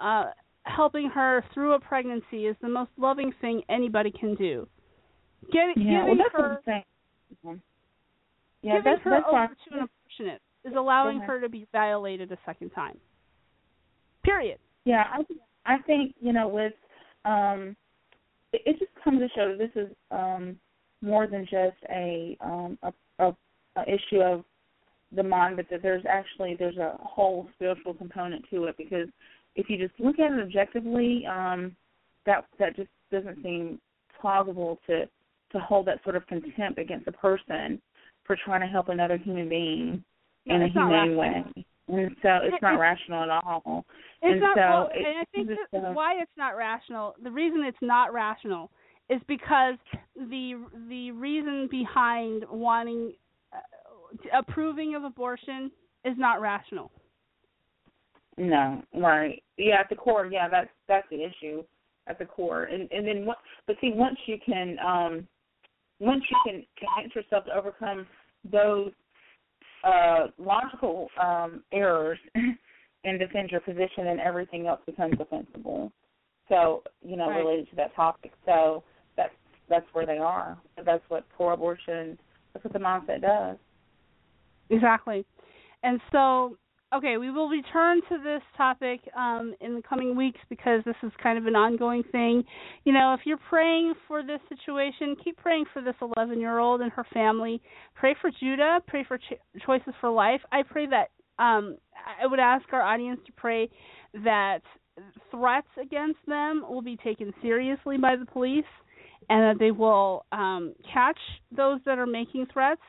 uh, 0.00 0.32
helping 0.64 1.08
her 1.10 1.44
through 1.54 1.72
a 1.74 1.80
pregnancy 1.80 2.46
is 2.46 2.56
the 2.60 2.68
most 2.68 2.90
loving 2.96 3.32
thing 3.40 3.62
anybody 3.68 4.10
can 4.10 4.34
do. 4.34 4.68
Get, 5.52 5.76
Yeah, 5.76 6.04
well, 6.04 6.16
giving 6.16 6.18
that's 6.18 6.32
her. 6.34 6.62
Yeah, 8.62 8.72
giving 8.78 8.92
that's 8.92 9.02
her 9.02 9.10
that's 9.10 9.26
over 9.28 9.54
to 9.70 9.78
an 9.78 9.88
abortionist 9.88 10.40
is 10.64 10.74
allowing 10.76 11.20
her 11.20 11.40
to 11.40 11.48
be 11.48 11.66
violated 11.72 12.32
a 12.32 12.38
second 12.44 12.70
time. 12.70 12.98
Period. 14.24 14.58
Yeah, 14.84 15.04
I 15.12 15.74
I 15.74 15.78
think 15.82 16.14
you 16.20 16.32
know 16.32 16.48
with 16.48 16.72
um, 17.28 17.76
it, 18.52 18.62
it 18.64 18.78
just 18.78 18.90
comes 19.02 19.20
to 19.20 19.28
show 19.34 19.48
that 19.48 19.58
this 19.58 19.82
is 19.82 19.94
um 20.10 20.56
more 21.00 21.26
than 21.26 21.44
just 21.44 21.76
a 21.90 22.36
um 22.40 22.78
a, 22.82 22.92
a, 23.18 23.36
a 23.76 23.82
issue 23.82 24.20
of 24.20 24.44
the 25.14 25.22
mind, 25.22 25.56
but 25.56 25.66
that 25.70 25.82
there's 25.82 26.04
actually 26.08 26.56
there's 26.58 26.76
a 26.76 26.96
whole 27.00 27.48
spiritual 27.54 27.94
component 27.94 28.44
to 28.50 28.64
it 28.64 28.76
because 28.76 29.08
if 29.56 29.68
you 29.70 29.78
just 29.78 29.98
look 29.98 30.18
at 30.18 30.32
it 30.32 30.40
objectively, 30.40 31.24
um, 31.26 31.74
that 32.26 32.44
that 32.58 32.76
just 32.76 32.90
doesn't 33.10 33.42
seem 33.42 33.80
plausible 34.20 34.78
to 34.86 35.06
to 35.52 35.58
hold 35.58 35.86
that 35.86 36.02
sort 36.04 36.16
of 36.16 36.26
contempt 36.26 36.78
against 36.78 37.08
a 37.08 37.12
person 37.12 37.80
for 38.24 38.36
trying 38.44 38.60
to 38.60 38.66
help 38.66 38.88
another 38.90 39.16
human 39.16 39.48
being 39.48 40.04
Yeah, 40.44 40.56
in 40.56 40.62
a 40.62 40.68
humane 40.68 41.16
rational. 41.16 41.18
way. 41.18 41.64
And 41.88 42.14
so 42.22 42.28
it's 42.42 42.54
It- 42.56 42.62
not 42.62 42.74
it's- 42.74 42.80
rational 42.80 43.22
at 43.22 43.30
all. 43.44 43.84
It's 44.20 44.32
and 44.32 44.40
not 44.40 44.56
so 44.56 44.60
well, 44.60 44.86
it- 44.94 45.06
and 45.06 45.18
I 45.18 45.24
think 45.26 45.50
it's 45.50 45.70
that 45.72 45.82
just, 45.82 45.94
why 45.94 46.14
it's 46.20 46.36
not 46.36 46.56
rational. 46.56 47.14
The 47.22 47.30
reason 47.30 47.64
it's 47.64 47.80
not 47.80 48.12
rational 48.12 48.70
is 49.08 49.22
because 49.26 49.76
the 50.16 50.62
the 50.88 51.12
reason 51.12 51.66
behind 51.68 52.44
wanting 52.50 53.14
uh, 53.52 53.58
approving 54.32 54.94
of 54.94 55.04
abortion 55.04 55.70
is 56.04 56.16
not 56.18 56.40
rational. 56.40 56.90
No, 58.36 58.82
right. 58.94 59.42
Yeah, 59.56 59.80
at 59.80 59.88
the 59.88 59.96
core, 59.96 60.26
yeah, 60.26 60.48
that's 60.48 60.70
that's 60.86 61.08
the 61.10 61.24
issue 61.24 61.64
at 62.06 62.18
the 62.18 62.24
core. 62.26 62.64
And 62.64 62.90
and 62.92 63.06
then 63.06 63.24
what 63.24 63.38
but 63.66 63.76
see 63.80 63.92
once 63.92 64.18
you 64.26 64.38
can 64.44 64.78
um 64.80 65.26
once 66.00 66.22
you 66.30 66.36
can 66.44 66.64
convince 66.76 67.14
yourself 67.14 67.46
to 67.46 67.52
overcome 67.56 68.06
those 68.44 68.92
uh 69.84 70.26
logical 70.38 71.08
um 71.22 71.62
errors 71.72 72.18
and 73.04 73.18
defend 73.18 73.50
your 73.50 73.60
position 73.60 74.08
and 74.08 74.20
everything 74.20 74.66
else 74.66 74.80
becomes 74.86 75.16
defensible. 75.18 75.92
So, 76.48 76.82
you 77.02 77.16
know, 77.16 77.28
Right. 77.28 77.44
related 77.44 77.70
to 77.70 77.76
that 77.76 77.94
topic. 77.94 78.32
So 78.46 78.82
that's 79.16 79.34
that's 79.68 79.86
where 79.92 80.06
they 80.06 80.18
are. 80.18 80.58
That's 80.84 81.04
what 81.08 81.24
pro 81.36 81.52
abortion 81.52 82.18
that's 82.52 82.64
what 82.64 82.72
the 82.72 82.78
mindset 82.78 83.20
does. 83.22 83.56
Exactly. 84.70 85.24
And 85.82 86.00
so, 86.10 86.56
okay, 86.94 87.16
we 87.18 87.30
will 87.30 87.48
return 87.48 88.00
to 88.08 88.18
this 88.22 88.42
topic 88.56 89.00
um, 89.16 89.54
in 89.60 89.74
the 89.74 89.82
coming 89.82 90.16
weeks 90.16 90.38
because 90.48 90.82
this 90.84 90.96
is 91.02 91.12
kind 91.22 91.38
of 91.38 91.46
an 91.46 91.54
ongoing 91.54 92.02
thing. 92.10 92.42
You 92.84 92.92
know, 92.92 93.14
if 93.14 93.20
you're 93.26 93.38
praying 93.48 93.94
for 94.06 94.22
this 94.22 94.40
situation, 94.48 95.16
keep 95.22 95.36
praying 95.36 95.66
for 95.72 95.82
this 95.82 95.94
11 96.16 96.40
year 96.40 96.58
old 96.58 96.80
and 96.80 96.90
her 96.92 97.06
family. 97.12 97.60
Pray 97.94 98.14
for 98.20 98.30
Juda. 98.30 98.80
Pray 98.86 99.04
for 99.06 99.18
Ch- 99.18 99.66
Choices4Life. 99.66 100.40
I 100.50 100.62
pray 100.62 100.86
that, 100.86 101.10
um, 101.42 101.76
I 102.20 102.26
would 102.26 102.40
ask 102.40 102.64
our 102.72 102.82
audience 102.82 103.20
to 103.26 103.32
pray 103.32 103.68
that 104.24 104.60
threats 105.30 105.68
against 105.80 106.18
them 106.26 106.64
will 106.68 106.82
be 106.82 106.96
taken 106.96 107.32
seriously 107.42 107.98
by 107.98 108.16
the 108.16 108.26
police 108.26 108.64
and 109.28 109.42
that 109.42 109.58
they 109.58 109.70
will 109.70 110.24
um, 110.32 110.74
catch 110.92 111.18
those 111.54 111.80
that 111.84 111.98
are 111.98 112.06
making 112.06 112.46
threats. 112.52 112.80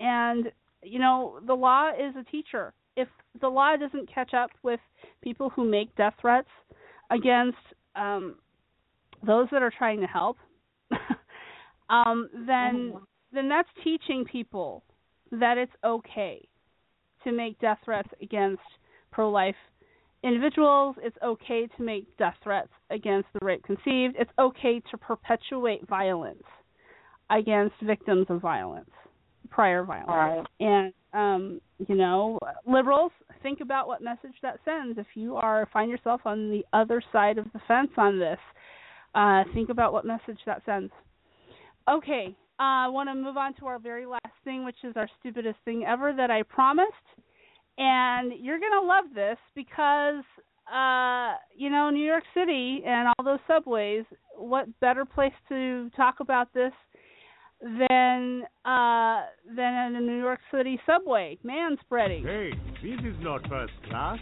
And 0.00 0.50
you 0.82 0.98
know, 0.98 1.38
the 1.46 1.54
law 1.54 1.90
is 1.90 2.14
a 2.16 2.24
teacher. 2.30 2.74
If 2.96 3.08
the 3.40 3.48
law 3.48 3.76
doesn't 3.76 4.12
catch 4.12 4.34
up 4.34 4.50
with 4.62 4.80
people 5.22 5.50
who 5.50 5.68
make 5.68 5.94
death 5.96 6.14
threats 6.20 6.48
against 7.10 7.58
um, 7.96 8.36
those 9.26 9.48
that 9.52 9.62
are 9.62 9.72
trying 9.76 10.00
to 10.00 10.06
help, 10.06 10.36
um, 11.90 12.28
then 12.46 12.94
then 13.32 13.48
that's 13.48 13.68
teaching 13.82 14.24
people 14.24 14.84
that 15.32 15.58
it's 15.58 15.72
okay 15.84 16.46
to 17.24 17.32
make 17.32 17.58
death 17.58 17.78
threats 17.84 18.08
against 18.22 18.62
pro-life 19.10 19.56
individuals. 20.22 20.96
It's 21.02 21.16
okay 21.24 21.68
to 21.76 21.82
make 21.82 22.16
death 22.16 22.36
threats 22.42 22.70
against 22.90 23.28
the 23.32 23.44
rape 23.44 23.64
conceived. 23.64 24.14
It's 24.18 24.30
okay 24.38 24.80
to 24.90 24.98
perpetuate 24.98 25.86
violence 25.88 26.42
against 27.30 27.74
victims 27.82 28.26
of 28.28 28.40
violence, 28.40 28.90
prior 29.50 29.84
violence. 29.84 30.08
Right. 30.08 30.46
And 30.60 30.92
um, 31.14 31.60
you 31.88 31.94
know, 31.94 32.38
liberals, 32.66 33.12
think 33.42 33.60
about 33.60 33.86
what 33.86 34.02
message 34.02 34.34
that 34.42 34.58
sends. 34.64 34.98
If 34.98 35.06
you 35.14 35.36
are 35.36 35.68
find 35.72 35.90
yourself 35.90 36.20
on 36.24 36.50
the 36.50 36.64
other 36.72 37.02
side 37.12 37.38
of 37.38 37.46
the 37.52 37.60
fence 37.68 37.90
on 37.96 38.18
this, 38.18 38.38
uh, 39.14 39.44
think 39.54 39.68
about 39.70 39.92
what 39.92 40.04
message 40.04 40.38
that 40.44 40.62
sends. 40.66 40.92
Okay, 41.88 42.34
uh, 42.58 42.86
I 42.86 42.88
want 42.88 43.08
to 43.08 43.14
move 43.14 43.36
on 43.36 43.54
to 43.54 43.66
our 43.66 43.78
very 43.78 44.06
last 44.06 44.34
thing, 44.42 44.64
which 44.64 44.78
is 44.82 44.94
our 44.96 45.08
stupidest 45.20 45.58
thing 45.64 45.84
ever 45.86 46.12
that 46.16 46.30
I 46.30 46.42
promised. 46.42 46.90
And 47.78 48.32
you're 48.40 48.58
to 48.72 48.86
love 48.86 49.04
this 49.14 49.38
because, 49.54 50.24
uh, 50.72 51.34
you 51.56 51.70
know, 51.70 51.90
New 51.90 52.04
York 52.04 52.24
City 52.32 52.82
and 52.86 53.08
all 53.08 53.24
those 53.24 53.40
subways, 53.46 54.04
what 54.36 54.68
better 54.80 55.04
place 55.04 55.32
to 55.48 55.90
talk 55.96 56.20
about 56.20 56.52
this 56.54 56.72
than 57.64 58.44
uh, 58.64 59.22
than 59.56 59.86
in 59.86 59.94
the 59.94 60.00
New 60.00 60.18
York 60.18 60.40
City 60.52 60.78
subway? 60.86 61.38
Man 61.42 61.76
spreading. 61.80 62.22
Hey, 62.22 62.50
this 62.82 63.00
is 63.00 63.16
not 63.20 63.40
first 63.48 63.72
class. 63.88 64.18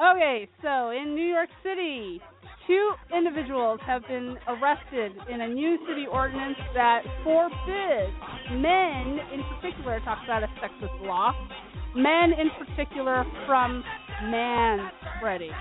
Okay, 0.00 0.48
so 0.62 0.90
in 0.90 1.14
New 1.14 1.26
York 1.26 1.50
City, 1.62 2.20
two 2.66 2.90
individuals 3.14 3.80
have 3.86 4.02
been 4.08 4.36
arrested 4.48 5.12
in 5.28 5.42
a 5.42 5.48
new 5.48 5.76
city 5.86 6.06
ordinance 6.10 6.56
that 6.74 7.02
forbids 7.22 8.12
men, 8.52 9.18
in 9.32 9.42
particular, 9.54 10.00
talk 10.00 10.18
about 10.24 10.42
a 10.42 10.48
sexist 10.62 11.06
law, 11.06 11.32
men 11.94 12.32
in 12.32 12.50
particular 12.66 13.24
from 13.46 13.82
man 14.24 14.90
spreading. 15.16 15.52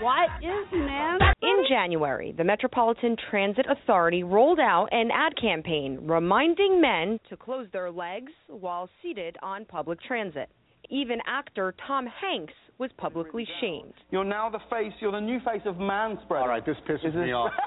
What 0.00 0.28
is 0.42 0.66
man? 0.72 1.18
In 1.40 1.64
January, 1.68 2.34
the 2.36 2.44
Metropolitan 2.44 3.16
Transit 3.30 3.66
Authority 3.70 4.24
rolled 4.24 4.58
out 4.58 4.88
an 4.90 5.10
ad 5.12 5.32
campaign 5.40 5.98
reminding 6.02 6.80
men 6.80 7.18
to 7.30 7.36
close 7.36 7.68
their 7.72 7.90
legs 7.90 8.32
while 8.48 8.88
seated 9.02 9.36
on 9.42 9.64
public 9.64 10.00
transit. 10.02 10.48
Even 10.90 11.18
actor 11.26 11.74
Tom 11.86 12.06
Hanks 12.20 12.52
was 12.78 12.90
publicly 12.98 13.46
shamed. 13.60 13.94
You're 14.10 14.24
now 14.24 14.50
the 14.50 14.58
face, 14.68 14.92
you're 15.00 15.12
the 15.12 15.20
new 15.20 15.38
face 15.40 15.62
of 15.64 15.78
man 15.78 16.16
manspreading. 16.16 16.42
All 16.42 16.48
right, 16.48 16.66
this 16.66 16.76
pisses 16.88 17.06
Is 17.06 17.14
this- 17.14 17.14
me 17.14 17.32
off. 17.32 17.52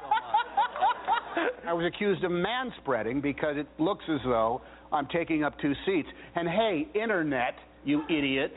I 1.68 1.74
was 1.74 1.86
accused 1.86 2.24
of 2.24 2.32
manspreading 2.32 3.22
because 3.22 3.58
it 3.58 3.68
looks 3.78 4.06
as 4.10 4.20
though 4.26 4.62
I'm 4.92 5.08
taking 5.08 5.44
up 5.44 5.60
two 5.60 5.74
seats. 5.86 6.08
And 6.36 6.48
hey, 6.48 6.88
internet, 6.94 7.56
you 7.88 8.04
idiot. 8.10 8.52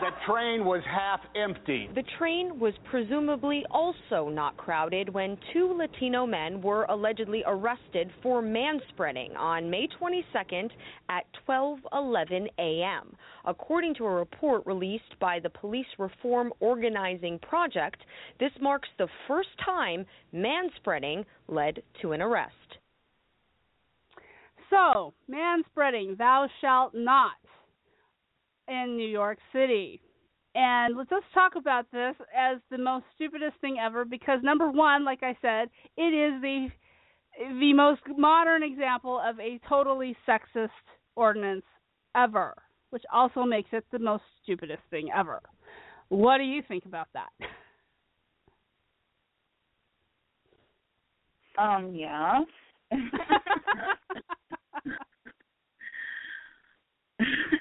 the 0.00 0.10
train 0.26 0.64
was 0.64 0.82
half 0.90 1.20
empty. 1.36 1.88
The 1.94 2.02
train 2.18 2.58
was 2.58 2.72
presumably 2.90 3.62
also 3.70 4.30
not 4.30 4.56
crowded 4.56 5.12
when 5.12 5.36
two 5.52 5.76
Latino 5.76 6.26
men 6.26 6.62
were 6.62 6.84
allegedly 6.84 7.44
arrested 7.46 8.10
for 8.22 8.42
manspreading 8.42 9.36
on 9.36 9.68
May 9.68 9.86
22nd 10.00 10.70
at 11.10 11.24
12:11 11.46 12.48
a.m. 12.58 13.14
According 13.44 13.96
to 13.96 14.06
a 14.06 14.10
report 14.10 14.64
released 14.64 15.18
by 15.20 15.38
the 15.38 15.50
Police 15.50 15.86
Reform 15.98 16.54
Organizing 16.60 17.38
Project, 17.40 18.00
this 18.40 18.52
marks 18.62 18.88
the 18.96 19.08
first 19.28 19.50
time 19.62 20.06
manspreading 20.34 21.26
led 21.48 21.82
to 22.00 22.12
an 22.12 22.22
arrest. 22.22 22.54
So, 24.70 25.12
man 25.28 25.62
spreading, 25.70 26.16
thou 26.16 26.48
shalt 26.62 26.94
not 26.94 27.32
in 28.68 28.96
New 28.96 29.08
York 29.08 29.38
City. 29.52 30.00
And 30.54 30.96
let's 30.96 31.10
just 31.10 31.24
talk 31.32 31.52
about 31.56 31.86
this 31.92 32.14
as 32.36 32.58
the 32.70 32.78
most 32.78 33.04
stupidest 33.14 33.56
thing 33.60 33.78
ever 33.82 34.04
because 34.04 34.40
number 34.42 34.70
one, 34.70 35.04
like 35.04 35.22
I 35.22 35.36
said, 35.40 35.68
it 35.96 36.12
is 36.12 36.40
the 36.42 36.68
the 37.60 37.72
most 37.72 38.02
modern 38.18 38.62
example 38.62 39.18
of 39.24 39.40
a 39.40 39.58
totally 39.66 40.14
sexist 40.28 40.68
ordinance 41.16 41.64
ever, 42.14 42.52
which 42.90 43.02
also 43.10 43.44
makes 43.44 43.70
it 43.72 43.86
the 43.90 43.98
most 43.98 44.22
stupidest 44.42 44.82
thing 44.90 45.08
ever. 45.16 45.40
What 46.10 46.36
do 46.36 46.44
you 46.44 46.60
think 46.68 46.84
about 46.84 47.08
that? 47.14 47.30
Um, 51.58 51.94
yeah. 51.94 52.40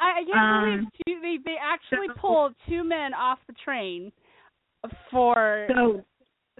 I, 0.00 0.20
I 0.20 0.24
can't 0.24 0.36
Um, 0.36 0.90
believe 1.04 1.06
two, 1.06 1.20
they 1.22 1.38
they 1.52 1.56
actually 1.60 2.08
pulled 2.20 2.54
two 2.68 2.82
men 2.82 3.14
off 3.14 3.38
the 3.46 3.54
train 3.64 4.10
for 5.10 5.66
So, 5.68 6.04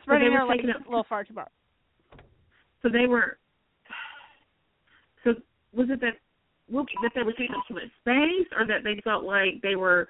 spreading 0.02 0.32
were 0.32 0.38
their 0.38 0.46
up- 0.70 0.86
a 0.86 0.88
little 0.90 1.06
far 1.08 1.24
too 1.24 1.34
far. 1.34 1.48
so 2.82 2.88
they 2.88 3.06
were. 3.06 3.38
So 5.24 5.34
was 5.72 5.88
it 5.90 6.00
that 6.00 6.14
that 7.02 7.10
they 7.14 7.22
were 7.22 7.32
taking 7.32 7.54
up 7.54 7.66
too 7.66 7.74
much 7.74 7.90
space, 8.00 8.46
or 8.56 8.66
that 8.66 8.84
they 8.84 9.00
felt 9.02 9.24
like 9.24 9.60
they 9.62 9.76
were 9.76 10.08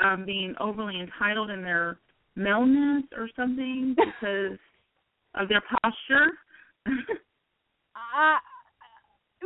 um 0.00 0.24
being 0.24 0.54
overly 0.60 1.00
entitled 1.00 1.50
in 1.50 1.62
their 1.62 1.98
maleness 2.36 3.04
or 3.16 3.28
something 3.36 3.94
because 3.96 4.58
of 5.34 5.48
their 5.48 5.62
posture? 5.82 6.32
Uh, 7.94 8.38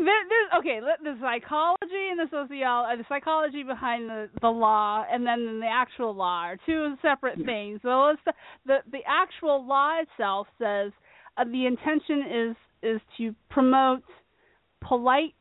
there's 0.04 0.50
okay. 0.58 0.80
The 0.80 1.16
psychology 1.20 2.10
and 2.10 2.18
the 2.18 2.28
sociology, 2.30 3.02
the 3.02 3.06
psychology 3.08 3.62
behind 3.62 4.08
the 4.08 4.28
the 4.40 4.48
law, 4.48 5.04
and 5.10 5.26
then 5.26 5.60
the 5.60 5.66
actual 5.66 6.14
law 6.14 6.42
are 6.44 6.56
two 6.66 6.94
separate 7.02 7.38
things. 7.44 7.80
So 7.82 7.88
let's 7.88 8.36
the 8.66 8.78
the 8.90 9.00
actual 9.06 9.66
law 9.66 10.00
itself 10.00 10.46
says 10.58 10.92
uh, 11.36 11.44
the 11.44 11.66
intention 11.66 12.24
is 12.30 12.56
is 12.82 13.00
to 13.18 13.34
promote 13.50 14.02
polite 14.80 15.34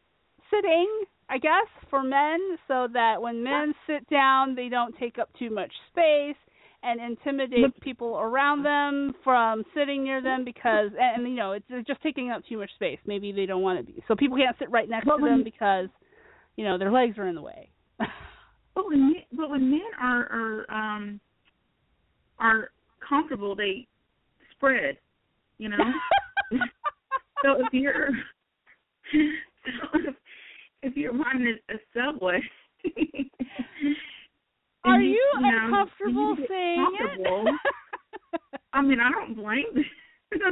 sitting, 0.52 0.88
I 1.30 1.38
guess, 1.38 1.68
for 1.90 2.02
men, 2.04 2.40
so 2.68 2.88
that 2.94 3.22
when 3.22 3.44
men 3.44 3.74
sit 3.86 4.10
down, 4.10 4.56
they 4.56 4.70
don't 4.70 4.96
take 4.98 5.20
up 5.20 5.30
too 5.38 5.50
much 5.50 5.72
space 5.92 6.38
and 6.84 7.02
intimidate 7.02 7.80
people 7.82 8.18
around 8.18 8.64
them 8.64 9.14
from 9.24 9.64
sitting 9.76 10.04
near 10.04 10.22
them 10.22 10.46
because 10.46 10.92
and, 11.00 11.28
you 11.28 11.36
know 11.36 11.54
it's 11.54 11.66
they're 11.70 11.82
just 11.82 12.02
taking 12.02 12.32
up 12.32 12.44
too 12.48 12.58
much 12.58 12.74
space. 12.76 13.00
Maybe 13.06 13.32
they 13.32 13.46
don't 13.46 13.62
want 13.62 13.80
to 13.80 13.86
be. 13.86 14.04
So 14.08 14.16
people 14.16 14.38
can't 14.38 14.56
sit 14.60 14.70
right 14.72 14.90
next 14.90 15.06
But 15.06 15.18
to 15.18 15.26
them 15.26 15.44
because 15.44 15.88
you 16.56 16.66
know 16.66 16.78
their 16.78 16.92
legs 16.92 17.18
are 17.18 17.28
in 17.28 17.36
the 17.36 17.42
way. 17.42 17.70
But 18.76 18.90
when 18.90 19.08
men, 19.08 19.24
but 19.34 19.50
when 19.50 19.72
men 19.72 19.82
are 20.00 20.66
are 20.70 20.72
um 20.72 21.20
are 22.38 22.70
comfortable, 23.10 23.56
they 23.56 23.88
spread. 24.52 25.00
You 25.58 25.70
know. 25.70 25.78
so 27.44 27.54
if 27.54 27.74
you're 27.74 28.10
so 29.12 29.88
if, 29.96 30.16
if 30.84 30.96
you're 30.96 31.18
riding 31.18 31.58
a, 31.70 31.74
a 31.74 31.78
subway. 31.92 32.40
Are 34.88 34.96
and 34.96 35.04
you 35.04 35.32
know, 35.40 35.50
uncomfortable 35.66 36.36
you 36.38 36.46
saying 36.48 36.96
it? 37.00 37.56
I 38.74 38.82
mean, 38.82 39.00
I 39.00 39.10
don't 39.10 39.36
blame 39.36 39.86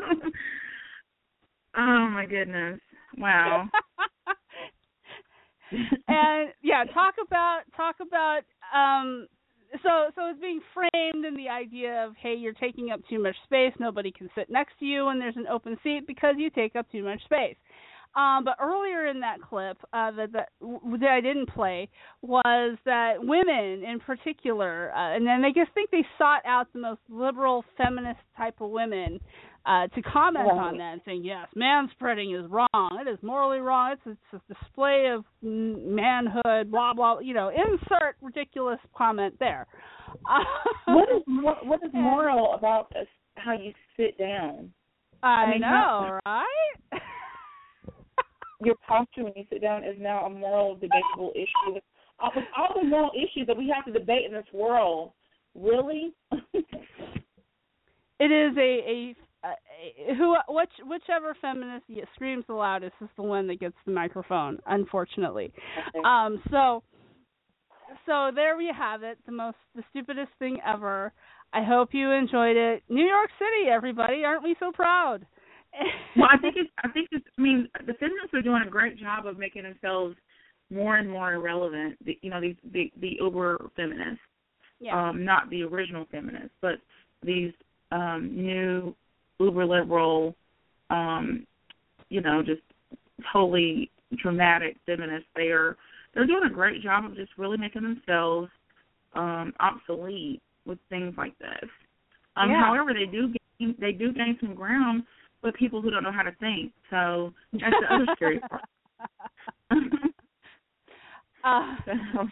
oh 1.77 2.09
my 2.09 2.25
goodness! 2.25 2.79
Wow. 3.17 3.67
and 6.07 6.49
yeah, 6.61 6.83
talk 6.93 7.15
about 7.25 7.61
talk 7.75 7.95
about 8.01 8.41
um 8.73 9.27
so 9.83 10.09
so 10.15 10.29
it's 10.29 10.39
being 10.39 10.61
framed 10.73 11.25
in 11.25 11.35
the 11.35 11.49
idea 11.49 12.05
of 12.05 12.13
hey, 12.21 12.35
you're 12.35 12.53
taking 12.53 12.91
up 12.91 13.01
too 13.09 13.19
much 13.19 13.35
space, 13.43 13.73
nobody 13.79 14.11
can 14.11 14.29
sit 14.35 14.49
next 14.49 14.79
to 14.79 14.85
you 14.85 15.05
when 15.05 15.19
there's 15.19 15.37
an 15.37 15.47
open 15.47 15.77
seat 15.83 16.07
because 16.07 16.35
you 16.37 16.49
take 16.49 16.75
up 16.75 16.89
too 16.91 17.03
much 17.03 17.23
space. 17.25 17.57
Um, 18.15 18.45
but 18.45 18.55
earlier 18.61 19.07
in 19.07 19.19
that 19.19 19.41
clip 19.41 19.77
uh, 19.91 20.11
that, 20.11 20.31
that 20.31 20.49
that 20.61 21.09
I 21.09 21.19
didn't 21.19 21.49
play 21.49 21.89
was 22.21 22.77
that 22.85 23.15
women, 23.19 23.83
in 23.83 23.99
particular, 24.05 24.91
uh, 24.95 25.15
and 25.15 25.27
then 25.27 25.43
I 25.43 25.49
just 25.49 25.73
think 25.73 25.91
they 25.91 26.05
sought 26.17 26.45
out 26.45 26.67
the 26.71 26.79
most 26.79 27.01
liberal, 27.09 27.65
feminist 27.77 28.19
type 28.37 28.55
of 28.61 28.69
women 28.69 29.19
uh, 29.65 29.87
to 29.87 30.01
comment 30.01 30.45
Right. 30.47 30.57
on 30.57 30.77
that 30.77 30.93
and 30.93 31.01
saying, 31.05 31.25
yes, 31.25 31.47
man 31.55 31.89
spreading 31.91 32.33
is 32.35 32.49
wrong. 32.49 32.99
It 33.01 33.09
is 33.09 33.17
morally 33.21 33.59
wrong. 33.59 33.93
It's, 34.05 34.17
it's 34.31 34.41
a 34.49 34.53
display 34.53 35.07
of 35.13 35.25
manhood. 35.41 36.71
Blah 36.71 36.93
blah. 36.93 37.19
You 37.19 37.33
know, 37.33 37.49
insert 37.49 38.15
ridiculous 38.21 38.79
comment 38.95 39.35
there. 39.39 39.67
what 40.87 41.09
is 41.09 41.21
what 41.27 41.79
is 41.83 41.91
moral 41.93 42.53
about 42.53 42.89
this, 42.93 43.07
how 43.35 43.53
you 43.53 43.73
sit 43.97 44.17
down? 44.17 44.71
I, 45.23 45.27
I 45.27 45.51
mean, 45.51 45.61
know, 45.61 45.67
how- 45.67 46.19
right? 46.25 47.01
Your 48.63 48.75
posture 48.87 49.23
when 49.23 49.33
you 49.35 49.43
sit 49.49 49.61
down 49.61 49.83
is 49.83 49.95
now 49.99 50.25
a 50.25 50.29
moral 50.29 50.75
debatable 50.75 51.31
issue. 51.35 51.79
All, 52.19 52.31
all 52.57 52.81
the 52.81 52.87
moral 52.87 53.11
issues 53.13 53.47
that 53.47 53.57
we 53.57 53.71
have 53.73 53.85
to 53.85 53.91
debate 53.91 54.25
in 54.25 54.31
this 54.31 54.45
world, 54.53 55.11
really? 55.53 56.13
it 56.53 58.31
is 58.31 58.57
a 58.57 58.61
a, 58.87 59.15
a 59.43 60.15
who 60.15 60.35
which 60.49 60.69
whichever 60.85 61.35
feminist 61.41 61.85
screams 62.13 62.45
the 62.47 62.53
loudest 62.53 62.93
is 63.01 63.09
the 63.17 63.23
one 63.23 63.47
that 63.47 63.59
gets 63.59 63.75
the 63.85 63.91
microphone 63.91 64.57
unfortunately. 64.67 65.51
Um 66.05 66.41
so 66.49 66.83
so 68.05 68.31
there 68.33 68.57
we 68.57 68.71
have 68.75 69.03
it 69.03 69.17
the 69.25 69.31
most 69.31 69.57
the 69.75 69.83
stupidest 69.89 70.31
thing 70.39 70.59
ever. 70.65 71.11
I 71.53 71.63
hope 71.63 71.89
you 71.93 72.11
enjoyed 72.11 72.55
it. 72.55 72.83
New 72.89 73.05
york 73.05 73.29
city 73.37 73.69
everybody. 73.69 74.23
Aren't 74.23 74.43
we 74.43 74.55
so 74.59 74.71
proud 74.71 75.25
well, 76.15 76.29
I 76.31 76.37
think 76.37 76.55
it's. 76.57 76.69
I 76.83 76.89
think 76.89 77.09
it's. 77.11 77.25
I 77.37 77.41
mean, 77.41 77.67
the 77.85 77.93
feminists 77.93 78.33
are 78.33 78.41
doing 78.41 78.63
a 78.65 78.69
great 78.69 78.97
job 78.97 79.25
of 79.25 79.37
making 79.37 79.63
themselves 79.63 80.15
more 80.71 80.97
and 80.97 81.09
more 81.09 81.33
irrelevant. 81.33 81.97
The, 82.05 82.17
you 82.21 82.29
know, 82.29 82.41
these 82.41 82.55
the 82.71 82.91
the 83.01 83.17
uber 83.19 83.69
feminists, 83.75 84.19
yeah 84.79 85.09
um, 85.09 85.23
not 85.25 85.49
the 85.49 85.63
original 85.63 86.05
feminists, 86.11 86.51
but 86.61 86.75
these 87.23 87.51
um, 87.91 88.31
new 88.35 88.95
uber 89.39 89.65
liberal, 89.65 90.35
um, 90.89 91.45
you 92.09 92.21
know, 92.21 92.41
just 92.41 92.61
totally 93.31 93.91
dramatic 94.21 94.77
feminists. 94.85 95.27
They 95.35 95.47
are 95.47 95.77
they're 96.13 96.27
doing 96.27 96.49
a 96.49 96.53
great 96.53 96.81
job 96.81 97.05
of 97.05 97.15
just 97.15 97.31
really 97.37 97.57
making 97.57 97.83
themselves 97.83 98.49
um, 99.13 99.53
obsolete 99.59 100.41
with 100.65 100.79
things 100.89 101.13
like 101.17 101.37
this. 101.39 101.69
Um, 102.35 102.49
Yeah. 102.49 102.65
However, 102.65 102.93
they 102.93 103.05
do 103.05 103.33
gain, 103.59 103.75
they 103.79 103.91
do 103.91 104.13
gain 104.13 104.37
some 104.39 104.55
ground 104.55 105.03
with 105.45 105.55
people 105.55 105.81
who 105.81 105.91
don't 105.91 106.03
know 106.03 106.11
how 106.11 106.23
to 106.23 106.35
think. 106.39 106.73
So 106.89 107.33
that's 107.53 107.75
the 107.79 107.93
other 107.93 108.05
scary 108.15 108.39
part. 108.39 108.61
uh, 111.43 111.75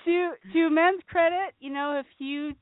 to 0.05 0.31
to 0.53 0.69
men's 0.69 1.01
credit, 1.07 1.53
you 1.59 1.71
know, 1.71 1.99
if 1.99 2.07
you 2.17 2.53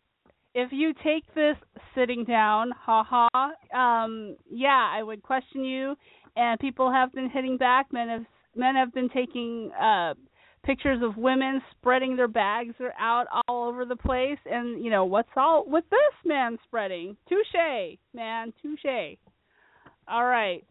if 0.54 0.72
you 0.72 0.94
take 1.04 1.24
this 1.34 1.56
sitting 1.96 2.26
down, 2.26 2.72
ha 2.78 3.04
ha, 3.04 3.30
um, 3.74 4.36
yeah, 4.50 4.92
I 4.94 5.02
would 5.02 5.24
question 5.24 5.64
you. 5.64 5.96
And 6.36 6.60
people 6.60 6.92
have 6.92 7.12
been 7.14 7.30
hitting 7.30 7.58
back. 7.58 7.88
Men 7.92 8.10
have 8.10 8.26
men 8.56 8.76
have 8.76 8.94
been 8.94 9.10
taking 9.10 9.72
uh 9.82 10.14
pictures 10.64 11.02
of 11.02 11.18
women 11.18 11.60
spreading 11.72 12.16
their 12.16 12.28
bags 12.28 12.76
are 12.80 12.94
out 13.00 13.26
all 13.48 13.68
over 13.68 13.84
the 13.86 13.96
place. 13.96 14.38
And 14.46 14.84
you 14.84 14.92
know 14.92 15.06
what's 15.06 15.30
all 15.36 15.66
with 15.68 15.86
this 15.90 16.14
man 16.26 16.58
spreading? 16.66 17.16
Touche, 17.30 17.98
man, 18.14 18.54
touche. 18.62 19.18
All 20.08 20.26
right. 20.26 20.64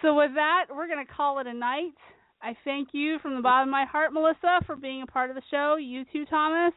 So 0.00 0.14
with 0.16 0.34
that, 0.34 0.66
we're 0.70 0.88
going 0.88 1.04
to 1.04 1.12
call 1.12 1.38
it 1.38 1.46
a 1.46 1.54
night. 1.54 1.94
I 2.42 2.56
thank 2.64 2.88
you 2.92 3.18
from 3.20 3.36
the 3.36 3.42
bottom 3.42 3.68
of 3.68 3.72
my 3.72 3.84
heart, 3.84 4.12
Melissa, 4.12 4.60
for 4.66 4.74
being 4.74 5.02
a 5.02 5.06
part 5.06 5.30
of 5.30 5.36
the 5.36 5.42
show. 5.50 5.76
You 5.76 6.04
too, 6.12 6.26
Thomas. 6.26 6.74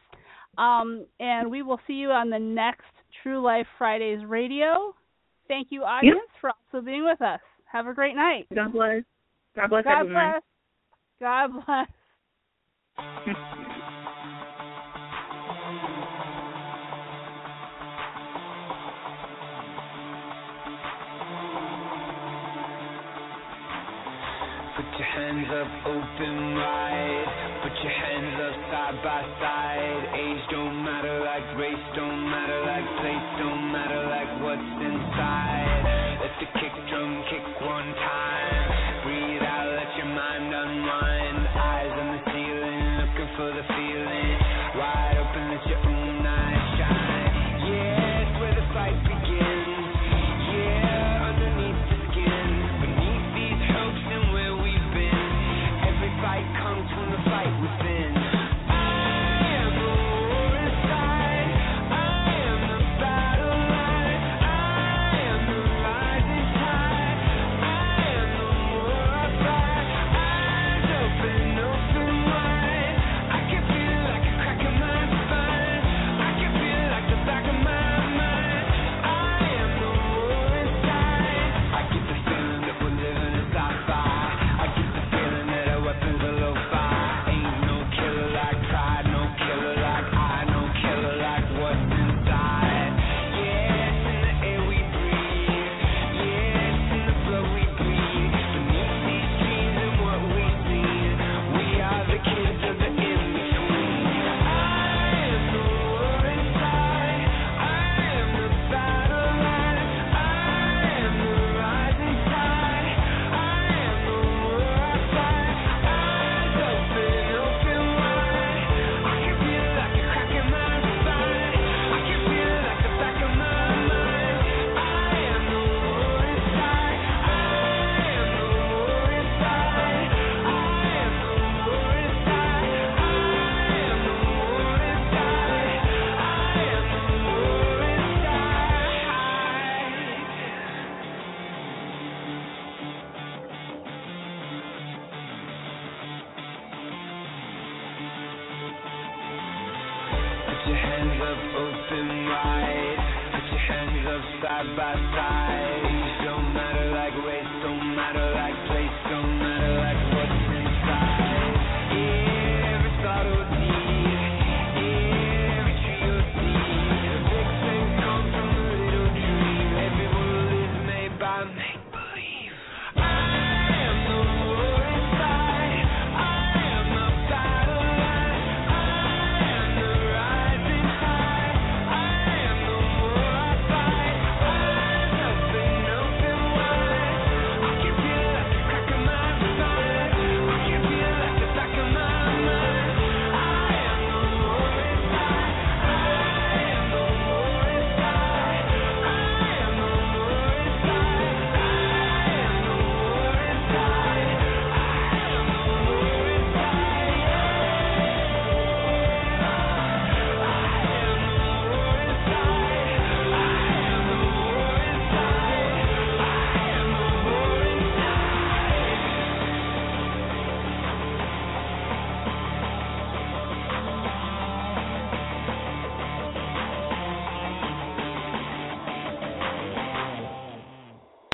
Um, 0.58 1.06
and 1.18 1.50
we 1.50 1.62
will 1.62 1.80
see 1.86 1.94
you 1.94 2.10
on 2.10 2.30
the 2.30 2.38
next 2.38 2.84
TRU-Life 3.22 3.66
Fridays 3.76 4.24
radio. 4.24 4.94
Thank 5.48 5.68
you, 5.70 5.82
audience, 5.82 6.30
for 6.40 6.50
also 6.50 6.84
being 6.84 7.04
with 7.04 7.20
us. 7.20 7.40
Have 7.70 7.86
a 7.86 7.92
great 7.94 8.14
night. 8.14 8.46
God 8.54 8.72
bless. 8.72 9.02
God 9.54 9.70
bless 9.70 9.84
God 9.84 10.00
everyone. 10.00 10.32
bless. 11.20 11.56
God 11.66 11.86
bless. 12.96 13.66
hands 25.36 25.52
up 25.52 25.68
open 25.84 26.54
wide. 26.56 27.60
Put 27.62 27.74
your 27.84 27.92
hands 27.92 28.36
up 28.40 28.56
side 28.72 28.96
by 29.04 29.20
side. 29.36 30.00
Age 30.16 30.44
don't 30.50 30.82
matter 30.84 31.20
like 31.20 31.44
race, 31.60 31.86
don't 31.94 32.30
matter 32.30 32.60
like 32.64 32.88
place, 33.04 33.26
don't 33.36 33.72
matter 33.72 34.00
like 34.08 34.32
what's 34.40 34.70
inside. 34.80 36.16
Let 36.24 36.32
the 36.40 36.48
kick 36.56 36.72
drum 36.88 37.24
kick 37.28 37.55